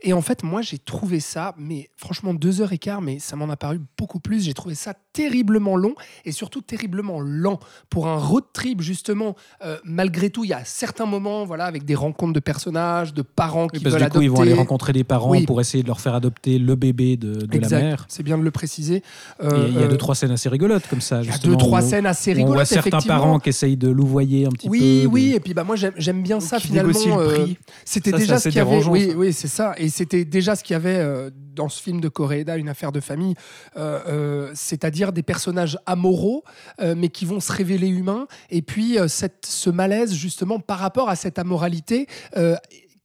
Et 0.01 0.13
en 0.13 0.21
fait, 0.21 0.43
moi, 0.43 0.61
j'ai 0.61 0.77
trouvé 0.77 1.19
ça, 1.19 1.53
mais 1.57 1.89
franchement, 1.97 2.33
deux 2.33 2.61
heures 2.61 2.71
et 2.73 2.77
quart, 2.77 3.01
mais 3.01 3.19
ça 3.19 3.35
m'en 3.35 3.49
a 3.49 3.57
paru 3.57 3.79
beaucoup 3.97 4.19
plus. 4.19 4.43
J'ai 4.45 4.53
trouvé 4.53 4.75
ça 4.75 4.93
terriblement 5.13 5.75
long 5.75 5.93
et 6.25 6.31
surtout 6.31 6.61
terriblement 6.61 7.19
lent 7.19 7.59
pour 7.89 8.07
un 8.07 8.17
road 8.17 8.43
trip, 8.53 8.81
justement. 8.81 9.35
euh, 9.65 9.77
malgré 9.83 10.29
tout, 10.29 10.43
il 10.45 10.49
y 10.49 10.53
a 10.53 10.63
certains 10.63 11.05
moments, 11.05 11.43
voilà, 11.45 11.65
avec 11.65 11.83
des 11.83 11.95
rencontres 11.95 12.33
de 12.33 12.39
personnages, 12.39 13.13
de 13.13 13.21
parents 13.21 13.67
qui 13.67 13.77
Oui, 13.77 13.83
parce 13.83 13.95
veulent 13.95 14.03
du 14.05 14.09
coup, 14.09 14.21
ils 14.21 14.29
vont 14.31 14.41
aller 14.41 14.53
rencontrer 14.53 14.93
des 14.93 15.03
parents 15.03 15.31
Oui. 15.31 15.45
pour 15.45 15.59
essayer 15.59 15.83
de 15.83 15.87
leur 15.87 15.99
faire 15.99 16.15
adopter 16.15 16.59
le 16.59 16.75
bébé 16.75 17.17
de, 17.17 17.33
de 17.45 17.59
la 17.59 17.69
mère. 17.69 18.05
c'est 18.07 18.23
bien 18.23 18.37
de 18.37 18.43
le 18.43 18.51
préciser. 18.51 19.03
Euh, 19.43 19.67
il 19.69 19.73
y 19.79 19.83
a 19.83 19.87
deux, 19.87 19.95
euh, 19.95 19.97
trois 19.97 20.15
scènes 20.15 20.31
assez 20.31 20.47
rigolotes 20.49 20.87
comme 20.89 21.01
ça. 21.01 21.21
il 21.21 21.29
y 21.29 21.33
a 21.33 21.37
deux, 21.37 21.57
trois 21.57 21.81
scènes 21.81 22.05
assez 22.05 22.31
où 22.31 22.39
On 22.43 22.45
voit 22.45 22.63
rigolotes, 22.63 22.67
certains 22.67 23.01
parents 23.01 23.39
qui 23.39 23.49
essayent 23.49 23.77
de 23.77 23.89
louvoyer 23.89 24.45
un 24.45 24.49
petit 24.49 24.69
oui, 24.69 24.79
peu. 24.79 25.01
de- 25.03 25.07
oui, 25.07 25.33
et 25.35 25.39
puis 25.39 25.53
bah 25.53 25.63
moi 25.63 25.75
j'aime 25.75 26.23
bien 26.23 26.39
ça 26.39 26.59
finalement. 26.59 26.91
euh. 27.19 27.47
C'était 27.85 28.11
déjà 28.11 28.39
ce 28.39 28.49
qu'il 28.49 28.57
y 28.57 28.61
avait. 28.61 28.83
Oui, 28.85 29.11
oui, 29.15 29.33
c'est 29.33 29.47
ça. 29.47 29.73
Et 29.77 29.88
c'était 29.89 30.25
déjà 30.25 30.55
ce 30.55 30.63
qu'il 30.63 30.73
y 30.73 30.77
avait 30.77 30.97
euh, 30.97 31.29
dans 31.55 31.69
ce 31.69 31.81
film 31.81 32.01
de 32.01 32.09
Coréda, 32.09 32.57
une 32.57 32.69
affaire 32.69 32.91
de 32.91 32.99
famille, 32.99 33.35
euh, 33.77 33.99
euh, 34.07 34.51
c'est-à-dire 34.53 35.11
des 35.11 35.23
personnages 35.23 35.77
amoraux, 35.85 36.43
mais 36.79 37.09
qui 37.09 37.25
vont 37.25 37.39
se 37.39 37.51
révéler 37.51 37.87
humains. 37.87 38.27
Et 38.49 38.61
puis 38.61 38.97
cette, 39.07 39.45
ce 39.45 39.69
malaise 39.69 40.13
justement 40.13 40.59
par 40.59 40.79
rapport 40.79 41.09
à 41.09 41.15
cette 41.15 41.39
amoralité. 41.39 42.07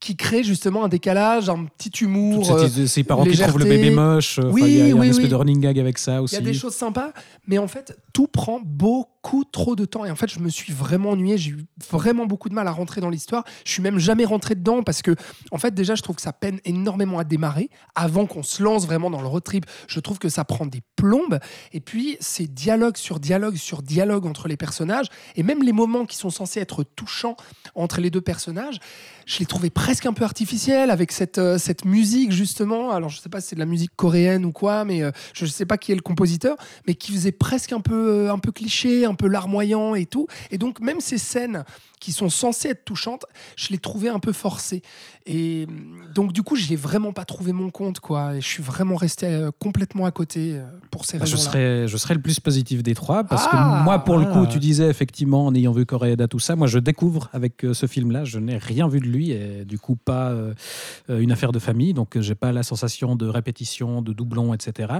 qui 0.01 0.16
crée 0.16 0.45
justement 0.45 0.85
un 0.85 0.89
décalage, 0.89 1.49
un 1.49 1.64
petit 1.64 2.05
humour. 2.05 2.45
cette 2.45 2.78
euh, 2.78 2.87
ces 2.87 3.05
parents 3.05 3.24
qui 3.24 3.39
trouvent 3.39 3.59
le 3.59 3.64
bébé 3.64 3.91
moche. 3.91 4.39
Oui, 4.39 4.61
enfin, 4.61 4.66
il 4.66 4.76
y 4.76 4.80
a, 4.82 4.85
il 4.85 4.89
y 4.89 4.93
a 4.93 4.95
oui, 4.95 5.07
un 5.07 5.11
espèce 5.11 5.24
oui. 5.24 5.30
de 5.30 5.35
running 5.35 5.61
gag 5.61 5.78
avec 5.78 5.97
ça 5.97 6.16
Il 6.16 6.20
aussi. 6.20 6.35
y 6.35 6.39
a 6.39 6.43
des 6.43 6.53
choses 6.53 6.74
sympas, 6.74 7.12
mais 7.47 7.57
en 7.57 7.68
fait, 7.68 7.97
tout 8.12 8.26
prend 8.26 8.61
beaucoup 8.62 9.13
trop 9.51 9.75
de 9.75 9.85
temps. 9.85 10.05
Et 10.05 10.11
en 10.11 10.16
fait, 10.16 10.29
je 10.29 10.39
me 10.39 10.49
suis 10.49 10.72
vraiment 10.72 11.11
ennuyé. 11.11 11.39
J'ai 11.39 11.51
eu 11.53 11.64
vraiment 11.91 12.27
beaucoup 12.27 12.49
de 12.49 12.55
mal 12.55 12.68
à 12.68 12.70
rentrer 12.70 13.01
dans 13.01 13.11
l'histoire. 13.11 13.45
Je 13.64 13.72
suis 13.72 13.83
même 13.83 13.99
jamais 13.99 14.25
rentré 14.25 14.55
dedans 14.55 14.83
parce 14.83 15.03
que, 15.03 15.16
en 15.51 15.59
fait, 15.59 15.75
déjà, 15.75 15.95
je 15.95 16.03
trouve 16.03 16.16
que 16.16 16.22
ça 16.22 16.33
peine 16.33 16.61
énormément 16.64 17.18
à 17.18 17.25
démarrer 17.25 17.70
avant 17.95 18.27
qu'on 18.27 18.43
se 18.43 18.62
lance 18.62 18.87
vraiment 18.87 19.11
dans 19.11 19.20
le 19.20 19.27
road 19.27 19.43
trip. 19.43 19.66
Je 19.89 20.01
trouve 20.01 20.18
que 20.18 20.29
ça 20.29 20.45
prend 20.45 20.66
des 20.66 20.83
plombes. 20.97 21.39
Et 21.72 21.81
puis, 21.81 22.16
c'est 22.20 22.53
dialogue 22.53 22.97
sur 22.97 23.18
dialogue 23.18 23.57
sur 23.57 23.83
dialogue 23.83 24.27
entre 24.27 24.49
les 24.49 24.57
personnages. 24.57 25.07
Et 25.37 25.43
même 25.43 25.62
les 25.62 25.72
moments 25.72 26.05
qui 26.05 26.16
sont 26.16 26.31
censés 26.31 26.61
être 26.61 26.85
touchants 26.85 27.37
entre 27.75 28.01
les 28.01 28.11
deux 28.11 28.20
personnages, 28.20 28.79
je 29.27 29.39
les 29.39 29.47
trouvais 29.47 29.70
presque 29.70 30.07
un 30.07 30.12
peu 30.12 30.25
artificiels 30.25 30.91
avec 30.91 31.12
cette, 31.12 31.39
euh, 31.39 31.59
cette 31.59 31.85
musique, 31.85 32.31
justement. 32.31 32.91
Alors, 32.91 33.09
je 33.09 33.20
sais 33.20 33.29
pas 33.29 33.41
si 33.41 33.49
c'est 33.49 33.57
de 33.57 33.61
la 33.61 33.66
musique 33.66 33.93
coréenne 33.97 34.45
ou 34.45 34.53
quoi, 34.53 34.85
mais 34.85 35.03
euh, 35.03 35.11
je 35.33 35.47
sais 35.47 35.64
pas 35.64 35.79
qui 35.79 35.93
est 35.93 35.95
le 35.95 36.03
compositeur, 36.03 36.57
mais 36.87 36.95
qui 36.95 37.12
faisait 37.12 37.33
presque 37.33 37.72
un 37.72 37.81
peu, 37.81 38.09
euh, 38.09 38.33
un 38.33 38.39
peu 38.39 38.53
cliché, 38.53 39.05
un 39.05 39.13
peu 39.14 39.28
larmoyant 39.28 39.94
et 39.94 40.06
tout. 40.06 40.26
Et 40.50 40.58
donc, 40.58 40.80
même 40.80 41.00
ces 41.00 41.18
scènes 41.18 41.64
qui 42.05 42.12
sont 42.12 42.28
censées 42.28 42.68
être 42.68 42.84
touchantes, 42.84 43.24
je 43.57 43.68
les 43.70 43.78
trouvais 43.78 44.11
un 44.11 44.18
peu 44.18 44.32
forcées. 44.32 44.82
Et 45.26 45.66
donc, 46.14 46.32
du 46.34 46.42
coup, 46.42 46.55
je 46.55 46.68
n'ai 46.68 46.76
vraiment 46.76 47.12
pas 47.14 47.24
trouvé 47.24 47.52
mon 47.52 47.70
compte, 47.70 47.98
quoi. 48.00 48.34
Et 48.36 48.42
je 48.42 48.46
suis 48.46 48.62
vraiment 48.62 48.96
resté 48.96 49.24
euh, 49.26 49.50
complètement 49.59 50.05
à 50.05 50.11
côté 50.11 50.52
euh, 50.59 50.64
pour 50.90 51.07
ces 51.07 51.18
Bah, 51.18 51.24
je, 51.24 51.34
raisons-là. 51.36 51.50
serais, 51.50 51.88
je 51.88 51.96
serais 51.96 52.12
le 52.14 52.20
plus 52.20 52.40
positif 52.40 52.82
des 52.82 52.94
trois 52.94 53.24
parce 53.24 53.46
Ah, 53.50 53.78
que 53.80 53.84
moi, 53.84 54.00
pour 54.00 54.18
le 54.18 54.26
coup, 54.26 54.42
ah. 54.44 54.46
tu 54.46 54.59
disais 54.59 54.86
effectivement, 54.88 55.46
en 55.46 55.55
ayant 55.55 55.72
vu 55.72 55.86
Coréda, 55.86 56.28
tout 56.28 56.38
ça, 56.38 56.57
moi 56.57 56.66
je 56.66 56.78
découvre 56.78 57.30
avec 57.32 57.64
euh, 57.64 57.72
ce 57.72 57.86
film-là, 57.86 58.24
je 58.24 58.38
n'ai 58.38 58.59
rien 58.59 58.86
vu 58.86 59.00
de 59.00 59.07
lui 59.07 59.30
et 59.30 59.64
du 59.64 59.78
coup 59.78 59.96
pas 59.96 60.28
euh, 60.30 60.52
une 61.09 61.32
affaire 61.32 61.52
de 61.52 61.59
famille, 61.59 61.94
donc 61.94 62.18
j'ai 62.20 62.34
pas 62.34 62.52
la 62.52 62.62
sensation 62.62 63.16
de 63.16 63.26
répétition, 63.26 64.02
de 64.02 64.12
doublon, 64.12 64.52
etc. 64.52 64.92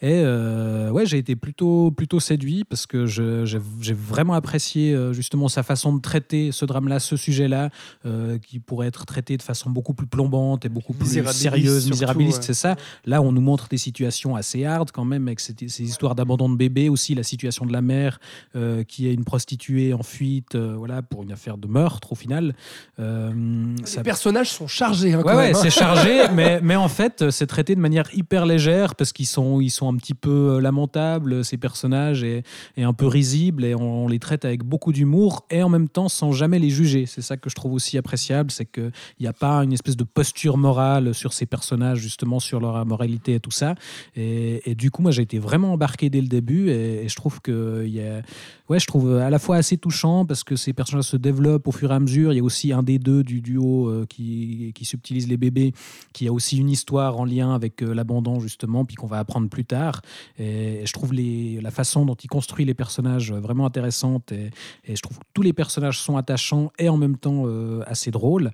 Et 0.00 0.22
euh, 0.24 0.90
ouais, 0.90 1.04
j'ai 1.04 1.18
été 1.18 1.36
plutôt, 1.36 1.90
plutôt 1.90 2.18
séduit 2.20 2.64
parce 2.64 2.86
que 2.86 3.04
je- 3.04 3.44
j'ai 3.44 3.92
vraiment 3.94 4.32
apprécié 4.34 4.96
justement 5.12 5.48
sa 5.48 5.62
façon 5.62 5.94
de 5.94 6.00
traiter 6.00 6.45
ce 6.52 6.64
drame-là, 6.64 6.98
ce 7.00 7.16
sujet-là, 7.16 7.70
euh, 8.04 8.38
qui 8.38 8.58
pourrait 8.58 8.86
être 8.88 9.06
traité 9.06 9.36
de 9.36 9.42
façon 9.42 9.70
beaucoup 9.70 9.94
plus 9.94 10.06
plombante 10.06 10.64
et 10.64 10.68
beaucoup 10.68 10.92
plus 10.92 11.06
sérieuse, 11.32 11.82
surtout, 11.82 11.90
misérabiliste, 11.94 12.38
ouais. 12.38 12.44
c'est 12.44 12.54
ça. 12.54 12.76
Là, 13.04 13.22
on 13.22 13.32
nous 13.32 13.40
montre 13.40 13.68
des 13.68 13.78
situations 13.78 14.36
assez 14.36 14.64
hard 14.64 14.90
quand 14.92 15.04
même, 15.04 15.26
avec 15.28 15.40
ces, 15.40 15.54
ces 15.68 15.82
histoires 15.84 16.14
d'abandon 16.14 16.48
de 16.48 16.56
bébé, 16.56 16.88
aussi 16.88 17.14
la 17.14 17.22
situation 17.22 17.66
de 17.66 17.72
la 17.72 17.82
mère 17.82 18.18
euh, 18.54 18.82
qui 18.84 19.06
est 19.08 19.14
une 19.14 19.24
prostituée 19.24 19.92
en 19.94 20.02
fuite, 20.02 20.54
euh, 20.54 20.74
voilà, 20.76 21.02
pour 21.02 21.22
une 21.22 21.32
affaire 21.32 21.58
de 21.58 21.66
meurtre 21.66 22.12
au 22.12 22.14
final. 22.14 22.54
Les 22.98 23.86
ça- 23.86 24.02
personnages 24.02 24.50
sont 24.50 24.66
chargés. 24.66 25.14
hein, 25.14 25.22
Ouais, 25.22 25.34
ouais, 25.34 25.50
hein. 25.50 25.58
c'est 25.60 25.70
chargé, 25.70 26.28
mais, 26.34 26.60
mais 26.62 26.76
en 26.76 26.88
fait, 26.88 27.30
c'est 27.30 27.46
traité 27.46 27.74
de 27.74 27.80
manière 27.80 28.08
hyper 28.14 28.46
légère 28.46 28.94
parce 28.94 29.12
qu'ils 29.12 29.26
sont, 29.26 29.60
ils 29.60 29.70
sont 29.70 29.92
un 29.92 29.96
petit 29.96 30.14
peu 30.14 30.58
lamentables, 30.60 31.44
ces 31.44 31.56
personnages, 31.56 32.22
et, 32.22 32.42
et 32.76 32.82
un 32.84 32.92
peu 32.92 33.06
risibles, 33.06 33.64
et 33.64 33.74
on, 33.74 34.08
les 34.08 34.18
traite 34.18 34.44
avec 34.44 34.62
beaucoup 34.64 34.92
d'humour, 34.92 35.46
et 35.50 35.62
en 35.62 35.68
même 35.68 35.88
temps 35.88 36.08
sans 36.08 36.25
jamais 36.32 36.58
les 36.58 36.70
juger. 36.70 37.06
C'est 37.06 37.22
ça 37.22 37.36
que 37.36 37.50
je 37.50 37.54
trouve 37.54 37.72
aussi 37.72 37.98
appréciable, 37.98 38.50
c'est 38.50 38.66
qu'il 38.66 38.92
n'y 39.20 39.26
a 39.26 39.32
pas 39.32 39.58
une 39.64 39.72
espèce 39.72 39.96
de 39.96 40.04
posture 40.04 40.56
morale 40.56 41.14
sur 41.14 41.32
ces 41.32 41.46
personnages, 41.46 41.98
justement, 41.98 42.40
sur 42.40 42.60
leur 42.60 42.84
moralité 42.86 43.34
et 43.34 43.40
tout 43.40 43.50
ça. 43.50 43.74
Et, 44.14 44.74
du 44.74 44.90
coup, 44.90 45.02
moi, 45.02 45.10
j'ai 45.10 45.22
été 45.22 45.38
vraiment 45.38 45.72
embarqué 45.72 46.10
dès 46.10 46.20
le 46.20 46.28
début, 46.28 46.70
et, 46.70 47.08
je 47.08 47.14
trouve 47.14 47.40
que 47.40 47.86
y 47.86 48.00
a, 48.00 48.22
ouais, 48.68 48.78
je 48.78 48.86
trouve 48.86 49.16
à 49.16 49.30
la 49.30 49.38
fois 49.38 49.56
assez 49.56 49.76
touchant 49.76 50.24
parce 50.24 50.44
que 50.44 50.56
ces 50.56 50.72
personnages 50.72 51.04
se 51.04 51.16
développent 51.16 51.68
au 51.68 51.72
fur 51.72 51.92
et 51.92 51.94
à 51.94 52.00
mesure. 52.00 52.32
Il 52.32 52.36
y 52.36 52.40
a 52.40 52.44
aussi 52.44 52.72
un 52.72 52.82
des 52.82 52.98
deux 52.98 53.22
du 53.22 53.40
duo 53.40 53.88
euh, 53.88 54.06
qui, 54.08 54.72
qui 54.74 54.84
subtilise 54.84 55.28
les 55.28 55.36
bébés, 55.36 55.72
qui 56.12 56.28
a 56.28 56.32
aussi 56.32 56.58
une 56.58 56.70
histoire 56.70 57.18
en 57.18 57.24
lien 57.24 57.54
avec 57.54 57.82
euh, 57.82 57.94
l'abandon, 57.94 58.40
justement, 58.40 58.84
puis 58.84 58.96
qu'on 58.96 59.06
va 59.06 59.18
apprendre 59.18 59.48
plus 59.48 59.64
tard. 59.64 60.02
Et, 60.38 60.82
je 60.84 60.92
trouve 60.92 61.12
la 61.14 61.70
façon 61.70 62.04
dont 62.04 62.14
il 62.14 62.28
construit 62.28 62.64
les 62.64 62.74
personnages 62.74 63.32
vraiment 63.32 63.66
intéressante. 63.66 64.32
Et, 64.32 64.50
et 64.84 64.96
je 64.96 65.02
trouve 65.02 65.18
que 65.18 65.24
tous 65.34 65.42
les 65.42 65.52
personnages 65.52 65.98
sont 65.98 66.15
attachants 66.16 66.72
et 66.78 66.88
en 66.88 66.96
même 66.96 67.16
temps 67.16 67.44
euh, 67.46 67.82
assez 67.86 68.10
drôles. 68.10 68.50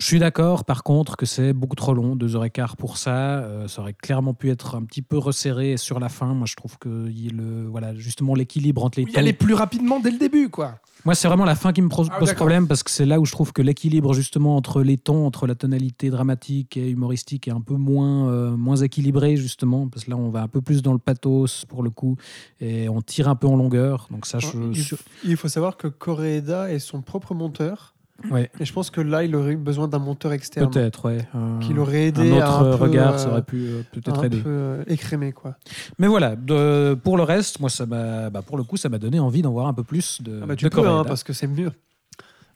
Je 0.00 0.06
suis 0.06 0.18
d'accord, 0.18 0.64
par 0.64 0.82
contre, 0.82 1.16
que 1.16 1.24
c'est 1.24 1.52
beaucoup 1.52 1.76
trop 1.76 1.94
long, 1.94 2.16
deux 2.16 2.34
heures 2.36 2.44
et 2.44 2.50
quart 2.50 2.76
pour 2.76 2.98
ça. 2.98 3.38
Euh, 3.38 3.68
ça 3.68 3.80
aurait 3.80 3.94
clairement 3.94 4.34
pu 4.34 4.50
être 4.50 4.74
un 4.74 4.82
petit 4.84 5.02
peu 5.02 5.16
resserré 5.16 5.76
sur 5.76 6.00
la 6.00 6.08
fin. 6.08 6.34
Moi, 6.34 6.46
je 6.48 6.56
trouve 6.56 6.78
que 6.78 7.08
il 7.08 7.24
y 7.24 7.28
a 7.28 7.32
le, 7.32 7.66
voilà, 7.66 7.94
justement 7.94 8.34
l'équilibre 8.34 8.84
entre 8.84 8.98
les 8.98 9.06
Il 9.06 9.12
y 9.12 9.16
aller 9.18 9.32
plus 9.32 9.54
rapidement 9.54 10.00
dès 10.00 10.10
le 10.10 10.18
début, 10.18 10.48
quoi. 10.50 10.74
Moi, 11.04 11.14
c'est 11.14 11.28
vraiment 11.28 11.44
la 11.44 11.54
fin 11.54 11.72
qui 11.72 11.80
me 11.82 11.88
pose 11.88 12.08
Ah, 12.10 12.34
problème 12.34 12.66
parce 12.66 12.82
que 12.82 12.90
c'est 12.90 13.04
là 13.04 13.20
où 13.20 13.24
je 13.26 13.32
trouve 13.32 13.52
que 13.52 13.60
l'équilibre 13.62 14.14
justement 14.14 14.56
entre 14.56 14.82
les 14.82 14.96
tons, 14.96 15.26
entre 15.26 15.46
la 15.46 15.54
tonalité 15.54 16.08
dramatique 16.10 16.76
et 16.78 16.88
humoristique 16.90 17.46
est 17.46 17.50
un 17.52 17.60
peu 17.60 17.74
moins, 17.74 18.28
euh, 18.30 18.56
moins 18.56 18.76
équilibré 18.76 19.36
justement 19.36 19.86
parce 19.88 20.04
que 20.06 20.10
là, 20.10 20.16
on 20.16 20.30
va 20.30 20.40
un 20.42 20.48
peu 20.48 20.62
plus 20.62 20.80
dans 20.82 20.92
le 20.94 20.98
pathos 20.98 21.66
pour 21.68 21.82
le 21.82 21.90
coup 21.90 22.16
et 22.60 22.88
on 22.88 23.02
tire 23.02 23.28
un 23.28 23.36
peu 23.36 23.46
en 23.46 23.56
longueur. 23.56 24.08
Donc 24.10 24.24
ça, 24.26 24.38
je, 24.38 24.48
il, 24.72 24.82
sur- 24.82 24.98
il 25.24 25.36
faut 25.36 25.48
savoir 25.48 25.76
que 25.76 25.88
Koreeda 25.88 26.72
est 26.72 26.78
son 26.78 27.02
propre 27.02 27.34
monteur. 27.34 27.94
Ouais, 28.30 28.50
Et 28.60 28.64
je 28.64 28.72
pense 28.72 28.90
que 28.90 29.00
là, 29.00 29.24
il 29.24 29.34
aurait 29.36 29.52
eu 29.52 29.56
besoin 29.56 29.88
d'un 29.88 29.98
monteur 29.98 30.32
externe. 30.32 30.70
peut-être, 30.70 31.06
ouais. 31.08 31.26
Un- 31.34 31.58
Qui 31.60 31.72
l'aurait 31.74 32.04
un 32.04 32.08
aidé 32.08 32.32
autre 32.32 32.44
à 32.44 32.58
un 32.60 32.76
peu, 32.76 32.82
regard, 32.84 33.14
euh, 33.14 33.18
ça 33.18 33.28
aurait 33.30 33.42
pu 33.42 33.56
euh, 33.66 33.82
peut-être 33.92 34.20
un 34.20 34.24
aider. 34.24 34.38
peu 34.40 34.48
euh, 34.50 34.84
écrémé, 34.86 35.32
quoi. 35.32 35.56
Mais 35.98 36.06
voilà, 36.06 36.36
de- 36.36 36.98
pour 37.02 37.16
le 37.16 37.22
reste, 37.22 37.60
moi, 37.60 37.70
ça 37.70 37.86
m'a, 37.86 38.30
bah, 38.30 38.42
pour 38.42 38.56
le 38.56 38.62
coup, 38.64 38.76
ça 38.76 38.88
m'a 38.88 38.98
donné 38.98 39.18
envie 39.18 39.42
d'en 39.42 39.52
voir 39.52 39.66
un 39.66 39.74
peu 39.74 39.84
plus 39.84 40.20
de. 40.22 40.40
Ah 40.42 40.46
bah, 40.46 40.56
tu 40.56 40.64
de 40.64 40.68
peux, 40.70 40.80
hein, 40.80 40.84
Coréda. 40.84 41.08
parce 41.08 41.22
que 41.24 41.32
c'est 41.32 41.46
mieux. 41.46 41.72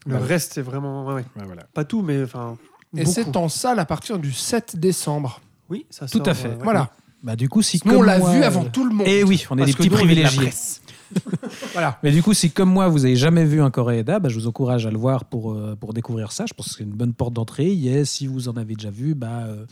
Le 0.07 0.15
Bah 0.15 0.21
ouais. 0.21 0.27
reste, 0.27 0.55
c'est 0.55 0.63
vraiment. 0.63 1.07
ouais, 1.07 1.15
ouais. 1.15 1.25
Ouais, 1.37 1.45
voilà. 1.45 1.65
Pas 1.75 1.85
tout, 1.85 2.03
mais 2.03 2.23
enfin. 2.23 2.57
Et 2.97 3.05
c'est 3.05 3.37
en 3.37 3.49
salle 3.49 3.79
à 3.81 3.85
partir 3.85 4.19
du 4.19 4.33
7 4.33 4.77
décembre. 4.79 5.41
Oui, 5.69 5.85
ça 5.91 6.07
Tout 6.07 6.19
sort, 6.19 6.29
à 6.29 6.35
fait. 6.35 6.49
euh, 6.49 6.53
ouais. 6.53 6.59
Voilà. 6.65 6.91
Bah, 7.23 7.35
du 7.37 7.49
coup, 7.49 7.61
si 7.63 7.81
Nous, 7.85 7.97
on 7.97 8.03
l'a 8.03 8.19
vu 8.19 8.25
euh, 8.41 8.47
avant 8.47 8.65
tout 8.65 8.89
le 8.89 8.95
monde. 8.95 9.07
Eh 9.11 9.25
oui, 9.25 9.45
on 9.51 9.57
est 9.57 9.63
Parce 9.63 9.73
des 9.73 9.77
petits 9.77 9.91
privilégiés. 9.91 10.51
voilà. 11.73 11.99
Mais 12.03 12.11
du 12.11 12.23
coup, 12.23 12.35
si 12.35 12.51
comme 12.51 12.71
moi, 12.71 12.89
vous 12.89 13.05
avez 13.05 13.17
jamais 13.17 13.45
vu 13.45 13.61
un 13.61 13.71
Coréda, 13.71 14.19
bah, 14.19 14.29
je 14.29 14.35
vous 14.39 14.47
encourage 14.47 14.87
à 14.87 14.91
le 14.91 14.99
voir 14.99 15.25
pour, 15.25 15.53
euh, 15.53 15.77
pour 15.79 15.95
découvrir 15.95 16.33
ça. 16.33 16.47
Je 16.47 16.55
pense 16.55 16.69
que 16.69 16.75
c'est 16.79 16.85
une 16.85 16.91
bonne 16.91 17.15
porte 17.15 17.33
d'entrée. 17.33 17.71
Et 17.71 18.05
si 18.05 18.27
vous 18.27 18.49
en 18.49 18.57
avez 18.57 18.75
déjà 18.75 18.91
vu, 18.91 19.15
bah, 19.15 19.45
euh, 19.47 19.65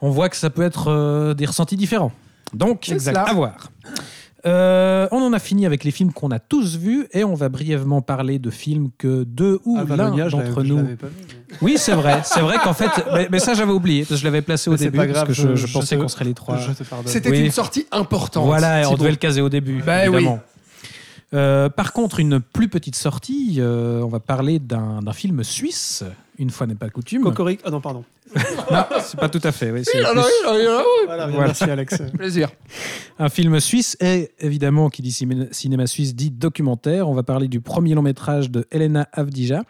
on 0.00 0.10
voit 0.10 0.28
que 0.28 0.36
ça 0.36 0.50
peut 0.50 0.62
être 0.62 0.88
euh, 0.88 1.34
des 1.34 1.46
ressentis 1.46 1.76
différents. 1.76 2.12
Donc, 2.54 2.90
à 3.28 3.34
voir. 3.34 3.70
Euh, 4.46 5.08
on 5.10 5.20
en 5.22 5.32
a 5.32 5.38
fini 5.40 5.66
avec 5.66 5.82
les 5.82 5.90
films 5.90 6.12
qu'on 6.12 6.30
a 6.30 6.38
tous 6.38 6.76
vus 6.76 7.08
et 7.12 7.24
on 7.24 7.34
va 7.34 7.48
brièvement 7.48 8.00
parler 8.00 8.38
de 8.38 8.50
films 8.50 8.90
que 8.96 9.24
deux 9.24 9.58
ou 9.64 9.76
l'un 9.76 9.84
je 9.86 9.94
l'avais- 9.94 10.30
d'entre 10.30 10.62
nous 10.62 10.76
pas 10.76 10.82
mais- 11.02 11.56
Oui, 11.62 11.74
c'est 11.78 11.94
vrai. 11.94 12.20
C'est 12.24 12.40
vrai 12.40 12.56
qu'en 12.62 12.72
fait, 12.74 12.90
mais, 13.12 13.28
mais 13.30 13.38
ça 13.40 13.54
j'avais 13.54 13.72
oublié 13.72 14.00
parce 14.02 14.10
que 14.10 14.16
je 14.16 14.24
l'avais 14.24 14.42
placé 14.42 14.68
au 14.70 14.74
Mais 14.74 14.78
début 14.78 14.98
pas 14.98 15.06
grave, 15.06 15.26
parce 15.26 15.38
que 15.38 15.42
je, 15.48 15.48
je- 15.54 15.54
je 15.56 15.66
je 15.66 15.72
pensais 15.72 15.96
qu'on 15.96 16.06
serait 16.08 16.24
les 16.26 16.34
trois. 16.34 16.58
C'était 17.06 17.30
Oui. 17.30 17.40
une 17.40 17.50
sortie 17.50 17.86
importante. 17.90 18.46
Voilà, 18.46 18.82
et 18.82 18.86
on 18.86 18.94
devait 18.94 19.10
le 19.10 19.16
caser 19.16 19.40
au 19.40 19.48
début, 19.48 19.82
Ben 19.84 20.04
évidemment. 20.12 20.40
Euh, 21.34 21.68
par 21.68 21.92
contre, 21.92 22.20
une 22.20 22.38
plus 22.40 22.68
petite 22.68 22.94
sortie, 22.94 23.56
euh, 23.58 24.00
on 24.02 24.08
va 24.08 24.20
parler 24.20 24.60
d'un 24.60 25.00
d'un 25.02 25.12
film 25.12 25.42
suisse, 25.42 26.04
une 26.38 26.50
fois 26.50 26.66
n'est 26.66 26.74
pas 26.74 26.88
coutume. 26.90 27.22
Cocorico. 27.22 27.62
Ah 27.66 27.70
non, 27.70 27.80
pardon. 27.80 28.04
Non, 28.70 28.84
c'est 29.00 29.18
pas 29.20 29.28
tout 29.28 29.40
à 29.44 29.52
fait. 29.52 29.70
oui, 29.70 29.82
plus-. 29.82 30.00
Voilà, 31.06 31.26
Voilà. 31.28 31.46
merci 31.46 31.64
Alex. 31.64 32.02
Plaisir. 32.16 32.50
Un 33.18 33.28
film 33.28 33.58
suisse 33.60 33.96
et 34.00 34.30
évidemment 34.40 34.90
qui 34.90 35.00
dit 35.02 35.10
ciné- 35.12 35.48
cinéma 35.52 35.86
suisse 35.86 36.14
dit 36.14 36.30
documentaire. 36.30 37.08
On 37.08 37.14
va 37.14 37.22
parler 37.22 37.46
du 37.48 37.60
premier 37.60 37.94
long 37.94 38.02
métrage 38.02 38.50
de 38.50 38.66
Elena 38.72 39.08
Avdija, 39.12 39.62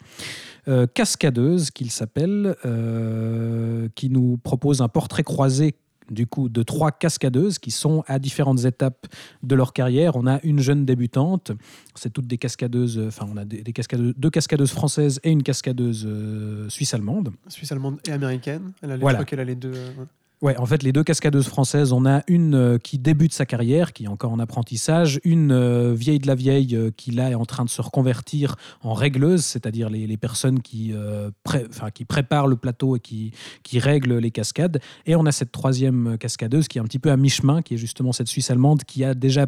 euh, 0.67 0.87
Cascadeuse 0.91 1.69
qu'il 1.71 1.91
s'appelle, 1.91 2.55
euh, 2.65 3.87
qui 3.95 4.09
nous 4.09 4.37
propose 4.43 4.81
un 4.81 4.87
portrait 4.89 5.23
croisé 5.23 5.75
du 6.09 6.25
coup 6.27 6.49
de 6.49 6.63
trois 6.63 6.91
cascadeuses 6.91 7.59
qui 7.59 7.71
sont 7.71 8.03
à 8.07 8.19
différentes 8.19 8.65
étapes 8.65 9.07
de 9.43 9.55
leur 9.55 9.73
carrière. 9.73 10.15
On 10.15 10.25
a 10.27 10.39
une 10.43 10.59
jeune 10.59 10.85
débutante, 10.85 11.51
c'est 11.95 12.11
toutes 12.11 12.27
des 12.27 12.37
cascadeuses, 12.37 12.99
enfin 13.07 13.27
on 13.31 13.37
a 13.37 13.45
des, 13.45 13.61
des 13.61 13.73
cascadeuses, 13.73 14.13
deux 14.17 14.29
cascadeuses 14.29 14.71
françaises 14.71 15.19
et 15.23 15.31
une 15.31 15.43
cascadeuse 15.43 16.05
euh, 16.07 16.69
suisse-allemande. 16.69 17.31
Suisse 17.47 17.71
allemande 17.71 17.99
et 18.07 18.11
américaine. 18.11 18.71
Elle 18.81 18.91
a 18.91 18.95
les, 18.95 19.01
Voilà. 19.01 19.19
je 19.19 19.23
crois 19.23 19.29
qu'elle 19.29 19.39
a 19.39 19.45
les 19.45 19.55
deux. 19.55 19.73
euh, 19.73 19.89
ouais. 19.99 20.05
Ouais, 20.43 20.55
en 20.57 20.67
fait, 20.67 20.83
les 20.83 20.91
deux 20.93 21.03
cascadeuses 21.03 21.47
françaises, 21.47 21.91
on 21.91 22.05
a 22.05 22.21
une 22.27 22.53
euh, 22.53 22.77
qui 22.77 22.99
débute 22.99 23.33
sa 23.33 23.47
carrière, 23.47 23.91
qui 23.91 24.03
est 24.03 24.07
encore 24.07 24.31
en 24.31 24.37
apprentissage, 24.37 25.19
une 25.23 25.51
euh, 25.51 25.95
vieille 25.95 26.19
de 26.19 26.27
la 26.27 26.35
vieille 26.35 26.75
euh, 26.75 26.91
qui 26.95 27.09
là 27.09 27.31
est 27.31 27.35
en 27.35 27.45
train 27.45 27.65
de 27.65 27.71
se 27.71 27.81
reconvertir 27.81 28.55
en 28.83 28.93
régleuse, 28.93 29.43
c'est-à-dire 29.43 29.89
les, 29.89 30.05
les 30.05 30.17
personnes 30.17 30.61
qui, 30.61 30.91
euh, 30.93 31.31
pré- 31.43 31.65
enfin, 31.67 31.89
qui 31.89 32.05
préparent 32.05 32.45
le 32.45 32.55
plateau 32.55 32.95
et 32.95 32.99
qui, 32.99 33.31
qui 33.63 33.79
règlent 33.79 34.19
les 34.19 34.29
cascades. 34.29 34.79
Et 35.07 35.15
on 35.15 35.25
a 35.25 35.31
cette 35.31 35.51
troisième 35.51 36.19
cascadeuse 36.19 36.67
qui 36.67 36.77
est 36.77 36.81
un 36.81 36.85
petit 36.85 36.99
peu 36.99 37.09
à 37.09 37.17
mi-chemin, 37.17 37.63
qui 37.63 37.73
est 37.73 37.77
justement 37.77 38.11
cette 38.11 38.27
Suisse 38.27 38.51
allemande 38.51 38.83
qui 38.83 39.03
a 39.03 39.15
déjà 39.15 39.47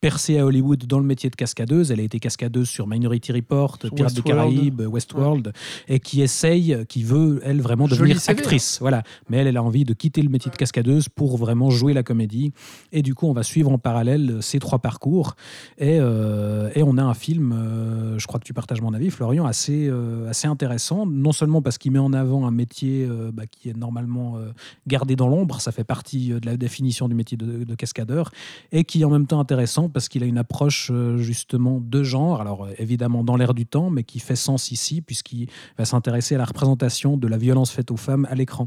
percé 0.00 0.40
à 0.40 0.46
Hollywood 0.46 0.84
dans 0.88 0.98
le 0.98 1.06
métier 1.06 1.30
de 1.30 1.36
cascadeuse. 1.36 1.92
Elle 1.92 2.00
a 2.00 2.04
été 2.04 2.18
cascadeuse 2.18 2.68
sur 2.68 2.88
Minority 2.88 3.30
Report, 3.30 3.78
Pirates 3.78 3.94
des 3.94 4.02
Westworld. 4.02 4.24
Caraïbes, 4.24 4.80
Westworld, 4.80 5.52
et 5.86 6.00
qui 6.00 6.22
essaye, 6.22 6.76
qui 6.88 7.04
veut, 7.04 7.40
elle, 7.44 7.60
vraiment 7.60 7.86
devenir 7.86 8.18
actrice. 8.26 8.78
Voilà. 8.80 9.04
Mais 9.28 9.36
elle, 9.36 9.46
elle 9.46 9.58
a 9.58 9.62
envie 9.62 9.84
de 9.84 9.94
quitter 9.94 10.23
le 10.24 10.30
métier 10.30 10.50
de 10.50 10.56
cascadeuse 10.56 11.08
pour 11.08 11.36
vraiment 11.36 11.70
jouer 11.70 11.92
la 11.92 12.02
comédie. 12.02 12.52
Et 12.92 13.02
du 13.02 13.14
coup, 13.14 13.26
on 13.26 13.32
va 13.32 13.42
suivre 13.42 13.70
en 13.70 13.78
parallèle 13.78 14.38
ces 14.40 14.58
trois 14.58 14.78
parcours. 14.78 15.36
Et, 15.78 15.98
euh, 16.00 16.70
et 16.74 16.82
on 16.82 16.96
a 16.98 17.02
un 17.02 17.14
film, 17.14 17.52
euh, 17.52 18.18
je 18.18 18.26
crois 18.26 18.40
que 18.40 18.44
tu 18.44 18.54
partages 18.54 18.80
mon 18.80 18.94
avis, 18.94 19.10
Florian, 19.10 19.46
assez, 19.46 19.86
euh, 19.88 20.28
assez 20.28 20.48
intéressant. 20.48 21.06
Non 21.06 21.32
seulement 21.32 21.62
parce 21.62 21.78
qu'il 21.78 21.92
met 21.92 21.98
en 21.98 22.12
avant 22.12 22.46
un 22.46 22.50
métier 22.50 23.06
euh, 23.08 23.30
bah, 23.32 23.44
qui 23.46 23.68
est 23.68 23.76
normalement 23.76 24.36
euh, 24.36 24.52
gardé 24.86 25.16
dans 25.16 25.28
l'ombre, 25.28 25.60
ça 25.60 25.72
fait 25.72 25.84
partie 25.84 26.32
euh, 26.32 26.40
de 26.40 26.46
la 26.46 26.56
définition 26.56 27.08
du 27.08 27.14
métier 27.14 27.36
de, 27.36 27.64
de 27.64 27.74
cascadeur, 27.74 28.30
et 28.72 28.84
qui 28.84 29.02
est 29.02 29.04
en 29.04 29.10
même 29.10 29.26
temps 29.26 29.40
intéressant 29.40 29.88
parce 29.88 30.08
qu'il 30.08 30.22
a 30.22 30.26
une 30.26 30.38
approche 30.38 30.90
euh, 30.90 31.18
justement 31.18 31.80
de 31.80 32.02
genre, 32.02 32.40
alors 32.40 32.64
euh, 32.64 32.74
évidemment 32.78 33.24
dans 33.24 33.36
l'air 33.36 33.54
du 33.54 33.66
temps, 33.66 33.90
mais 33.90 34.04
qui 34.04 34.20
fait 34.20 34.36
sens 34.36 34.70
ici, 34.70 35.00
puisqu'il 35.00 35.48
va 35.78 35.84
s'intéresser 35.84 36.34
à 36.34 36.38
la 36.38 36.44
représentation 36.44 37.16
de 37.16 37.28
la 37.28 37.36
violence 37.36 37.70
faite 37.70 37.90
aux 37.90 37.96
femmes 37.96 38.26
à 38.30 38.34
l'écran. 38.34 38.66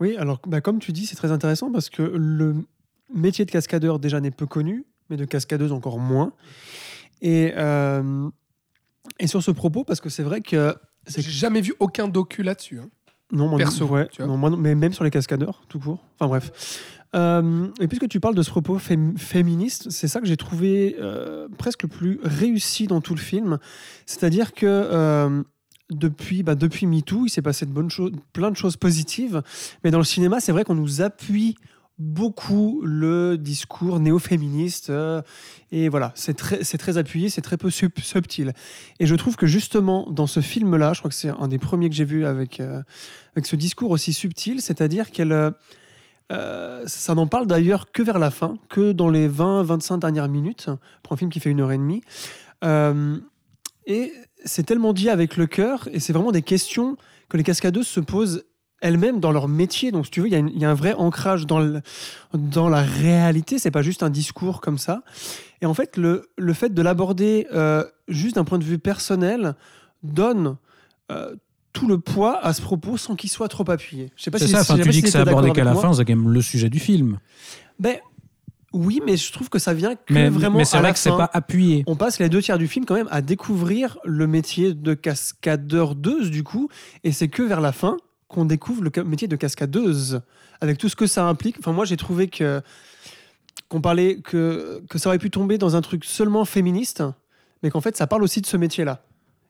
Oui, 0.00 0.16
alors 0.16 0.40
bah, 0.46 0.60
comme 0.60 0.78
tu 0.78 0.92
dis, 0.92 1.06
c'est 1.06 1.16
très 1.16 1.30
intéressant 1.32 1.70
parce 1.70 1.90
que 1.90 2.02
le 2.02 2.56
métier 3.14 3.44
de 3.44 3.50
cascadeur 3.50 3.98
déjà 3.98 4.20
n'est 4.20 4.30
peu 4.30 4.46
connu, 4.46 4.84
mais 5.10 5.16
de 5.16 5.24
cascadeuse 5.24 5.72
encore 5.72 5.98
moins. 5.98 6.32
Et, 7.22 7.52
euh, 7.56 8.28
et 9.18 9.26
sur 9.26 9.42
ce 9.42 9.50
propos, 9.50 9.84
parce 9.84 10.00
que 10.00 10.08
c'est 10.08 10.22
vrai 10.22 10.40
que 10.40 10.74
J'ai 11.06 11.22
jamais 11.22 11.60
vu 11.60 11.74
aucun 11.80 12.08
docu 12.08 12.42
là-dessus. 12.42 12.78
hein. 12.80 12.88
non, 13.32 13.48
moi, 13.48 13.58
Perso, 13.58 13.84
ouais, 13.86 14.08
non, 14.20 14.36
moi 14.38 14.48
non, 14.50 14.56
mais 14.56 14.74
même 14.74 14.92
sur 14.92 15.04
les 15.04 15.10
cascadeurs, 15.10 15.62
tout 15.68 15.78
court. 15.78 16.02
Enfin 16.18 16.28
bref. 16.28 16.50
Euh, 17.16 17.66
et 17.80 17.88
puisque 17.88 18.08
tu 18.08 18.20
parles 18.20 18.36
de 18.36 18.42
ce 18.42 18.50
propos 18.50 18.78
fém- 18.78 19.18
féministe, 19.18 19.90
c'est 19.90 20.06
ça 20.06 20.20
que 20.20 20.26
j'ai 20.26 20.36
trouvé 20.36 20.96
euh, 21.00 21.48
presque 21.58 21.82
le 21.82 21.88
plus 21.88 22.20
réussi 22.22 22.86
dans 22.86 23.00
tout 23.00 23.14
le 23.16 23.20
film. 23.20 23.58
C'est-à-dire 24.06 24.52
que 24.54 24.66
depuis, 25.90 26.42
bah, 26.42 26.54
depuis 26.54 26.86
MeToo, 26.86 27.26
il 27.26 27.30
s'est 27.30 27.42
passé 27.42 27.66
de 27.66 27.72
bonnes 27.72 27.90
choses, 27.90 28.12
plein 28.32 28.50
de 28.50 28.56
choses 28.56 28.76
positives. 28.76 29.42
Mais 29.84 29.90
dans 29.90 29.98
le 29.98 30.04
cinéma, 30.04 30.40
c'est 30.40 30.52
vrai 30.52 30.64
qu'on 30.64 30.74
nous 30.74 31.02
appuie 31.02 31.56
beaucoup 31.98 32.80
le 32.84 33.36
discours 33.36 34.00
néo-féministe. 34.00 34.88
euh, 34.90 35.20
et 35.70 35.88
voilà, 35.90 36.12
c'est 36.14 36.34
très, 36.34 36.62
très 36.64 36.96
appuyé, 36.96 37.28
c'est 37.28 37.42
très 37.42 37.58
peu 37.58 37.68
sub- 37.70 37.98
subtil. 38.00 38.52
Et 39.00 39.06
je 39.06 39.14
trouve 39.14 39.36
que 39.36 39.46
justement, 39.46 40.08
dans 40.10 40.26
ce 40.26 40.40
film-là, 40.40 40.94
je 40.94 41.00
crois 41.00 41.10
que 41.10 41.14
c'est 41.14 41.28
un 41.28 41.48
des 41.48 41.58
premiers 41.58 41.90
que 41.90 41.94
j'ai 41.94 42.06
vu 42.06 42.24
avec, 42.24 42.58
euh, 42.60 42.82
avec 43.36 43.46
ce 43.46 43.54
discours 43.56 43.90
aussi 43.90 44.12
subtil, 44.14 44.62
c'est-à-dire 44.62 45.10
qu'elle. 45.10 45.32
euh, 46.32 46.84
ça 46.86 47.14
n'en 47.14 47.26
parle 47.26 47.46
d'ailleurs 47.46 47.90
que 47.92 48.02
vers 48.02 48.18
la 48.18 48.30
fin, 48.30 48.54
que 48.68 48.92
dans 48.92 49.10
les 49.10 49.28
20-25 49.28 49.98
dernières 49.98 50.28
minutes, 50.28 50.70
pour 51.02 51.12
un 51.12 51.16
film 51.16 51.30
qui 51.30 51.40
fait 51.40 51.50
une 51.50 51.60
heure 51.60 51.72
et 51.72 51.78
demie. 51.78 52.02
Et 53.86 54.12
c'est 54.44 54.64
tellement 54.64 54.92
dit 54.92 55.08
avec 55.10 55.36
le 55.36 55.46
cœur, 55.46 55.88
et 55.92 56.00
c'est 56.00 56.12
vraiment 56.12 56.32
des 56.32 56.42
questions 56.42 56.96
que 57.28 57.36
les 57.36 57.42
cascadeuses 57.44 57.86
se 57.86 58.00
posent 58.00 58.44
elles-mêmes 58.82 59.20
dans 59.20 59.30
leur 59.32 59.46
métier. 59.46 59.92
Donc, 59.92 60.06
si 60.06 60.10
tu 60.10 60.20
veux, 60.22 60.26
il 60.28 60.32
y, 60.32 60.36
a 60.36 60.38
y 60.40 60.64
un 60.64 60.72
vrai 60.74 60.94
ancrage 60.94 61.46
dans, 61.46 61.58
le- 61.60 61.82
dans 62.32 62.68
la 62.70 62.80
réalité. 62.82 63.58
C'est 63.58 63.70
pas 63.70 63.82
juste 63.82 64.02
un 64.02 64.08
discours 64.10 64.60
comme 64.62 64.78
ça. 64.78 65.02
Et 65.60 65.66
en 65.66 65.74
fait, 65.74 65.98
le, 65.98 66.30
le 66.38 66.52
fait 66.54 66.72
de 66.72 66.80
l'aborder 66.80 67.46
euh, 67.52 67.84
juste 68.08 68.36
d'un 68.36 68.44
point 68.44 68.58
de 68.58 68.64
vue 68.64 68.78
personnel 68.78 69.54
donne 70.02 70.56
euh, 71.12 71.34
tout 71.74 71.86
le 71.86 71.98
poids 71.98 72.42
à 72.42 72.52
ce 72.54 72.62
propos 72.62 72.96
sans 72.96 73.16
qu'il 73.16 73.28
soit 73.28 73.48
trop 73.48 73.70
appuyé. 73.70 74.10
Je 74.16 74.22
sais 74.22 74.30
pas 74.30 74.38
C'est 74.38 74.46
si, 74.46 74.52
ça, 74.52 74.64
si- 74.64 74.72
enfin, 74.72 74.82
tu 74.82 74.88
dis 74.88 74.96
si 74.96 75.02
que 75.02 75.10
c'est 75.10 75.18
abordé 75.18 75.52
qu'à 75.52 75.62
la 75.64 75.74
moi. 75.74 75.82
fin, 75.82 75.92
c'est 75.92 76.04
quand 76.06 76.16
même 76.16 76.30
le 76.32 76.40
sujet 76.40 76.70
du 76.70 76.78
film. 76.80 77.18
Ben, 77.78 77.96
oui, 78.72 79.00
mais 79.04 79.16
je 79.16 79.32
trouve 79.32 79.48
que 79.48 79.58
ça 79.58 79.74
vient 79.74 79.96
que 79.96 80.12
Mais, 80.12 80.28
vraiment 80.28 80.58
mais 80.58 80.64
c'est 80.64 80.78
vrai 80.78 80.92
que 80.92 80.98
c'est 80.98 81.10
pas 81.10 81.28
appuyé. 81.32 81.82
On 81.86 81.96
passe 81.96 82.18
les 82.20 82.28
deux 82.28 82.40
tiers 82.40 82.58
du 82.58 82.68
film 82.68 82.84
quand 82.84 82.94
même 82.94 83.08
à 83.10 83.20
découvrir 83.20 83.98
le 84.04 84.26
métier 84.26 84.74
de 84.74 84.94
cascadeur-deuse 84.94 86.30
du 86.30 86.44
coup, 86.44 86.68
et 87.02 87.12
c'est 87.12 87.28
que 87.28 87.42
vers 87.42 87.60
la 87.60 87.72
fin 87.72 87.96
qu'on 88.28 88.44
découvre 88.44 88.84
le 88.84 89.04
métier 89.04 89.26
de 89.26 89.34
cascadeuse, 89.34 90.20
avec 90.60 90.78
tout 90.78 90.88
ce 90.88 90.94
que 90.94 91.08
ça 91.08 91.26
implique. 91.26 91.56
Enfin, 91.58 91.72
moi 91.72 91.84
j'ai 91.84 91.96
trouvé 91.96 92.28
que 92.28 92.62
qu'on 93.68 93.80
parlait 93.80 94.20
que 94.22 94.82
que 94.88 94.98
ça 94.98 95.08
aurait 95.08 95.18
pu 95.18 95.30
tomber 95.30 95.58
dans 95.58 95.74
un 95.74 95.80
truc 95.80 96.04
seulement 96.04 96.44
féministe, 96.44 97.02
mais 97.62 97.70
qu'en 97.70 97.80
fait 97.80 97.96
ça 97.96 98.06
parle 98.06 98.22
aussi 98.22 98.40
de 98.40 98.46
ce 98.46 98.56
métier-là, 98.56 99.02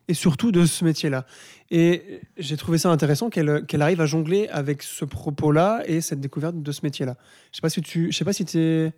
et 0.07 0.13
surtout 0.13 0.51
de 0.51 0.65
ce 0.65 0.83
métier-là. 0.83 1.25
Et 1.69 2.21
j'ai 2.37 2.57
trouvé 2.57 2.77
ça 2.77 2.89
intéressant 2.89 3.29
qu'elle 3.29 3.81
arrive 3.81 4.01
à 4.01 4.05
jongler 4.05 4.47
avec 4.49 4.83
ce 4.83 5.05
propos-là 5.05 5.83
et 5.85 6.01
cette 6.01 6.19
découverte 6.19 6.61
de 6.61 6.71
ce 6.71 6.81
métier-là. 6.83 7.15
Je 7.51 7.57
sais 7.57 7.61
pas 7.61 7.69
si 7.69 7.81
tu, 7.81 8.11
sais 8.11 8.25
pas 8.25 8.33
si 8.33 8.45
t'es 8.45 8.91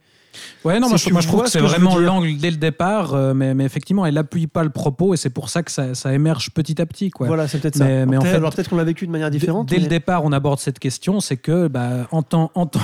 Ouais, 0.64 0.80
non, 0.80 0.88
Si 0.88 0.92
moi, 0.92 0.98
je, 0.98 1.04
tu 1.06 1.14
moi, 1.14 1.22
je 1.22 1.28
trouve 1.28 1.42
que 1.42 1.48
ce 1.48 1.54
c'est 1.60 1.60
vraiment 1.66 1.98
l'angle 1.98 2.38
dès 2.38 2.52
le 2.52 2.58
départ, 2.58 3.14
euh, 3.14 3.34
mais, 3.34 3.54
mais 3.54 3.66
effectivement, 3.66 4.06
elle 4.06 4.14
n'appuie 4.16 4.48
pas 4.48 4.64
le 4.64 4.70
propos 4.70 5.14
et 5.14 5.18
c'est 5.18 5.30
pour 5.30 5.50
ça 5.50 5.64
que 5.64 5.72
ça, 5.72 5.94
ça 5.96 6.14
émerge 6.14 6.50
petit 6.52 6.82
à 6.82 6.86
petit. 6.86 7.10
Quoi. 7.10 7.28
Voilà, 7.28 7.48
c'est 7.48 7.60
peut-être 7.60 7.76
ça. 7.78 7.86
Mais- 7.86 8.06
mais 8.06 8.18
en 8.18 8.22
Peut-être- 8.22 8.32
fait, 8.32 8.38
alors 8.38 8.54
peut-être 8.54 8.70
qu'on 8.70 8.78
l'a 8.78 8.84
vécu 8.84 9.06
de 9.08 9.12
manière 9.12 9.30
différente. 9.32 9.68
Dès, 9.70 9.78
mais- 9.78 9.84
le 9.84 9.88
départ, 9.90 10.24
on 10.24 10.32
aborde 10.32 10.60
cette 10.60 10.80
question, 10.80 11.20
c'est 11.20 11.38
que, 11.38 11.68
bah, 11.68 12.08
en 12.12 12.22
temps, 12.24 12.52
en 12.56 12.66
temps, 12.66 12.80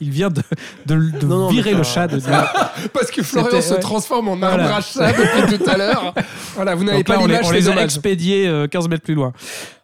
il 0.00 0.10
vient 0.10 0.30
de, 0.30 0.42
de, 0.86 0.94
de 1.18 1.26
Non, 1.26 1.38
non, 1.38 1.46
mais 1.48 1.52
virer 1.54 1.72
ça- 1.72 1.76
le 1.78 1.82
chat. 1.84 2.06
De, 2.08 2.20
Parce 2.92 3.10
que 3.10 3.22
Florian 3.22 3.48
C'était- 3.50 3.62
se 3.62 3.74
ouais. 3.74 3.80
transforme 3.80 4.28
en 4.28 4.36
Voilà. 4.36 4.64
arbre 4.64 4.76
à 4.76 4.80
chat 4.80 5.12
depuis 5.12 5.58
tout 5.58 5.68
à 5.70 5.76
l'heure. 5.76 6.14
Voilà, 6.54 6.74
vous 6.74 6.84
n'avez 6.84 6.98
Donc 6.98 7.06
pas 7.06 7.14
là, 7.14 7.18
on 7.20 7.26
les, 7.26 7.32
l'image, 7.34 7.44
on 7.46 7.48
c'est 7.48 7.54
les 7.60 7.68
a 7.68 7.82
expédiés 7.84 8.46
euh, 8.48 8.66
15 8.66 8.88
mètres 8.88 9.02
plus 9.04 9.14
loin. 9.14 9.32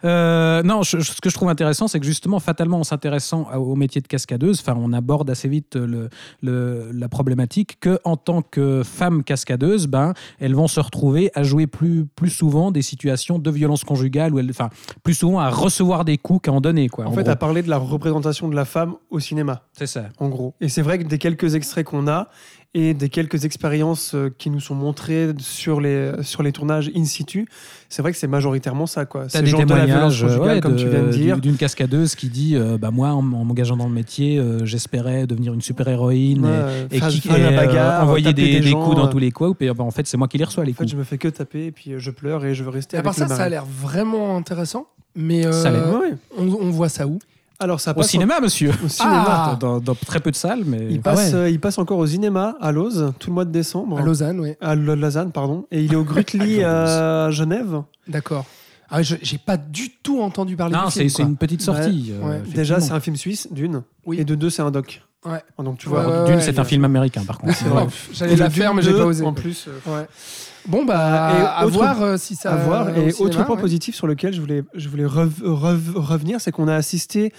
Euh, 0.04 0.62
non, 0.62 0.82
je- 0.82 1.00
ce 1.00 1.20
que 1.20 1.30
je 1.30 1.34
trouve 1.34 1.48
intéressant, 1.48 1.88
c'est 1.88 1.98
que 1.98 2.06
justement, 2.06 2.38
fatalement, 2.38 2.80
en 2.80 2.84
s'intéressant 2.84 3.48
au 3.54 3.74
métier 3.74 4.00
de 4.00 4.06
cascadeuse, 4.06 4.60
enfin, 4.60 4.76
on 4.78 4.92
aborde 4.92 5.30
assez 5.30 5.48
vite 5.48 5.76
le, 5.76 6.08
le- 6.42 6.83
la 6.92 7.08
problématique 7.08 7.78
que, 7.80 7.98
en 8.04 8.16
tant 8.16 8.42
que 8.42 8.82
femme 8.84 9.22
cascadeuse, 9.24 9.86
ben, 9.86 10.12
elles 10.38 10.54
vont 10.54 10.68
se 10.68 10.80
retrouver 10.80 11.30
à 11.34 11.42
jouer 11.42 11.66
plus, 11.66 12.06
plus 12.06 12.30
souvent 12.30 12.70
des 12.70 12.82
situations 12.82 13.38
de 13.38 13.50
violence 13.50 13.84
conjugale, 13.84 14.34
ou 14.34 14.40
enfin, 14.50 14.70
plus 15.02 15.14
souvent 15.14 15.38
à 15.38 15.50
recevoir 15.50 16.04
des 16.04 16.18
coups 16.18 16.42
qu'à 16.42 16.52
en 16.52 16.60
donner. 16.60 16.88
Quoi, 16.88 17.06
En, 17.06 17.08
en 17.08 17.12
fait, 17.12 17.22
gros. 17.22 17.30
à 17.32 17.36
parler 17.36 17.62
de 17.62 17.70
la 17.70 17.78
représentation 17.78 18.48
de 18.48 18.54
la 18.56 18.64
femme 18.64 18.94
au 19.10 19.20
cinéma, 19.20 19.62
c'est 19.72 19.86
ça. 19.86 20.04
en 20.18 20.28
gros. 20.28 20.54
Et 20.60 20.68
c'est 20.68 20.82
vrai 20.82 20.98
que 20.98 21.04
des 21.04 21.18
quelques 21.18 21.54
extraits 21.54 21.86
qu'on 21.86 22.08
a 22.08 22.28
et 22.76 22.92
des 22.92 23.08
quelques 23.08 23.44
expériences 23.44 24.14
euh, 24.16 24.30
qui 24.36 24.50
nous 24.50 24.58
sont 24.58 24.74
montrées 24.74 25.28
sur 25.38 25.80
les, 25.80 26.10
sur 26.22 26.42
les 26.42 26.50
tournages 26.50 26.90
in 26.96 27.04
situ, 27.04 27.46
c'est 27.88 28.02
vrai 28.02 28.10
que 28.10 28.18
c'est 28.18 28.26
majoritairement 28.26 28.86
ça. 28.86 29.04
quoi. 29.04 29.22
T'as 29.24 29.28
C'est 29.38 29.42
des 29.42 29.50
genre 29.50 29.64
de 29.64 29.72
la 29.74 29.86
violence 29.86 30.16
témoignages 30.16 30.36
conjugale, 30.38 30.54
ouais, 30.56 30.60
comme 30.60 30.72
de- 30.74 30.78
tu 30.82 30.88
viens 30.88 31.02
de 31.04 31.08
dire. 31.10 31.38
d'une 31.38 31.56
cascadeuse 31.56 32.16
qui 32.16 32.28
dit 32.28 32.56
euh, 32.56 32.76
bah, 32.76 32.90
Moi, 32.90 33.08
en, 33.10 33.18
en 33.18 33.22
m'engageant 33.44 33.76
dans 33.76 33.86
le 33.86 33.94
métier, 33.94 34.38
euh, 34.38 34.64
j'espérais 34.64 35.26
devenir 35.28 35.54
une 35.54 35.60
super-héroïne 35.62 36.44
Ouais, 36.44 36.50
et- 36.90 37.00
euh, 37.02 37.08
et, 37.08 37.20
qui 37.20 37.28
la 37.28 37.34
euh, 37.36 37.56
bagarre, 37.56 38.02
envoyer 38.02 38.32
des, 38.32 38.60
des 38.60 38.62
gens, 38.62 38.82
coups 38.84 38.96
dans 38.96 39.06
euh. 39.06 39.10
tous 39.10 39.18
les 39.20 39.30
coups. 39.30 39.56
Et 39.60 39.66
ben, 39.72 39.84
en 39.84 39.90
fait, 39.92 40.06
c'est 40.08 40.16
moi 40.16 40.26
qui 40.26 40.38
les 40.38 40.44
reçois, 40.44 40.64
les 40.64 40.72
En 40.72 40.74
fait, 40.74 40.78
coups. 40.78 40.90
je 40.92 40.96
me 40.96 41.04
fais 41.04 41.18
que 41.18 41.28
taper 41.28 41.66
et 41.66 41.70
puis 41.70 41.92
euh, 41.92 41.98
je 42.00 42.10
pleure 42.10 42.44
et 42.44 42.54
je 42.54 42.64
veux 42.64 42.70
rester 42.70 42.96
À 42.96 43.00
avec 43.00 43.04
part 43.04 43.14
ça, 43.14 43.24
le 43.26 43.30
ça 43.30 43.44
a 43.44 43.48
l'air 43.48 43.64
vraiment 43.66 44.36
intéressant. 44.36 44.86
Mais 45.14 45.44
Ça 45.52 45.68
a 45.68 45.70
l'air, 45.70 45.86
euh, 45.94 46.00
ouais. 46.00 46.14
on, 46.36 46.48
on 46.48 46.70
voit 46.70 46.88
ça 46.88 47.06
où? 47.06 47.20
Alors 47.64 47.80
ça 47.80 47.94
Au 47.96 48.02
cinéma, 48.02 48.40
monsieur 48.40 48.70
Au 48.84 48.88
cinéma. 48.88 49.24
Ah 49.26 49.56
dans, 49.58 49.80
dans 49.80 49.94
très 49.94 50.20
peu 50.20 50.30
de 50.30 50.36
salles, 50.36 50.64
mais. 50.66 50.86
Il 50.90 51.00
passe, 51.00 51.32
euh, 51.32 51.48
il 51.48 51.58
passe 51.58 51.78
encore 51.78 51.96
au 51.98 52.06
cinéma 52.06 52.56
à 52.60 52.70
Lose 52.72 53.12
tout 53.18 53.30
le 53.30 53.34
mois 53.34 53.44
de 53.46 53.50
décembre. 53.50 53.98
À 53.98 54.02
Lausanne, 54.02 54.38
oui. 54.40 54.52
À 54.60 54.74
Lausanne, 54.74 55.32
pardon. 55.32 55.66
Et 55.70 55.82
il 55.82 55.92
est 55.92 55.96
au 55.96 56.04
Grutli 56.10 56.62
à 56.62 57.30
Genève. 57.30 57.80
D'accord. 58.06 58.44
Ah, 58.90 59.02
je- 59.02 59.16
j'ai 59.22 59.38
pas 59.38 59.56
du 59.56 59.90
tout 60.02 60.20
entendu 60.20 60.56
parler 60.56 60.74
Non, 60.74 60.90
c'est 60.90 61.06
une 61.20 61.36
petite 61.36 61.62
sortie. 61.62 62.12
Ouais. 62.22 62.34
euh. 62.34 62.40
Déjà, 62.54 62.80
c'est 62.80 62.92
un 62.92 63.00
film 63.00 63.16
suisse, 63.16 63.48
d'une. 63.50 63.82
Oui. 64.04 64.20
Et 64.20 64.24
de 64.24 64.34
deux, 64.34 64.50
c'est 64.50 64.62
un 64.62 64.70
doc. 64.70 65.02
Ouais. 65.24 65.42
Donc 65.58 65.78
tu 65.78 65.88
vois. 65.88 66.06
ouais, 66.06 66.26
Dune, 66.26 66.34
ouais, 66.36 66.40
c'est 66.42 66.58
un 66.58 66.64
film 66.64 66.84
américain, 66.84 67.22
par 67.26 67.38
contre. 67.38 67.54
J'allais 68.12 68.36
la 68.36 68.50
faire, 68.50 68.74
mais 68.74 68.82
j'ai 68.82 68.92
2, 68.92 68.98
pas 68.98 69.06
osé. 69.06 69.24
En 69.24 69.32
plus, 69.32 69.68
euh, 69.68 69.90
Ouais. 69.90 70.06
Bon, 70.66 70.84
bah, 70.84 71.32
Et 71.38 71.42
à 71.42 71.66
autre- 71.66 71.74
voir 71.74 72.02
euh, 72.02 72.16
si 72.16 72.36
ça. 72.36 72.52
à 72.52 72.56
voir. 72.56 72.88
Et 72.90 73.10
cinéma, 73.10 73.14
autre 73.20 73.44
point 73.44 73.56
ouais. 73.56 73.60
positif 73.60 73.94
sur 73.94 74.06
lequel 74.06 74.32
je 74.32 74.40
voulais, 74.40 74.62
je 74.74 74.88
voulais 74.88 75.04
rev- 75.04 75.42
rev- 75.44 75.92
revenir, 75.96 76.40
c'est 76.40 76.52
qu'on 76.52 76.68
a 76.68 76.74
assisté, 76.74 77.32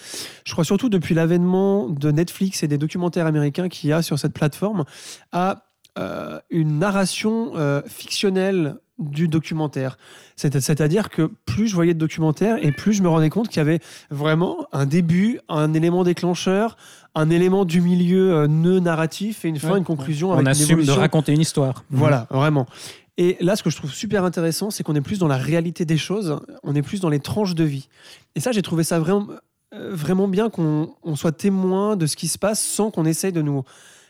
je 0.45 0.51
crois 0.51 0.63
surtout 0.63 0.89
depuis 0.89 1.15
l'avènement 1.15 1.89
de 1.89 2.11
Netflix 2.11 2.61
et 2.63 2.67
des 2.67 2.77
documentaires 2.77 3.25
américains 3.25 3.67
qu'il 3.67 3.89
y 3.89 3.93
a 3.93 4.01
sur 4.01 4.19
cette 4.19 4.33
plateforme, 4.33 4.83
à 5.31 5.63
euh, 5.97 6.39
une 6.49 6.77
narration 6.79 7.53
euh, 7.55 7.81
fictionnelle 7.87 8.75
du 8.99 9.27
documentaire. 9.27 9.97
C'est- 10.35 10.59
C'est-à-dire 10.59 11.09
que 11.09 11.31
plus 11.45 11.67
je 11.67 11.75
voyais 11.75 11.93
de 11.93 11.99
documentaires 11.99 12.57
et 12.61 12.71
plus 12.73 12.93
je 12.93 13.01
me 13.01 13.07
rendais 13.09 13.29
compte 13.29 13.47
qu'il 13.47 13.57
y 13.57 13.61
avait 13.61 13.79
vraiment 14.11 14.67
un 14.73 14.85
début, 14.85 15.39
un 15.49 15.73
élément 15.73 16.03
déclencheur, 16.03 16.75
un 17.15 17.29
élément 17.29 17.63
du 17.65 17.79
milieu 17.81 18.33
euh, 18.33 18.47
nœud 18.47 18.79
narratif 18.79 19.45
et 19.45 19.47
une 19.47 19.57
fin, 19.59 19.71
Ouais. 19.71 19.77
une 19.79 19.83
conclusion 19.85 20.29
On 20.29 20.33
avec 20.33 20.43
une 20.45 20.47
assume 20.49 20.83
de 20.83 20.91
raconter 20.91 21.31
une 21.33 21.41
histoire. 21.41 21.83
Voilà, 21.89 22.27
vraiment. 22.29 22.67
Et 23.17 23.37
là, 23.39 23.55
ce 23.55 23.63
que 23.63 23.69
je 23.69 23.77
trouve 23.77 23.93
super 23.93 24.25
intéressant, 24.25 24.71
c'est 24.71 24.83
qu'on 24.83 24.95
est 24.95 25.01
plus 25.01 25.19
dans 25.19 25.27
la 25.27 25.37
réalité 25.37 25.85
des 25.85 25.97
choses, 25.97 26.37
on 26.63 26.75
est 26.75 26.81
plus 26.81 26.99
dans 26.99 27.09
les 27.09 27.19
tranches 27.19 27.55
de 27.55 27.63
vie. 27.63 27.87
Et 28.35 28.39
ça, 28.41 28.51
j'ai 28.51 28.61
trouvé 28.61 28.83
ça 28.83 28.99
vraiment, 28.99 29.27
euh, 29.73 29.95
vraiment 29.95 30.27
bien 30.27 30.49
qu'on 30.49 30.93
on 31.03 31.15
soit 31.15 31.31
témoin 31.31 31.95
de 31.95 32.07
ce 32.07 32.15
qui 32.17 32.27
se 32.27 32.37
passe 32.37 32.61
sans 32.61 32.91
qu'on 32.91 33.05
essaye 33.05 33.31
de 33.31 33.41
nous 33.41 33.63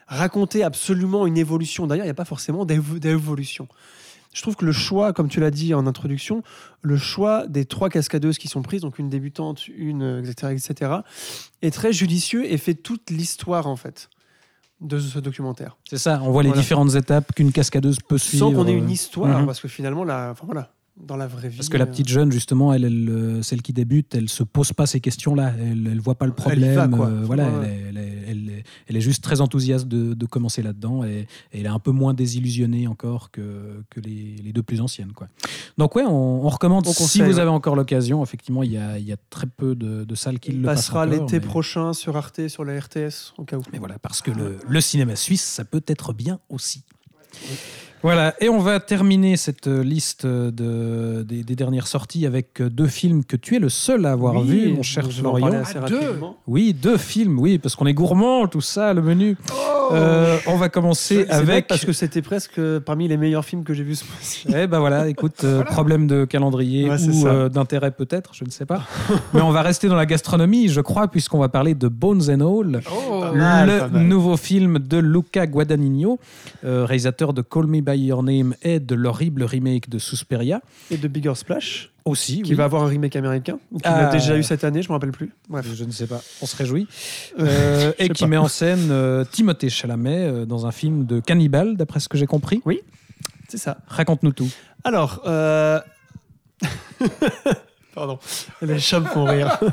raconter 0.07 0.63
absolument 0.63 1.27
une 1.27 1.37
évolution. 1.37 1.85
D'ailleurs, 1.87 2.05
il 2.05 2.07
n'y 2.07 2.11
a 2.11 2.15
pas 2.15 2.25
forcément 2.25 2.65
d'évo- 2.65 2.97
d'évolution. 2.99 3.67
Je 4.33 4.41
trouve 4.41 4.55
que 4.55 4.65
le 4.65 4.71
choix, 4.73 5.13
comme 5.13 5.29
tu 5.29 5.39
l'as 5.39 5.51
dit 5.51 5.73
en 5.73 5.87
introduction, 5.87 6.43
le 6.81 6.97
choix 6.97 7.47
des 7.47 7.63
trois 7.65 7.89
cascadeuses 7.89 8.37
qui 8.37 8.47
sont 8.49 8.61
prises, 8.63 8.81
donc 8.81 8.99
une 8.99 9.09
débutante, 9.09 9.67
une, 9.67 10.01
euh, 10.03 10.23
etc., 10.23 10.51
etc., 10.51 10.91
est 11.61 11.71
très 11.71 11.93
judicieux 11.93 12.51
et 12.51 12.57
fait 12.57 12.73
toute 12.73 13.11
l'histoire, 13.11 13.67
en 13.67 13.77
fait, 13.77 14.09
de 14.81 14.99
ce 14.99 15.19
documentaire. 15.19 15.77
C'est 15.89 15.97
ça, 15.97 16.19
on 16.23 16.31
voit 16.31 16.43
les 16.43 16.51
différentes 16.51 16.95
étapes 16.95 17.33
qu'une 17.33 17.51
cascadeuse 17.51 17.97
peut 17.99 18.17
suivre. 18.17 18.49
Sans 18.49 18.53
qu'on 18.53 18.67
ait 18.67 18.73
une 18.73 18.87
euh, 18.87 18.91
histoire, 18.91 19.39
mhm. 19.39 19.45
parce 19.45 19.59
que 19.59 19.67
finalement, 19.67 20.03
la, 20.03 20.31
enfin, 20.31 20.45
voilà, 20.45 20.71
dans 20.97 21.17
la 21.17 21.27
vraie 21.27 21.49
vie. 21.49 21.57
Parce 21.57 21.69
que 21.69 21.77
la 21.77 21.83
euh, 21.83 21.87
petite 21.87 22.07
jeune, 22.07 22.31
justement, 22.31 22.73
elle, 22.73 22.85
elle, 22.85 23.09
euh, 23.09 23.41
celle 23.41 23.61
qui 23.61 23.73
débute, 23.73 24.15
elle 24.15 24.29
se 24.29 24.43
pose 24.43 24.71
pas 24.71 24.85
ces 24.85 24.99
questions-là. 25.01 25.53
Elle, 25.59 25.87
elle 25.91 25.99
voit 25.99 26.15
pas 26.15 26.25
le 26.25 26.31
va, 26.31 26.35
problème. 26.35 26.95
quoi. 26.95 27.07
euh, 27.07 27.21
voilà, 27.25 27.49
elle, 27.89 27.97
est, 27.97 28.63
elle, 28.87 29.01
juste 29.01 29.23
très 29.23 29.41
enthousiaste 29.41 29.87
de, 29.87 30.13
de 30.13 30.25
commencer 30.25 30.61
là-dedans 30.63 31.03
et, 31.03 31.27
et 31.51 31.59
elle 31.59 31.65
est 31.65 31.69
un 31.69 31.79
peu 31.79 31.91
moins 31.91 32.13
désillusionnée 32.13 32.87
encore 32.87 33.29
que, 33.31 33.83
que 33.89 33.99
les, 33.99 34.37
les 34.43 34.53
deux 34.53 34.63
plus 34.63 34.79
anciennes. 34.79 35.11
Quoi. 35.11 35.27
Donc 35.77 35.95
ouais, 35.97 36.03
on, 36.03 36.45
on 36.45 36.49
recommande 36.49 36.87
On 36.87 36.91
si 36.93 36.97
conseille, 36.97 37.21
vous 37.23 37.35
ouais. 37.35 37.39
avez 37.41 37.49
encore 37.51 37.75
l'occasion. 37.75 38.23
Effectivement, 38.23 38.63
il 38.63 38.71
y 38.71 38.77
a, 38.77 38.97
il 38.97 39.05
y 39.05 39.11
a 39.11 39.17
très 39.29 39.47
peu 39.47 39.75
de, 39.75 40.05
de 40.05 40.15
salles 40.15 40.39
qui 40.39 40.51
il 40.51 40.61
le 40.61 40.65
passera 40.65 41.05
l'été 41.05 41.39
mais- 41.39 41.45
prochain 41.45 41.91
sur 41.93 42.15
Arte, 42.15 42.47
sur 42.47 42.63
la 42.63 42.79
RTS, 42.79 43.33
au 43.37 43.43
cas 43.43 43.57
où. 43.57 43.63
Mais 43.73 43.79
voilà, 43.79 43.99
parce 43.99 44.21
que 44.21 44.31
le, 44.31 44.57
le 44.65 44.81
cinéma 44.81 45.15
suisse, 45.17 45.43
ça 45.43 45.65
peut 45.65 45.83
être 45.87 46.13
bien 46.13 46.39
aussi. 46.49 46.83
Voilà, 48.05 48.35
et 48.39 48.49
on 48.49 48.59
va 48.59 48.79
terminer 48.79 49.35
cette 49.35 49.65
liste 49.65 50.27
de, 50.27 51.23
des, 51.27 51.41
des 51.43 51.55
dernières 51.55 51.87
sorties 51.87 52.27
avec 52.27 52.61
deux 52.61 52.85
films 52.85 53.25
que 53.25 53.35
tu 53.35 53.55
es 53.55 53.59
le 53.59 53.69
seul 53.69 54.05
à 54.05 54.11
avoir 54.11 54.35
Oui, 54.35 54.43
vu, 54.47 54.73
mon 54.73 54.83
cher 54.83 55.11
Florian. 55.11 55.47
assez 55.53 55.79
Ah, 55.83 55.89
deux. 55.89 56.13
Oui, 56.45 56.75
deux 56.79 56.97
films, 56.97 57.39
oui, 57.39 57.57
parce 57.57 57.75
qu'on 57.75 57.87
est 57.87 57.95
gourmand, 57.95 58.45
tout 58.45 58.61
ça, 58.61 58.93
le 58.93 59.01
menu. 59.01 59.35
Euh, 59.91 60.37
on 60.45 60.55
va 60.57 60.69
commencer 60.69 61.25
avec. 61.29 61.65
parce 61.65 61.83
que 61.83 61.93
c'était 61.93 62.21
presque 62.21 62.59
parmi 62.85 63.07
les 63.07 63.17
meilleurs 63.17 63.43
films 63.43 63.63
que 63.63 63.73
j'ai 63.73 63.83
vus 63.83 63.95
ce 63.95 64.05
mois-ci. 64.05 64.45
Eh 64.49 64.67
ben 64.67 64.77
voilà, 64.79 65.07
écoute, 65.07 65.43
euh, 65.43 65.55
Voilà. 65.55 65.71
problème 65.71 66.05
de 66.05 66.25
calendrier 66.25 66.87
Ouais, 66.89 67.01
ou 67.09 67.25
euh, 67.27 67.49
d'intérêt 67.49 67.89
peut-être, 67.91 68.35
je 68.35 68.45
ne 68.45 68.51
sais 68.51 68.65
pas. 68.67 68.81
Mais 69.33 69.41
on 69.41 69.49
va 69.51 69.63
rester 69.63 69.87
dans 69.87 69.95
la 69.95 70.05
gastronomie, 70.05 70.67
je 70.67 70.81
crois, 70.81 71.07
puisqu'on 71.07 71.39
va 71.39 71.49
parler 71.49 71.73
de 71.73 71.87
Bones 71.87 72.29
and 72.29 72.41
All. 72.41 72.81
Oh, 72.91 73.23
le 73.33 73.39
mal. 73.39 73.89
nouveau 73.93 74.37
film 74.37 74.77
de 74.77 74.97
Luca 74.97 75.47
Guadagnino, 75.47 76.19
euh, 76.63 76.85
réalisateur 76.85 77.33
de 77.33 77.41
Call 77.41 77.65
Me 77.65 77.81
By 77.81 77.94
Your 77.95 78.23
Name 78.23 78.55
et 78.61 78.79
de 78.79 78.95
l'horrible 78.95 79.43
remake 79.43 79.89
de 79.89 79.97
Suspiria. 79.99 80.61
Et 80.91 80.97
de 80.97 81.07
Bigger 81.07 81.33
Splash, 81.35 81.91
Aussi, 82.05 82.41
qui 82.41 82.51
oui. 82.51 82.55
va 82.55 82.65
avoir 82.65 82.83
un 82.83 82.87
remake 82.87 83.15
américain, 83.15 83.57
ou 83.71 83.77
qui 83.77 83.83
Ah. 83.87 84.03
l'a 84.03 84.09
déjà 84.11 84.37
eu 84.37 84.43
cette 84.43 84.63
année, 84.63 84.81
je 84.81 84.89
me 84.89 84.93
rappelle 84.93 85.11
plus. 85.11 85.31
Bref. 85.49 85.65
Je 85.73 85.83
ne 85.83 85.91
sais 85.91 86.07
pas, 86.07 86.21
on 86.41 86.45
se 86.45 86.55
réjouit. 86.55 86.87
Euh, 87.39 87.91
Je 87.99 88.05
et 88.05 88.09
qui 88.09 88.23
pas. 88.23 88.29
met 88.29 88.37
en 88.37 88.47
scène 88.47 88.89
euh, 88.91 89.23
Timothée 89.25 89.69
Chalamet 89.69 90.27
euh, 90.27 90.45
dans 90.45 90.65
un 90.65 90.71
film 90.71 91.05
de 91.05 91.19
cannibale, 91.19 91.77
d'après 91.77 91.99
ce 91.99 92.09
que 92.09 92.17
j'ai 92.17 92.27
compris. 92.27 92.61
C'est 93.49 93.57
ça. 93.57 93.77
Raconte-nous 93.87 94.33
tout. 94.33 94.49
Alors, 94.83 95.21
euh... 95.25 95.79
pardon, 97.95 98.19
les 98.61 98.79
chats 98.79 98.99
me 98.99 99.05
font 99.05 99.25
rire. 99.25 99.59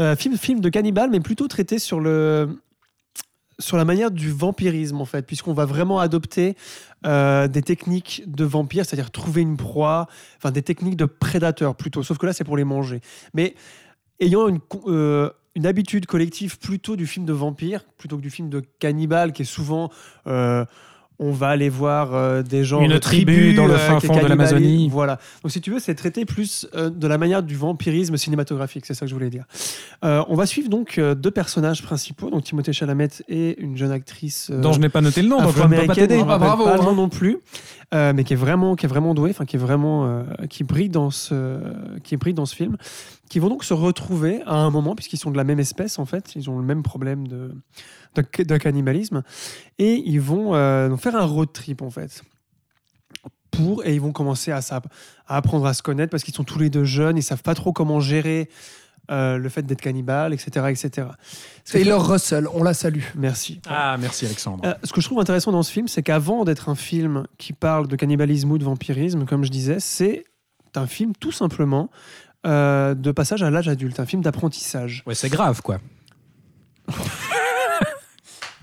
Euh, 0.00 0.16
film, 0.16 0.36
film 0.36 0.58
de 0.58 0.68
cannibale, 0.70 1.08
mais 1.08 1.20
plutôt 1.20 1.46
traité 1.46 1.78
sur 1.78 2.00
le 2.00 2.58
sur 3.58 3.76
la 3.76 3.84
manière 3.84 4.10
du 4.10 4.30
vampirisme 4.30 5.00
en 5.00 5.04
fait, 5.04 5.26
puisqu'on 5.26 5.52
va 5.52 5.64
vraiment 5.64 5.98
adopter 5.98 6.56
euh, 7.06 7.48
des 7.48 7.62
techniques 7.62 8.22
de 8.26 8.44
vampire, 8.44 8.84
c'est-à-dire 8.84 9.10
trouver 9.10 9.42
une 9.42 9.56
proie, 9.56 10.08
enfin 10.36 10.50
des 10.50 10.62
techniques 10.62 10.96
de 10.96 11.04
prédateur 11.04 11.74
plutôt. 11.74 12.02
Sauf 12.02 12.18
que 12.18 12.26
là, 12.26 12.32
c'est 12.32 12.44
pour 12.44 12.56
les 12.56 12.64
manger. 12.64 13.00
Mais 13.34 13.54
ayant 14.20 14.48
une 14.48 14.60
euh, 14.86 15.30
habitude 15.64 16.06
collective 16.06 16.58
plutôt 16.58 16.96
du 16.96 17.06
film 17.06 17.26
de 17.26 17.32
vampire 17.32 17.84
plutôt 17.98 18.16
que 18.16 18.22
du 18.22 18.30
film 18.30 18.48
de 18.48 18.62
cannibale, 18.78 19.32
qui 19.32 19.42
est 19.42 19.46
souvent 19.46 19.90
euh, 20.26 20.64
on 21.18 21.30
va 21.30 21.48
aller 21.48 21.68
voir 21.68 22.14
euh, 22.14 22.42
des 22.42 22.64
gens 22.64 22.80
Une 22.80 22.92
de 22.92 22.98
tribu 22.98 23.54
dans 23.54 23.66
le 23.66 23.76
fin 23.76 23.98
qui 23.98 24.06
est 24.06 24.08
fond 24.08 24.20
de 24.20 24.26
l'Amazonie. 24.26 24.88
Voilà. 24.90 25.18
Donc 25.42 25.52
si 25.52 25.60
tu 25.60 25.70
veux, 25.70 25.78
c'est 25.78 25.94
traité 25.94 26.24
plus 26.24 26.66
euh, 26.74 26.90
de 26.90 27.06
la 27.06 27.18
manière 27.18 27.42
du 27.42 27.56
vampirisme 27.56 28.16
cinématographique, 28.16 28.84
c'est 28.86 28.94
ça 28.94 29.06
que 29.06 29.10
je 29.10 29.14
voulais 29.14 29.30
dire. 29.30 29.44
Euh, 30.04 30.24
on 30.28 30.34
va 30.34 30.46
suivre 30.46 30.68
donc 30.68 30.98
euh, 30.98 31.14
deux 31.14 31.30
personnages 31.30 31.82
principaux, 31.82 32.30
donc 32.30 32.44
Timothée 32.44 32.72
Chalamet 32.72 33.08
et 33.28 33.60
une 33.60 33.76
jeune 33.76 33.92
actrice 33.92 34.50
euh, 34.50 34.60
dont 34.60 34.72
je 34.72 34.80
n'ai 34.80 34.88
pas 34.88 35.00
noté 35.00 35.22
le 35.22 35.28
nom, 35.28 35.40
donc 35.40 35.56
je 35.56 35.62
ne 35.62 35.68
peux 35.68 35.86
pas 35.86 35.94
t'aider. 35.94 36.20
Ah 36.28 36.38
bravo, 36.38 36.64
pas 36.64 36.76
le 36.76 36.80
hein. 36.80 36.84
nom 36.84 36.94
non 36.94 37.08
plus, 37.08 37.38
euh, 37.94 38.12
mais 38.14 38.24
qui 38.24 38.32
est 38.32 38.36
vraiment, 38.36 38.74
qui 38.74 38.86
est 38.86 38.88
vraiment 38.88 39.14
douée, 39.14 39.30
enfin 39.30 39.44
qui 39.44 39.56
est 39.56 39.58
vraiment, 39.58 40.06
euh, 40.06 40.22
qui 40.50 40.64
brille 40.64 40.88
dans 40.88 41.10
ce, 41.10 41.58
qui 42.02 42.16
brille 42.16 42.34
dans 42.34 42.46
ce 42.46 42.56
film, 42.56 42.76
qui 43.34 43.40
vont 43.40 43.48
donc 43.48 43.64
se 43.64 43.74
retrouver 43.74 44.42
à 44.46 44.54
un 44.54 44.70
moment 44.70 44.94
puisqu'ils 44.94 45.16
sont 45.18 45.32
de 45.32 45.36
la 45.36 45.42
même 45.42 45.58
espèce 45.58 45.98
en 45.98 46.04
fait, 46.06 46.36
ils 46.36 46.48
ont 46.48 46.56
le 46.56 46.64
même 46.64 46.84
problème 46.84 47.26
de, 47.26 47.52
de, 48.14 48.44
de 48.44 48.56
cannibalisme, 48.58 49.24
et 49.80 49.94
ils 50.06 50.20
vont 50.20 50.54
euh, 50.54 50.96
faire 50.96 51.16
un 51.16 51.24
road 51.24 51.48
trip 51.52 51.82
en 51.82 51.90
fait. 51.90 52.22
Pour, 53.50 53.84
et 53.84 53.92
ils 53.92 54.00
vont 54.00 54.12
commencer 54.12 54.52
à, 54.52 54.60
à 55.26 55.36
apprendre 55.36 55.66
à 55.66 55.74
se 55.74 55.82
connaître 55.82 56.10
parce 56.12 56.22
qu'ils 56.22 56.32
sont 56.34 56.44
tous 56.44 56.60
les 56.60 56.70
deux 56.70 56.84
jeunes, 56.84 57.16
ils 57.16 57.24
savent 57.24 57.42
pas 57.42 57.56
trop 57.56 57.72
comment 57.72 57.98
gérer 57.98 58.48
euh, 59.10 59.36
le 59.36 59.48
fait 59.48 59.62
d'être 59.62 59.80
cannibale, 59.80 60.32
etc., 60.32 60.66
etc. 60.70 61.08
Que- 61.64 61.72
Taylor 61.72 62.08
Russell, 62.08 62.46
on 62.54 62.62
la 62.62 62.72
salue. 62.72 63.02
Merci. 63.16 63.60
Ah, 63.66 63.96
merci 64.00 64.26
Alexandre. 64.26 64.64
Euh, 64.64 64.74
ce 64.84 64.92
que 64.92 65.00
je 65.00 65.06
trouve 65.06 65.18
intéressant 65.18 65.50
dans 65.50 65.64
ce 65.64 65.72
film, 65.72 65.88
c'est 65.88 66.04
qu'avant 66.04 66.44
d'être 66.44 66.68
un 66.68 66.76
film 66.76 67.26
qui 67.36 67.52
parle 67.52 67.88
de 67.88 67.96
cannibalisme 67.96 68.52
ou 68.52 68.58
de 68.58 68.64
vampirisme, 68.64 69.24
comme 69.24 69.42
je 69.44 69.50
disais, 69.50 69.80
c'est 69.80 70.22
un 70.76 70.86
film 70.88 71.12
tout 71.20 71.30
simplement 71.32 71.90
euh, 72.46 72.94
de 72.94 73.12
passage 73.12 73.42
à 73.42 73.50
l'âge 73.50 73.68
adulte, 73.68 74.00
un 74.00 74.06
film 74.06 74.22
d'apprentissage. 74.22 75.02
Ouais, 75.06 75.14
c'est 75.14 75.28
grave, 75.28 75.62
quoi. 75.62 75.78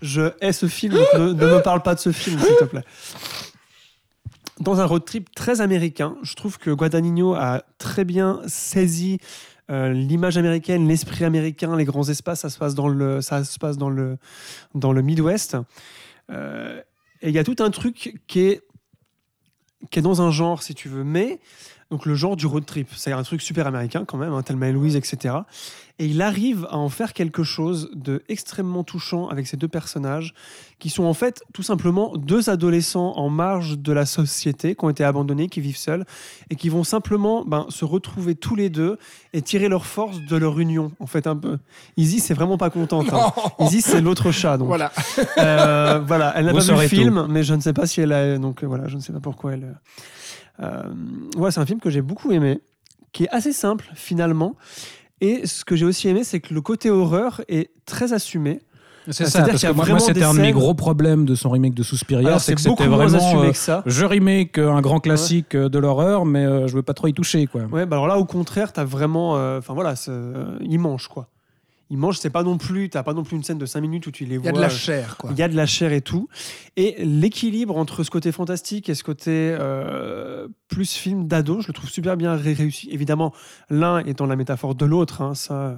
Je 0.01 0.33
hais 0.41 0.51
ce 0.51 0.67
film, 0.67 0.95
donc 0.95 1.07
ne, 1.13 1.33
ne 1.33 1.33
me 1.33 1.61
parle 1.63 1.81
pas 1.81 1.95
de 1.95 1.99
ce 1.99 2.11
film, 2.11 2.39
s'il 2.39 2.55
te 2.55 2.63
plaît. 2.63 2.83
Dans 4.59 4.79
un 4.79 4.85
road 4.85 5.05
trip 5.05 5.33
très 5.33 5.61
américain, 5.61 6.15
je 6.21 6.35
trouve 6.35 6.57
que 6.57 6.69
Guadagnino 6.69 7.33
a 7.33 7.63
très 7.77 8.05
bien 8.05 8.41
saisi 8.47 9.19
euh, 9.71 9.93
l'image 9.93 10.37
américaine, 10.37 10.87
l'esprit 10.87 11.23
américain, 11.23 11.75
les 11.75 11.85
grands 11.85 12.07
espaces. 12.09 12.41
Ça 12.41 12.49
se 12.49 12.57
passe 12.57 12.75
dans 12.75 12.89
le, 12.89 13.21
ça 13.21 13.43
se 13.43 13.57
passe 13.57 13.77
dans 13.77 13.89
le, 13.89 14.17
dans 14.75 14.91
le 14.91 15.01
Midwest. 15.01 15.57
Euh, 16.29 16.81
et 17.21 17.29
il 17.29 17.35
y 17.35 17.39
a 17.39 17.43
tout 17.43 17.55
un 17.59 17.69
truc 17.69 18.19
qui 18.27 18.39
est, 18.41 18.61
qui 19.89 19.99
est 19.99 20.01
dans 20.01 20.21
un 20.21 20.29
genre, 20.29 20.61
si 20.61 20.75
tu 20.75 20.89
veux, 20.89 21.03
mais 21.03 21.39
donc 21.91 22.05
le 22.05 22.15
genre 22.15 22.37
du 22.37 22.47
road 22.47 22.65
trip. 22.65 22.87
C'est 22.95 23.11
un 23.11 23.21
truc 23.21 23.41
super 23.41 23.67
américain 23.67 24.05
quand 24.07 24.17
même, 24.17 24.33
hein, 24.33 24.41
Thelma 24.41 24.69
et 24.69 24.71
Louise, 24.71 24.95
etc. 24.95 25.35
Et 25.99 26.05
il 26.05 26.21
arrive 26.21 26.65
à 26.71 26.77
en 26.77 26.89
faire 26.89 27.13
quelque 27.13 27.43
chose 27.43 27.91
de 27.93 28.23
extrêmement 28.27 28.83
touchant 28.83 29.27
avec 29.27 29.45
ces 29.45 29.57
deux 29.57 29.67
personnages, 29.67 30.33
qui 30.79 30.89
sont 30.89 31.03
en 31.03 31.13
fait 31.13 31.43
tout 31.53 31.61
simplement 31.61 32.13
deux 32.17 32.49
adolescents 32.49 33.13
en 33.17 33.29
marge 33.29 33.77
de 33.77 33.91
la 33.93 34.07
société, 34.07 34.73
qui 34.73 34.83
ont 34.85 34.89
été 34.89 35.03
abandonnés, 35.03 35.47
qui 35.49 35.61
vivent 35.61 35.77
seuls, 35.77 36.05
et 36.49 36.55
qui 36.55 36.69
vont 36.69 36.83
simplement 36.83 37.43
ben, 37.45 37.67
se 37.69 37.85
retrouver 37.85 38.33
tous 38.33 38.55
les 38.55 38.69
deux 38.69 38.97
et 39.33 39.41
tirer 39.41 39.67
leur 39.67 39.85
force 39.85 40.21
de 40.21 40.37
leur 40.37 40.59
union, 40.59 40.91
en 40.99 41.07
fait 41.07 41.27
un 41.27 41.35
peu. 41.35 41.59
Izzy, 41.97 42.19
c'est 42.19 42.33
vraiment 42.33 42.57
pas 42.57 42.69
contente. 42.69 43.13
hein. 43.13 43.33
Izzy, 43.59 43.81
c'est 43.81 44.01
l'autre 44.01 44.31
chat. 44.31 44.57
Donc. 44.57 44.67
Voilà. 44.69 44.91
Euh, 45.37 46.01
voilà, 46.07 46.33
elle 46.35 46.45
n'a 46.45 46.53
pas 46.53 46.61
vu 46.61 46.71
le 46.71 46.87
film, 46.87 47.27
mais 47.29 47.43
je 47.43 47.53
ne 47.53 47.59
sais 47.59 47.73
pas 47.73 47.85
si 47.85 48.01
elle 48.01 48.13
a. 48.13 48.37
Donc 48.37 48.63
euh, 48.63 48.67
voilà, 48.67 48.87
je 48.87 48.95
ne 48.95 49.01
sais 49.01 49.13
pas 49.13 49.19
pourquoi 49.19 49.53
elle. 49.53 49.75
Euh, 50.59 50.83
ouais, 51.37 51.51
c'est 51.51 51.59
un 51.59 51.65
film 51.65 51.79
que 51.79 51.89
j'ai 51.89 52.01
beaucoup 52.01 52.31
aimé, 52.31 52.59
qui 53.11 53.23
est 53.23 53.29
assez 53.29 53.53
simple 53.53 53.89
finalement. 53.95 54.55
Et 55.21 55.45
ce 55.45 55.63
que 55.65 55.75
j'ai 55.75 55.85
aussi 55.85 56.07
aimé, 56.07 56.23
c'est 56.23 56.39
que 56.39 56.53
le 56.53 56.61
côté 56.61 56.89
horreur 56.89 57.41
est 57.47 57.69
très 57.85 58.13
assumé. 58.13 58.59
C'est 59.07 59.25
ça, 59.25 59.31
c'est-à-dire 59.43 59.73
parce 59.73 59.87
que 59.87 59.91
moi, 59.91 59.99
c'était 59.99 60.23
un 60.23 60.33
de 60.35 60.41
mes 60.41 60.51
gros 60.51 60.75
problèmes 60.75 61.25
de 61.25 61.33
son 61.33 61.49
remake 61.49 61.73
de 61.73 61.81
Suspiria, 61.81 62.37
c'est 62.37 62.53
que 62.53 62.61
c'était 62.61 62.85
vraiment 62.85 63.41
euh, 63.43 63.49
que 63.49 63.57
ça. 63.57 63.81
je 63.87 64.05
remake 64.05 64.59
un 64.59 64.79
grand 64.81 64.99
classique 64.99 65.55
euh, 65.55 65.69
de 65.69 65.79
l'horreur, 65.79 66.23
mais 66.25 66.45
euh, 66.45 66.67
je 66.67 66.75
veux 66.75 66.83
pas 66.83 66.93
trop 66.93 67.07
y 67.07 67.13
toucher 67.13 67.47
quoi. 67.47 67.63
Ouais, 67.63 67.87
bah 67.87 67.95
alors 67.95 68.07
là, 68.07 68.19
au 68.19 68.25
contraire, 68.25 68.71
t'as 68.73 68.83
vraiment. 68.83 69.37
euh, 69.37 69.57
Enfin 69.57 69.73
voilà, 69.73 69.95
il 70.61 70.77
mange 70.79 71.07
quoi. 71.07 71.29
Il 71.91 71.97
mange, 71.97 72.17
c'est 72.17 72.29
pas 72.31 72.41
non 72.43 72.57
plus. 72.57 72.89
T'as 72.89 73.03
pas 73.03 73.13
non 73.13 73.23
plus 73.23 73.35
une 73.35 73.43
scène 73.43 73.57
de 73.57 73.65
5 73.65 73.81
minutes 73.81 74.07
où 74.07 74.11
tu 74.11 74.23
les 74.25 74.35
Il 74.35 74.39
vois. 74.39 74.45
y 74.47 74.49
a 74.49 74.53
de 74.53 74.59
la 74.61 74.67
euh, 74.67 74.69
chair, 74.69 75.17
quoi. 75.17 75.29
Il 75.31 75.37
y 75.37 75.43
a 75.43 75.47
de 75.49 75.55
la 75.55 75.65
chair 75.65 75.91
et 75.91 76.01
tout. 76.01 76.29
Et 76.77 76.95
l'équilibre 77.03 77.77
entre 77.77 78.03
ce 78.03 78.09
côté 78.09 78.31
fantastique 78.31 78.87
et 78.89 78.95
ce 78.95 79.03
côté 79.03 79.29
euh, 79.59 80.47
plus 80.69 80.93
film 80.93 81.27
d'ado, 81.27 81.59
je 81.61 81.67
le 81.67 81.73
trouve 81.73 81.89
super 81.89 82.15
bien 82.17 82.35
ré- 82.35 82.53
réussi. 82.53 82.87
Évidemment, 82.91 83.33
l'un 83.69 83.99
étant 84.05 84.25
la 84.25 84.35
métaphore 84.37 84.73
de 84.73 84.85
l'autre, 84.85 85.21
hein, 85.21 85.35
ça, 85.35 85.53
euh, 85.53 85.75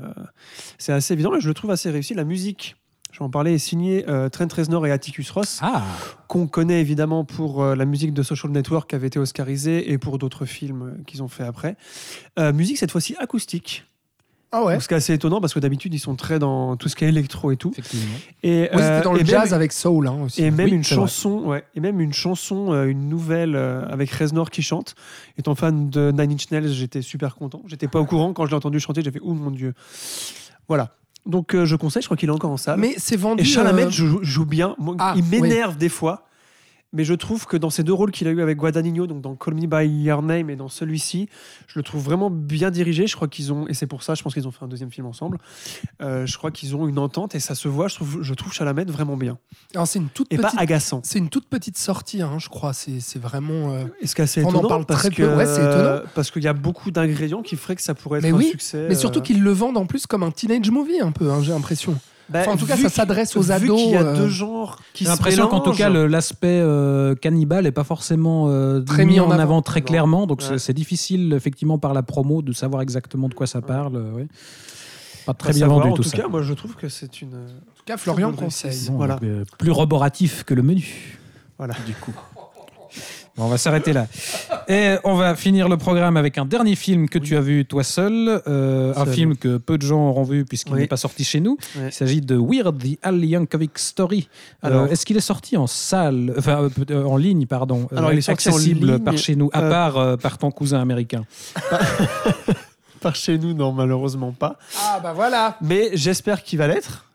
c'est 0.77 0.93
assez 0.93 1.13
évident, 1.13 1.31
mais 1.31 1.41
je 1.41 1.47
le 1.47 1.53
trouve 1.55 1.71
assez 1.71 1.89
réussi. 1.89 2.13
La 2.13 2.25
musique, 2.25 2.75
je 3.11 3.17
vais 3.19 3.25
en 3.25 3.29
parler, 3.31 3.53
est 3.55 3.57
signée 3.57 4.05
euh, 4.07 4.29
Trent 4.29 4.47
Reznor 4.55 4.85
et 4.85 4.91
Atticus 4.91 5.31
Ross, 5.31 5.59
Ah, 5.63 5.83
qu'on 6.27 6.45
connaît 6.47 6.79
évidemment 6.79 7.25
pour 7.25 7.63
la 7.65 7.85
musique 7.85 8.13
de 8.13 8.21
Social 8.23 8.51
Network 8.51 8.89
qui 8.89 8.95
avait 8.95 9.07
été 9.07 9.17
oscarisée 9.19 9.91
et 9.91 9.97
pour 9.97 10.19
d'autres 10.19 10.45
films 10.45 11.03
qu'ils 11.07 11.23
ont 11.23 11.27
fait 11.27 11.43
après. 11.43 11.75
Musique 12.39 12.77
cette 12.77 12.91
fois-ci 12.91 13.15
acoustique. 13.19 13.85
Ah 14.55 14.63
ouais 14.63 14.73
Donc, 14.73 14.83
Ce 14.83 14.87
qui 14.87 14.93
est 14.93 14.97
assez 14.97 15.13
étonnant 15.13 15.41
parce 15.41 15.53
que 15.53 15.59
d'habitude 15.59 15.93
ils 15.93 15.99
sont 15.99 16.15
très 16.15 16.37
dans 16.39 16.77
tout 16.77 16.87
ce 16.87 16.95
qui 16.95 17.03
est 17.05 17.09
électro 17.09 17.51
et 17.51 17.57
tout. 17.57 17.71
effectivement. 17.71 18.15
Et, 18.43 18.69
euh, 18.73 18.77
c'était 18.77 19.01
dans 19.03 19.13
le 19.13 19.21
et 19.21 19.25
jazz 19.25 19.45
même- 19.49 19.53
avec 19.53 19.73
Soul 19.73 20.07
hein, 20.07 20.17
aussi. 20.25 20.43
et 20.43 20.51
même 20.51 20.67
Oui, 20.69 20.75
une 20.75 20.83
c'est 20.83 20.93
chanson, 20.95 21.39
ouais, 21.45 21.63
et 21.75 21.79
même 21.79 21.99
une 21.99 22.13
chanson, 22.13 22.71
euh, 22.71 22.85
une 22.85 23.09
nouvelle 23.09 23.55
euh, 23.55 23.83
avec 23.89 24.11
Reznor 24.11 24.51
qui 24.51 24.61
chante. 24.61 24.93
Étant 25.39 25.55
fan 25.55 25.89
de 25.89 26.11
Nine 26.11 26.33
Inch 26.33 26.51
Nails, 26.51 26.71
j'étais 26.71 27.01
super 27.01 27.35
content. 27.35 27.61
J'étais 27.65 27.87
pas 27.87 27.99
au 27.99 28.05
courant 28.05 28.31
quand 28.33 28.45
je 28.45 28.51
l'ai 28.51 28.55
entendu 28.57 28.79
chanter, 28.79 29.01
j'ai 29.01 29.11
fait 29.11 29.21
oh 29.23 29.33
mon 29.33 29.49
dieu. 29.51 29.73
Voilà. 30.67 30.95
Donc 31.25 31.55
euh, 31.55 31.65
je 31.65 31.75
conseille, 31.75 32.01
je 32.01 32.07
crois 32.07 32.17
qu'il 32.17 32.29
est 32.29 32.33
encore 32.33 32.51
en 32.51 32.57
salle. 32.57 32.79
Mais 32.79 32.93
c'est 32.97 33.15
vendu. 33.17 33.41
et 33.41 33.45
Chalamet 33.45 33.85
euh, 33.85 33.89
joue, 33.89 34.19
joue 34.23 34.45
bien. 34.45 34.75
Moi, 34.77 34.95
Ah, 34.99 35.13
il 35.15 35.23
m'énerve 35.23 35.77
des 35.77 35.89
fois, 35.89 36.27
mais 36.93 37.03
je 37.03 37.13
trouve 37.13 37.45
que 37.45 37.57
dans 37.57 37.69
ces 37.69 37.83
deux 37.83 37.93
rôles 37.93 38.11
qu'il 38.11 38.27
a 38.27 38.31
eu 38.31 38.41
avec 38.41 38.57
Guadagnino, 38.57 39.07
donc 39.07 39.21
dans 39.21 39.35
Call 39.35 39.55
Me 39.55 39.65
by 39.67 39.87
Your 40.03 40.21
Name 40.21 40.49
et 40.49 40.55
dans 40.55 40.69
celui-ci, 40.69 41.27
je 41.67 41.79
le 41.79 41.83
trouve 41.83 42.03
vraiment 42.03 42.29
bien 42.29 42.71
dirigé. 42.71 43.07
Je 43.07 43.15
crois 43.15 43.27
qu'ils 43.27 43.51
ont, 43.51 43.67
et 43.67 43.73
c'est 43.73 43.87
pour 43.87 44.03
ça, 44.03 44.15
je 44.15 44.23
pense 44.23 44.33
qu'ils 44.33 44.47
ont 44.47 44.51
fait 44.51 44.63
un 44.63 44.67
deuxième 44.67 44.91
film 44.91 45.07
ensemble. 45.07 45.37
Euh, 46.01 46.25
je 46.25 46.37
crois 46.37 46.51
qu'ils 46.51 46.75
ont 46.75 46.87
une 46.87 46.99
entente 46.99 47.35
et 47.35 47.39
ça 47.39 47.55
se 47.55 47.67
voit. 47.67 47.87
Je 47.87 47.95
trouve, 47.95 48.21
je 48.21 48.33
trouve 48.33 48.53
Chalamet 48.53 48.85
vraiment 48.85 49.17
bien 49.17 49.37
alors, 49.73 49.87
c'est 49.87 49.99
une 49.99 50.09
toute 50.09 50.31
et 50.31 50.37
petite. 50.37 50.55
pas 50.55 50.61
agaçant. 50.61 51.01
C'est 51.03 51.17
une 51.19 51.29
toute 51.29 51.47
petite 51.47 51.77
sortie, 51.77 52.21
hein, 52.21 52.37
je 52.37 52.47
crois. 52.49 52.73
C'est 52.73 52.99
c'est 52.99 53.19
vraiment. 53.19 53.73
euh, 53.73 53.85
Et 54.01 54.07
ce 54.07 54.13
qui 54.15 54.21
est 54.21 54.25
assez 54.25 54.43
On 54.43 54.53
en 54.53 54.67
parle 54.67 54.85
parce 54.85 55.01
très 55.01 55.09
que, 55.09 55.23
peu. 55.23 55.35
Ouais, 55.35 55.45
c'est 55.45 55.61
étonnant. 55.63 56.01
parce 56.13 56.29
qu'il 56.31 56.43
y 56.43 56.47
a 56.47 56.53
beaucoup 56.53 56.91
d'ingrédients 56.91 57.41
qui 57.41 57.55
feraient 57.55 57.75
que 57.75 57.81
ça 57.81 57.95
pourrait 57.95 58.19
être 58.19 58.25
Mais 58.25 58.31
un 58.31 58.35
oui, 58.37 58.49
succès. 58.49 58.85
Mais 58.87 58.95
surtout 58.95 59.19
euh. 59.19 59.21
qu'ils 59.23 59.41
le 59.41 59.51
vendent 59.51 59.77
en 59.77 59.85
plus 59.85 60.05
comme 60.05 60.23
un 60.23 60.31
teenage 60.31 60.69
movie, 60.69 60.99
un 60.99 61.11
peu, 61.11 61.31
hein, 61.31 61.41
j'ai 61.41 61.51
l'impression. 61.51 61.97
Bah, 62.29 62.39
Enfin, 62.41 62.51
en 62.53 62.57
tout 62.57 62.65
cas, 62.65 62.77
ça 62.77 62.89
s'adresse 62.89 63.35
aux 63.35 63.41
vu 63.41 63.51
ados, 63.51 63.81
qu'il 63.81 63.91
y 63.91 63.95
a 63.95 64.01
euh, 64.01 64.15
deux 64.15 64.29
genres 64.29 64.79
qui 64.93 65.03
J'ai 65.03 65.09
l'impression 65.09 65.47
qu'en 65.47 65.59
tout 65.59 65.73
cas 65.73 65.89
l'aspect 65.89 66.47
euh, 66.61 67.15
cannibale 67.15 67.67
est 67.67 67.71
pas 67.71 67.83
forcément 67.83 68.45
euh, 68.47 68.79
Très 68.81 69.05
mis 69.05 69.13
mis 69.13 69.19
en 69.19 69.25
en 69.27 69.31
avant, 69.31 69.41
avant. 69.43 69.61
très 69.61 69.81
clairement, 69.81 70.25
donc 70.25 70.41
Ouais. 70.49 70.57
c'est- 70.57 70.73
difficile 70.73 71.33
effectivement 71.33 71.77
par 71.77 71.93
la 71.93 72.01
promo 72.01 72.41
de 72.41 72.53
savoir 72.53 72.81
exactement 72.81 73.27
de 73.29 73.33
quoi 73.33 73.45
ça 73.45 73.61
parle. 73.61 73.95
euh. 73.97 74.25
Pas 75.25 75.33
très 75.33 75.49
à 75.51 75.53
bien 75.53 75.67
vendu 75.67 75.89
en 75.89 75.93
tout 75.93 76.03
tout 76.03 76.09
ça. 76.09 76.17
cas, 76.17 76.27
moi 76.27 76.41
je 76.41 76.53
trouve 76.53 76.75
que 76.75 76.89
c'est 76.89 77.21
une. 77.21 77.33
En 77.35 77.75
tout 77.77 77.83
cas, 77.85 77.97
Florian 77.97 78.31
conseille. 78.33 78.89
Voilà. 78.91 79.17
euh, 79.23 79.43
plus 79.57 79.71
roboratif 79.71 80.43
que 80.43 80.53
le 80.53 80.63
menu. 80.63 81.19
Voilà. 81.57 81.75
Du 81.85 81.93
coup. 81.93 82.13
Bon, 83.35 83.45
on 83.45 83.47
va 83.47 83.57
s'arrêter 83.57 83.93
là. 83.93 84.05
Et 84.67 84.95
on 85.03 85.15
va 85.15 85.35
finir 85.35 85.67
le 85.67 85.75
programme 85.77 86.17
avec 86.17 86.37
un 86.37 86.45
dernier 86.45 86.75
film 86.75 87.09
que 87.09 87.17
tu 87.17 87.35
as 87.35 87.41
vu 87.41 87.65
toi 87.65 87.83
seul. 87.83 88.41
euh, 88.47 88.93
un 88.95 89.05
film 89.07 89.35
que 89.35 89.57
peu 89.57 89.77
de 89.79 89.81
gens 89.85 90.09
auront 90.09 90.23
vu 90.23 90.45
puisqu'il 90.45 90.73
Oui. 90.73 90.81
n'est 90.81 90.87
pas 90.87 90.97
sorti 90.97 91.23
chez 91.23 91.39
nous. 91.39 91.57
Il 91.83 91.91
s'agit 91.91 92.21
de 92.21 92.35
Weird, 92.37 92.77
The 92.77 92.99
Al 93.01 93.25
Yankovic 93.25 93.79
Story. 93.79 94.29
Euh, 94.63 94.67
Alors- 94.67 94.87
Est-ce 94.91 95.03
qu'il 95.05 95.17
est 95.17 95.21
sorti 95.21 95.57
en 95.57 95.65
salle, 95.65 96.33
enfin 96.37 96.69
euh, 96.91 97.03
en 97.05 97.17
ligne, 97.17 97.47
pardon 97.47 97.87
euh, 97.91 97.97
Alors, 97.97 98.13
il 98.13 98.19
est 98.19 98.21
sorti 98.21 98.49
en 98.49 98.51
accessible 98.51 98.87
ligne, 98.91 98.99
par 98.99 99.17
chez 99.17 99.35
nous, 99.35 99.49
à 99.51 99.61
euh, 99.61 99.69
part 99.69 99.97
euh, 99.97 100.15
par 100.17 100.37
ton 100.37 100.51
cousin 100.51 100.79
américain 100.79 101.25
Par 103.01 103.15
chez 103.15 103.37
nous, 103.37 103.53
non, 103.53 103.71
malheureusement 103.73 104.31
pas. 104.31 104.57
Ah, 104.79 104.99
bah 105.03 105.11
voilà. 105.13 105.57
Mais 105.61 105.89
j'espère 105.93 106.41
qu'il 106.43 106.57
va 106.59 106.67
l'être. 106.67 107.05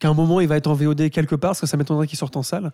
Qu'à 0.00 0.08
un 0.08 0.14
moment, 0.14 0.40
il 0.40 0.48
va 0.48 0.56
être 0.56 0.66
en 0.66 0.74
VOD 0.74 1.10
quelque 1.10 1.34
part, 1.34 1.50
parce 1.50 1.60
que 1.60 1.66
ça 1.66 1.76
m'étonnerait 1.76 2.06
qu'il 2.06 2.18
sorte 2.18 2.36
en 2.36 2.42
salle. 2.42 2.72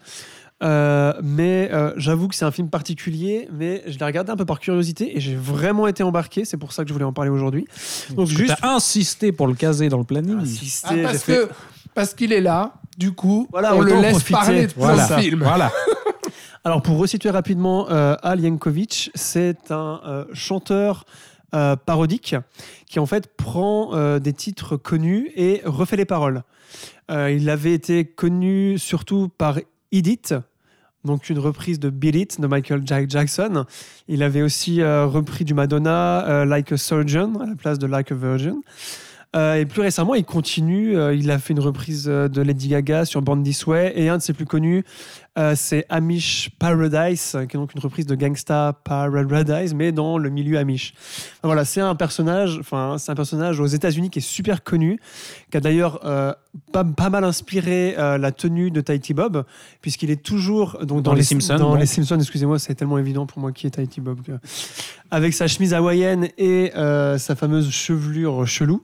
Euh, 0.62 1.12
mais 1.22 1.68
euh, 1.72 1.92
j'avoue 1.96 2.28
que 2.28 2.34
c'est 2.34 2.44
un 2.44 2.50
film 2.50 2.68
particulier, 2.70 3.48
mais 3.52 3.82
je 3.86 3.98
l'ai 3.98 4.04
regardé 4.04 4.30
un 4.32 4.36
peu 4.36 4.44
par 4.44 4.60
curiosité 4.60 5.16
et 5.16 5.20
j'ai 5.20 5.34
vraiment 5.36 5.86
été 5.86 6.02
embarqué. 6.02 6.44
C'est 6.44 6.56
pour 6.56 6.72
ça 6.72 6.82
que 6.84 6.88
je 6.88 6.92
voulais 6.92 7.04
en 7.04 7.12
parler 7.12 7.30
aujourd'hui. 7.30 7.66
Donc, 8.10 8.28
Tu 8.28 8.36
juste. 8.36 8.54
as 8.62 8.70
insisté 8.74 9.32
pour 9.32 9.46
le 9.46 9.54
caser 9.54 9.88
dans 9.88 9.98
le 9.98 10.04
planning. 10.04 10.38
insister, 10.40 10.88
Ah, 11.04 11.08
parce 11.08 11.22
fait- 11.22 11.48
que 11.48 11.52
parce 11.94 12.14
qu'il 12.14 12.32
est 12.32 12.40
là, 12.40 12.74
du 12.98 13.12
coup, 13.12 13.46
Voilà, 13.50 13.74
on 13.76 13.80
le 13.80 13.94
laisse 14.00 14.10
profiter. 14.12 14.32
parler 14.32 14.66
de 14.66 14.72
Voilà. 14.76 15.06
son 15.08 15.18
film. 15.18 15.42
Voilà. 15.42 15.70
Alors, 16.64 16.80
pour 16.82 16.96
resituer 16.98 17.30
rapidement, 17.30 17.90
euh, 17.90 18.16
Al 18.22 18.40
Yankovic, 18.40 19.10
c'est 19.14 19.70
un 19.70 20.00
euh, 20.06 20.24
chanteur 20.32 21.04
euh, 21.54 21.76
parodique 21.76 22.34
qui, 22.88 22.98
en 22.98 23.06
fait, 23.06 23.36
prend 23.36 23.90
euh, 23.94 24.18
des 24.18 24.32
titres 24.32 24.76
connus 24.76 25.30
et 25.36 25.60
refait 25.64 25.96
les 25.96 26.04
paroles. 26.06 26.42
Euh, 27.10 27.30
il 27.30 27.50
avait 27.50 27.74
été 27.74 28.04
connu 28.04 28.78
surtout 28.78 29.28
par 29.28 29.58
Edith, 29.92 30.34
donc 31.04 31.28
une 31.28 31.38
reprise 31.38 31.78
de 31.78 31.90
Beat 31.90 32.14
It 32.14 32.40
de 32.40 32.46
Michael 32.46 32.82
Jack 32.84 33.10
Jackson. 33.10 33.64
Il 34.08 34.22
avait 34.22 34.42
aussi 34.42 34.80
euh, 34.80 35.06
repris 35.06 35.44
du 35.44 35.54
Madonna, 35.54 36.26
euh, 36.26 36.44
Like 36.44 36.72
a 36.72 36.76
Surgeon, 36.76 37.40
à 37.40 37.46
la 37.46 37.54
place 37.54 37.78
de 37.78 37.86
Like 37.86 38.12
a 38.12 38.14
Virgin. 38.14 38.60
Et 39.36 39.66
plus 39.66 39.80
récemment, 39.82 40.14
il 40.14 40.24
continue. 40.24 40.94
il 41.12 41.28
a 41.32 41.40
fait 41.40 41.54
une 41.54 41.60
reprise 41.60 42.04
de 42.04 42.40
Lady 42.40 42.68
Gaga 42.68 43.04
sur 43.04 43.20
Born 43.20 43.42
This 43.42 43.66
Way. 43.66 43.92
Et 43.96 44.08
un 44.08 44.18
de 44.18 44.22
ses 44.22 44.32
plus 44.32 44.46
connus, 44.46 44.84
euh, 45.36 45.54
c'est 45.56 45.84
Amish 45.88 46.50
Paradise, 46.58 47.32
qui 47.48 47.56
est 47.56 47.60
donc 47.60 47.74
une 47.74 47.80
reprise 47.80 48.06
de 48.06 48.14
Gangsta 48.14 48.78
Paradise, 48.84 49.74
mais 49.74 49.90
dans 49.90 50.16
le 50.16 50.30
milieu 50.30 50.58
Amish. 50.58 50.94
Enfin, 50.96 51.48
voilà, 51.48 51.64
c'est 51.64 51.80
un 51.80 51.94
personnage, 51.96 52.56
enfin, 52.60 52.96
c'est 52.98 53.10
un 53.10 53.14
personnage 53.16 53.58
aux 53.58 53.66
États-Unis 53.66 54.10
qui 54.10 54.20
est 54.20 54.22
super 54.22 54.62
connu, 54.62 55.00
qui 55.50 55.56
a 55.56 55.60
d'ailleurs 55.60 56.00
euh, 56.04 56.32
pas, 56.72 56.84
pas 56.84 57.10
mal 57.10 57.24
inspiré 57.24 57.96
euh, 57.98 58.16
la 58.16 58.30
tenue 58.30 58.70
de 58.70 58.80
Tahiti 58.80 59.12
Bob, 59.12 59.44
puisqu'il 59.80 60.10
est 60.10 60.22
toujours 60.22 60.78
donc 60.84 61.02
Dans 61.02 61.14
les 61.14 61.22
Simpsons, 61.24 61.56
Dans 61.56 61.74
les 61.74 61.86
Simpsons, 61.86 62.18
excusez-moi, 62.18 62.58
c'est 62.60 62.74
tellement 62.76 62.98
évident 62.98 63.26
pour 63.26 63.40
moi 63.40 63.50
qui 63.50 63.66
est 63.66 63.70
Tahiti 63.70 64.00
Bob. 64.00 64.22
que- 64.22 64.32
Avec 65.10 65.34
sa 65.34 65.46
chemise 65.48 65.74
hawaïenne 65.74 66.28
et 66.38 66.70
sa 66.74 67.34
fameuse 67.36 67.70
chevelure 67.70 68.46
chelou. 68.46 68.82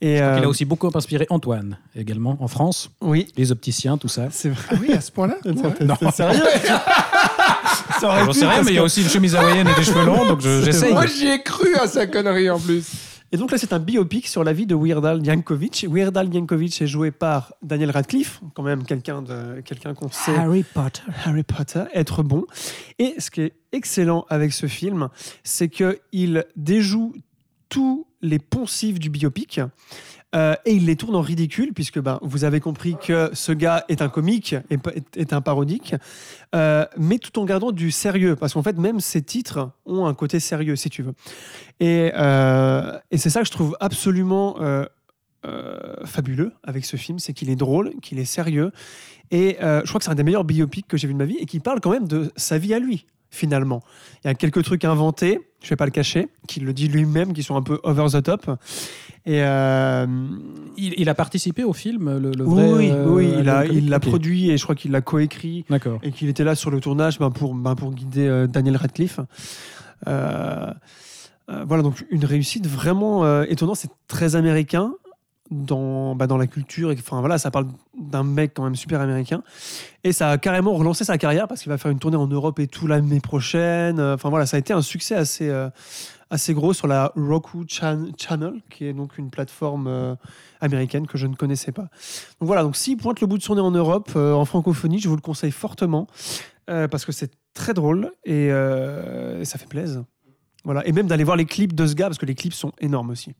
Et 0.00 0.16
Il 0.16 0.22
euh, 0.22 0.42
a 0.42 0.48
aussi 0.48 0.64
beaucoup 0.64 0.90
inspiré 0.94 1.26
Antoine, 1.30 1.78
également, 1.96 2.36
en 2.40 2.48
France. 2.48 2.90
oui, 3.00 3.26
Les 3.36 3.52
opticiens, 3.52 3.96
tout 3.96 4.08
ça. 4.08 4.28
c'est 4.30 4.50
vrai. 4.50 4.62
Ah 4.70 4.74
oui, 4.80 4.92
à 4.92 5.00
ce 5.00 5.12
point-là. 5.12 5.36
Non. 5.44 5.96
C'est 6.00 6.10
sérieux 6.10 6.42
Ça 8.00 8.08
aurait 8.08 8.24
J'en 8.24 8.32
sais 8.32 8.46
rien, 8.46 8.62
mais 8.62 8.72
il 8.72 8.76
y 8.76 8.78
a 8.78 8.82
aussi 8.82 9.02
une 9.02 9.08
chemise 9.08 9.34
hawaïenne 9.34 9.68
et 9.68 9.74
des 9.74 9.84
cheveux 9.84 10.04
longs, 10.04 10.26
donc 10.26 10.40
j'essaye. 10.40 10.92
Moi, 10.92 11.06
j'y 11.06 11.26
ai 11.28 11.42
cru 11.42 11.74
à 11.76 11.86
sa 11.86 12.06
connerie 12.06 12.50
en 12.50 12.58
plus. 12.58 12.84
Et 13.34 13.36
donc 13.36 13.50
là, 13.50 13.58
c'est 13.58 13.72
un 13.72 13.80
biopic 13.80 14.28
sur 14.28 14.44
la 14.44 14.52
vie 14.52 14.64
de 14.64 14.76
Weird 14.76 15.04
Al 15.04 15.26
Yankovic. 15.26 15.86
Weird 15.90 16.16
Al 16.16 16.32
Yankovic 16.32 16.80
est 16.80 16.86
joué 16.86 17.10
par 17.10 17.52
Daniel 17.62 17.90
Radcliffe, 17.90 18.40
quand 18.54 18.62
même 18.62 18.84
quelqu'un 18.84 19.22
de 19.22 19.60
quelqu'un 19.62 19.92
qu'on 19.92 20.08
sait 20.08 20.30
Potter. 20.72 21.02
Harry 21.24 21.42
Potter 21.42 21.82
être 21.94 22.22
bon. 22.22 22.44
Et 23.00 23.16
ce 23.18 23.32
qui 23.32 23.40
est 23.40 23.54
excellent 23.72 24.24
avec 24.28 24.52
ce 24.52 24.66
film, 24.66 25.08
c'est 25.42 25.68
que 25.68 25.98
il 26.12 26.44
déjoue 26.54 27.12
tous 27.68 28.06
les 28.22 28.38
poncifs 28.38 28.98
du 28.98 29.10
biopic. 29.10 29.60
euh, 30.34 30.54
et 30.64 30.72
il 30.72 30.86
les 30.86 30.96
tourne 30.96 31.14
en 31.14 31.20
ridicule, 31.20 31.72
puisque 31.72 32.00
ben, 32.00 32.18
vous 32.22 32.42
avez 32.42 32.58
compris 32.58 32.96
que 33.00 33.30
ce 33.34 33.52
gars 33.52 33.84
est 33.88 34.02
un 34.02 34.08
comique, 34.08 34.56
est, 34.68 34.80
est 35.16 35.32
un 35.32 35.40
parodique, 35.40 35.94
euh, 36.56 36.84
mais 36.96 37.18
tout 37.18 37.38
en 37.38 37.44
gardant 37.44 37.70
du 37.70 37.92
sérieux, 37.92 38.34
parce 38.34 38.54
qu'en 38.54 38.62
fait, 38.62 38.76
même 38.76 38.98
ses 38.98 39.22
titres 39.22 39.70
ont 39.86 40.06
un 40.06 40.14
côté 40.14 40.40
sérieux, 40.40 40.74
si 40.74 40.90
tu 40.90 41.02
veux. 41.02 41.14
Et, 41.78 42.10
euh, 42.16 42.98
et 43.12 43.18
c'est 43.18 43.30
ça 43.30 43.40
que 43.40 43.46
je 43.46 43.52
trouve 43.52 43.76
absolument 43.80 44.56
fabuleux 46.04 46.52
avec 46.62 46.84
ce 46.84 46.96
film, 46.96 47.18
c'est 47.18 47.34
qu'il 47.34 47.50
est 47.50 47.56
drôle, 47.56 47.92
qu'il 48.02 48.18
est 48.18 48.24
sérieux, 48.24 48.72
et 49.30 49.58
je 49.60 49.86
crois 49.86 49.98
que 49.98 50.04
c'est 50.04 50.10
un 50.10 50.16
des 50.16 50.24
meilleurs 50.24 50.44
biopics 50.44 50.88
que 50.88 50.96
j'ai 50.96 51.06
vu 51.06 51.12
de 51.12 51.18
ma 51.18 51.26
vie, 51.26 51.36
et 51.38 51.46
qui 51.46 51.60
parle 51.60 51.80
quand 51.80 51.90
même 51.90 52.08
de 52.08 52.32
sa 52.34 52.58
vie 52.58 52.74
à 52.74 52.78
lui, 52.78 53.06
finalement. 53.34 53.82
Il 54.24 54.28
y 54.28 54.30
a 54.30 54.34
quelques 54.34 54.62
trucs 54.62 54.84
inventés, 54.84 55.40
je 55.62 55.68
vais 55.68 55.76
pas 55.76 55.84
le 55.84 55.90
cacher, 55.90 56.28
qu'il 56.46 56.64
le 56.64 56.72
dit 56.72 56.88
lui-même, 56.88 57.32
qui 57.32 57.42
sont 57.42 57.56
un 57.56 57.62
peu 57.62 57.80
over 57.82 58.06
the 58.12 58.22
top. 58.22 58.46
Et 59.26 59.42
euh, 59.42 60.06
Il, 60.76 60.94
il 60.98 61.08
a 61.08 61.14
participé 61.14 61.64
au 61.64 61.72
film, 61.72 62.18
le, 62.18 62.30
le 62.30 62.46
oui, 62.46 62.54
vrai. 62.54 62.72
oui, 62.72 62.90
euh, 62.90 63.08
oui, 63.08 63.32
il 63.72 63.88
l'a 63.88 64.00
produit 64.00 64.50
et 64.50 64.56
je 64.58 64.62
crois 64.62 64.74
qu'il 64.74 64.90
l'a 64.92 65.00
coécrit 65.00 65.64
D'accord. 65.70 65.98
et 66.02 66.12
qu'il 66.12 66.28
était 66.28 66.44
là 66.44 66.54
sur 66.54 66.70
le 66.70 66.80
tournage 66.80 67.18
ben, 67.18 67.30
pour, 67.30 67.54
ben, 67.54 67.74
pour 67.74 67.92
guider 67.92 68.26
euh, 68.28 68.46
Daniel 68.46 68.76
Radcliffe. 68.76 69.20
Voilà, 70.06 71.82
donc 71.82 72.04
une 72.10 72.24
réussite 72.24 72.66
vraiment 72.66 73.42
étonnante. 73.42 73.76
C'est 73.76 73.90
très 74.08 74.36
américain. 74.36 74.92
Dans, 75.54 76.14
bah, 76.14 76.26
dans 76.26 76.36
la 76.36 76.46
culture. 76.46 76.90
Et, 76.90 76.96
enfin, 76.98 77.20
voilà, 77.20 77.38
ça 77.38 77.50
parle 77.50 77.66
d'un 77.98 78.24
mec 78.24 78.52
quand 78.54 78.64
même 78.64 78.76
super 78.76 79.00
américain. 79.00 79.42
Et 80.02 80.12
ça 80.12 80.30
a 80.30 80.38
carrément 80.38 80.74
relancé 80.74 81.04
sa 81.04 81.16
carrière 81.16 81.48
parce 81.48 81.62
qu'il 81.62 81.70
va 81.70 81.78
faire 81.78 81.90
une 81.90 81.98
tournée 81.98 82.16
en 82.16 82.26
Europe 82.26 82.58
et 82.58 82.66
tout 82.66 82.86
l'année 82.86 83.20
prochaine. 83.20 83.98
Euh, 83.98 84.14
Enfin 84.14 84.30
voilà, 84.30 84.46
ça 84.46 84.56
a 84.56 84.60
été 84.60 84.72
un 84.72 84.82
succès 84.82 85.14
assez, 85.14 85.48
euh, 85.48 85.70
assez 86.30 86.54
gros 86.54 86.72
sur 86.72 86.86
la 86.86 87.12
Roku 87.16 87.64
Chan- 87.68 88.12
Channel, 88.18 88.54
qui 88.70 88.86
est 88.86 88.92
donc 88.92 89.16
une 89.18 89.30
plateforme 89.30 89.86
euh, 89.86 90.14
américaine 90.60 91.06
que 91.06 91.16
je 91.16 91.26
ne 91.26 91.34
connaissais 91.34 91.72
pas. 91.72 91.88
Donc 92.40 92.46
voilà, 92.48 92.62
donc 92.62 92.76
s'il 92.76 92.96
pointe 92.96 93.20
le 93.20 93.26
bout 93.26 93.38
de 93.38 93.42
son 93.42 93.54
nez 93.54 93.60
en 93.60 93.70
Europe, 93.70 94.14
en 94.16 94.44
francophonie, 94.44 94.98
je 94.98 95.08
vous 95.08 95.16
le 95.16 95.22
conseille 95.22 95.52
fortement 95.52 96.06
parce 96.66 97.04
que 97.04 97.12
c'est 97.12 97.30
très 97.52 97.74
drôle 97.74 98.10
et, 98.24 98.46
et 98.46 99.44
ça 99.44 99.58
fait 99.58 99.68
plaisir. 99.68 100.04
Voilà, 100.64 100.86
et 100.86 100.92
même 100.92 101.06
d'aller 101.06 101.24
voir 101.24 101.36
les 101.36 101.44
clips 101.44 101.74
de 101.74 101.86
ce 101.86 101.94
gars 101.94 102.06
parce 102.06 102.16
que 102.16 102.24
les 102.24 102.34
clips 102.34 102.54
sont 102.54 102.72
énormes 102.80 103.10
aussi. 103.10 103.34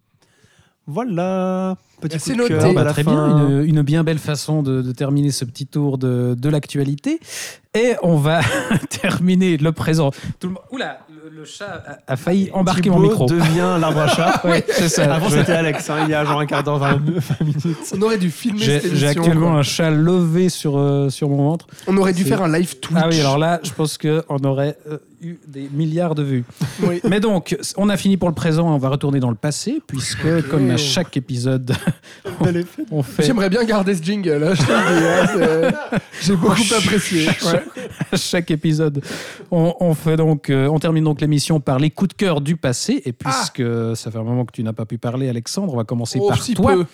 Voilà, 0.87 1.77
petit 2.01 2.19
C'est 2.21 2.33
coup 2.33 2.39
de 2.39 2.43
noté. 2.55 2.55
cœur 2.59 2.75
Bah, 2.75 2.85
très 2.93 3.03
fin. 3.05 3.13
bien, 3.13 3.61
une, 3.61 3.65
une 3.69 3.83
bien 3.83 4.05
belle 4.05 4.19
façon 4.19 4.63
de, 4.63 4.83
de 4.83 4.93
terminer 4.93 5.31
ce 5.31 5.45
petit 5.45 5.67
tour 5.67 5.99
de, 5.99 6.35
de 6.39 6.49
l'actualité. 6.49 7.21
Et 7.77 7.95
on 8.05 8.17
va 8.17 8.41
terminer 9.03 9.57
le 9.57 9.73
présent. 9.73 10.11
Tout 10.39 10.47
le 10.49 10.53
monde... 10.55 10.63
Oula, 10.71 11.01
le, 11.11 11.29
le 11.39 11.45
chat 11.45 11.83
a, 12.07 12.13
a 12.13 12.17
failli 12.17 12.49
embarquer 12.53 12.83
Thibaut 12.83 12.97
mon 12.97 13.03
micro. 13.09 13.27
devient 13.27 13.77
l'arbre 13.81 14.01
à 14.01 14.09
chat. 14.09 14.41
Ouais, 14.45 14.65
c'est 14.69 14.89
ça. 14.89 15.13
Avant 15.13 15.29
Je- 15.29 15.39
c'était 15.39 15.53
Alex, 15.53 15.91
hein, 15.91 15.97
il 16.05 16.11
y 16.11 16.15
a 16.15 16.25
genre 16.25 16.39
un 16.41 16.47
quart 16.47 16.63
d'heure, 16.63 16.79
20, 16.79 17.01
20 17.05 17.41
minutes. 17.41 17.67
On 17.97 18.03
aurait 18.03 18.19
dû 18.19 18.31
filmer 18.31 18.61
J'ai 18.61 18.81
cette 18.81 18.95
j'ai 18.95 19.07
actuellement 19.09 19.51
quoi. 19.51 19.59
un 19.59 19.63
chat 19.63 19.91
levé 19.91 20.49
sur, 20.49 20.79
euh, 20.79 21.09
sur 21.11 21.29
mon 21.29 21.39
ventre. 21.49 21.67
On 21.89 21.97
aurait 21.97 22.13
dû 22.13 22.23
C'est- 22.23 22.29
faire 22.29 22.43
un 22.43 22.53
live 22.57 22.77
Twitch. 22.79 22.99
Ah 23.03 23.09
oui, 23.11 23.19
alors 23.21 23.39
là, 23.39 23.59
je 23.65 23.73
pense 23.73 23.99
qu'on 23.99 24.39
aurait 24.45 24.77
euh, 24.89 24.99
eu 25.21 25.39
des 25.49 25.69
milliards 25.73 26.15
de 26.15 26.23
vues. 26.23 26.45
Oui. 26.85 27.01
Mais 27.09 27.19
donc, 27.19 27.57
on 27.77 27.89
a 27.89 27.97
fini 27.97 28.17
pour 28.17 28.29
le 28.29 28.35
présent, 28.37 28.73
on 28.73 28.79
va 28.79 28.89
retourner 28.89 29.19
dans 29.19 29.31
le 29.31 29.37
passé, 29.37 29.81
puisque 29.87 30.49
comme 30.49 30.71
à 30.71 30.77
chaque 30.77 31.17
épisode, 31.17 31.73
On 32.91 33.03
fait 33.03 33.23
J'aimerais 33.25 33.51
bien 33.51 33.65
garder 33.65 33.95
ce 33.95 34.03
jingle. 34.03 34.45
hein, 34.45 34.55
hein, 34.71 35.99
J'ai 36.23 36.37
beaucoup 36.37 36.61
apprécié. 36.77 37.27
Ouais. 37.29 37.63
chaque 38.17 38.51
épisode, 38.51 39.03
on, 39.51 39.75
on 39.81 39.95
fait 39.95 40.17
donc, 40.17 40.51
euh, 40.51 40.67
on 40.69 40.79
termine 40.79 41.05
donc 41.05 41.21
l'émission 41.21 41.61
par 41.61 41.79
les 41.79 41.91
coups 41.91 42.09
de 42.09 42.15
cœur 42.15 42.41
du 42.41 42.57
passé. 42.57 43.03
Et 43.05 43.13
puisque 43.13 43.63
ça 43.97 44.11
fait 44.11 44.19
un 44.19 44.23
moment 44.25 44.45
que 44.45 44.53
tu 44.53 44.63
n'as 44.63 44.73
pas 44.73 44.87
pu 44.87 44.99
parler, 44.99 45.29
Alexandre, 45.29 45.73
on 45.75 45.77
va 45.77 45.85
commencer 45.85 46.19
Oh, 46.23 46.29
par 46.29 46.43
si 46.43 46.55
toi. 46.55 46.73
peu. 46.75 46.85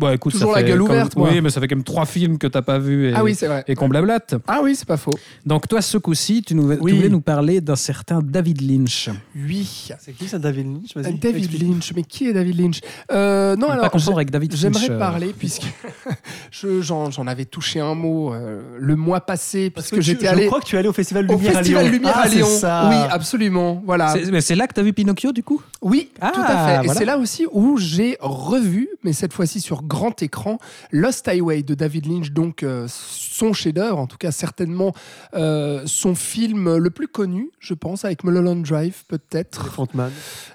Bon, 0.00 0.10
écoute, 0.12 0.32
Toujours 0.32 0.54
ça 0.54 0.60
la 0.60 0.64
fait 0.64 0.70
gueule 0.70 0.78
comme- 0.80 0.88
ouverte, 0.88 1.14
moi. 1.14 1.28
Oui, 1.30 1.42
mais 1.42 1.50
ça 1.50 1.60
fait 1.60 1.68
quand 1.68 1.76
même 1.76 1.84
trois 1.84 2.06
films 2.06 2.38
que 2.38 2.46
t'as 2.46 2.62
pas 2.62 2.78
vus 2.78 3.10
et, 3.10 3.12
Ah 3.14 3.22
oui, 3.22 3.34
c'est 3.34 3.46
vrai. 3.48 3.64
et 3.68 3.74
qu'on 3.74 3.86
blablate. 3.88 4.34
Ah 4.48 4.60
oui, 4.62 4.74
c'est 4.74 4.88
pas 4.88 4.96
faux. 4.96 5.12
Donc 5.44 5.68
toi, 5.68 5.82
ce 5.82 5.98
coup-ci, 5.98 6.42
tu, 6.42 6.54
nous, 6.54 6.72
tu 6.74 6.78
voulais 6.80 7.10
nous 7.10 7.20
parler 7.20 7.60
d'un 7.60 7.76
certain 7.76 8.20
David 8.22 8.62
Lynch. 8.62 9.10
Oui. 9.36 9.90
C'est 10.00 10.12
qui 10.12 10.26
ça, 10.26 10.38
David 10.38 10.66
Lynch? 10.66 10.94
Vas-y, 10.96 11.12
Euh, 11.12 11.16
David 11.20 11.44
explique. 11.44 11.62
Lynch. 11.62 11.92
Mais 11.94 12.02
qui 12.02 12.28
est 12.28 12.32
David 12.32 12.58
Lynch? 12.58 12.80
Euh, 13.12 13.56
Non, 13.56 13.68
alors. 13.68 13.82
pas 13.84 13.90
confondre 13.90 14.16
avec 14.16 14.30
David 14.30 14.56
J'aimerais 14.56 14.80
Fincher. 14.86 14.98
parler, 14.98 15.34
puisque 15.38 15.64
je- 16.50 16.80
j'en 16.80 17.10
j'en 17.10 17.26
avais 17.26 17.44
touché 17.44 17.80
un 17.80 17.94
mot 17.94 18.32
euh, 18.32 18.60
le 18.78 18.96
mois 18.96 19.20
passé, 19.20 19.68
parce 19.70 19.88
que, 19.90 19.96
tu- 19.96 20.02
j'étais 20.02 20.26
je 20.34 20.46
crois 20.46 20.60
que 20.60 20.66
tu 20.66 20.76
es 20.76 20.78
allé 20.78 20.88
au 20.88 20.92
Festival 20.92 21.26
au 21.30 21.34
Lumière 21.36 21.52
Festival 21.54 21.80
à 21.80 21.88
Lyon. 21.88 21.92
Lumière 21.92 22.14
Ah, 22.16 22.22
à 22.24 22.28
c'est 22.28 22.36
Lyon. 22.36 22.46
ça. 22.48 22.88
Oui, 22.88 22.96
absolument. 23.10 23.82
Voilà. 23.84 24.08
C'est 24.14 24.30
mais 24.30 24.40
c'est 24.40 24.54
là 24.54 24.66
que 24.66 24.72
t'as 24.74 24.82
vu 24.82 24.92
Pinocchio, 24.92 25.32
du 25.32 25.42
coup? 25.42 25.60
Oui, 25.82 26.10
Ah, 26.20 26.30
tout 26.34 26.40
à 26.42 26.82
fait. 26.82 26.86
Et 26.86 26.94
c'est 26.94 27.04
là 27.04 27.18
aussi 27.18 27.46
où 27.52 27.76
j'ai 27.78 28.16
revu, 28.20 28.88
mais 29.04 29.12
cette 29.12 29.32
fois-ci 29.32 29.60
sur 29.60 29.82
grand 29.90 30.22
écran, 30.22 30.58
Lost 30.92 31.26
Highway 31.26 31.62
de 31.62 31.74
David 31.74 32.06
Lynch, 32.06 32.30
donc 32.30 32.62
euh, 32.62 32.86
son 32.88 33.52
chef-d'œuvre, 33.52 33.98
en 33.98 34.06
tout 34.06 34.16
cas 34.16 34.30
certainement 34.30 34.94
euh, 35.34 35.82
son 35.84 36.14
film 36.14 36.76
le 36.76 36.90
plus 36.90 37.08
connu, 37.08 37.50
je 37.58 37.74
pense, 37.74 38.04
avec 38.04 38.22
Mulholland 38.22 38.62
Drive 38.62 39.02
peut-être. 39.08 39.66
Elephant 39.66 39.88
Man. 39.92 40.12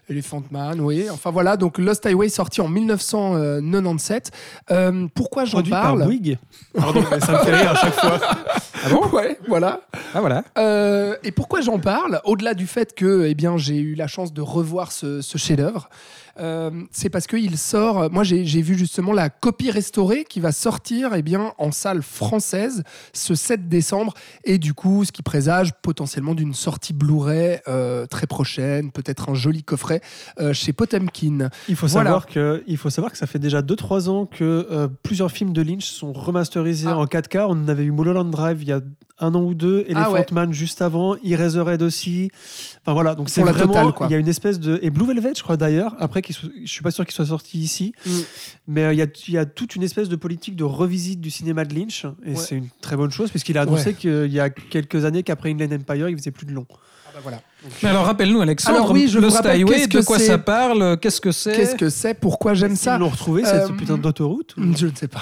Elephant 0.10 0.44
Man, 0.50 0.80
oui. 0.80 1.08
Enfin 1.12 1.32
voilà, 1.32 1.58
donc 1.58 1.78
Lost 1.78 2.06
Highway 2.06 2.30
sorti 2.30 2.62
en 2.62 2.70
1997. 2.70 4.32
Euh, 4.72 5.08
pourquoi 5.14 5.44
j'en 5.44 5.58
Produit 5.58 5.72
par 5.72 5.84
parle 5.84 6.04
Bouygues. 6.06 6.38
Pardon, 6.74 7.04
mais 7.12 7.20
ça 7.20 7.34
me 7.34 7.38
fait 7.40 7.56
rire 7.56 7.72
à 7.72 7.76
chaque 7.76 7.94
fois. 7.94 8.20
Ah 8.88 8.90
bon? 8.90 9.08
Ouais, 9.18 9.40
voilà. 9.48 9.82
Ah 10.14 10.22
voilà. 10.22 10.44
Et 11.24 11.32
pourquoi 11.32 11.62
j'en 11.62 11.80
parle? 11.80 12.22
Au-delà 12.24 12.54
du 12.54 12.68
fait 12.68 12.94
que 12.94 13.26
eh 13.26 13.34
bien, 13.34 13.58
j'ai 13.58 13.78
eu 13.78 13.96
la 13.96 14.06
chance 14.06 14.32
de 14.32 14.42
revoir 14.44 14.92
ce, 14.92 15.22
ce 15.22 15.40
chef-d'œuvre, 15.40 15.90
c'est 16.92 17.10
parce 17.10 17.28
qu'il 17.28 17.58
sort. 17.58 18.10
Moi, 18.12 18.24
j'ai 18.24 18.62
vu 18.62 18.78
justement 18.78 19.14
la 19.14 19.30
copie 19.30 19.72
restaurée 19.72 20.26
qui 20.28 20.40
va 20.40 20.52
sortir 20.52 21.14
eh 21.16 21.22
bien, 21.22 21.54
en 21.58 21.72
salle 21.72 22.02
française 22.02 22.84
ce 23.14 23.36
7 23.36 23.68
décembre. 23.70 24.14
Et 24.44 24.58
du 24.58 24.74
coup, 24.74 25.06
ce 25.06 25.12
qui 25.12 25.22
présage 25.24 25.72
potentiellement 25.82 26.34
d'une 26.36 26.54
sortie 26.54 26.94
Blu-ray 26.94 27.60
euh, 27.68 28.06
très 28.06 28.28
prochaine, 28.28 28.92
peut-être 28.92 29.30
un 29.30 29.34
joli 29.36 29.64
coffret 29.64 30.02
euh, 30.40 30.54
chez 30.54 30.74
Potemkin. 30.74 31.50
Il 31.70 31.76
faut, 31.76 31.88
Voilà. 31.88 32.10
savoir 32.10 32.26
que, 32.28 32.64
il 32.68 32.78
faut 32.78 32.90
savoir 32.90 33.12
que 33.12 33.18
ça 33.18 33.28
fait 33.28 33.40
déjà 33.40 33.62
2-3 33.62 34.10
ans 34.10 34.26
que 34.26 34.68
euh, 34.72 34.88
plusieurs 35.04 35.32
films 35.32 35.54
de 35.54 35.62
Lynch 35.62 35.86
sont 35.86 36.14
remasterisés 36.14 36.88
Ah. 36.90 36.98
en 36.98 37.06
4K. 37.06 37.46
On 37.50 37.68
avait 37.68 37.84
eu 37.84 37.92
Mulholland 37.92 38.30
Drive 38.30 38.62
il 38.62 38.68
y 38.70 38.72
a 38.74 38.82
un 39.20 39.34
an 39.34 39.42
ou 39.44 39.54
deux, 39.54 39.86
Elephant 39.88 40.04
Ah 40.08 40.12
ouais. 40.12 40.26
Man 40.34 40.52
juste 40.52 40.82
avant, 40.82 41.16
Eraserhead 41.24 41.82
aussi. 41.82 42.30
Enfin 42.82 42.92
voilà, 42.94 43.16
donc 43.16 43.30
c'est 43.30 43.42
vraiment. 43.44 43.68
totale, 43.68 43.94
quoi. 43.94 44.08
Il 44.10 44.12
y 44.12 44.16
a 44.16 44.18
une 44.18 44.28
espèce 44.28 44.60
de. 44.60 44.78
Et 44.82 44.90
Blue 44.90 45.06
Velvet, 45.06 45.32
je 45.38 45.42
crois 45.42 45.56
d'ailleurs, 45.56 45.96
après, 46.00 46.22
qu'il 46.26 46.36
soit- 46.36 46.50
je 46.64 46.70
suis 46.72 46.82
pas 46.82 46.92
sûr 46.92 47.06
qu'il 47.06 47.14
soit 47.16 47.28
sorti 47.28 47.60
ici, 47.60 47.94
Mm. 48.06 48.10
mais 48.68 48.84
euh, 48.84 48.94
il 48.94 49.00
y, 49.00 49.02
a, 49.02 49.08
il 49.28 49.34
y 49.34 49.38
a 49.38 49.46
toute 49.46 49.76
une 49.76 49.84
espèce 49.84 50.10
de 50.10 50.16
politique 50.18 50.56
de 50.56 50.64
revisite 50.66 51.22
du 51.22 51.30
cinéma 51.30 51.64
de 51.64 51.74
Lynch, 51.74 52.06
et 52.26 52.32
Ouais. 52.32 52.36
c'est 52.36 52.56
une 52.58 52.68
très 52.82 52.98
bonne 52.98 53.12
chose, 53.12 53.30
puisqu'il 53.30 53.58
a 53.58 53.62
annoncé 53.62 53.94
qu'il 53.94 54.32
y 54.32 54.40
a 54.40 54.50
quelques 54.50 55.06
années 55.06 55.24
qu'après 55.24 55.52
Inland 55.52 55.72
Empire, 55.74 56.10
il 56.10 56.18
faisait 56.18 56.32
plus 56.32 56.46
de 56.46 56.52
long. 56.52 56.66
Ah 57.08 57.12
bah 57.14 57.20
voilà. 57.24 57.42
Mais 57.82 57.90
alors 57.90 58.06
rappelle-nous, 58.06 58.42
Alexandre, 58.42 58.76
Alors 58.78 58.92
oui, 58.92 59.08
je 59.08 59.20
rappelle, 59.20 59.52
Highway, 59.62 59.76
qu'est-ce 59.78 59.88
de 59.88 60.00
que 60.00 60.06
quoi 60.06 60.20
ça 60.20 60.38
parle 60.38 61.00
Qu'est-ce 61.00 61.22
que 61.22 61.32
c'est 61.32 61.54
Qu'est-ce 61.56 61.76
que 61.76 61.90
c'est? 61.90 62.14
Pourquoi 62.14 62.54
j'aime 62.56 62.76
ça? 62.76 62.96
Ils 62.98 63.00
l'ont 63.00 63.10
retrouvé, 63.10 63.46
cette 63.46 63.70
Euh, 63.72 63.74
putain 63.74 63.98
d'autoroute 63.98 64.56
ou- 64.58 64.76
Je 64.76 64.88
ne 64.88 64.96
sais 64.96 65.08
pas. 65.08 65.22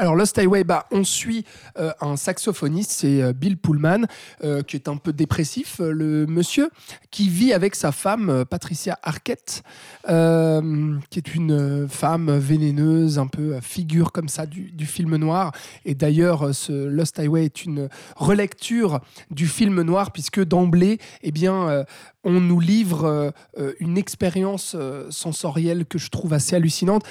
Alors 0.00 0.16
Lost 0.16 0.38
Highway, 0.38 0.64
bah, 0.64 0.86
on 0.92 1.04
suit 1.04 1.44
euh, 1.78 1.92
un 2.00 2.16
saxophoniste, 2.16 2.90
c'est 2.90 3.20
euh, 3.20 3.34
Bill 3.34 3.58
Pullman, 3.58 4.06
euh, 4.42 4.62
qui 4.62 4.76
est 4.76 4.88
un 4.88 4.96
peu 4.96 5.12
dépressif, 5.12 5.78
le 5.78 6.24
monsieur, 6.24 6.70
qui 7.10 7.28
vit 7.28 7.52
avec 7.52 7.74
sa 7.74 7.92
femme 7.92 8.46
Patricia 8.48 8.98
Arquette, 9.02 9.62
qui 10.06 11.18
est 11.18 11.34
une 11.34 11.86
femme 11.86 12.34
vénéneuse, 12.38 13.18
un 13.18 13.26
peu 13.26 13.60
figure 13.60 14.10
comme 14.10 14.30
ça 14.30 14.46
du, 14.46 14.86
film 14.86 15.16
noir. 15.16 15.52
Et 15.84 15.94
d'ailleurs, 15.94 16.50
Lost 16.70 17.18
Highway 17.18 17.44
est 17.44 17.66
une 17.66 17.90
relecture 18.16 19.00
du 19.30 19.46
film 19.48 19.82
noir, 19.82 20.12
puisque 20.12 20.42
d'emblée, 20.42 20.98
eh 21.22 21.30
bien, 21.30 21.84
on 22.24 22.40
nous 22.40 22.60
livre 22.60 23.34
une 23.80 23.98
expérience 23.98 24.76
sensorielle 25.10 25.84
que 25.84 25.98
je 25.98 26.08
trouve 26.08 26.32
assez 26.32 26.56
hallucinante. 26.56 27.04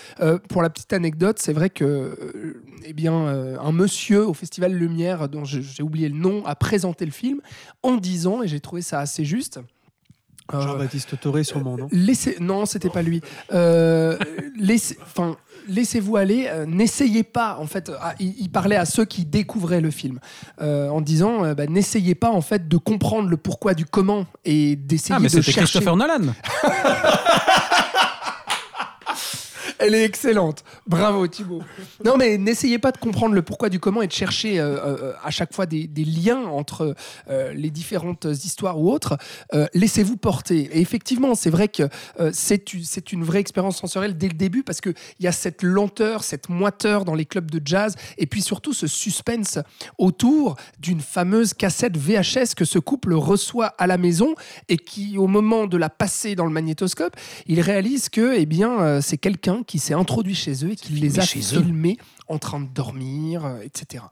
Pour 0.47 0.63
la 0.63 0.71
petite 0.71 0.93
anecdote, 0.93 1.37
c'est 1.39 1.53
vrai 1.53 1.69
que 1.69 2.15
eh 2.85 2.93
bien, 2.93 3.13
euh, 3.27 3.57
un 3.59 3.71
monsieur 3.71 4.25
au 4.27 4.33
Festival 4.33 4.73
Lumière, 4.73 5.29
dont 5.29 5.43
j'ai 5.45 5.83
oublié 5.83 6.09
le 6.09 6.15
nom, 6.17 6.45
a 6.45 6.55
présenté 6.55 7.05
le 7.05 7.11
film 7.11 7.41
en 7.83 7.95
disant, 7.97 8.41
et 8.43 8.47
j'ai 8.47 8.59
trouvé 8.59 8.81
ça 8.81 8.99
assez 8.99 9.25
juste. 9.25 9.59
euh, 10.53 10.61
Jean-Baptiste 10.61 11.19
Toré, 11.19 11.43
sûrement, 11.43 11.77
non 11.77 11.87
Laissez... 11.91 12.37
Non, 12.39 12.65
c'était 12.65 12.89
pas 12.89 13.01
lui. 13.01 13.21
Euh, 13.53 14.17
laissez... 14.59 14.97
Enfin, 15.03 15.37
laissez-vous 15.67 16.17
aller. 16.17 16.47
euh, 16.49 16.65
N'essayez 16.65 17.23
pas, 17.23 17.57
en 17.59 17.67
fait. 17.67 17.91
ah, 18.01 18.15
il, 18.19 18.49
parlait 18.49 18.75
à 18.75 18.85
ceux 18.85 19.05
qui 19.05 19.25
découvraient 19.25 19.81
le 19.81 19.91
film 19.91 20.19
euh, 20.61 20.89
en 20.89 21.01
disant, 21.01 21.45
euh, 21.45 21.53
bah, 21.53 21.67
n'essayez 21.67 22.15
pas 22.15 22.31
en 22.31 22.41
fait 22.41 22.67
de 22.67 22.77
comprendre 22.77 23.29
le 23.29 23.37
pourquoi 23.37 23.73
du 23.75 23.85
comment 23.85 24.25
et 24.45 24.75
d'essayer 24.75 25.13
Ah, 25.15 25.19
mais 25.19 25.25
de 25.25 25.29
c'était 25.29 25.51
chercher. 25.51 25.59
Christopher 25.79 25.95
Nolan. 25.95 26.33
Elle 29.79 29.95
est 29.95 30.03
excellente. 30.03 30.65
Bravo 30.87 31.25
Thibaut. 31.25 31.61
Non 32.03 32.17
mais 32.17 32.37
n'essayez 32.37 32.79
pas 32.79 32.91
de 32.91 32.97
comprendre 32.97 33.33
le 33.33 33.41
pourquoi 33.41 33.69
du 33.69 33.79
comment 33.79 34.01
et 34.01 34.07
de 34.07 34.11
chercher 34.11 34.59
euh, 34.59 34.77
euh, 34.77 35.13
à 35.23 35.31
chaque 35.31 35.53
fois 35.53 35.65
des, 35.65 35.87
liens 35.95 36.43
entre 36.43 36.95
euh, 37.29 37.53
les 37.53 37.69
différentes 37.69 38.25
histoires 38.25 38.79
ou 38.79 38.91
autres. 38.91 39.17
Laissez-vous 39.73 40.17
porter. 40.17 40.69
Et 40.73 40.81
effectivement, 40.81 41.33
c'est 41.33 41.49
vrai 41.49 41.69
que 41.69 41.83
c'est 42.33 43.11
une 43.13 43.23
vraie 43.23 43.39
expérience 43.39 43.77
sensorielle 43.77 44.17
dès 44.17 44.27
le 44.27 44.33
début 44.33 44.63
parce 44.63 44.81
qu'il 44.81 44.95
y 45.19 45.27
a 45.27 45.31
cette 45.31 45.63
lenteur, 45.63 46.23
cette 46.23 46.49
moiteur 46.49 47.05
dans 47.05 47.15
les 47.15 47.25
clubs 47.25 47.49
de 47.49 47.61
jazz 47.63 47.95
et 48.17 48.25
puis 48.25 48.41
surtout 48.41 48.73
ce 48.73 48.87
suspense 48.87 49.59
autour 49.97 50.57
d'une 50.79 50.99
fameuse 50.99 51.53
cassette 51.53 51.97
VHS 51.97 52.55
que 52.55 52.65
ce 52.65 52.79
couple 52.79 53.13
reçoit 53.13 53.67
à 53.77 53.87
la 53.87 53.97
maison 53.97 54.35
et 54.67 54.77
qui, 54.77 55.17
au 55.17 55.27
moment 55.27 55.67
de 55.67 55.77
la 55.77 55.89
passer 55.89 56.35
dans 56.35 56.45
le 56.45 56.51
magnétoscope, 56.51 57.15
il 57.47 57.61
réalise 57.61 58.09
que 58.09 58.33
eh 58.35 58.45
bien, 58.45 59.01
c'est 59.01 59.17
quelqu'un 59.17 59.63
qui 59.69 59.77
s'est 59.77 59.93
introduit 59.93 60.33
chez 60.33 60.65
eux 60.65 60.71
et 60.71 60.75
qui 60.75 60.93
les 60.93 61.19
a 61.19 61.21
filmés 61.21 61.99
en 62.27 62.39
train 62.39 62.59
de 62.59 62.65
dormir, 62.65 63.45
euh, 63.45 63.61
etc. 63.61 64.03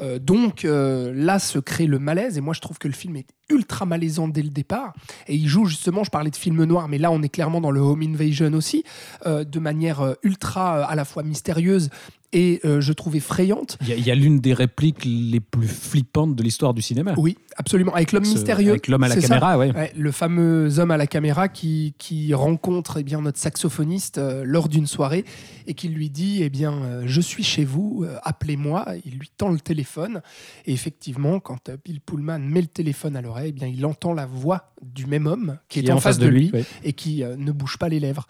Euh, 0.00 0.18
donc 0.18 0.64
euh, 0.64 1.12
là 1.14 1.38
se 1.38 1.58
crée 1.58 1.86
le 1.86 1.98
malaise 1.98 2.38
et 2.38 2.40
moi 2.40 2.54
je 2.54 2.62
trouve 2.62 2.78
que 2.78 2.88
le 2.88 2.94
film 2.94 3.16
est 3.16 3.26
ultra 3.50 3.84
malaisant 3.84 4.28
dès 4.28 4.40
le 4.40 4.48
départ 4.48 4.94
et 5.28 5.34
il 5.34 5.46
joue 5.46 5.66
justement, 5.66 6.04
je 6.04 6.10
parlais 6.10 6.30
de 6.30 6.36
film 6.36 6.64
noir, 6.64 6.88
mais 6.88 6.96
là 6.96 7.10
on 7.10 7.20
est 7.20 7.28
clairement 7.28 7.60
dans 7.60 7.70
le 7.70 7.80
home 7.80 8.00
invasion 8.00 8.54
aussi, 8.54 8.82
euh, 9.26 9.44
de 9.44 9.58
manière 9.58 10.14
ultra 10.22 10.82
à 10.86 10.94
la 10.94 11.04
fois 11.04 11.22
mystérieuse 11.22 11.90
et 12.34 12.60
euh, 12.64 12.80
je 12.80 12.92
trouve 12.92 13.14
effrayante. 13.16 13.78
Il 13.80 14.00
y 14.00 14.10
a, 14.10 14.14
l'une 14.14 14.40
des 14.40 14.52
répliques 14.52 15.04
les 15.04 15.38
plus 15.38 15.68
flippantes 15.68 16.34
de 16.34 16.42
l'histoire 16.42 16.74
du 16.74 16.82
cinéma. 16.82 17.14
Oui, 17.16 17.38
absolument. 17.56 17.94
Avec 17.94 18.10
l'homme 18.10 18.24
mystérieux. 18.24 18.70
Avec 18.70 18.88
l'homme 18.88 19.04
à 19.04 19.08
la 19.08 19.16
caméra, 19.16 19.56
ouais. 19.56 19.72
Ouais, 19.72 19.92
le 19.96 20.10
fameux 20.10 20.80
homme 20.80 20.90
à 20.90 20.96
la 20.96 21.06
caméra 21.06 21.48
qui, 21.48 21.94
qui 21.96 22.34
rencontre 22.34 22.98
eh 22.98 23.04
bien, 23.04 23.20
notre 23.20 23.38
saxophoniste 23.38 24.18
euh, 24.18 24.42
lors 24.44 24.68
d'une 24.68 24.88
soirée 24.88 25.24
et 25.68 25.74
qui 25.74 25.88
lui 25.88 26.10
dit 26.10 26.42
eh 26.42 26.50
bien, 26.50 26.72
euh, 26.72 27.02
Je 27.06 27.20
suis 27.20 27.44
chez 27.44 27.64
vous, 27.64 28.04
appelez-moi. 28.24 28.84
Il 29.04 29.18
lui 29.18 29.30
tend 29.34 29.50
le 29.50 29.60
téléphone. 29.60 30.20
Et 30.66 30.72
effectivement, 30.72 31.38
quand 31.38 31.70
Bill 31.84 32.00
Pullman 32.00 32.40
met 32.40 32.62
le 32.62 32.66
téléphone 32.66 33.14
à 33.14 33.22
l'oreille, 33.22 33.50
eh 33.50 33.52
bien, 33.52 33.68
il 33.68 33.86
entend 33.86 34.12
la 34.12 34.26
voix 34.26 34.72
du 34.82 35.06
même 35.06 35.26
homme 35.26 35.58
qui, 35.68 35.80
est, 35.80 35.90
en 35.92 36.00
face 36.00 36.18
de 36.18 36.26
lui, 36.26 36.50
ouais. 36.52 36.64
et 36.82 36.92
qui 36.92 37.22
ne 37.22 37.52
bouge 37.52 37.78
pas 37.78 37.88
les 37.88 38.00
lèvres. 38.00 38.26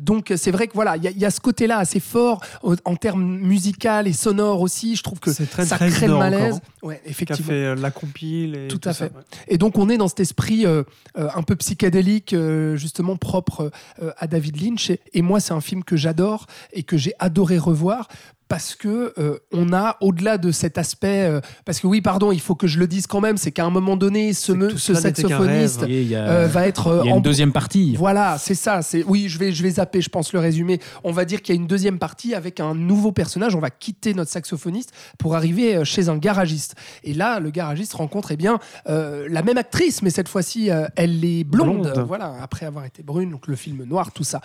Donc 0.00 0.32
c'est 0.34 0.50
vrai 0.50 0.66
que 0.66 0.72
voilà, 0.72 0.96
il 0.96 1.04
y, 1.04 1.20
y 1.20 1.24
a 1.24 1.30
ce 1.30 1.40
côté-là 1.40 1.78
assez 1.78 2.00
fort 2.00 2.40
en 2.62 2.96
termes 2.96 3.17
musical 3.18 4.06
et 4.08 4.12
sonore 4.12 4.60
aussi. 4.60 4.96
Je 4.96 5.02
trouve 5.02 5.20
que 5.20 5.30
très 5.30 5.66
ça 5.66 5.76
très 5.76 5.90
crée 5.90 6.06
le 6.06 6.14
encore, 6.14 6.30
malaise. 6.30 6.54
hein, 6.56 6.60
Ouais, 6.82 7.00
effectivement. 7.04 7.48
fait 7.48 7.64
euh, 7.64 7.74
la 7.74 7.90
compile. 7.90 8.56
Et 8.56 8.68
Tout 8.68 8.78
tout 8.78 8.88
à 8.88 8.92
ça, 8.92 9.06
fait. 9.08 9.14
ouais. 9.14 9.22
Et 9.48 9.58
donc 9.58 9.76
on 9.78 9.88
est 9.88 9.96
dans 9.96 10.08
cet 10.08 10.20
esprit 10.20 10.64
euh, 10.66 10.82
euh, 11.18 11.28
un 11.34 11.42
peu 11.42 11.56
psychédélique, 11.56 12.32
euh, 12.32 12.76
justement 12.76 13.16
propre 13.16 13.70
euh, 14.02 14.10
à 14.18 14.26
David 14.26 14.60
Lynch. 14.62 14.90
Et, 14.90 15.00
et 15.14 15.22
moi, 15.22 15.40
c'est 15.40 15.52
un 15.52 15.60
film 15.60 15.84
que 15.84 15.96
j'adore 15.96 16.46
et 16.72 16.82
que 16.82 16.96
j'ai 16.96 17.12
adoré 17.18 17.58
revoir. 17.58 18.08
Parce 18.48 18.74
que 18.74 19.12
euh, 19.18 19.38
on 19.52 19.72
a 19.74 19.96
au-delà 20.00 20.38
de 20.38 20.50
cet 20.52 20.78
aspect, 20.78 21.24
euh, 21.28 21.40
parce 21.66 21.80
que 21.80 21.86
oui, 21.86 22.00
pardon, 22.00 22.32
il 22.32 22.40
faut 22.40 22.54
que 22.54 22.66
je 22.66 22.78
le 22.78 22.86
dise 22.86 23.06
quand 23.06 23.20
même, 23.20 23.36
c'est 23.36 23.52
qu'à 23.52 23.64
un 23.64 23.70
moment 23.70 23.96
donné, 23.96 24.32
ce, 24.32 24.52
me- 24.52 24.74
saxophoniste 24.76 25.80
rêve. 25.82 26.14
A, 26.14 26.30
euh, 26.30 26.46
va 26.46 26.66
être 26.66 27.00
il 27.04 27.08
y 27.08 27.10
a 27.10 27.12
en- 27.12 27.16
une 27.18 27.22
deuxième 27.22 27.52
partie. 27.52 27.94
voilà, 27.96 28.38
c'est 28.38 28.54
ça. 28.54 28.80
C'est 28.82 29.04
oui, 29.04 29.28
je 29.28 29.38
vais 29.38 29.52
je 29.52 29.62
vais 29.62 29.70
zapper, 29.70 30.00
je 30.00 30.08
pense 30.08 30.32
le 30.32 30.38
résumé. 30.40 30.80
On 31.04 31.12
va 31.12 31.24
dire 31.26 31.42
qu'il 31.42 31.54
y 31.54 31.58
a 31.58 31.60
une 31.60 31.66
deuxième 31.66 31.98
partie 31.98 32.34
avec 32.34 32.58
un 32.60 32.74
nouveau 32.74 33.12
personnage. 33.12 33.54
On 33.54 33.60
va 33.60 33.70
quitter 33.70 34.14
notre 34.14 34.30
saxophoniste 34.30 34.92
pour 35.18 35.36
arriver 35.36 35.84
chez 35.84 36.08
un 36.08 36.16
garagiste. 36.16 36.74
Et 37.04 37.12
là, 37.14 37.40
le 37.40 37.50
garagiste 37.50 37.92
rencontre 37.94 38.32
eh 38.32 38.36
bien 38.36 38.58
la 38.86 39.42
même 39.42 39.58
actrice, 39.58 40.00
mais 40.02 40.10
cette 40.10 40.28
fois-ci, 40.28 40.70
elle 40.96 41.24
est 41.24 41.44
blonde. 41.44 41.82
Blonde. 41.92 42.04
Voilà, 42.06 42.34
après 42.42 42.64
avoir 42.66 42.84
été 42.86 43.02
brune, 43.02 43.30
donc 43.30 43.46
le 43.46 43.56
film 43.56 43.84
noir, 43.84 44.12
tout 44.12 44.24
ça. 44.24 44.40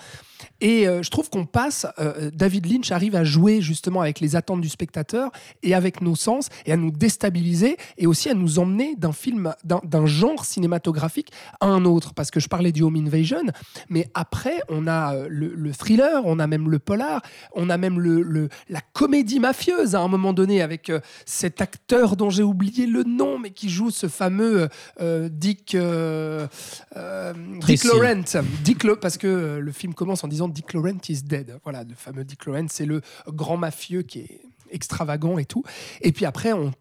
Et 0.62 0.88
euh, 0.88 1.02
je 1.04 1.10
trouve 1.10 1.30
qu'on 1.30 1.46
passe. 1.46 1.86
euh, 2.00 2.32
David 2.34 2.66
Lynch 2.72 2.92
arrive 2.92 3.16
à 3.16 3.24
jouer 3.24 3.62
justement 3.62 4.02
avec 4.02 4.20
les 4.20 4.36
attentes 4.36 4.62
du 4.62 4.70
spectateur 4.70 5.32
et 5.62 5.74
avec 5.74 6.02
nos 6.02 6.16
sens 6.16 6.50
et 6.66 6.72
à 6.72 6.78
nous 6.78 6.92
déstabiliser 6.92 7.78
et 7.98 8.08
aussi 8.08 8.30
à 8.30 8.34
nous 8.34 8.60
emmener 8.60 8.96
d'un 8.96 9.12
film, 9.12 9.54
d'un 9.64 10.06
genre 10.06 10.46
cinématographique 10.46 11.30
à 11.60 11.68
un 11.68 11.86
autre. 11.86 12.14
Parce 12.14 12.32
que 12.32 12.40
je 12.40 12.48
parlais 12.48 12.72
du 12.72 12.84
Home 12.84 12.96
Invasion, 12.96 13.44
mais 13.90 14.10
après, 14.14 14.62
on 14.70 14.88
a 14.88 15.16
euh, 15.16 15.28
le, 15.30 15.54
le 15.56 15.72
thriller, 15.74 16.22
on 16.26 16.40
a 16.40 16.48
même 16.48 16.70
le 16.70 16.80
polar, 16.80 17.22
on 17.54 17.70
a 17.70 17.78
même 17.78 18.00
le, 18.00 18.22
le- 18.22 18.50
la 18.70 18.82
comédie 18.94 19.40
mafieuse 19.40 19.96
à 19.96 20.00
un 20.02 20.08
moment 20.08 20.34
donné 20.34 20.62
avec 20.62 20.90
euh, 20.90 21.00
cet 21.26 21.62
acteur 21.62 22.16
dont 22.16 22.30
j'ai 22.30 22.44
oublié 22.44 22.86
le 22.88 23.04
nom, 23.04 23.40
mais 23.40 23.52
qui 23.52 23.70
joue 23.70 23.92
ce 23.92 24.08
fameux 24.08 24.68
Dick, 25.30 25.76
Dick. 27.60 27.84
Laurent. 27.86 28.00
Dick 28.64 28.84
Lo- 28.84 28.96
parce 28.96 29.18
que 29.18 29.58
le 29.62 29.72
film 29.72 29.94
commence 29.94 30.24
en 30.24 30.28
disant 30.34 30.48
Dick 30.48 30.74
Laurent 30.74 31.00
is 31.10 31.24
dead. 31.24 31.58
Voilà, 31.64 31.84
le 31.84 31.96
fameux 31.96 32.24
Dick 32.24 32.46
Laurent, 32.46 32.68
c'est 32.70 32.86
le 32.86 33.02
grand 33.28 33.58
mafieux 33.58 34.02
qui 34.02 34.20
est 34.20 34.42
extravagant 34.70 35.38
et 35.38 35.46
tout. 35.46 35.64
Et 36.02 36.12
puis 36.12 36.26
après, 36.26 36.54
on 36.54 36.72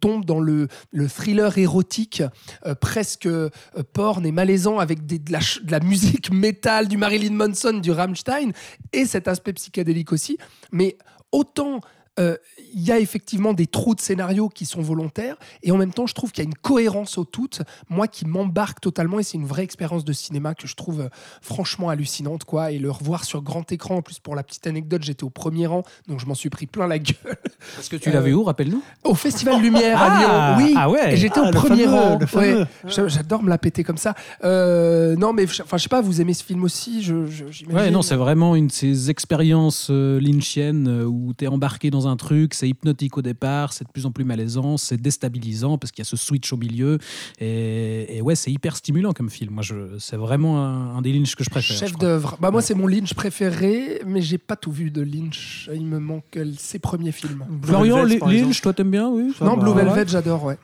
tombe 0.00 0.24
dans 0.24 0.40
le, 0.40 0.68
le 0.92 1.08
thriller 1.08 1.56
érotique 1.58 2.22
euh, 2.64 2.74
presque 2.74 3.26
euh, 3.26 3.50
porn 3.92 4.24
et 4.24 4.32
malaisant 4.32 4.78
avec 4.78 5.06
de 5.06 5.70
la 5.70 5.80
musique 5.80 6.30
métal, 6.30 6.88
du 6.88 6.96
Marilyn 6.96 7.34
Manson, 7.34 7.78
du 7.78 7.90
Rammstein 7.90 8.52
et 8.92 9.04
cet 9.06 9.28
aspect 9.28 9.52
psychédélique 9.52 10.12
aussi. 10.12 10.38
Mais 10.72 10.96
autant 11.32 11.80
euh, 12.18 12.36
il 12.74 12.82
y 12.82 12.92
a 12.92 12.98
effectivement 12.98 13.52
des 13.52 13.66
trous 13.66 13.94
de 13.94 14.00
scénario 14.00 14.48
qui 14.48 14.64
sont 14.66 14.80
volontaires 14.82 15.36
et 15.62 15.70
en 15.72 15.76
même 15.76 15.92
temps 15.92 16.06
je 16.06 16.14
trouve 16.14 16.32
qu'il 16.32 16.42
y 16.44 16.46
a 16.46 16.48
une 16.48 16.54
cohérence 16.56 17.18
au 17.18 17.24
tout, 17.24 17.48
moi 17.88 18.08
qui 18.08 18.26
m'embarque 18.26 18.80
totalement 18.80 19.18
et 19.18 19.22
c'est 19.22 19.36
une 19.38 19.46
vraie 19.46 19.62
expérience 19.64 20.04
de 20.04 20.12
cinéma 20.12 20.54
que 20.54 20.66
je 20.66 20.74
trouve 20.76 21.00
euh, 21.02 21.08
franchement 21.42 21.88
hallucinante 21.88 22.44
quoi 22.44 22.70
et 22.72 22.78
le 22.78 22.90
revoir 22.90 23.24
sur 23.24 23.42
grand 23.42 23.70
écran 23.72 23.96
en 23.96 24.02
plus 24.02 24.18
pour 24.18 24.34
la 24.34 24.42
petite 24.42 24.66
anecdote 24.66 25.02
j'étais 25.02 25.24
au 25.24 25.30
premier 25.30 25.66
rang 25.66 25.82
donc 26.08 26.20
je 26.20 26.26
m'en 26.26 26.34
suis 26.34 26.50
pris 26.50 26.66
plein 26.66 26.86
la 26.86 26.98
gueule 26.98 27.36
Parce 27.74 27.88
que 27.88 27.96
tu 27.96 28.10
l'avais 28.10 28.32
où, 28.32 28.44
rappelle-nous? 28.44 28.82
au 29.04 29.14
Festival 29.14 29.60
Lumière 29.60 29.98
Ah, 30.00 30.06
à 30.54 30.56
Lyon. 30.58 30.66
Oui. 30.66 30.74
ah 30.76 30.90
ouais. 30.90 31.14
Et 31.14 31.16
j'étais 31.16 31.40
Ah, 31.42 31.48
au 31.48 31.52
le 31.52 31.58
premier 31.58 31.84
fameux, 31.84 31.96
rang. 31.96 32.18
Ouais. 32.34 32.64
J'a- 32.86 33.08
J'adore 33.08 33.42
me 33.42 33.48
la 33.48 33.58
péter 33.58 33.82
comme 33.84 33.96
ça. 33.96 34.14
Euh, 34.44 35.16
non, 35.16 35.32
mais 35.32 35.44
enfin, 35.44 35.76
je 35.76 35.82
sais 35.82 35.88
pas. 35.88 36.00
Vous 36.00 36.20
aimez 36.20 36.34
ce 36.34 36.44
film 36.44 36.62
aussi? 36.64 37.02
Je, 37.02 37.26
je- 37.26 37.50
j'imagine. 37.50 37.76
Ouais, 37.78 37.90
non, 37.90 38.02
c'est 38.02 38.16
vraiment 38.16 38.54
une 38.56 38.68
de 38.68 38.72
ces 38.72 39.10
expériences 39.10 39.88
euh, 39.90 40.20
lynchiennes 40.20 40.88
euh, 40.88 41.04
où 41.04 41.32
tu 41.36 41.44
es 41.44 41.48
embarqué 41.48 41.90
dans 41.90 42.05
un 42.06 42.16
truc, 42.16 42.54
c'est 42.54 42.68
hypnotique 42.68 43.16
au 43.18 43.22
départ, 43.22 43.72
c'est 43.72 43.84
de 43.84 43.90
plus 43.90 44.06
en 44.06 44.10
plus 44.10 44.24
malaisant, 44.24 44.76
c'est 44.76 45.00
déstabilisant 45.00 45.78
parce 45.78 45.90
qu'il 45.92 46.00
y 46.00 46.06
a 46.06 46.08
ce 46.08 46.16
switch 46.16 46.52
au 46.52 46.56
milieu. 46.56 46.98
Et, 47.38 48.16
et 48.18 48.22
ouais, 48.22 48.34
c'est 48.34 48.50
hyper 48.50 48.76
stimulant 48.76 49.12
comme 49.12 49.30
film. 49.30 49.54
Moi, 49.54 49.62
je, 49.62 49.98
c'est 49.98 50.16
vraiment 50.16 50.62
un, 50.64 50.96
un 50.96 51.02
des 51.02 51.12
Lynch 51.12 51.34
que 51.34 51.44
je 51.44 51.50
préfère. 51.50 51.76
Chef 51.76 51.96
d'œuvre. 51.98 52.36
Bah 52.40 52.50
moi, 52.50 52.62
c'est 52.62 52.74
mon 52.74 52.86
Lynch 52.86 53.14
préféré, 53.14 54.00
mais 54.06 54.20
j'ai 54.22 54.38
pas 54.38 54.56
tout 54.56 54.72
vu 54.72 54.90
de 54.90 55.02
Lynch. 55.02 55.68
Il 55.74 55.86
me 55.86 55.98
manque 55.98 56.24
euh, 56.36 56.52
ses 56.58 56.78
premiers 56.78 57.12
films. 57.12 57.44
Florian, 57.62 58.04
Lynch, 58.04 58.22
exemple. 58.22 58.54
toi 58.62 58.72
t'aimes 58.72 58.90
bien 58.90 59.08
oui 59.08 59.32
Ça 59.38 59.44
non, 59.44 59.56
va. 59.56 59.62
Blue 59.62 59.70
Ouais. 59.72 59.84
Velvet, 59.84 60.04
j'adore, 60.08 60.44
ouais. 60.44 60.56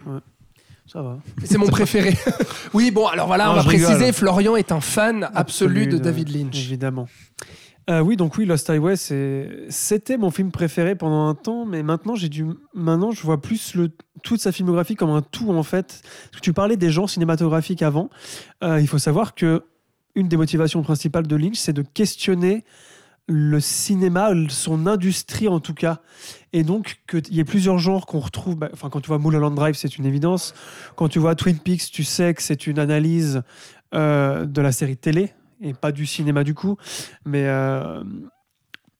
Ça 0.86 1.00
va. 1.00 1.18
C'est 1.44 1.58
mon 1.58 1.68
préféré. 1.68 2.16
oui, 2.74 2.90
bon, 2.90 3.06
alors 3.06 3.26
voilà, 3.26 3.46
Non, 3.46 3.52
on 3.52 3.54
va 3.56 3.62
rigole. 3.62 3.86
préciser. 3.86 4.12
Florian 4.12 4.56
est 4.56 4.72
un 4.72 4.80
fan 4.80 5.30
absolu, 5.34 5.86
de 5.86 5.92
de- 5.92 5.98
David 5.98 6.28
Lynch. 6.28 6.56
Évidemment. 6.66 7.08
Euh, 7.90 8.00
oui, 8.00 8.16
donc 8.16 8.36
oui, 8.36 8.44
Lost 8.44 8.70
Highway, 8.70 8.94
c'était 8.96 10.16
mon 10.16 10.30
film 10.30 10.50
préféré 10.50 10.94
pendant 10.94 11.26
un 11.28 11.34
temps, 11.34 11.64
mais 11.64 11.82
maintenant, 11.82 12.14
j'ai 12.14 12.28
dû, 12.28 12.46
maintenant, 12.74 13.10
je 13.10 13.22
vois 13.22 13.40
plus 13.40 13.74
le, 13.74 13.90
toute 14.22 14.40
sa 14.40 14.52
filmographie 14.52 14.94
comme 14.94 15.10
un 15.10 15.22
tout 15.22 15.50
en 15.50 15.62
fait. 15.62 16.02
Tu 16.42 16.52
parlais 16.52 16.76
des 16.76 16.90
genres 16.90 17.10
cinématographiques 17.10 17.82
avant. 17.82 18.08
Euh, 18.62 18.80
il 18.80 18.86
faut 18.86 18.98
savoir 18.98 19.34
que 19.34 19.64
une 20.14 20.28
des 20.28 20.36
motivations 20.36 20.82
principales 20.82 21.26
de 21.26 21.36
Lynch, 21.36 21.56
c'est 21.56 21.72
de 21.72 21.82
questionner 21.82 22.64
le 23.28 23.60
cinéma, 23.60 24.32
son 24.48 24.86
industrie 24.86 25.48
en 25.48 25.58
tout 25.58 25.74
cas. 25.74 26.00
Et 26.52 26.64
donc, 26.64 27.00
qu'il 27.08 27.34
y 27.34 27.40
ait 27.40 27.44
plusieurs 27.44 27.78
genres 27.78 28.06
qu'on 28.06 28.18
retrouve. 28.20 28.56
bah, 28.56 28.68
Enfin, 28.72 28.90
quand 28.90 29.00
tu 29.00 29.08
vois 29.08 29.18
Mulholland 29.18 29.54
Drive, 29.54 29.74
c'est 29.74 29.96
une 29.96 30.06
évidence. 30.06 30.54
Quand 30.96 31.08
tu 31.08 31.18
vois 31.18 31.34
Twin 31.34 31.58
Peaks, 31.58 31.90
tu 31.90 32.04
sais 32.04 32.34
que 32.34 32.42
c'est 32.42 32.66
une 32.66 32.78
analyse 32.78 33.42
euh, 33.94 34.44
de 34.44 34.60
la 34.60 34.72
série 34.72 34.96
télé 34.96 35.32
et 35.62 35.74
pas 35.74 35.92
du 35.92 36.06
cinéma 36.06 36.44
du 36.44 36.54
coup. 36.54 36.76
Mais, 37.24 37.44
euh, 37.46 38.02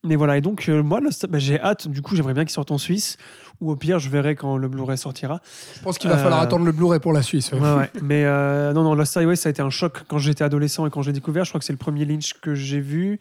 mais 0.03 0.15
voilà. 0.15 0.37
Et 0.37 0.41
donc, 0.41 0.67
euh, 0.67 0.83
moi, 0.83 0.99
bah, 1.29 1.39
j'ai 1.39 1.59
hâte. 1.61 1.87
Du 1.87 2.01
coup, 2.01 2.15
j'aimerais 2.15 2.33
bien 2.33 2.43
qu'il 2.43 2.51
sorte 2.51 2.71
en 2.71 2.77
Suisse. 2.77 3.17
Ou 3.61 3.71
au 3.71 3.75
pire, 3.77 3.99
je 3.99 4.09
verrai 4.09 4.35
quand 4.35 4.57
le 4.57 4.67
Blu-ray 4.67 4.97
sortira. 4.97 5.39
Je 5.75 5.79
pense 5.81 5.97
qu'il 5.97 6.09
va 6.09 6.17
Euh, 6.17 6.21
falloir 6.21 6.41
attendre 6.41 6.65
le 6.65 6.73
Blu-ray 6.73 6.99
pour 6.99 7.13
la 7.13 7.21
Suisse. 7.21 7.51
ouais. 7.53 7.59
Ouais, 7.61 7.73
ouais. 7.75 7.89
Mais 8.01 8.25
euh, 8.25 8.73
non, 8.73 8.83
non, 8.83 8.95
Lost 8.95 9.15
Highway, 9.15 9.37
ça 9.37 9.47
a 9.47 9.51
été 9.51 9.61
un 9.61 9.69
choc 9.69 10.03
quand 10.09 10.17
j'étais 10.17 10.43
adolescent 10.43 10.85
et 10.85 10.89
quand 10.89 11.01
j'ai 11.03 11.13
découvert. 11.13 11.45
Je 11.45 11.51
crois 11.51 11.59
que 11.59 11.65
c'est 11.65 11.71
le 11.71 11.77
premier 11.77 12.03
Lynch 12.03 12.33
que 12.41 12.55
j'ai 12.55 12.81
vu. 12.81 13.19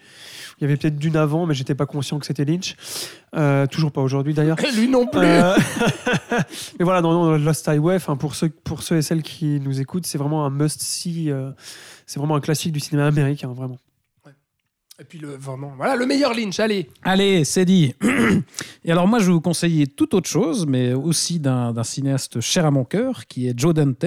Il 0.59 0.63
y 0.63 0.65
avait 0.65 0.77
peut-être 0.77 0.97
d'une 0.97 1.17
avant, 1.17 1.47
mais 1.47 1.55
j'étais 1.55 1.77
pas 1.77 1.87
conscient 1.87 2.19
que 2.19 2.27
c'était 2.27 2.45
Lynch. 2.45 2.75
Euh, 3.37 3.67
toujours 3.69 3.93
pas 3.93 4.01
aujourd'hui 4.01 4.35
d'ailleurs. 4.35 4.59
Et 4.65 4.73
lui 4.77 4.89
non 4.89 5.07
plus. 5.07 5.21
Euh, 5.23 5.55
mais 6.79 6.85
voilà, 6.85 7.01
non, 7.03 7.13
non, 7.13 7.39
Lost 7.39 7.69
Highway, 7.69 7.99
pour 8.19 8.35
ceux, 8.35 8.49
pour 8.49 8.83
ceux 8.83 8.97
et 8.97 9.03
celles 9.03 9.23
qui 9.23 9.61
nous 9.61 9.81
écoutent, 9.81 10.07
c'est 10.07 10.19
vraiment 10.19 10.45
un 10.45 10.51
must-see. 10.51 11.31
C'est 12.13 12.19
vraiment 12.19 12.37
un 12.37 12.41
classique 12.41 12.73
du 12.73 12.81
cinéma 12.81 13.07
américain, 13.07 13.49
vraiment. 13.55 13.79
Et 15.01 15.05
puis 15.05 15.19
le, 15.19 15.31
vraiment, 15.35 15.73
voilà, 15.77 15.97
le 15.97 16.05
meilleur 16.07 16.33
Lynch. 16.35 16.61
Allez. 16.61 16.89
Allez, 17.03 17.43
c'est 17.45 17.65
dit. 17.65 17.95
Et 18.85 18.93
alors 18.93 19.09
moi, 19.09 19.19
je 19.21 19.27
vais 19.27 19.33
vous 19.33 19.41
conseiller 19.41 19.87
tout 19.87 20.15
autre 20.15 20.29
chose, 20.29 20.67
mais 20.67 20.93
aussi 20.93 21.41
d'un 21.41 21.73
cinéaste 21.83 22.41
cher 22.41 22.67
à 22.67 22.71
mon 22.71 22.85
cœur, 22.85 23.27
qui 23.27 23.49
est 23.49 23.59
Joe 23.59 23.73
Dante, 23.75 24.05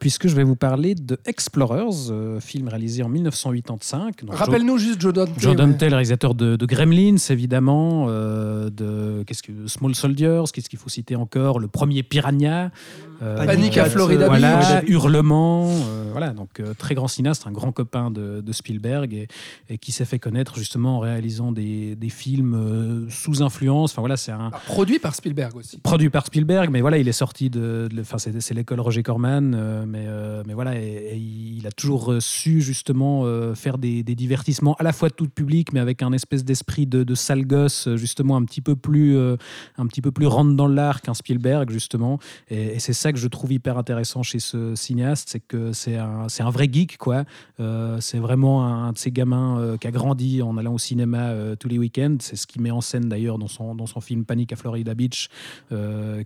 puisque 0.00 0.26
je 0.26 0.34
vais 0.34 0.42
vous 0.42 0.56
parler 0.56 0.94
de 0.96 1.18
Explorers, 1.24 2.10
euh, 2.10 2.40
film 2.40 2.68
réalisé 2.68 3.02
en 3.04 3.08
1985. 3.08 4.24
Donc, 4.24 4.32
Joe- 4.32 4.38
Rappelle-nous 4.38 4.76
juste 4.78 5.00
Joe 5.00 5.14
Dante. 5.14 5.30
Joe 5.38 5.52
ouais. 5.52 5.56
Dante, 5.56 5.80
le 5.80 5.88
réalisateur 5.88 6.34
de, 6.34 6.56
de 6.56 6.66
Gremlins, 6.66 7.16
évidemment, 7.30 8.06
euh, 8.08 8.68
de 8.68 9.22
qu'est-ce 9.26 9.44
que 9.44 9.68
Small 9.68 9.94
Soldiers, 9.94 10.42
qu'est-ce 10.52 10.68
qu'il 10.68 10.78
faut 10.80 10.90
citer 10.90 11.14
encore, 11.16 11.60
le 11.60 11.68
premier 11.68 12.02
Piranha, 12.02 12.72
euh, 13.22 13.46
Panique 13.46 13.78
à 13.78 13.84
euh, 13.84 13.90
Florida 13.90 14.26
voilà, 14.26 14.80
Beach. 14.80 14.88
Hurlement, 14.90 15.68
euh, 15.68 16.08
voilà, 16.10 16.32
donc 16.32 16.60
euh, 16.60 16.74
très 16.76 16.94
grand 16.94 17.08
cinéaste, 17.08 17.46
un 17.46 17.52
grand 17.52 17.72
copain 17.72 18.10
de, 18.10 18.40
de 18.40 18.52
Spielberg 18.52 19.14
et, 19.14 19.28
et 19.68 19.78
qui 19.78 19.92
s'est 19.92 20.04
fait 20.04 20.18
connaître 20.18 20.56
justement 20.58 20.96
en 20.96 21.00
réalisant 21.00 21.52
des, 21.52 21.96
des 21.96 22.08
films 22.08 23.06
sous 23.10 23.42
influence. 23.42 23.92
Enfin 23.92 24.02
voilà, 24.02 24.16
c'est 24.16 24.32
un 24.32 24.50
Ah, 24.52 24.60
Produit 24.66 24.98
par 24.98 25.14
Spielberg 25.14 25.56
aussi. 25.56 25.78
produit 25.78 26.10
par 26.10 26.26
Spielberg, 26.26 26.70
mais 26.70 26.80
voilà, 26.80 26.98
il 26.98 27.08
est 27.08 27.12
sorti 27.12 27.50
de, 27.50 27.88
enfin 28.00 28.18
c'est, 28.18 28.54
l'école 28.54 28.80
Roger 28.80 29.02
Corman, 29.02 29.84
mais 29.86 30.06
mais 30.46 30.54
voilà, 30.54 30.76
et, 30.80 31.12
et 31.12 31.16
il 31.16 31.66
a 31.66 31.72
toujours 31.72 32.14
su 32.20 32.60
justement 32.60 33.24
faire 33.54 33.78
des, 33.78 34.02
des 34.02 34.14
divertissements 34.14 34.74
à 34.78 34.82
la 34.82 34.92
fois 34.92 35.08
de 35.08 35.14
tout 35.14 35.28
public, 35.28 35.72
mais 35.72 35.80
avec 35.80 36.02
un 36.02 36.12
espèce 36.12 36.44
d'esprit 36.44 36.86
de, 36.86 37.04
de 37.04 37.14
sale 37.14 37.46
gosse, 37.46 37.88
justement 37.96 38.36
un 38.36 38.44
petit 38.44 38.60
peu 38.60 38.76
plus 38.76 39.16
un 39.18 39.86
petit 39.86 40.02
peu 40.02 40.12
plus 40.12 40.26
rentre 40.26 40.54
dans 40.54 40.68
l'art 40.68 41.02
qu'un 41.02 41.14
Spielberg 41.14 41.70
justement, 41.70 42.18
et, 42.48 42.76
et 42.76 42.78
c'est 42.78 42.92
ça 42.92 43.05
que 43.12 43.18
je 43.18 43.28
trouve 43.28 43.52
hyper 43.52 43.78
intéressant 43.78 44.22
chez 44.22 44.38
ce 44.38 44.74
cinéaste, 44.74 45.28
c'est 45.30 45.40
que 45.40 45.72
c'est 45.72 45.96
un 45.96 46.26
un 46.38 46.50
vrai 46.50 46.68
geek 46.70 46.96
quoi, 46.96 47.24
Euh, 47.58 48.00
c'est 48.00 48.18
vraiment 48.18 48.66
un, 48.66 48.92
de 48.92 48.98
ces 48.98 49.10
gamins 49.10 49.58
euh, 49.58 49.76
qui 49.76 49.86
a 49.86 49.90
grandi 49.90 50.42
en 50.42 50.56
allant 50.58 50.74
au 50.74 50.78
cinéma 50.78 51.30
euh, 51.30 51.56
tous 51.56 51.68
les 51.68 51.78
week-ends. 51.78 52.18
C'est 52.20 52.36
ce 52.36 52.46
qui 52.46 52.60
met 52.60 52.70
en 52.70 52.80
scène 52.80 53.08
d'ailleurs 53.08 53.38
dans 53.38 53.48
son, 53.48 53.74
dans 53.74 53.86
son 53.86 54.00
film 54.00 54.24
Panic 54.24 54.52
à 54.52 54.56
Florida 54.56 54.94
Beach, 54.94 55.28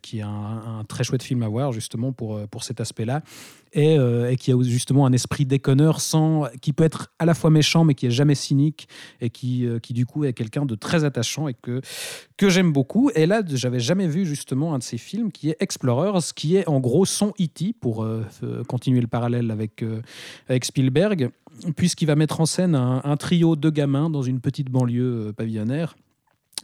qui 0.02 0.18
est 0.18 0.22
un, 0.22 0.28
un 0.80 0.84
très 0.84 1.04
chouette 1.04 1.22
film 1.22 1.42
à 1.42 1.48
voir 1.48 1.72
justement 1.72 2.12
pour, 2.12 2.40
pour 2.48 2.64
cet 2.64 2.80
aspect-là. 2.80 3.22
Et, 3.72 3.96
euh, 3.98 4.30
et 4.30 4.36
qui 4.36 4.50
a 4.52 4.60
justement 4.62 5.06
un 5.06 5.12
esprit 5.12 5.44
déconneur 5.44 6.00
sans, 6.00 6.46
qui 6.60 6.72
peut 6.72 6.82
être 6.82 7.12
à 7.20 7.24
la 7.24 7.34
fois 7.34 7.50
méchant 7.50 7.84
mais 7.84 7.94
qui 7.94 8.06
est 8.06 8.10
jamais 8.10 8.34
cynique 8.34 8.88
et 9.20 9.30
qui, 9.30 9.64
euh, 9.64 9.78
qui 9.78 9.92
du 9.92 10.06
coup 10.06 10.24
est 10.24 10.32
quelqu'un 10.32 10.66
de 10.66 10.74
très 10.74 11.04
attachant 11.04 11.46
et 11.46 11.54
que, 11.54 11.80
que 12.36 12.48
j'aime 12.48 12.72
beaucoup. 12.72 13.10
Et 13.14 13.26
là, 13.26 13.42
j'avais 13.46 13.78
jamais 13.78 14.08
vu 14.08 14.26
justement 14.26 14.74
un 14.74 14.78
de 14.78 14.82
ces 14.82 14.98
films 14.98 15.30
qui 15.30 15.50
est 15.50 15.56
Explorers, 15.60 16.32
qui 16.34 16.56
est 16.56 16.68
en 16.68 16.80
gros 16.80 17.04
son 17.04 17.32
E.T. 17.40 17.74
pour 17.80 18.02
euh, 18.02 18.24
continuer 18.66 19.00
le 19.00 19.06
parallèle 19.06 19.50
avec, 19.50 19.84
avec 20.48 20.64
Spielberg, 20.64 21.30
puisqu'il 21.76 22.06
va 22.06 22.16
mettre 22.16 22.40
en 22.40 22.46
scène 22.46 22.74
un, 22.74 23.16
trio 23.16 23.54
de 23.54 23.70
gamins 23.70 24.10
dans 24.10 24.22
une 24.22 24.40
petite 24.40 24.70
banlieue 24.70 25.32
pavillonnaire 25.36 25.94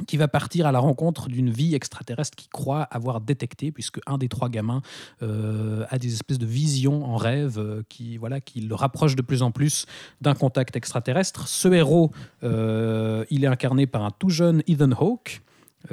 qui 0.07 0.17
va 0.17 0.29
partir 0.29 0.67
à 0.67 0.73
la 0.73 0.79
rencontre 0.79 1.29
d'une 1.29 1.51
vie 1.51 1.75
extraterrestre 1.75 2.37
qui 2.37 2.49
croit 2.49 2.83
avoir 2.83 3.21
détecté, 3.21 3.73
puisque 3.73 3.99
un 4.07 4.19
des 4.19 4.29
trois 4.29 4.49
gamins 4.49 4.83
euh, 5.23 5.87
a 5.89 5.99
des 5.99 6.13
espèces 6.13 6.39
de 6.39 6.47
visions 6.47 7.05
en 7.05 7.17
rêve 7.17 7.59
euh, 7.59 7.83
qui, 7.89 8.17
voilà, 8.17 8.41
qui 8.41 8.61
le 8.61 8.75
rapprochent 8.75 9.17
de 9.17 9.23
plus 9.23 9.43
en 9.43 9.51
plus 9.51 9.87
d'un 10.21 10.35
contact 10.35 10.77
extraterrestre. 10.77 11.49
Ce 11.49 11.69
héros, 11.69 12.11
euh, 12.43 13.25
il 13.31 13.45
est 13.45 13.49
incarné 13.49 13.87
par 13.87 14.05
un 14.05 14.11
tout 14.11 14.29
jeune 14.29 14.63
Ethan 14.67 14.93
Hawke, 14.93 15.43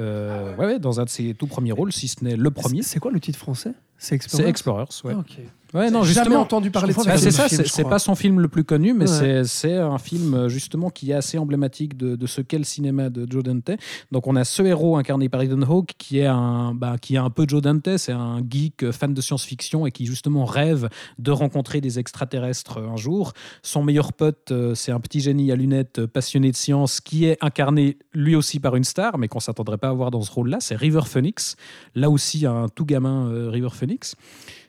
euh, 0.00 0.54
ouais, 0.56 0.66
ouais, 0.66 0.78
dans 0.78 1.00
un 1.00 1.04
de 1.04 1.08
ses 1.08 1.34
tout 1.34 1.46
premiers 1.46 1.72
rôles, 1.72 1.92
si 1.92 2.08
ce 2.08 2.24
n'est 2.24 2.36
le 2.36 2.50
premier. 2.50 2.82
C'est 2.82 2.98
quoi 2.98 3.12
le 3.12 3.20
titre 3.20 3.38
français? 3.38 3.72
C'est 3.96 4.20
C'est 4.22 4.46
Explorers 4.46 4.82
Explorers, 4.82 4.86
ouais. 5.04 5.14
Ah. 5.16 5.40
Ouais, 5.74 5.90
non, 5.90 6.04
jamais 6.04 6.36
entendu 6.36 6.70
parler 6.70 6.94
de 6.94 7.04
bah, 7.04 7.16
c'est 7.16 7.32
ça, 7.32 7.48
c'est 7.48 7.82
pas 7.84 7.98
son 7.98 8.14
film 8.14 8.38
le 8.40 8.46
plus 8.48 8.62
connu, 8.64 8.94
mais 8.94 9.10
Ouais. 9.10 9.42
c'est- 9.44 9.74
un 9.74 9.98
film 9.98 10.34
euh, 10.34 10.48
justement 10.48 10.88
qui 10.88 11.10
est 11.10 11.14
assez 11.14 11.36
emblématique 11.36 11.96
de, 11.96 12.14
de 12.14 12.26
ce 12.26 12.40
qu'est 12.40 12.58
le 12.58 12.64
cinéma 12.64 13.10
de 13.10 13.26
Joe 13.28 13.42
Dante. 13.42 13.72
Donc 14.12 14.26
on 14.28 14.36
a 14.36 14.44
ce 14.44 14.62
héros 14.62 14.96
incarné 14.96 15.28
par 15.28 15.42
Ethan 15.42 15.62
Hawke 15.62 15.94
qui 15.98 16.20
est 16.20 16.26
un, 16.26 16.74
bah, 16.74 16.96
qui 17.00 17.16
est 17.16 17.18
un 17.18 17.30
peu 17.30 17.44
Joe 17.48 17.60
Dante, 17.60 17.96
c'est 17.96 18.12
un 18.12 18.40
geek 18.48 18.84
euh, 18.84 18.92
fan 18.92 19.12
de 19.14 19.20
science-fiction 19.20 19.84
et 19.86 19.90
qui 19.90 20.06
justement 20.06 20.44
rêve 20.44 20.88
de 21.18 21.30
rencontrer 21.32 21.80
des 21.80 21.98
extraterrestres 21.98 22.78
euh, 22.78 22.88
un 22.88 22.96
jour. 22.96 23.32
Son 23.62 23.82
meilleur 23.82 24.12
pote, 24.12 24.52
c'est 24.74 24.92
un 24.92 25.00
petit 25.00 25.20
génie 25.20 25.50
à 25.50 25.56
lunettes 25.56 26.06
passionné 26.06 26.50
de 26.52 26.56
science 26.56 27.00
qui 27.00 27.24
est 27.24 27.36
incarné 27.40 27.98
lui 28.12 28.36
aussi 28.36 28.60
par 28.60 28.76
une 28.76 28.84
star, 28.84 29.18
mais 29.18 29.26
qu'on 29.28 29.40
s'attendrait 29.40 29.78
pas 29.78 29.88
à 29.88 29.92
voir 29.92 30.10
dans 30.12 30.22
ce 30.22 30.30
rôle-là, 30.30 30.58
c'est 30.60 30.76
River 30.76 31.02
Phoenix. 31.06 31.56
Là 31.96 32.10
aussi 32.10 32.46
un 32.46 32.68
tout 32.68 32.84
gamin 32.84 33.26
euh, 33.28 33.50
River 33.50 33.70
Phoenix 33.72 34.14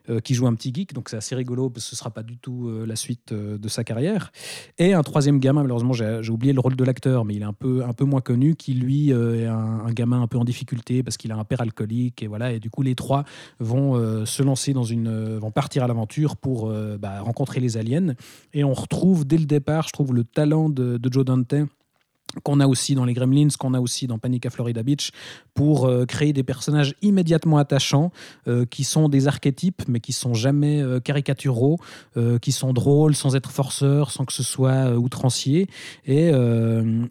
euh, 0.10 0.19
qui 0.19 0.34
joue 0.34 0.48
un 0.48 0.53
petit 0.53 0.72
geek, 0.73 0.94
donc 0.94 1.10
c'est 1.10 1.18
assez 1.18 1.36
rigolo 1.36 1.69
parce 1.69 1.86
que 1.86 1.90
ce 1.91 1.95
sera 1.95 2.11
pas 2.11 2.23
du 2.23 2.38
tout 2.38 2.68
euh, 2.68 2.86
la 2.86 2.95
suite 2.95 3.32
euh, 3.32 3.57
de 3.57 3.68
sa 3.68 3.84
carrière. 3.84 4.32
Et 4.77 4.94
un 4.94 5.03
troisième 5.03 5.40
gamin, 5.40 5.64
malheureusement 5.64 5.94
j'ai 5.94 6.30
oublié 6.30 6.53
le 6.53 6.60
rôle 6.60 6.76
de 6.76 6.84
l'acteur, 6.84 7.26
mais 7.26 7.36
il 7.36 7.41
est 7.41 7.45
un 7.45 7.53
peu, 7.53 7.84
un 7.84 7.94
peu 7.94 8.06
moins 8.06 8.22
connu, 8.22 8.56
qui 8.56 8.73
lui 8.73 9.10
est 9.10 9.45
un, 9.45 9.91
gamin 9.91 10.22
un 10.22 10.27
peu 10.27 10.38
en 10.38 10.44
difficulté 10.44 11.03
parce 11.03 11.18
qu'il 11.18 11.32
a 11.32 11.38
un 11.38 11.44
père 11.44 11.61
alcoolique 11.61 12.23
et 12.23 12.27
voilà. 12.27 12.52
Et 12.52 12.60
du 12.60 12.69
coup 12.69 12.82
les 12.82 12.95
trois 12.95 13.23
vont 13.60 14.26
se 14.26 14.44
lancer 14.44 14.73
dans 14.73 14.84
une, 14.84 15.38
vont 15.38 15.52
partir 15.52 15.84
à 15.84 15.88
l'aventure 15.88 16.36
pour 16.36 16.72
bah, 16.99 17.22
rencontrer 17.22 17.60
les 17.60 17.77
aliens. 17.77 18.14
Et 18.53 18.64
on 18.64 18.73
retrouve 18.73 19.26
dès 19.26 19.38
le 19.38 19.45
départ, 19.45 19.88
je 19.88 19.94
trouve 19.94 20.14
le 20.14 20.23
talent 20.23 20.69
de 20.69 20.99
Joe 21.11 21.26
Dante 21.26 21.56
qu'on 22.43 22.60
a 22.60 22.68
aussi 22.68 22.95
dans 22.95 23.06
les 23.06 23.14
Gremlins, 23.14 23.47
qu'on 23.57 23.73
a 23.73 23.80
aussi 23.80 24.07
dans 24.07 24.19
Panic 24.19 24.45
à 24.45 24.49
Florida 24.49 24.84
Beach, 24.84 25.11
pour 25.53 25.85
euh, 25.85 26.06
créer 26.06 26.34
des 26.34 26.43
personnages 26.43 26.95
immédiatement 27.02 27.57
attachants, 27.57 28.11
euh, 28.47 28.65
qui 28.65 28.84
sont 28.84 29.10
des 29.10 29.27
archétypes, 29.27 29.84
mais 29.88 29.99
qui 29.99 30.11
sont 30.11 30.34
jamais 30.34 30.81
euh, 30.81 30.99
caricaturaux, 30.99 31.80
qui 32.41 32.52
sont 32.52 32.73
drôles 32.73 33.15
sans 33.15 33.35
être 33.35 33.52
forceurs, 33.52 34.11
sans 34.11 34.26
que 34.26 34.34
ce 34.34 34.43
soit 34.43 34.97
outrancier. 34.97 35.68
Et, 36.06 36.31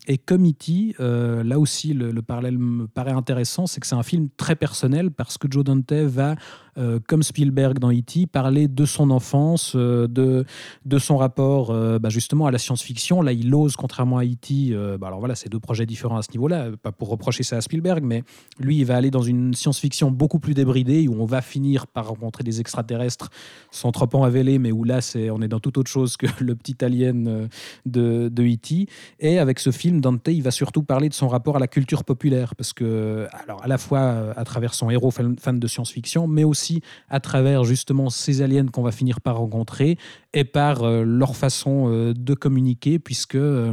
et 0.07 0.19
comme 0.19 0.47
E.T., 0.47 0.97
euh, 1.01 1.43
là 1.43 1.59
aussi, 1.59 1.93
le 1.93 2.23
parallèle 2.23 2.59
me 2.59 2.87
paraît 2.87 3.13
intéressant, 3.13 3.67
c'est 3.67 3.81
que 3.81 3.87
c'est 3.87 3.95
un 3.95 4.03
film 4.03 4.29
très 4.37 4.57
personnel, 4.57 5.11
parce 5.11 5.39
que 5.39 5.47
Joe 5.51 5.65
Dante 5.65 5.93
va, 5.93 6.37
euh, 6.77 6.99
comme 7.07 7.23
Spielberg 7.23 7.79
dans 7.79 7.93
E.T., 7.93 8.27
parler 8.27 8.67
de 8.69 8.85
son 8.85 9.11
enfance, 9.11 9.75
euh, 9.77 10.09
de, 10.09 10.45
de 10.85 10.99
son 10.99 11.17
rapport 11.17 11.71
euh, 11.71 11.99
bah, 11.99 12.09
justement 12.09 12.47
à 12.47 12.51
la 12.51 12.59
science-fiction. 12.59 13.23
Là, 13.23 13.33
il 13.33 13.55
ose, 13.55 13.77
contrairement 13.77 14.19
à 14.19 14.25
E.T., 14.25 14.75
bah, 14.99 15.07
alors 15.09 15.21
voilà, 15.21 15.35
c'est 15.35 15.49
deux 15.49 15.61
projets 15.61 15.87
différents 15.87 16.17
à 16.17 16.23
ce 16.23 16.33
niveau-là, 16.33 16.71
pas 16.83 16.93
pour 16.93 17.09
reprocher 17.09 17.43
ça 17.43 17.57
à 17.57 17.61
Spielberg, 17.61 18.03
mais 18.03 18.23
lui, 18.59 18.79
il 18.79 18.85
va 18.85 18.97
aller 18.97 19.11
dans 19.11 19.23
une 19.23 19.55
science-fiction 19.55 20.11
beaucoup 20.11 20.39
plus 20.39 20.55
débridée, 20.55 21.07
où 21.09 21.15
on 21.21 21.27
va 21.27 21.43
finir 21.43 21.87
par 21.87 22.09
rencontrer 22.09 22.45
des 22.45 22.61
extraterrestres 22.61 23.31
sans 23.71 23.93
trop 23.93 24.09
en 24.15 24.23
révéler, 24.23 24.59
mais 24.59 24.73
où 24.73 24.85
là, 24.85 25.01
c'est, 25.01 25.31
on 25.31 25.41
est 25.43 25.49
dans 25.49 25.61
toute 25.61 25.79
autre 25.79 25.91
chose 25.91 26.17
que 26.17 26.27
le 26.41 26.55
petit 26.55 26.85
alien 26.85 27.49
de, 27.87 28.29
de 28.29 28.43
E.T. 28.43 28.87
Et 29.21 29.39
avec 29.39 29.59
ce 29.59 29.71
film, 29.71 30.01
Dante, 30.01 30.29
il 30.29 30.43
va 30.43 30.51
surtout 30.51 30.83
parler 30.83 31.09
de 31.09 31.15
son 31.15 31.29
rapport 31.29 31.57
à 31.57 31.59
la 31.59 31.69
culture 31.69 32.05
populaire, 32.05 32.57
parce 32.57 32.73
que, 32.73 33.27
alors, 33.45 33.63
à 33.63 33.69
la 33.69 33.79
fois 33.79 34.33
à 34.37 34.45
travers 34.45 34.75
son 34.75 34.91
héros 34.91 35.11
fan 35.11 35.59
de 35.59 35.67
science-fiction, 35.67 36.27
mais 36.27 36.45
aussi 36.45 36.64
à 37.09 37.21
travers 37.21 37.65
justement 37.65 38.11
ces 38.11 38.43
aliens 38.43 38.67
qu'on 38.67 38.83
va 38.83 38.93
finir 38.93 39.21
par 39.21 39.37
rencontrer 39.37 39.99
et 40.35 40.45
par 40.45 40.83
euh, 40.83 41.05
leur 41.05 41.37
façon 41.37 41.87
euh, 41.89 42.13
de 42.13 42.35
communiquer, 42.35 42.99
puisque 42.99 43.37
euh, 43.37 43.73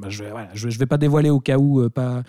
bah, 0.00 0.08
je 0.08 0.24
ne 0.24 0.72
vais 0.72 0.86
pas 0.86 0.96
dévoiler 0.96 1.30
au 1.30 1.40
cas 1.40 1.58
où, 1.58 1.88
pas, 1.90 2.22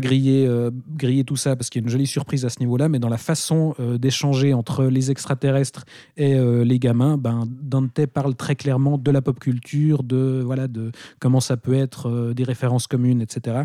griller, 0.00 0.48
griller 0.90 1.24
tout 1.24 1.36
ça, 1.36 1.56
parce 1.56 1.70
qu'il 1.70 1.80
y 1.80 1.84
a 1.84 1.86
une 1.86 1.90
jolie 1.90 2.06
surprise 2.06 2.44
à 2.44 2.50
ce 2.50 2.60
niveau-là, 2.60 2.88
mais 2.88 2.98
dans 2.98 3.08
la 3.08 3.16
façon 3.16 3.74
d'échanger 3.98 4.52
entre 4.52 4.84
les 4.84 5.10
extraterrestres 5.10 5.84
et 6.16 6.34
les 6.64 6.78
gamins, 6.78 7.16
ben, 7.16 7.44
Dante 7.48 8.06
parle 8.06 8.34
très 8.34 8.54
clairement 8.54 8.98
de 8.98 9.10
la 9.10 9.22
pop 9.22 9.38
culture, 9.38 10.02
de, 10.02 10.42
voilà, 10.44 10.68
de 10.68 10.92
comment 11.18 11.40
ça 11.40 11.56
peut 11.56 11.74
être 11.74 12.32
des 12.34 12.44
références 12.44 12.86
communes, 12.86 13.22
etc. 13.22 13.64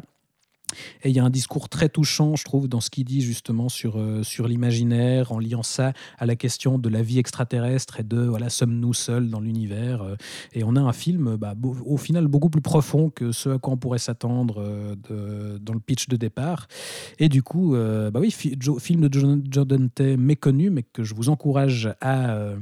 Et 1.03 1.09
il 1.09 1.15
y 1.15 1.19
a 1.19 1.23
un 1.23 1.29
discours 1.29 1.69
très 1.69 1.89
touchant, 1.89 2.35
je 2.35 2.43
trouve, 2.43 2.67
dans 2.67 2.81
ce 2.81 2.89
qu'il 2.89 3.05
dit 3.05 3.21
justement 3.21 3.69
sur, 3.69 3.99
euh, 3.99 4.23
sur 4.23 4.47
l'imaginaire, 4.47 5.31
en 5.31 5.39
liant 5.39 5.63
ça 5.63 5.93
à 6.17 6.25
la 6.25 6.35
question 6.35 6.77
de 6.77 6.89
la 6.89 7.01
vie 7.01 7.19
extraterrestre 7.19 7.99
et 7.99 8.03
de 8.03 8.21
voilà, 8.21 8.49
sommes-nous 8.49 8.93
seuls 8.93 9.29
dans 9.29 9.39
l'univers 9.39 10.01
euh, 10.01 10.15
Et 10.53 10.63
on 10.63 10.75
a 10.75 10.81
un 10.81 10.93
film, 10.93 11.35
bah, 11.35 11.55
au 11.85 11.97
final, 11.97 12.27
beaucoup 12.27 12.49
plus 12.49 12.61
profond 12.61 13.09
que 13.09 13.31
ce 13.31 13.49
à 13.49 13.57
quoi 13.57 13.73
on 13.73 13.77
pourrait 13.77 13.99
s'attendre 13.99 14.55
euh, 14.59 15.57
dans 15.59 15.73
le 15.73 15.79
pitch 15.79 16.07
de 16.07 16.15
départ. 16.15 16.67
Et 17.19 17.29
du 17.29 17.43
coup, 17.43 17.73
bah 17.73 18.19
oui, 18.19 18.31
film 18.31 19.07
de 19.07 19.19
Joe 19.49 19.67
Dante 19.67 20.01
méconnu, 20.01 20.69
mais 20.69 20.83
que 20.83 21.03
je 21.03 21.13
vous 21.13 21.29
encourage 21.29 21.93
à, 22.01 22.53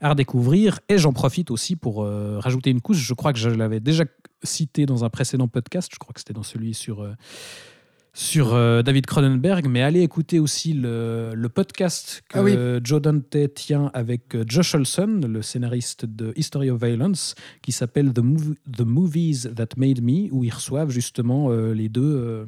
à 0.00 0.10
redécouvrir. 0.10 0.80
Et 0.88 0.98
j'en 0.98 1.12
profite 1.12 1.50
aussi 1.50 1.76
pour 1.76 2.04
rajouter 2.04 2.70
une 2.70 2.80
couche. 2.80 2.98
Je 2.98 3.14
crois 3.14 3.32
que 3.32 3.38
je 3.38 3.50
l'avais 3.50 3.80
déjà 3.80 4.04
cité 4.42 4.86
dans 4.86 5.04
un 5.04 5.10
précédent 5.10 5.48
podcast. 5.48 5.90
Je 5.92 5.98
crois 5.98 6.12
que 6.12 6.20
c'était 6.20 6.34
dans 6.34 6.42
celui 6.42 6.74
sur. 6.74 7.08
Sur 8.20 8.52
euh, 8.52 8.82
David 8.82 9.06
Cronenberg, 9.06 9.68
mais 9.68 9.80
allez 9.80 10.00
écouter 10.00 10.40
aussi 10.40 10.72
le, 10.72 11.30
le 11.36 11.48
podcast 11.48 12.24
que 12.28 12.38
Ah 12.40 12.42
oui. 12.42 12.52
Joe 12.82 13.00
Dante 13.00 13.36
tient 13.54 13.92
avec 13.94 14.34
euh, 14.34 14.42
Josh 14.44 14.74
Olson, 14.74 15.20
le 15.24 15.40
scénariste 15.40 16.04
de 16.04 16.32
History 16.34 16.68
of 16.68 16.82
Violence, 16.82 17.36
qui 17.62 17.70
s'appelle 17.70 18.12
The, 18.12 18.18
Mov- 18.18 18.56
The 18.76 18.80
Movies 18.80 19.48
That 19.54 19.68
Made 19.76 20.02
Me, 20.02 20.26
où 20.32 20.42
ils 20.42 20.52
reçoivent 20.52 20.90
justement 20.90 21.52
euh, 21.52 21.72
les 21.74 21.88
deux 21.88 22.02
euh, 22.02 22.44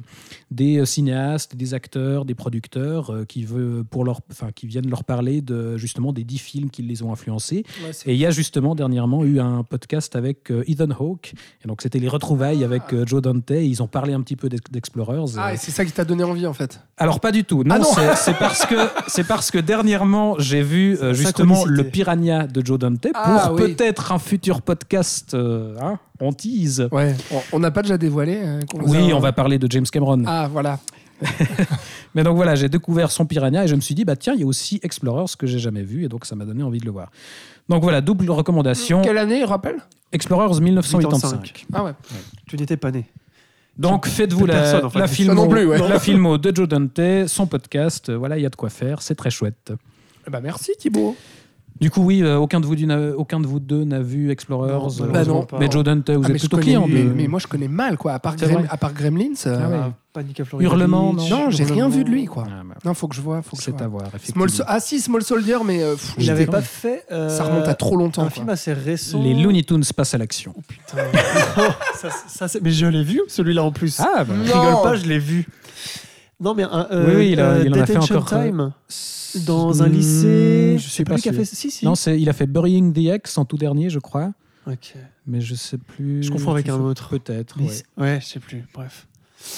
des 0.51 0.85
cinéastes, 0.85 1.55
des 1.55 1.73
acteurs, 1.73 2.25
des 2.25 2.35
producteurs 2.35 3.25
qui, 3.29 3.45
veut, 3.45 3.85
pour 3.89 4.03
leur, 4.03 4.19
qui 4.53 4.67
viennent 4.67 4.89
leur 4.89 5.05
parler 5.05 5.39
de, 5.39 5.77
justement 5.77 6.11
des 6.11 6.25
dix 6.25 6.39
films 6.39 6.69
qui 6.69 6.81
les 6.81 7.01
ont 7.01 7.13
influencés. 7.13 7.63
Ouais, 7.81 7.91
Et 8.07 8.13
il 8.13 8.19
y 8.19 8.25
a 8.25 8.31
justement 8.31 8.75
dernièrement 8.75 9.23
eu 9.23 9.39
un 9.39 9.63
podcast 9.63 10.17
avec 10.17 10.51
Ethan 10.67 10.91
Hawke. 10.99 11.33
Et 11.63 11.67
donc 11.69 11.81
c'était 11.81 11.99
les 11.99 12.09
retrouvailles 12.09 12.65
avec 12.65 12.91
euh, 12.91 13.05
Joe 13.07 13.21
Dante. 13.21 13.51
Ils 13.51 13.81
ont 13.81 13.87
parlé 13.87 14.11
un 14.11 14.19
petit 14.19 14.35
peu 14.35 14.49
d'Ex- 14.49 14.69
d'Explorers. 14.69 15.37
Ah, 15.37 15.53
c'est 15.61 15.71
ça 15.71 15.85
qui 15.85 15.91
t'a 15.91 16.03
donné 16.03 16.23
envie 16.23 16.45
en 16.47 16.53
fait. 16.53 16.79
alors 16.97 17.19
pas 17.19 17.31
du 17.31 17.43
tout. 17.43 17.63
Non, 17.63 17.75
Ah 17.75 17.79
non 17.79 18.15
c'est- 18.15 18.33
parce 18.37 18.65
que 18.65 18.75
c'est 19.07 19.25
parce 19.27 19.51
que 19.51 19.57
dernièrement 19.59 20.35
j'ai 20.39 20.61
vu 20.63 20.97
euh, 21.01 21.13
justement 21.13 21.63
le 21.65 21.83
Piranha 21.83 22.47
de 22.47 22.65
Joe 22.65 22.79
Dante 22.79 23.01
pour 23.01 23.11
Ah, 23.15 23.51
oui. 23.53 23.73
peut-être 23.75 24.11
un 24.11 24.19
futur 24.19 24.61
podcast. 24.61 25.33
euh, 25.33 25.75
hein, 25.81 25.99
on 26.19 26.33
tease. 26.33 26.87
Ouais. 26.91 27.15
On- 27.53 27.59
n'a 27.59 27.71
pas 27.71 27.81
déjà 27.83 27.97
dévoilé. 27.97 28.37
euh, 28.43 28.59
Oui, 28.85 29.11
a- 29.11 29.15
on 29.15 29.19
va 29.19 29.31
parler 29.31 29.57
de 29.59 29.71
James 29.71 29.85
Cameron. 29.85 30.23
Ah 30.27 30.47
voilà. 30.51 30.79
Mais 32.15 32.23
donc 32.23 32.35
voilà, 32.35 32.55
j'ai 32.55 32.67
découvert 32.69 33.11
son 33.11 33.25
Piranha 33.25 33.63
et 33.63 33.67
je 33.67 33.75
me 33.75 33.81
suis 33.81 33.95
dit 33.95 34.05
bah 34.05 34.15
tiens, 34.15 34.33
il 34.33 34.39
y 34.41 34.43
a 34.43 34.47
aussi 34.47 34.79
Explorers 34.83 35.35
que 35.37 35.45
j'ai 35.47 35.59
jamais 35.59 35.83
vu 35.83 36.03
et 36.05 36.09
donc 36.09 36.25
ça 36.25 36.35
m'a 36.35 36.45
donné 36.45 36.63
envie 36.63 36.79
de 36.79 36.85
le 36.85 36.91
voir. 36.91 37.11
Donc 37.69 37.83
voilà, 37.83 38.01
double 38.01 38.29
recommandation. 38.31 39.01
Quelle 39.01 39.17
année, 39.19 39.39
il 39.39 39.45
rappelle? 39.45 39.77
Explorers 40.11 40.59
1985. 40.59 41.41
85. 41.41 41.65
Ah 41.73 41.83
ouais. 41.85 41.91
Tu 42.47 42.57
n'étais 42.57 42.75
pas 42.75 42.91
né. 42.91 43.05
Donc 43.77 44.07
faites-vous 44.07 44.45
la, 44.45 44.53
Personne, 44.53 44.85
en 44.85 44.89
fait. 44.89 44.99
la 44.99 45.07
Ça 45.07 45.13
filmo, 45.13 45.33
non 45.33 45.47
plus, 45.47 45.65
ouais. 45.65 45.77
la 45.77 45.99
filmo 45.99 46.37
de 46.37 46.55
Joe 46.55 46.67
Dante, 46.67 47.27
son 47.27 47.47
podcast. 47.47 48.11
Voilà, 48.11 48.37
il 48.37 48.41
y 48.41 48.45
a 48.45 48.49
de 48.49 48.55
quoi 48.55 48.69
faire, 48.69 49.01
c'est 49.01 49.15
très 49.15 49.31
chouette. 49.31 49.73
Ben, 50.29 50.39
merci 50.41 50.73
Thibaut. 50.77 51.15
Du 51.81 51.89
coup, 51.89 52.03
oui, 52.03 52.21
euh, 52.21 52.37
aucun, 52.37 52.59
de 52.59 52.65
vous, 52.67 52.75
du- 52.75 52.85
n'a- 52.85 53.17
aucun 53.17 53.39
de 53.39 53.47
vous 53.47 53.59
deux 53.59 53.83
n'a 53.83 54.01
vu 54.01 54.29
Explorers. 54.29 54.71
Non, 54.71 54.87
euh, 55.01 55.57
mais 55.59 55.71
Joe 55.71 55.83
Dante, 55.83 56.11
vous 56.11 56.21
Ah, 56.23 56.27
mais 56.29 56.35
êtes 56.35 56.39
plutôt 56.41 56.57
client 56.57 56.85
mais, 56.87 57.01
mais 57.03 57.27
moi, 57.27 57.39
je 57.39 57.47
connais 57.47 57.67
mal, 57.67 57.97
quoi. 57.97 58.13
À 58.13 58.19
part, 58.19 58.35
Grem- 58.35 58.67
à 58.69 58.77
part 58.77 58.93
Gremlins. 58.93 59.33
euh, 59.47 59.59
Ah 59.59 59.67
ouais. 59.69 59.77
Ah, 59.81 59.91
Panic 60.13 60.39
à 60.41 60.45
Florida 60.45 60.69
Hurlement, 60.69 61.13
Beach, 61.13 61.29
Non, 61.31 61.49
j'ai 61.49 61.63
rien 61.63 61.89
vu 61.89 62.03
de 62.03 62.09
lui, 62.09 62.25
quoi. 62.25 62.43
Ah, 62.47 62.61
bah, 62.67 62.75
Non, 62.85 62.93
faut 62.93 63.07
que 63.07 63.15
je 63.15 63.21
vois. 63.21 63.41
Faut 63.41 63.55
que 63.55 63.61
je 63.61 63.65
C'est 63.65 63.71
vois. 63.71 63.81
à 63.83 63.87
voir. 63.87 64.03
Small 64.23 64.49
So- 64.51 64.63
ah 64.67 64.79
si, 64.79 64.99
Small 64.99 65.23
Soldier, 65.23 65.57
mais 65.65 65.81
euh, 65.81 65.93
pff, 65.93 66.13
Il 66.17 66.21
j'étais- 66.23 66.33
n'avait 66.33 66.45
pas 66.45 66.61
fait. 66.61 67.03
euh, 67.11 67.29
ça 67.29 67.45
remonte 67.45 67.67
à 67.67 67.73
trop 67.73 67.95
longtemps. 67.97 68.21
Un 68.23 68.25
quoi. 68.25 68.31
film 68.31 68.49
assez 68.49 68.73
récent. 68.73 69.23
Les 69.23 69.33
Looney 69.33 69.63
Tunes 69.63 69.83
passent 69.95 70.13
à 70.13 70.17
l'action. 70.19 70.53
Putain. 70.67 70.97
ça, 71.95 72.09
ça, 72.27 72.47
c'est- 72.47 72.61
mais 72.61 72.71
je 72.71 72.85
l'ai 72.85 73.03
vu, 73.03 73.21
celui-là 73.27 73.63
en 73.63 73.71
plus. 73.71 73.99
Ah, 73.99 74.23
bah, 74.23 74.33
Non. 74.37 74.43
Je 74.45 74.51
rigole 74.51 74.83
pas, 74.83 74.95
je 74.95 75.05
l'ai 75.07 75.19
vu. 75.19 75.47
Non, 76.41 76.53
mais 76.55 76.63
un, 76.63 76.87
euh, 76.91 77.07
Oui, 77.07 77.13
oui, 77.15 77.29
il 77.33 77.39
a- 77.39 77.51
euh, 77.51 77.63
il 77.65 77.73
en 77.73 77.81
a 77.81 77.85
fait 77.85 77.97
encore, 77.97 78.25
Time 78.25 78.71
dans 79.45 79.81
un 79.83 79.87
lycée. 79.87 80.73
Hmm, 80.75 80.79
Je 80.79 80.89
sais 80.89 81.03
pas. 81.05 81.15
lui 81.15 81.21
qui 81.21 81.29
a 81.29 81.31
si- 81.31 81.37
fait. 81.37 81.45
Si, 81.45 81.71
si. 81.71 81.85
Non, 81.85 81.95
c'est, 81.95 82.19
il 82.19 82.27
a 82.29 82.33
fait 82.33 82.47
Burying 82.47 82.91
the 82.93 83.13
Ex 83.13 83.37
en 83.37 83.45
tout 83.45 83.57
dernier, 83.57 83.89
je 83.89 83.99
crois. 83.99 84.31
Ok. 84.67 84.95
Mais 85.27 85.39
je 85.41 85.55
sais 85.55 85.77
plus. 85.77 86.21
Je 86.23 86.31
confonds 86.31 86.51
avec 86.51 86.67
un 86.69 86.79
autre. 86.79 87.09
Peut-être. 87.17 87.59
Ouais. 87.61 87.71
ouais, 87.97 88.19
je 88.21 88.25
sais 88.25 88.39
plus. 88.39 88.65
Bref. 88.73 89.07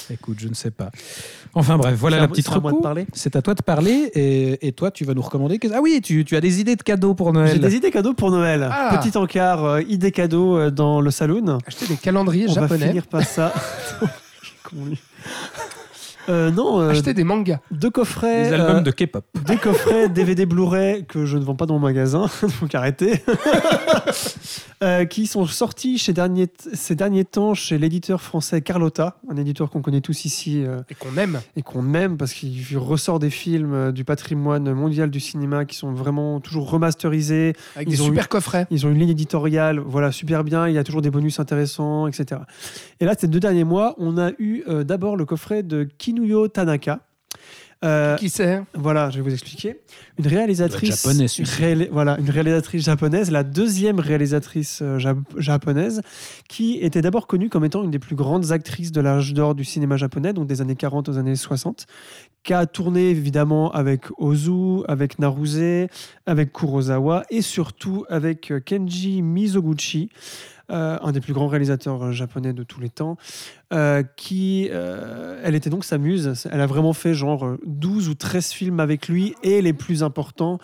Écoute, 0.09 0.37
je 0.39 0.47
ne 0.47 0.53
sais 0.53 0.71
pas. 0.71 0.91
Enfin 1.53 1.77
bref, 1.77 1.95
voilà 1.97 2.15
C'est 2.15 2.19
la 2.19 2.23
à- 2.23 2.27
petite 2.29 2.47
reco. 2.47 2.79
parler. 2.79 3.05
C'est 3.11 3.35
à 3.35 3.41
toi 3.41 3.53
de 3.53 3.61
parler 3.61 4.11
et, 4.13 4.65
et 4.67 4.71
toi, 4.71 4.91
tu 4.91 5.03
vas 5.03 5.13
nous 5.13 5.21
recommander. 5.21 5.59
que- 5.59 5.67
Ah 5.73 5.81
oui, 5.81 5.99
tu, 6.01 6.23
tu 6.23 6.37
as 6.37 6.41
des 6.41 6.61
idées 6.61 6.77
de 6.77 6.83
cadeaux 6.83 7.15
pour 7.15 7.27
J'ai 7.27 7.33
Noël. 7.33 7.59
des 7.59 7.75
idées 7.75 7.91
cadeaux 7.91 8.13
pour 8.13 8.31
Noël. 8.31 8.65
Ah. 8.71 8.97
Petit 9.01 9.17
encart, 9.17 9.65
euh, 9.65 9.81
idées 9.81 10.11
cadeaux 10.11 10.57
euh, 10.57 10.71
dans 10.71 11.01
le 11.01 11.11
saloon. 11.11 11.57
Acheter 11.67 11.87
des 11.87 11.97
calendriers 11.97 12.45
On 12.47 12.53
va 12.53 12.61
japonais. 12.61 12.87
finir 12.87 13.07
par 13.07 13.23
ça. 13.23 13.53
Euh, 16.29 16.51
non, 16.51 16.79
euh, 16.79 16.89
Acheter 16.89 17.13
des 17.13 17.23
mangas. 17.23 17.59
deux 17.71 17.89
coffrets. 17.89 18.43
Des 18.49 18.53
albums 18.53 18.77
euh, 18.77 18.81
de 18.81 18.91
K-pop. 18.91 19.25
Des 19.45 19.57
coffrets 19.57 20.07
DVD 20.13 20.45
Blu-ray 20.45 21.05
que 21.05 21.25
je 21.25 21.37
ne 21.37 21.43
vends 21.43 21.55
pas 21.55 21.65
dans 21.65 21.73
mon 21.75 21.79
magasin, 21.81 22.27
donc 22.61 22.73
arrêtez. 22.75 23.21
Euh, 24.83 25.05
qui 25.05 25.27
sont 25.27 25.45
sortis 25.45 25.97
chez 25.97 26.11
dernier- 26.11 26.49
ces 26.73 26.93
derniers 26.93 27.23
temps 27.23 27.53
chez 27.53 27.77
l'éditeur 27.77 28.21
français 28.21 28.59
Carlotta, 28.61 29.15
un 29.31 29.37
éditeur 29.37 29.69
qu'on 29.69 29.81
connaît 29.81 30.01
tous 30.01 30.25
ici 30.25 30.61
euh, 30.65 30.81
Et 30.89 30.95
qu'on 30.95 31.15
aime. 31.15 31.39
et 31.55 31.61
qu'on 31.61 31.93
aime 31.93 32.17
parce 32.17 32.33
qu'il 32.33 32.77
ressort 32.77 33.19
des 33.19 33.29
films 33.29 33.93
du 33.93 34.03
patrimoine 34.03 34.73
mondial 34.73 35.09
du 35.09 35.21
cinéma 35.21 35.63
qui 35.63 35.77
sont 35.77 35.93
vraiment 35.93 36.41
toujours 36.41 36.69
remasterisés. 36.69 37.53
Avec 37.77 37.87
Ils 37.87 37.91
des 37.95 38.01
ont 38.01 38.05
super 38.05 38.27
coffrets. 38.27 38.67
Ils 38.71 38.85
ont 38.85 38.89
une 38.89 38.99
ligne 38.99 39.09
éditoriale, 39.11 39.79
voilà, 39.79 40.11
super 40.11 40.43
bien. 40.43 40.67
Il 40.67 40.73
y 40.73 40.77
a 40.77 40.83
toujours 40.83 41.01
des 41.01 41.11
bonus 41.11 41.39
intéressants, 41.39 42.07
etc. 42.07 42.41
Et 42.99 43.05
là, 43.05 43.13
ces 43.17 43.27
deux 43.27 43.39
derniers 43.39 43.63
mois, 43.63 43.95
on 43.99 44.17
a 44.17 44.31
eu 44.37 44.63
euh, 44.67 44.83
d'abord 44.83 45.15
le 45.15 45.23
coffret 45.23 45.63
de 45.63 45.87
Kinuyo 46.13 46.47
Tanaka. 46.47 46.99
Euh, 47.83 48.15
Qui 48.15 48.29
c'est 48.29 48.61
voilà, 48.75 49.09
je 49.09 49.17
vais 49.17 49.21
vous 49.23 49.33
expliquer. 49.33 49.81
Une 50.17 50.25
réalisatrice 50.27 51.03
japonais, 51.03 51.27
celui-ci. 51.27 51.61
réali- 51.61 51.89
voilà, 51.91 52.17
une 52.17 52.29
réalisatrice 52.29 52.85
japonaise, 52.85 53.29
la 53.29 53.43
deuxième 53.43 53.99
réalisatrice 53.99 54.79
euh, 54.81 54.99
jap- 54.99 55.17
japonaise, 55.37 56.01
qui 56.47 56.77
était 56.79 57.01
d'abord 57.01 57.27
connue 57.27 57.49
comme 57.49 57.65
étant 57.65 57.83
une 57.83 57.91
des 57.91 57.99
plus 57.99 58.15
grandes 58.15 58.53
actrices 58.53 58.93
de 58.93 59.01
l'âge 59.01 59.33
d'or 59.33 59.53
du 59.53 59.65
cinéma 59.65 59.97
japonais, 59.97 60.31
donc 60.31 60.47
des 60.47 60.61
années 60.61 60.77
40 60.77 61.09
aux 61.09 61.17
années 61.17 61.35
60, 61.35 61.85
qui 62.43 62.53
a 62.53 62.65
tourné 62.67 63.09
évidemment 63.09 63.69
avec 63.73 64.05
Ozu, 64.17 64.83
avec 64.87 65.19
Naruse, 65.19 65.89
avec 66.25 66.53
Kurosawa 66.53 67.23
et 67.31 67.41
surtout 67.41 68.05
avec 68.07 68.49
euh, 68.51 68.61
Kenji 68.61 69.21
Mizoguchi. 69.21 70.07
Euh, 70.71 70.97
un 71.01 71.11
des 71.11 71.19
plus 71.21 71.33
grands 71.33 71.47
réalisateurs 71.47 72.03
euh, 72.05 72.11
japonais 72.11 72.53
de 72.53 72.63
tous 72.63 72.79
les 72.79 72.89
temps, 72.89 73.17
euh, 73.73 74.03
qui, 74.15 74.69
elle 75.43 75.55
était 75.55 75.69
donc 75.69 75.83
sa 75.83 75.97
muse. 75.97 76.47
Elle 76.51 76.61
a 76.61 76.67
vraiment 76.67 76.93
fait 76.93 77.13
genre 77.13 77.45
euh, 77.45 77.59
12 77.65 78.09
ou 78.09 78.15
13 78.15 78.51
films 78.51 78.79
avec 78.79 79.07
lui 79.07 79.35
et 79.43 79.61
les 79.61 79.73
plus 79.73 80.03
importants, 80.03 80.59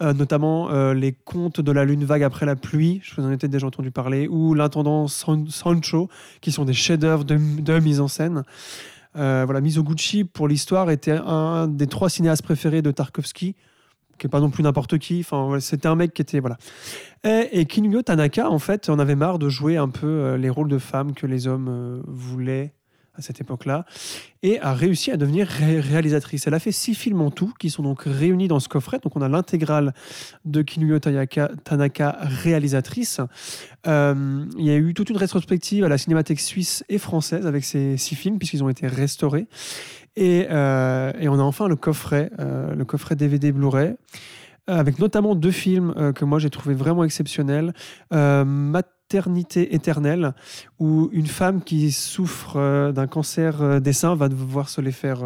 notamment 0.00 0.92
Les 0.92 1.12
Contes 1.12 1.60
de 1.60 1.70
la 1.72 1.84
Lune 1.84 2.04
vague 2.04 2.22
après 2.24 2.44
la 2.46 2.56
pluie, 2.56 3.00
je 3.04 3.14
vous 3.14 3.26
en 3.26 3.30
ai 3.30 3.36
peut-être 3.36 3.52
déjà 3.52 3.66
entendu 3.66 3.90
parler, 3.90 4.26
ou 4.28 4.54
L'intendant 4.54 5.06
San- 5.06 5.48
Sancho, 5.48 6.08
qui 6.40 6.50
sont 6.50 6.64
des 6.64 6.72
chefs-d'œuvre 6.72 7.24
de, 7.24 7.36
de 7.60 7.78
mise 7.78 8.00
en 8.00 8.08
scène. 8.08 8.42
Euh, 9.16 9.42
voilà, 9.44 9.60
Mizoguchi, 9.60 10.24
pour 10.24 10.48
l'histoire, 10.48 10.90
était 10.90 11.18
un 11.24 11.68
des 11.68 11.86
trois 11.86 12.08
cinéastes 12.08 12.42
préférés 12.42 12.82
de 12.82 12.90
Tarkovsky, 12.90 13.54
qui 14.22 14.28
est 14.28 14.30
pas 14.30 14.40
non 14.40 14.50
plus 14.50 14.62
n'importe 14.62 14.98
qui. 14.98 15.18
Enfin, 15.20 15.58
c'était 15.58 15.88
un 15.88 15.96
mec 15.96 16.14
qui 16.14 16.22
était 16.22 16.38
voilà. 16.38 16.56
Et, 17.24 17.60
et 17.60 17.66
Kinuyo 17.66 18.02
Tanaka, 18.02 18.48
en 18.48 18.60
fait, 18.60 18.88
on 18.88 19.00
avait 19.00 19.16
marre 19.16 19.40
de 19.40 19.48
jouer 19.48 19.76
un 19.76 19.88
peu 19.88 20.06
euh, 20.06 20.36
les 20.36 20.48
rôles 20.48 20.68
de 20.68 20.78
femmes 20.78 21.12
que 21.12 21.26
les 21.26 21.48
hommes 21.48 21.68
euh, 21.68 22.00
voulaient 22.06 22.72
à 23.14 23.20
cette 23.20 23.42
époque-là, 23.42 23.84
et 24.42 24.58
a 24.60 24.72
réussi 24.72 25.10
à 25.10 25.18
devenir 25.18 25.46
ré- 25.46 25.80
réalisatrice. 25.80 26.46
Elle 26.46 26.54
a 26.54 26.58
fait 26.58 26.72
six 26.72 26.94
films 26.94 27.20
en 27.20 27.30
tout, 27.30 27.52
qui 27.58 27.68
sont 27.68 27.82
donc 27.82 28.04
réunis 28.06 28.48
dans 28.48 28.58
ce 28.58 28.70
coffret. 28.70 29.00
Donc 29.02 29.16
on 29.16 29.20
a 29.20 29.28
l'intégrale 29.28 29.92
de 30.46 30.62
Kinuyo 30.62 30.98
Tanaka, 30.98 31.50
Tanaka 31.62 32.16
réalisatrice. 32.22 33.20
Euh, 33.86 34.46
il 34.56 34.64
y 34.64 34.70
a 34.70 34.76
eu 34.76 34.94
toute 34.94 35.10
une 35.10 35.18
rétrospective 35.18 35.84
à 35.84 35.90
la 35.90 35.98
Cinémathèque 35.98 36.40
suisse 36.40 36.84
et 36.88 36.96
française 36.96 37.46
avec 37.46 37.64
ces 37.64 37.98
six 37.98 38.14
films, 38.14 38.38
puisqu'ils 38.38 38.64
ont 38.64 38.70
été 38.70 38.86
restaurés. 38.86 39.46
Et, 40.16 40.46
euh, 40.50 41.12
et 41.18 41.28
on 41.28 41.38
a 41.38 41.42
enfin 41.42 41.68
le 41.68 41.76
coffret, 41.76 42.30
euh, 42.38 42.74
le 42.74 42.84
coffret 42.84 43.16
DVD 43.16 43.50
Blu-ray, 43.52 43.88
euh, 43.88 43.94
avec 44.66 44.98
notamment 44.98 45.34
deux 45.34 45.50
films 45.50 46.12
que 46.14 46.24
moi 46.24 46.38
j'ai 46.38 46.50
trouvé 46.50 46.74
vraiment 46.74 47.04
exceptionnels. 47.04 47.72
Maternité 48.10 49.74
éternelle, 49.74 50.34
où 50.78 51.08
une 51.12 51.26
femme 51.26 51.62
qui 51.62 51.92
souffre 51.92 52.92
d'un 52.92 53.06
cancer 53.06 53.80
des 53.80 53.92
seins 53.92 54.14
va 54.14 54.28
devoir 54.28 54.68
se 54.68 54.80
les 54.80 54.92
faire 54.92 55.22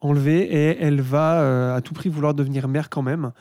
enlever 0.00 0.42
et 0.42 0.82
elle 0.82 1.00
va 1.00 1.74
à 1.74 1.80
tout 1.80 1.92
prix 1.94 2.08
vouloir 2.08 2.34
devenir 2.34 2.68
mère 2.68 2.88
quand 2.88 3.02
même. 3.02 3.32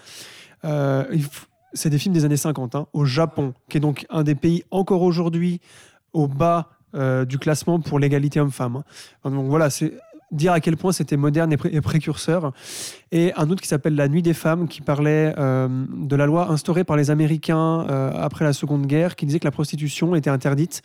C'est 1.73 1.89
des 1.89 1.97
films 1.97 2.13
des 2.13 2.25
années 2.25 2.37
50, 2.37 2.75
hein, 2.75 2.87
au 2.93 3.05
Japon, 3.05 3.53
qui 3.69 3.77
est 3.77 3.81
donc 3.81 4.05
un 4.09 4.23
des 4.23 4.35
pays 4.35 4.63
encore 4.71 5.01
aujourd'hui 5.01 5.61
au 6.13 6.27
bas 6.27 6.69
du 7.27 7.37
classement 7.37 7.79
pour 7.79 7.99
l'égalité 7.99 8.39
homme-femme. 8.39 8.77
hein. 9.23 9.31
Donc 9.31 9.47
voilà, 9.47 9.69
c'est 9.69 9.93
dire 10.31 10.51
à 10.51 10.59
quel 10.59 10.75
point 10.75 10.91
c'était 10.91 11.17
moderne 11.17 11.53
et, 11.53 11.57
pré- 11.57 11.69
et 11.71 11.81
précurseur. 11.81 12.51
Et 13.11 13.33
un 13.35 13.49
autre 13.49 13.61
qui 13.61 13.67
s'appelle 13.67 13.95
La 13.95 14.09
Nuit 14.09 14.21
des 14.21 14.33
femmes, 14.33 14.67
qui 14.67 14.81
parlait 14.81 15.33
euh, 15.37 15.69
de 15.95 16.15
la 16.15 16.25
loi 16.25 16.51
instaurée 16.51 16.83
par 16.83 16.97
les 16.97 17.09
Américains 17.09 17.87
euh, 17.89 18.11
après 18.15 18.43
la 18.43 18.51
Seconde 18.51 18.85
Guerre, 18.85 19.15
qui 19.15 19.25
disait 19.25 19.39
que 19.39 19.45
la 19.45 19.51
prostitution 19.51 20.15
était 20.15 20.29
interdite. 20.29 20.81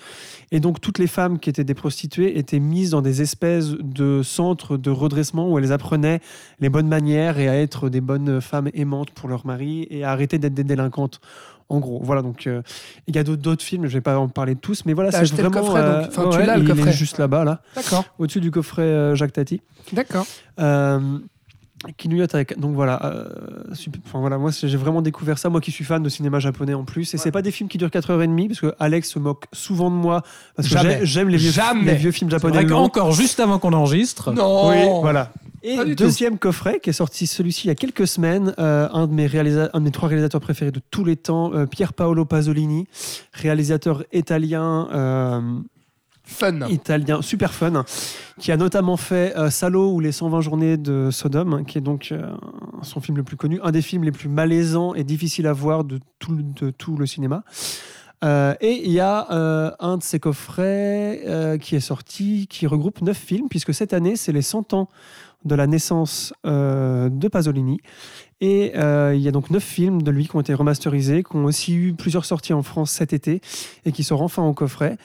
Et 0.53 0.61
donc 0.61 0.81
toutes 0.81 0.99
les 0.99 1.09
femmes 1.09 1.41
qui 1.41 1.51
étaient 1.51 1.65
des 1.65 1.75
prostituées 1.75 2.39
étaient 2.39 2.61
mises 2.61 2.91
dans 2.91 3.03
des 3.03 3.23
espèces 3.23 3.71
de 3.71 4.23
centres 4.23 4.77
de 4.77 4.91
redressement 4.91 5.51
où 5.51 5.59
elles 5.59 5.73
apprenaient 5.73 6.21
les 6.61 6.69
bonnes 6.69 6.89
manières 6.89 7.39
et 7.39 7.49
à 7.49 7.57
être 7.57 7.89
des 7.89 8.01
bonnes 8.01 8.41
femmes 8.41 8.71
aimantes 8.75 9.11
pour 9.11 9.29
leur 9.29 9.45
mari 9.47 9.87
et 9.91 10.05
à 10.05 10.13
arrêter 10.13 10.39
d'être 10.39 10.55
des 10.55 10.65
délinquantes. 10.65 11.21
En 11.69 11.79
gros, 11.81 12.01
voilà. 12.03 12.23
Donc, 12.23 12.47
euh, 12.47 12.63
il 13.07 13.17
y 13.17 13.19
a 13.19 13.25
d'autres- 13.25 13.63
films. 13.63 13.87
Je 13.87 13.93
vais 13.95 14.01
pas 14.01 14.19
en 14.19 14.29
parler 14.29 14.55
de 14.55 14.61
tous, 14.61 14.85
mais 14.87 14.93
voilà, 14.93 15.11
c'est 15.11 15.19
acheté 15.19 15.43
le 15.43 15.49
vraiment. 15.49 15.67
coffret, 15.67 15.81
euh, 15.83 16.01
donc. 16.03 16.09
Enfin, 16.17 16.31
tu 16.41 16.47
l'as, 16.47 16.57
le 16.57 16.63
il 16.65 16.69
coffret. 16.69 16.91
est 16.91 16.93
juste 16.95 17.19
là-bas, 17.19 17.45
là, 17.45 17.61
D'accord. 17.75 18.05
au-dessus 18.19 18.41
du 18.41 18.51
coffret 18.51 18.83
euh, 18.83 19.15
Jacques 19.15 19.33
Tati. 19.33 19.61
D'accord. 19.93 20.27
Euh, 20.61 21.01
Kinuyo 21.97 22.27
Tanaka. 22.29 22.55
Donc 22.55 22.75
voilà, 22.77 23.05
euh, 23.07 23.29
super- 23.75 24.01
enfin, 24.07 24.21
voilà, 24.21 24.39
moi 24.39 24.53
c'est- 24.53 24.69
j'ai 24.69 24.77
vraiment 24.77 25.03
découvert 25.03 25.37
ça, 25.39 25.49
moi 25.49 25.61
qui 25.61 25.73
suis 25.73 25.83
fan 25.85 26.01
de 26.01 26.09
cinéma 26.09 26.39
japonais 26.39 26.75
en 26.75 26.85
plus. 26.85 27.13
Et 27.13 27.19
c'est 27.19 27.25
Ouais. 27.27 27.31
pas 27.33 27.43
des 27.43 27.51
films 27.51 27.69
qui 27.69 27.77
durent 27.77 27.91
4h30 27.91 28.47
parce 28.49 28.61
que 28.61 28.73
Alex 28.79 29.11
se 29.11 29.19
moque 29.19 29.47
souvent 29.53 29.91
de 29.91 29.97
moi 29.97 30.23
parce 30.55 30.69
que 30.69 30.77
j'aime 31.05 31.29
les 31.29 31.39
vieux, 31.39 31.51
Jamais. 31.51 31.85
les 31.93 31.95
vieux 31.97 32.13
films 32.13 32.31
C'est 32.31 32.37
japonais 32.37 32.55
vrai 32.59 32.67
qu'encore 32.67 33.11
juste 33.13 33.41
avant 33.41 33.59
qu'on 33.59 33.73
enregistre, 33.73 34.33
Non. 34.33 34.69
Oui, 34.71 34.77
voilà. 35.01 35.33
Et 35.63 35.77
tout. 35.77 35.95
deuxième 35.95 36.39
coffret 36.39 36.81
qui 36.81 36.91
est 36.91 36.95
sorti 36.95 37.27
celui-ci 37.27 37.67
il 37.67 37.69
y 37.69 37.71
a 37.71 37.75
quelques 37.75 38.07
semaines, 38.07 38.55
euh, 38.59 38.89
un, 38.93 39.07
de 39.07 39.13
mes 39.13 39.27
réalisa- 39.27 39.71
un 39.73 39.79
de 39.81 39.85
mes 39.85 39.91
trois 39.91 40.09
réalisateurs 40.09 40.41
préférés 40.41 40.73
de 40.73 40.81
tous 40.91 41.05
les 41.05 41.17
temps, 41.17 41.53
euh, 41.55 41.67
Pier 41.67 41.87
Paolo 41.95 42.25
Pasolini, 42.25 42.87
réalisateur 43.33 44.05
italien. 44.13 44.89
euh, 44.93 45.41
Fun. 46.25 46.69
italien 46.69 47.21
super 47.21 47.53
fun 47.53 47.85
qui 48.39 48.53
a 48.53 48.57
notamment 48.57 48.97
fait 48.97 49.37
euh, 49.37 49.51
Salo 49.51 49.91
ou 49.93 49.99
les 49.99 50.13
120 50.13 50.41
journées 50.41 50.77
de 50.77 51.09
Sodome 51.11 51.65
qui 51.67 51.79
est 51.79 51.81
donc 51.83 52.15
son 52.83 53.01
film 53.01 53.17
le 53.17 53.25
plus 53.25 53.37
connu 53.37 53.59
un 53.65 53.73
des 53.73 53.83
films 53.83 54.05
les 54.05 54.13
plus 54.13 54.29
malaisants 54.29 54.95
et 54.95 55.03
difficiles 55.03 55.49
à 55.49 55.53
voir 55.53 55.83
de 55.83 55.99
tout, 56.21 56.31
le- 56.33 56.45
de 56.45 56.71
tout 56.71 56.97
le 56.97 57.07
cinéma 57.07 57.43
Euh, 58.25 58.55
et 58.61 58.87
il 58.87 58.93
y 58.93 59.01
a 59.01 59.27
euh, 59.33 59.73
un 59.81 59.97
de 59.97 60.03
ces 60.05 60.21
coffrets 60.21 61.23
euh, 61.27 61.59
qui 61.59 61.75
est 61.75 61.81
sorti 61.81 62.47
qui 62.49 62.69
regroupe 62.69 63.03
neuf 63.03 63.17
films 63.19 63.49
puisque 63.49 63.75
cette 63.75 63.93
année 63.93 64.15
c'est 64.15 64.31
les 64.31 64.43
100 64.43 64.75
ans 64.75 64.89
de 65.45 65.55
la 65.55 65.67
naissance 65.67 66.33
euh, 66.47 67.09
de 67.09 67.29
Pasolini 67.29 67.81
et 68.41 68.73
euh, 68.77 69.15
il 69.15 69.21
y 69.21 69.29
a 69.29 69.31
donc 69.31 69.51
neuf 69.51 69.63
films 69.63 70.03
de 70.03 70.11
lui 70.11 70.27
qui 70.27 70.35
ont 70.35 70.41
été 70.41 70.53
remasterisés, 70.53 71.23
qui 71.23 71.37
ont 71.37 71.45
aussi 71.45 71.75
eu 71.75 71.95
plusieurs 71.95 72.25
sorties 72.25 72.53
en 72.53 72.63
France 72.63 72.91
cet 72.91 73.13
été 73.13 73.41
et 73.85 73.93
qui 73.93 74.03
sortent 74.03 74.23
enfin 74.23 74.43
en 74.43 74.53
coffret. 74.53 74.97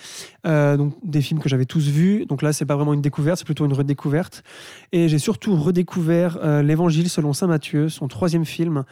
Euh, 0.47 0.75
donc 0.75 0.93
des 1.03 1.21
films 1.21 1.39
que 1.39 1.47
j'avais 1.47 1.65
tous 1.65 1.87
vus. 1.87 2.25
Donc 2.25 2.41
là, 2.41 2.51
c'est 2.51 2.65
pas 2.65 2.75
vraiment 2.75 2.95
une 2.95 3.01
découverte, 3.01 3.37
c'est 3.37 3.45
plutôt 3.45 3.65
une 3.65 3.73
redécouverte. 3.73 4.43
Et 4.91 5.07
j'ai 5.07 5.19
surtout 5.19 5.55
redécouvert 5.55 6.63
l'Évangile 6.63 7.09
selon 7.09 7.33
saint 7.33 7.45
Matthieu, 7.45 7.89
son 7.89 8.07
troisième 8.07 8.45
film, 8.45 8.85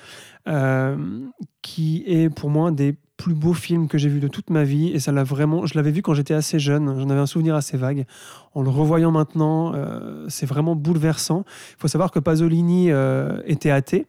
qui 1.64 2.04
est 2.06 2.30
pour 2.30 2.52
moi 2.52 2.70
des 2.70 2.96
plus 3.18 3.34
beaux 3.34 3.54
films 3.54 3.88
que 3.88 3.98
j'ai 3.98 4.10
vus 4.10 4.20
de 4.20 4.28
toute 4.28 4.50
ma 4.50 4.64
vie. 4.64 4.90
Et 4.90 5.00
ça 5.00 5.12
l'a 5.12 5.24
vraiment. 5.24 5.66
Je 5.66 5.76
l'avais 5.76 5.92
vu 5.92 6.02
quand 6.02 6.14
j'étais 6.14 6.34
assez 6.34 6.60
jeune. 6.60 7.00
J'en 7.00 7.10
avais 7.10 7.20
un 7.20 7.26
souvenir 7.26 7.56
assez 7.56 7.78
vague. 7.78 8.06
En 8.54 8.62
le 8.62 8.70
revoyant 8.70 9.12
maintenant, 9.12 9.74
euh, 9.74 10.26
c'est 10.30 10.46
vraiment 10.46 10.76
bouleversant. 10.76 11.46
Il 11.72 11.82
faut 11.82 11.88
savoir 11.88 12.12
que 12.12 12.20
Pasolini 12.20 12.92
euh, 12.92 13.42
était 13.46 13.72
athée, 13.72 14.08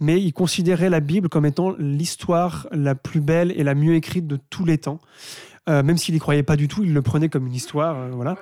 mais 0.00 0.20
il 0.20 0.32
considérait 0.32 0.90
la 0.90 1.00
Bible 1.00 1.28
comme 1.28 1.46
étant 1.46 1.74
l'histoire 1.78 2.66
la 2.72 2.94
plus 2.94 3.20
belle 3.20 3.52
et 3.56 3.64
la 3.64 3.74
mieux 3.74 3.94
écrite 3.94 4.26
de 4.26 4.38
tous 4.50 4.64
les 4.64 4.78
temps. 4.78 5.00
Euh, 5.68 5.82
même 5.82 5.98
s'il 5.98 6.14
n'y 6.14 6.20
croyait 6.20 6.42
pas 6.42 6.56
du 6.56 6.66
tout, 6.66 6.82
il 6.84 6.94
le 6.94 7.02
prenait 7.02 7.28
comme 7.28 7.46
une 7.46 7.54
histoire. 7.54 8.08
voilà. 8.12 8.36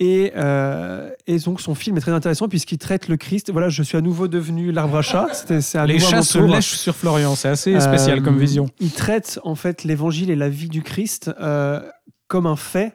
Et, 0.00 0.32
euh, 0.36 1.10
et 1.26 1.38
donc 1.38 1.60
son 1.60 1.74
film 1.74 1.96
est 1.96 2.00
très 2.00 2.12
intéressant 2.12 2.48
puisqu'il 2.48 2.78
traite 2.78 3.08
le 3.08 3.16
Christ. 3.16 3.52
Voilà, 3.52 3.68
je 3.68 3.82
suis 3.82 3.96
à 3.96 4.00
nouveau 4.00 4.26
devenu 4.26 4.72
l'arbre 4.72 4.96
à 4.96 5.02
chat. 5.02 5.28
C'est 5.60 5.78
à 5.78 5.86
Les 5.86 5.98
chats 6.00 6.22
se 6.22 6.38
lèchent 6.38 6.74
sur 6.76 6.96
Florian, 6.96 7.34
c'est 7.36 7.48
assez 7.48 7.78
spécial 7.80 8.18
Euh, 8.18 8.22
comme 8.22 8.38
vision. 8.38 8.68
Il 8.80 8.90
traite 8.90 9.38
en 9.44 9.54
fait 9.54 9.84
l'évangile 9.84 10.30
et 10.30 10.36
la 10.36 10.48
vie 10.48 10.68
du 10.68 10.82
Christ 10.82 11.30
euh, 11.40 11.80
comme 12.26 12.46
un 12.46 12.56
fait 12.56 12.94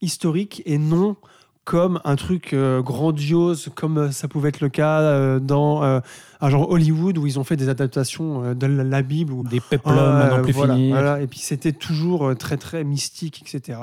historique 0.00 0.62
et 0.66 0.78
non 0.78 1.16
comme 1.64 2.00
un 2.04 2.14
truc 2.14 2.52
euh, 2.52 2.80
grandiose, 2.80 3.70
comme 3.74 3.98
euh, 3.98 4.10
ça 4.12 4.28
pouvait 4.28 4.50
être 4.50 4.60
le 4.60 4.68
cas 4.68 5.00
euh, 5.00 5.40
dans 5.40 6.00
euh, 6.42 6.46
un 6.46 6.50
genre 6.50 6.70
Hollywood 6.70 7.18
où 7.18 7.26
ils 7.26 7.38
ont 7.38 7.44
fait 7.44 7.56
des 7.56 7.68
adaptations 7.68 8.44
euh, 8.44 8.54
de 8.54 8.66
la, 8.66 9.02
Bible. 9.02 9.32
Où, 9.32 9.42
Des 9.42 9.60
péplums 9.60 9.94
Ah, 9.96 10.34
à 10.34 10.38
plus 10.40 10.52
voilà. 10.52 11.20
Et 11.20 11.26
puis 11.26 11.38
c'était 11.38 11.72
toujours 11.72 12.26
euh, 12.26 12.34
très 12.34 12.56
très 12.56 12.84
mystique, 12.84 13.42
etc. 13.42 13.78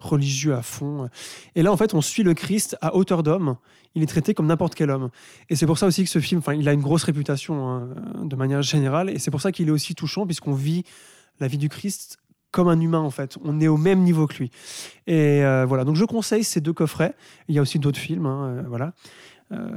Religieux 0.00 0.54
à 0.54 0.62
fond. 0.62 1.08
Et 1.54 1.62
là, 1.62 1.72
en 1.72 1.76
fait, 1.76 1.94
on 1.94 2.00
suit 2.00 2.22
le 2.22 2.34
Christ 2.34 2.76
à 2.80 2.94
hauteur 2.94 3.22
d'homme. 3.22 3.56
Il 3.94 4.02
est 4.02 4.06
traité 4.06 4.34
comme 4.34 4.46
n'importe 4.46 4.74
quel 4.74 4.90
homme. 4.90 5.10
Et 5.48 5.56
c'est 5.56 5.66
pour 5.66 5.78
ça 5.78 5.86
aussi 5.86 6.04
que 6.04 6.10
ce 6.10 6.20
film, 6.20 6.38
enfin, 6.38 6.54
il 6.54 6.68
a 6.68 6.72
une 6.72 6.82
grosse 6.82 7.02
réputation 7.02 7.68
hein, 7.68 7.88
de 8.22 8.36
manière 8.36 8.62
générale. 8.62 9.10
Et 9.10 9.18
c'est 9.18 9.32
pour 9.32 9.40
ça 9.40 9.50
qu'il 9.50 9.68
est 9.68 9.72
aussi 9.72 9.94
touchant, 9.94 10.26
puisqu'on 10.26 10.54
vit 10.54 10.84
la 11.40 11.48
vie 11.48 11.58
du 11.58 11.68
Christ 11.68 12.18
comme 12.50 12.68
un 12.68 12.80
humain, 12.80 13.00
en 13.00 13.10
fait. 13.10 13.36
On 13.44 13.60
est 13.60 13.68
au 13.68 13.76
même 13.76 14.00
niveau 14.00 14.26
que 14.26 14.38
lui. 14.38 14.50
Et 15.06 15.44
euh, 15.44 15.64
voilà. 15.66 15.84
Donc 15.84 15.96
je 15.96 16.04
conseille 16.04 16.44
ces 16.44 16.60
deux 16.60 16.72
coffrets. 16.72 17.14
Il 17.48 17.54
y 17.54 17.58
a 17.58 17.62
aussi 17.62 17.78
d'autres 17.78 17.98
films. 17.98 18.26
hein, 18.26 18.44
euh, 18.44 18.62
voilà. 18.66 18.92
Euh, 19.52 19.68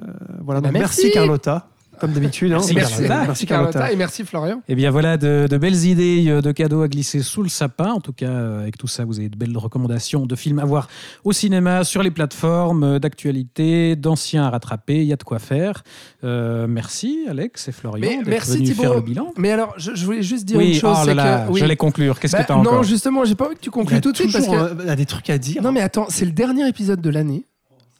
voilà. 0.41 0.61
Bah, 0.61 0.69
Donc, 0.69 0.79
merci. 0.79 1.01
merci. 1.03 1.11
Carlotta, 1.11 1.69
comme 1.99 2.11
d'habitude. 2.13 2.51
hein. 2.51 2.57
Merci, 2.57 2.73
Merci, 2.75 2.93
Carlotta. 2.95 3.23
merci 3.25 3.45
Carlotta 3.45 3.91
et 3.91 3.95
merci 3.95 4.23
Florian. 4.23 4.61
Eh 4.67 4.75
bien 4.75 4.91
voilà 4.91 5.17
de, 5.17 5.47
de 5.49 5.57
belles 5.57 5.85
idées 5.85 6.25
euh, 6.27 6.41
de 6.41 6.51
cadeaux 6.51 6.81
à 6.81 6.87
glisser 6.87 7.19
sous 7.21 7.43
le 7.43 7.49
sapin. 7.49 7.91
En 7.91 7.99
tout 8.01 8.13
cas, 8.13 8.27
euh, 8.29 8.61
avec 8.61 8.77
tout 8.77 8.87
ça, 8.87 9.05
vous 9.05 9.19
avez 9.19 9.29
de 9.29 9.37
belles 9.37 9.57
recommandations 9.57 10.25
de 10.25 10.35
films 10.35 10.59
à 10.59 10.65
voir 10.65 10.87
au 11.23 11.31
cinéma, 11.31 11.83
sur 11.83 12.03
les 12.03 12.11
plateformes, 12.11 12.83
euh, 12.83 12.99
d'actualité, 12.99 13.95
d'anciens 13.95 14.43
à 14.45 14.49
rattraper. 14.49 14.97
Il 15.01 15.05
y 15.07 15.13
a 15.13 15.17
de 15.17 15.23
quoi 15.23 15.39
faire. 15.39 15.83
Euh, 16.23 16.67
merci 16.67 17.25
Alex 17.29 17.67
et 17.67 17.71
Florian 17.71 18.01
Mais 18.01 18.19
merci, 18.25 18.53
venus 18.57 18.69
Thibaut. 18.69 18.81
faire 18.83 18.93
le 18.95 19.01
bilan. 19.01 19.33
Mais 19.37 19.51
alors, 19.51 19.73
je, 19.77 19.91
je 19.95 20.05
voulais 20.05 20.23
juste 20.23 20.45
dire 20.45 20.57
Oui, 20.57 20.73
une 20.73 20.79
chose, 20.79 20.97
oh 21.01 21.05
là 21.05 21.05
c'est 21.05 21.13
là, 21.15 21.45
que 21.47 21.51
oui. 21.51 21.59
j'allais 21.59 21.75
conclure. 21.75 22.19
Qu'est-ce 22.19 22.33
Bah, 22.33 22.41
que 22.43 22.47
tu 22.47 22.51
as 22.51 22.55
non, 22.55 22.61
encore 22.61 22.83
justement, 22.83 23.25
j'ai 23.25 23.35
pas 23.35 23.45
envie 23.47 23.55
que 23.55 23.61
tu 23.61 23.71
conclues 23.71 24.01
tout 24.01 24.11
de 24.11 24.17
suite 24.17 24.31
parce 24.33 24.45
que 24.47 24.81
il 24.81 24.87
y 24.87 24.89
a 24.89 24.95
des 24.95 25.05
trucs 25.05 25.29
à 25.29 25.37
dire. 25.37 25.61
non 25.61 25.71
mais 25.71 25.81
attends, 25.81 26.07
c'est 26.09 26.25
le 26.25 26.31
dernier 26.31 26.67
épisode 26.67 27.01
de 27.01 27.09
l'année. 27.09 27.45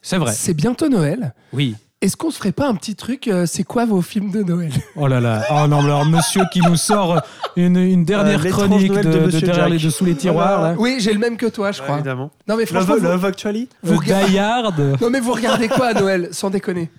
C'est 0.02 0.18
vrai. 0.18 0.32
C'est 0.36 0.52
bientôt 0.54 0.88
Noël. 0.90 1.32
Oui. 1.54 1.76
Est-ce 2.04 2.18
qu'on 2.18 2.30
se 2.30 2.36
ferait 2.36 2.52
pas 2.52 2.68
un 2.68 2.74
petit 2.74 2.94
truc 2.96 3.28
euh, 3.28 3.46
C'est 3.46 3.64
quoi 3.64 3.86
vos 3.86 4.02
films 4.02 4.30
de 4.30 4.42
Noël? 4.42 4.70
Oh 4.94 5.06
là 5.06 5.20
là. 5.20 5.42
Oh 5.50 5.66
non, 5.66 5.78
mais 5.80 5.88
alors 5.88 6.04
monsieur 6.04 6.42
qui 6.52 6.60
nous 6.60 6.76
sort 6.76 7.20
une, 7.56 7.76
une 7.78 8.04
dernière 8.04 8.40
Euh, 8.40 8.42
l'étrange 8.42 8.68
chronique 8.68 8.90
Noël 8.92 9.04
de, 9.06 9.10
de 9.12 9.18
de 9.20 9.24
Monsieur 9.26 9.40
derrière 9.40 9.64
Jack. 9.68 9.72
les 9.72 9.78
dessous 9.86 10.04
les 10.04 10.14
tiroirs. 10.14 10.58
Voilà. 10.58 10.72
là. 10.74 10.78
Oui, 10.78 10.96
j'ai 10.98 11.14
le 11.14 11.18
même 11.18 11.38
que 11.38 11.46
toi, 11.46 11.72
je 11.72 11.80
crois. 11.80 11.94
évidemment. 11.96 12.30
Non 12.46 12.56
mais 12.58 12.66
franchement, 12.66 12.94
Love, 12.94 13.02
vous, 13.02 13.08
Love 13.08 13.24
Actually 13.24 13.68
vous 13.82 13.94
Euh, 13.94 13.98
regardez- 13.98 14.30
Die 14.32 14.38
Hard. 14.38 14.98
non 15.00 15.08
mais 15.10 15.20
vous 15.20 15.32
regardez 15.32 15.68
quoi 15.68 15.86
à 15.88 15.94
Noël 15.94 16.28
Sans 16.32 16.50
déconner? 16.50 16.90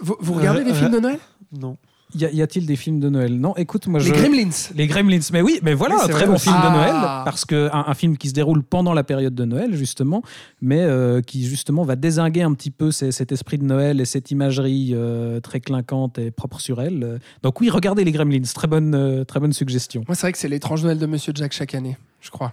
Vous, 0.00 0.16
vous 0.20 0.34
regardez 0.34 0.60
Euh, 0.60 0.64
des 0.64 0.74
films 0.74 0.92
euh, 0.92 0.96
de 0.96 1.00
Noël? 1.00 1.18
Non. 1.58 1.76
Y, 2.14 2.42
a-t-il 2.42 2.64
des 2.66 2.76
films 2.76 3.00
de 3.00 3.08
Noël? 3.08 3.38
Non, 3.40 3.56
écoute, 3.56 3.86
moi 3.88 3.98
Les 4.00 4.06
je. 4.06 4.12
Gremlins. 4.14 4.50
Les 4.74 4.86
Gremlins, 4.86 5.18
mais 5.32 5.42
oui, 5.42 5.58
mais 5.62 5.74
voilà, 5.74 5.96
Oui, 5.96 6.02
un 6.04 6.08
très 6.08 6.26
bon 6.26 6.38
film 6.38 6.54
de 6.54 6.60
Ah. 6.62 6.70
Noël, 6.72 7.24
parce 7.24 7.44
que 7.44 7.68
un, 7.72 7.84
un 7.88 7.94
film 7.94 8.16
qui 8.16 8.28
se 8.28 8.34
déroule 8.34 8.62
pendant 8.62 8.94
la 8.94 9.02
période 9.04 9.34
de 9.34 9.44
Noël, 9.44 9.74
justement, 9.74 10.22
mais 10.62 10.80
euh, 10.80 11.20
qui 11.22 11.44
justement 11.46 11.82
va 11.82 11.96
désinguer 11.96 12.42
un 12.42 12.52
petit 12.54 12.70
peu 12.70 12.90
ces- 12.92 13.10
cet 13.12 13.32
esprit 13.32 13.58
de 13.58 13.64
Noël 13.64 14.00
et 14.00 14.04
cette 14.04 14.30
imagerie 14.30 14.92
euh, 14.94 15.40
très 15.40 15.60
clinquante 15.60 16.18
et 16.18 16.30
propre 16.30 16.60
sur 16.60 16.80
elle. 16.80 17.18
Donc 17.42 17.60
oui, 17.60 17.68
regardez 17.70 18.04
les 18.04 18.12
Gremlins, 18.12 18.42
très 18.54 18.68
bonne, 18.68 18.94
euh, 18.94 19.24
très 19.24 19.40
bonne 19.40 19.52
suggestion. 19.52 20.02
Moi, 20.06 20.14
c'est 20.14 20.22
vrai 20.22 20.32
que 20.32 20.38
c'est 20.38 20.48
l'étrange 20.48 20.84
Noël 20.84 20.98
de 20.98 21.06
Monsieur 21.06 21.32
Jack 21.34 21.52
chaque 21.52 21.74
année, 21.74 21.96
je 22.20 22.30
crois. 22.30 22.52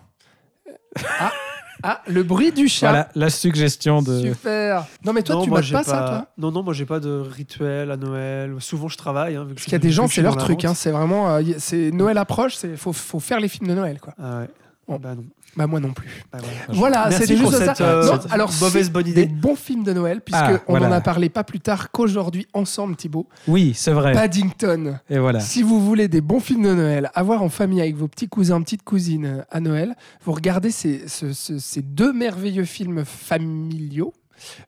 Ah, 1.20 1.32
ah 1.84 2.02
le 2.08 2.24
bruit 2.24 2.52
du 2.52 2.68
chat. 2.68 2.90
Voilà 2.90 3.10
la 3.16 3.30
suggestion 3.30 4.02
de. 4.02 4.20
Super. 4.20 4.86
Non 5.06 5.14
mais 5.14 5.24
toi, 5.24 5.36
non, 5.36 5.44
tu 5.44 5.50
moi, 5.50 5.62
mates 5.62 5.72
pas, 5.72 5.84
ça, 5.84 5.98
toi? 6.08 6.26
Non, 6.38 6.52
non, 6.52 6.64
moi 6.64 6.74
j'ai 6.74 6.86
pas 6.86 7.00
de 7.00 7.10
rituel 7.10 7.92
à 7.92 7.98
Noël. 7.98 8.56
Souvent 8.60 8.88
je 8.88 8.98
travaille. 8.98 9.36
Hein, 9.36 9.44
vu 9.44 9.50
que 9.50 9.54
Parce 9.56 9.66
qu'il 9.66 9.74
y 9.74 9.76
a 9.76 9.80
des 9.80 9.92
gens, 9.92 10.08
c'est 10.08 10.22
leur 10.22 10.38
truc. 10.38 10.66
Hein, 10.66 10.74
c'est 10.74 10.92
vraiment, 10.92 11.30
euh, 11.30 11.42
c'est 11.58 11.92
Noël 11.92 12.18
approche, 12.18 12.56
c'est 12.56 12.78
faut, 12.78 12.94
faut 12.94 13.20
faire 13.20 13.40
les 13.40 13.48
films 13.48 13.68
de 13.68 13.74
Noël, 13.74 14.00
quoi. 14.00 14.14
Ah 14.22 14.40
ouais. 14.40 14.50
Bon. 14.88 14.98
Bah 15.00 15.16
non. 15.16 15.24
Bah 15.56 15.68
moi 15.68 15.80
non 15.80 15.94
plus. 15.94 16.24
Bah, 16.32 16.40
voilà. 16.70 17.12
C'était 17.12 17.38
juste 17.38 17.52
cette, 17.58 17.78
ça. 17.78 17.84
euh, 17.84 18.06
Non, 18.06 18.22
cette 18.22 18.32
alors 18.32 18.52
mauvaise 18.62 18.90
bonne 18.90 19.04
Des 19.04 19.12
idée. 19.12 19.26
bons 19.26 19.56
films 19.56 19.84
de 19.84 19.94
Noël, 19.94 20.22
puisque 20.22 20.42
Ah, 20.42 20.60
on 20.68 20.76
en 20.78 20.92
a 20.92 21.02
parlé 21.02 21.30
pas 21.30 21.44
plus 21.44 21.60
tard 21.60 21.92
qu'aujourd'hui 21.92 22.48
ensemble, 22.54 22.96
Thibaut. 22.96 23.28
Oui, 23.48 23.74
c'est 23.76 23.92
vrai. 23.92 24.14
Paddington. 24.14 25.00
Et 25.10 25.18
voilà. 25.20 25.40
Si 25.40 25.62
vous 25.62 25.80
voulez 25.86 26.08
des 26.08 26.22
bons 26.22 26.40
films 26.40 26.64
de 26.64 26.74
Noël, 26.74 27.10
à 27.14 27.24
voir 27.24 27.42
en 27.44 27.50
famille 27.50 27.80
avec 27.82 27.96
vos 27.96 28.08
petits 28.08 28.28
cousins, 28.30 28.62
petites 28.62 28.84
cousines 28.84 29.26
euh, 29.26 29.42
à 29.50 29.60
Noël, 29.60 29.96
vous 30.24 30.32
regardez 30.34 30.72
ces, 30.72 31.08
ce- 31.08 31.32
ce- 31.34 31.60
ces 31.60 31.82
deux 31.82 32.12
merveilleux 32.14 32.66
films 32.66 33.04
familiaux. 33.06 34.14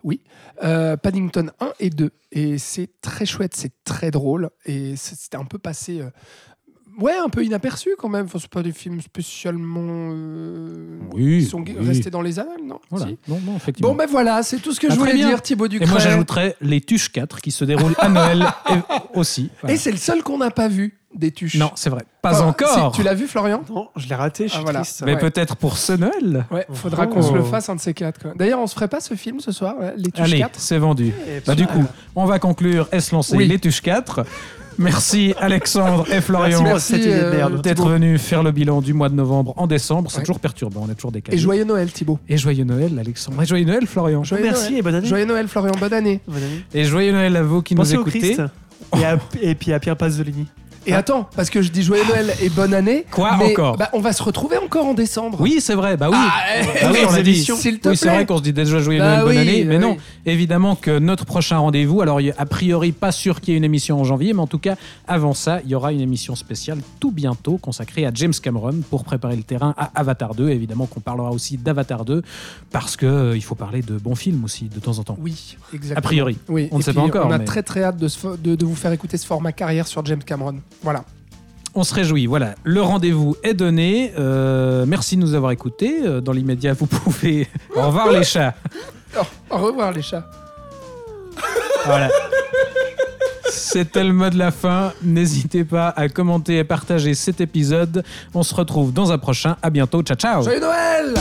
Oui, 0.04 0.22
euh, 0.64 0.96
Paddington 0.98 1.50
1 1.60 1.72
et 1.80 1.90
2. 1.90 2.12
Et 2.32 2.58
c'est 2.60 2.90
très 3.02 3.26
chouette, 3.26 3.56
c'est 3.56 3.72
très 3.84 4.12
drôle. 4.12 4.50
Et 4.66 4.96
c'était 4.96 5.38
un 5.38 5.46
peu 5.46 5.58
passé. 5.58 6.02
euh, 6.02 6.10
Ouais, 7.00 7.14
un 7.24 7.30
peu 7.30 7.44
inaperçu 7.44 7.92
quand 7.98 8.10
même. 8.10 8.26
Enfin, 8.26 8.40
c'est 8.40 8.50
pas 8.50 8.62
des 8.64 8.72
films 8.72 9.02
spécialement. 9.02 10.12
euh, 10.14 11.00
Oui, 11.14 11.38
Ils 11.40 11.46
sont 11.48 11.60
oui. 11.62 11.76
restés 11.80 12.10
dans 12.10 12.22
les 12.22 12.40
annales, 12.40 12.62
non? 12.66 12.80
Voilà. 12.90 13.08
Si 13.08 13.18
Non, 13.28 13.40
non, 13.46 13.56
effectivement. 13.56 13.90
Bon, 13.90 13.96
ben 13.96 14.08
voilà, 14.10 14.44
c'est 14.44 14.58
tout 14.58 14.72
ce 14.74 14.80
que 14.80 14.88
Ah, 14.90 14.94
je 14.94 15.00
voulais 15.00 15.14
bien. 15.14 15.28
dire, 15.30 15.42
Thibaut 15.42 15.66
et 15.66 15.70
Ducret. 15.70 15.88
moi, 15.88 16.00
j'ajouterais 16.00 16.56
les 16.62 16.82
Tuches 16.82 17.12
4 17.12 17.42
qui 17.42 17.52
se 17.52 17.66
déroulent 17.66 17.96
à 17.98 18.10
Noël 18.10 18.46
et- 18.70 19.18
aussi. 19.20 19.50
Voilà. 19.62 19.74
Et 19.74 19.78
c'est 19.78 19.92
le 19.92 19.98
seul 19.98 20.24
qu'on 20.24 20.38
n'a 20.38 20.52
pas 20.52 20.68
vu 20.68 20.98
des 21.16 21.32
tuches. 21.32 21.56
Non, 21.58 21.72
c'est 21.76 21.92
vrai. 21.92 22.02
Pas 22.24 22.32
Enfin, 22.40 22.48
encore. 22.48 22.92
si, 22.94 22.98
tu 23.00 23.04
l'as 23.04 23.14
vu, 23.14 23.28
Florian? 23.28 23.64
Non, 23.70 23.90
je 23.96 24.08
l'ai 24.08 24.16
raté, 24.16 24.46
je 24.46 24.50
suis 24.54 24.60
Ah, 24.60 24.64
voilà. 24.64 24.80
triste. 24.82 25.04
Mais 25.06 25.14
Ouais. 25.14 25.20
peut-être 25.20 25.56
pour 25.56 25.78
ce 25.78 25.94
Noël. 25.94 26.46
Ouais, 26.50 26.66
faudra 26.74 27.06
Oh. 27.08 27.14
qu'on 27.14 27.22
se 27.22 27.34
le 27.34 27.44
fasse 27.44 27.70
un 27.70 27.76
de 27.76 27.80
ces 27.82 27.94
quatre. 27.94 28.36
D'ailleurs, 28.36 28.60
on 28.60 28.66
se 28.68 28.74
ferait 28.74 28.88
pas 28.88 29.00
ce 29.00 29.14
film 29.14 29.40
ce 29.40 29.52
soir, 29.52 29.76
les 29.96 30.12
tuches 30.12 30.26
Allez, 30.26 30.40
4 30.40 30.60
c'est 30.60 30.80
vendu. 30.80 31.08
Et 31.28 31.42
Bah, 31.46 31.54
du 31.54 31.68
coup, 31.68 31.84
on 32.16 32.26
va 32.26 32.40
conclure 32.40 32.88
et 32.92 33.00
se 33.00 33.14
lancer 33.14 33.38
Oui. 33.38 33.48
les 33.48 33.60
Tuches 33.60 33.82
4. 33.82 34.26
Merci 34.78 35.34
Alexandre 35.40 36.06
et 36.12 36.22
Florian 36.22 36.62
merde. 36.64 37.62
d'être 37.62 37.88
venus 37.88 38.22
faire 38.22 38.44
le 38.44 38.52
bilan 38.52 38.82
du 38.82 38.94
mois 38.94 39.10
de 39.10 39.16
novembre 39.16 39.54
en 39.58 39.68
décembre. 39.68 40.10
C'est 40.12 40.18
Ouais. 40.18 40.24
toujours 40.24 40.40
perturbant, 40.40 40.86
on 40.88 40.92
est 40.92 40.96
toujours 40.96 41.12
décalé. 41.12 41.38
Et 41.38 41.40
joyeux 41.40 41.64
Noël, 41.64 41.92
Thibaut. 41.92 42.20
Et 42.28 42.38
joyeux 42.38 42.64
Noël, 42.64 42.98
Alexandre. 43.00 43.42
Et 43.42 43.46
joyeux 43.46 43.66
Noël, 43.66 43.86
Florian. 43.88 44.24
Joyeux 44.24 44.44
Merci 44.44 44.64
Noël. 44.72 44.78
et 44.78 44.82
bonne 44.82 44.96
année. 44.96 45.08
Joyeux 45.08 45.26
Noël, 45.26 45.48
Florian. 45.48 45.74
Bonne 45.80 45.94
année. 45.94 46.20
Bonne 46.28 46.38
année. 46.44 46.66
Et 46.74 46.84
joyeux 46.84 47.12
Noël 47.12 47.36
à 47.36 47.44
vous 47.44 47.62
qui 47.62 47.76
Pensez 47.76 47.94
nous 47.96 48.02
au 48.02 48.08
écoutez. 48.08 48.20
Christ. 48.20 48.42
Et, 49.00 49.06
à- 49.06 49.18
et 49.42 49.56
puis 49.56 49.74
à 49.74 49.80
Pierre 49.80 49.98
Pasolini. 49.98 50.48
Et 50.86 50.94
attends, 50.94 51.30
parce 51.36 51.50
que 51.50 51.62
je 51.62 51.72
dis 51.72 51.84
joyeux 51.84 52.04
Noël 52.08 52.34
et 52.42 52.50
bonne 52.50 52.74
année. 52.74 53.06
Quoi 53.12 53.38
mais, 53.38 53.52
encore 53.52 53.78
bah, 53.78 53.90
On 53.94 54.00
va 54.00 54.12
se 54.14 54.22
retrouver 54.22 54.58
encore 54.58 54.86
en 54.86 54.94
décembre. 54.94 55.40
Oui, 55.42 55.58
c'est 55.60 55.76
vrai. 55.76 55.98
Bah 55.98 56.10
oui. 56.10 56.18
Ah, 56.20 56.32
Bah 56.82 56.90
oui, 56.92 57.00
eh, 57.02 57.06
on 57.08 57.12
l'a 57.12 57.22
dit. 57.22 57.44
S'il 57.44 57.80
te 57.80 57.90
Oui, 57.90 57.98
c'est 57.98 58.10
vrai 58.10 58.26
qu'on 58.26 58.38
se 58.38 58.44
dit 58.44 58.54
déjà 58.54 58.80
joyeux 58.80 59.00
Bah 59.00 59.18
Noël, 59.22 59.24
bonne 59.24 59.36
oui, 59.36 59.42
année. 59.42 59.64
Mais 59.66 59.78
bah 59.78 59.86
non, 59.88 59.98
évidemment 60.26 60.76
que 60.76 61.00
notre 61.00 61.26
prochain 61.26 61.58
rendez-vous, 61.58 62.02
alors 62.02 62.20
a 62.20 62.22
a 62.38 62.46
priori 62.46 62.92
pas 62.92 63.12
sûr 63.12 63.40
qu'il 63.40 63.54
y 63.54 63.56
ait 63.56 63.58
une 63.58 63.64
émission 63.64 64.00
en 64.00 64.04
janvier, 64.04 64.34
mais 64.34 64.42
en 64.42 64.48
tout 64.48 64.60
cas, 64.60 64.76
avant 65.08 65.34
ça, 65.34 65.60
il 65.64 65.70
y 65.70 65.76
aura 65.76 65.94
une 65.94 66.02
émission 66.02 66.36
spéciale 66.36 66.80
tout 67.00 67.12
bientôt 67.12 67.58
consacrée 67.58 68.06
à 68.06 68.12
James 68.14 68.34
Cameron 68.42 68.82
pour 68.90 69.04
préparer 69.04 69.36
le 69.36 69.44
terrain 69.44 69.74
à 69.78 69.92
Avatar 69.96 70.36
2. 70.36 70.50
Évidemment 70.50 70.86
qu'on 70.86 71.00
parlera 71.00 71.32
aussi 71.32 71.58
d'Avatar 71.58 72.06
2 72.06 72.22
parce 72.72 72.98
que 72.98 73.06
euh, 73.06 73.36
il 73.38 73.44
faut 73.44 73.56
parler 73.56 73.82
de 73.82 73.98
bons 73.98 74.16
films 74.16 74.44
aussi 74.44 74.66
de 74.66 74.80
temps 74.80 75.00
en 75.00 75.04
temps. 75.04 75.18
Oui, 75.20 75.56
exactement. 75.74 75.98
A 75.98 76.02
priori. 76.02 76.38
Oui. 76.50 76.68
On 76.72 76.78
ne 76.78 76.84
sait 76.84 76.94
pas 76.94 77.02
encore, 77.02 77.28
On 77.28 77.32
a 77.32 77.38
mais- 77.38 77.46
très 77.46 77.64
très 77.64 77.84
hâte 77.84 77.98
de, 77.98 78.56
de 78.56 78.66
vous 78.66 78.76
faire 78.76 78.92
écouter 78.92 79.18
ce 79.18 79.26
format 79.26 79.52
carrière 79.52 79.88
sur 79.88 80.06
James 80.06 80.24
Cameron. 80.24 80.56
Voilà. 80.82 81.04
On 81.76 81.84
se 81.84 81.94
réjouit. 81.94 82.28
Voilà, 82.28 82.56
le 82.64 82.82
rendez-vous 82.82 83.36
est 83.44 83.54
donné. 83.54 84.14
Euh, 84.20 84.86
merci 84.88 85.16
de 85.16 85.22
nous 85.22 85.34
avoir 85.34 85.52
écoutés. 85.52 86.02
Euh, 86.06 86.22
Dans 86.22 86.32
l'immédiat, 86.32 86.74
vous 86.74 86.86
pouvez. 86.88 87.48
Au 87.76 87.88
revoir 87.88 88.12
les 88.12 88.24
chats. 88.24 88.54
Au 89.50 89.58
revoir 89.58 89.92
les 89.92 90.02
chats. 90.02 90.26
Voilà. 91.86 92.10
C'était 93.50 94.04
le 94.04 94.14
mot 94.14 94.30
de 94.30 94.38
la 94.38 94.52
fin. 94.52 94.94
N'hésitez 95.04 95.64
pas 95.64 95.90
à 95.90 96.10
commenter 96.10 96.58
et 96.58 96.64
partager 96.64 97.14
cet 97.16 97.42
épisode. 97.42 98.04
On 98.34 98.44
se 98.44 98.54
retrouve 98.54 98.94
dans 98.94 99.12
un 99.12 99.18
prochain. 99.18 99.58
À 99.62 99.70
bientôt. 99.70 100.02
Ciao, 100.04 100.16
ciao. 100.18 100.44
Joyeux 100.44 100.60
Noël 100.60 101.14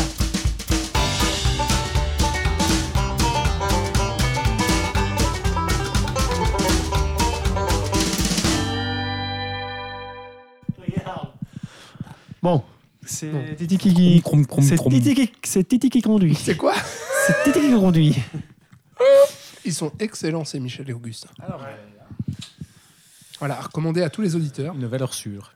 Bon, 12.43 12.63
c'est 13.05 13.31
Titi 13.57 13.79
qui. 13.79 14.23
C'est. 14.63 14.77
Titi 15.01 15.15
qui- 15.15 15.33
c'est 15.45 15.65
Titi 15.69 15.91
qui 15.91 16.03
conduit. 16.03 16.35
C'est 16.35 16.57
quoi 16.57 16.75
C'est 17.27 17.45
Titi 17.45 17.61
qui 17.61 17.73
conduit. 17.73 18.17
Ils 19.65 19.73
sont 19.75 19.93
excellents, 20.01 20.45
ces 20.45 20.59
Michel 20.61 20.89
et 20.91 20.93
Auguste. 20.93 21.27
Voilà, 23.39 23.59
à 23.59 23.61
recommander 23.63 24.03
à 24.03 24.11
tous 24.11 24.23
les 24.23 24.35
auditeurs. 24.37 24.75
Une 24.75 24.87
valeur 24.87 25.15
sûre. 25.15 25.53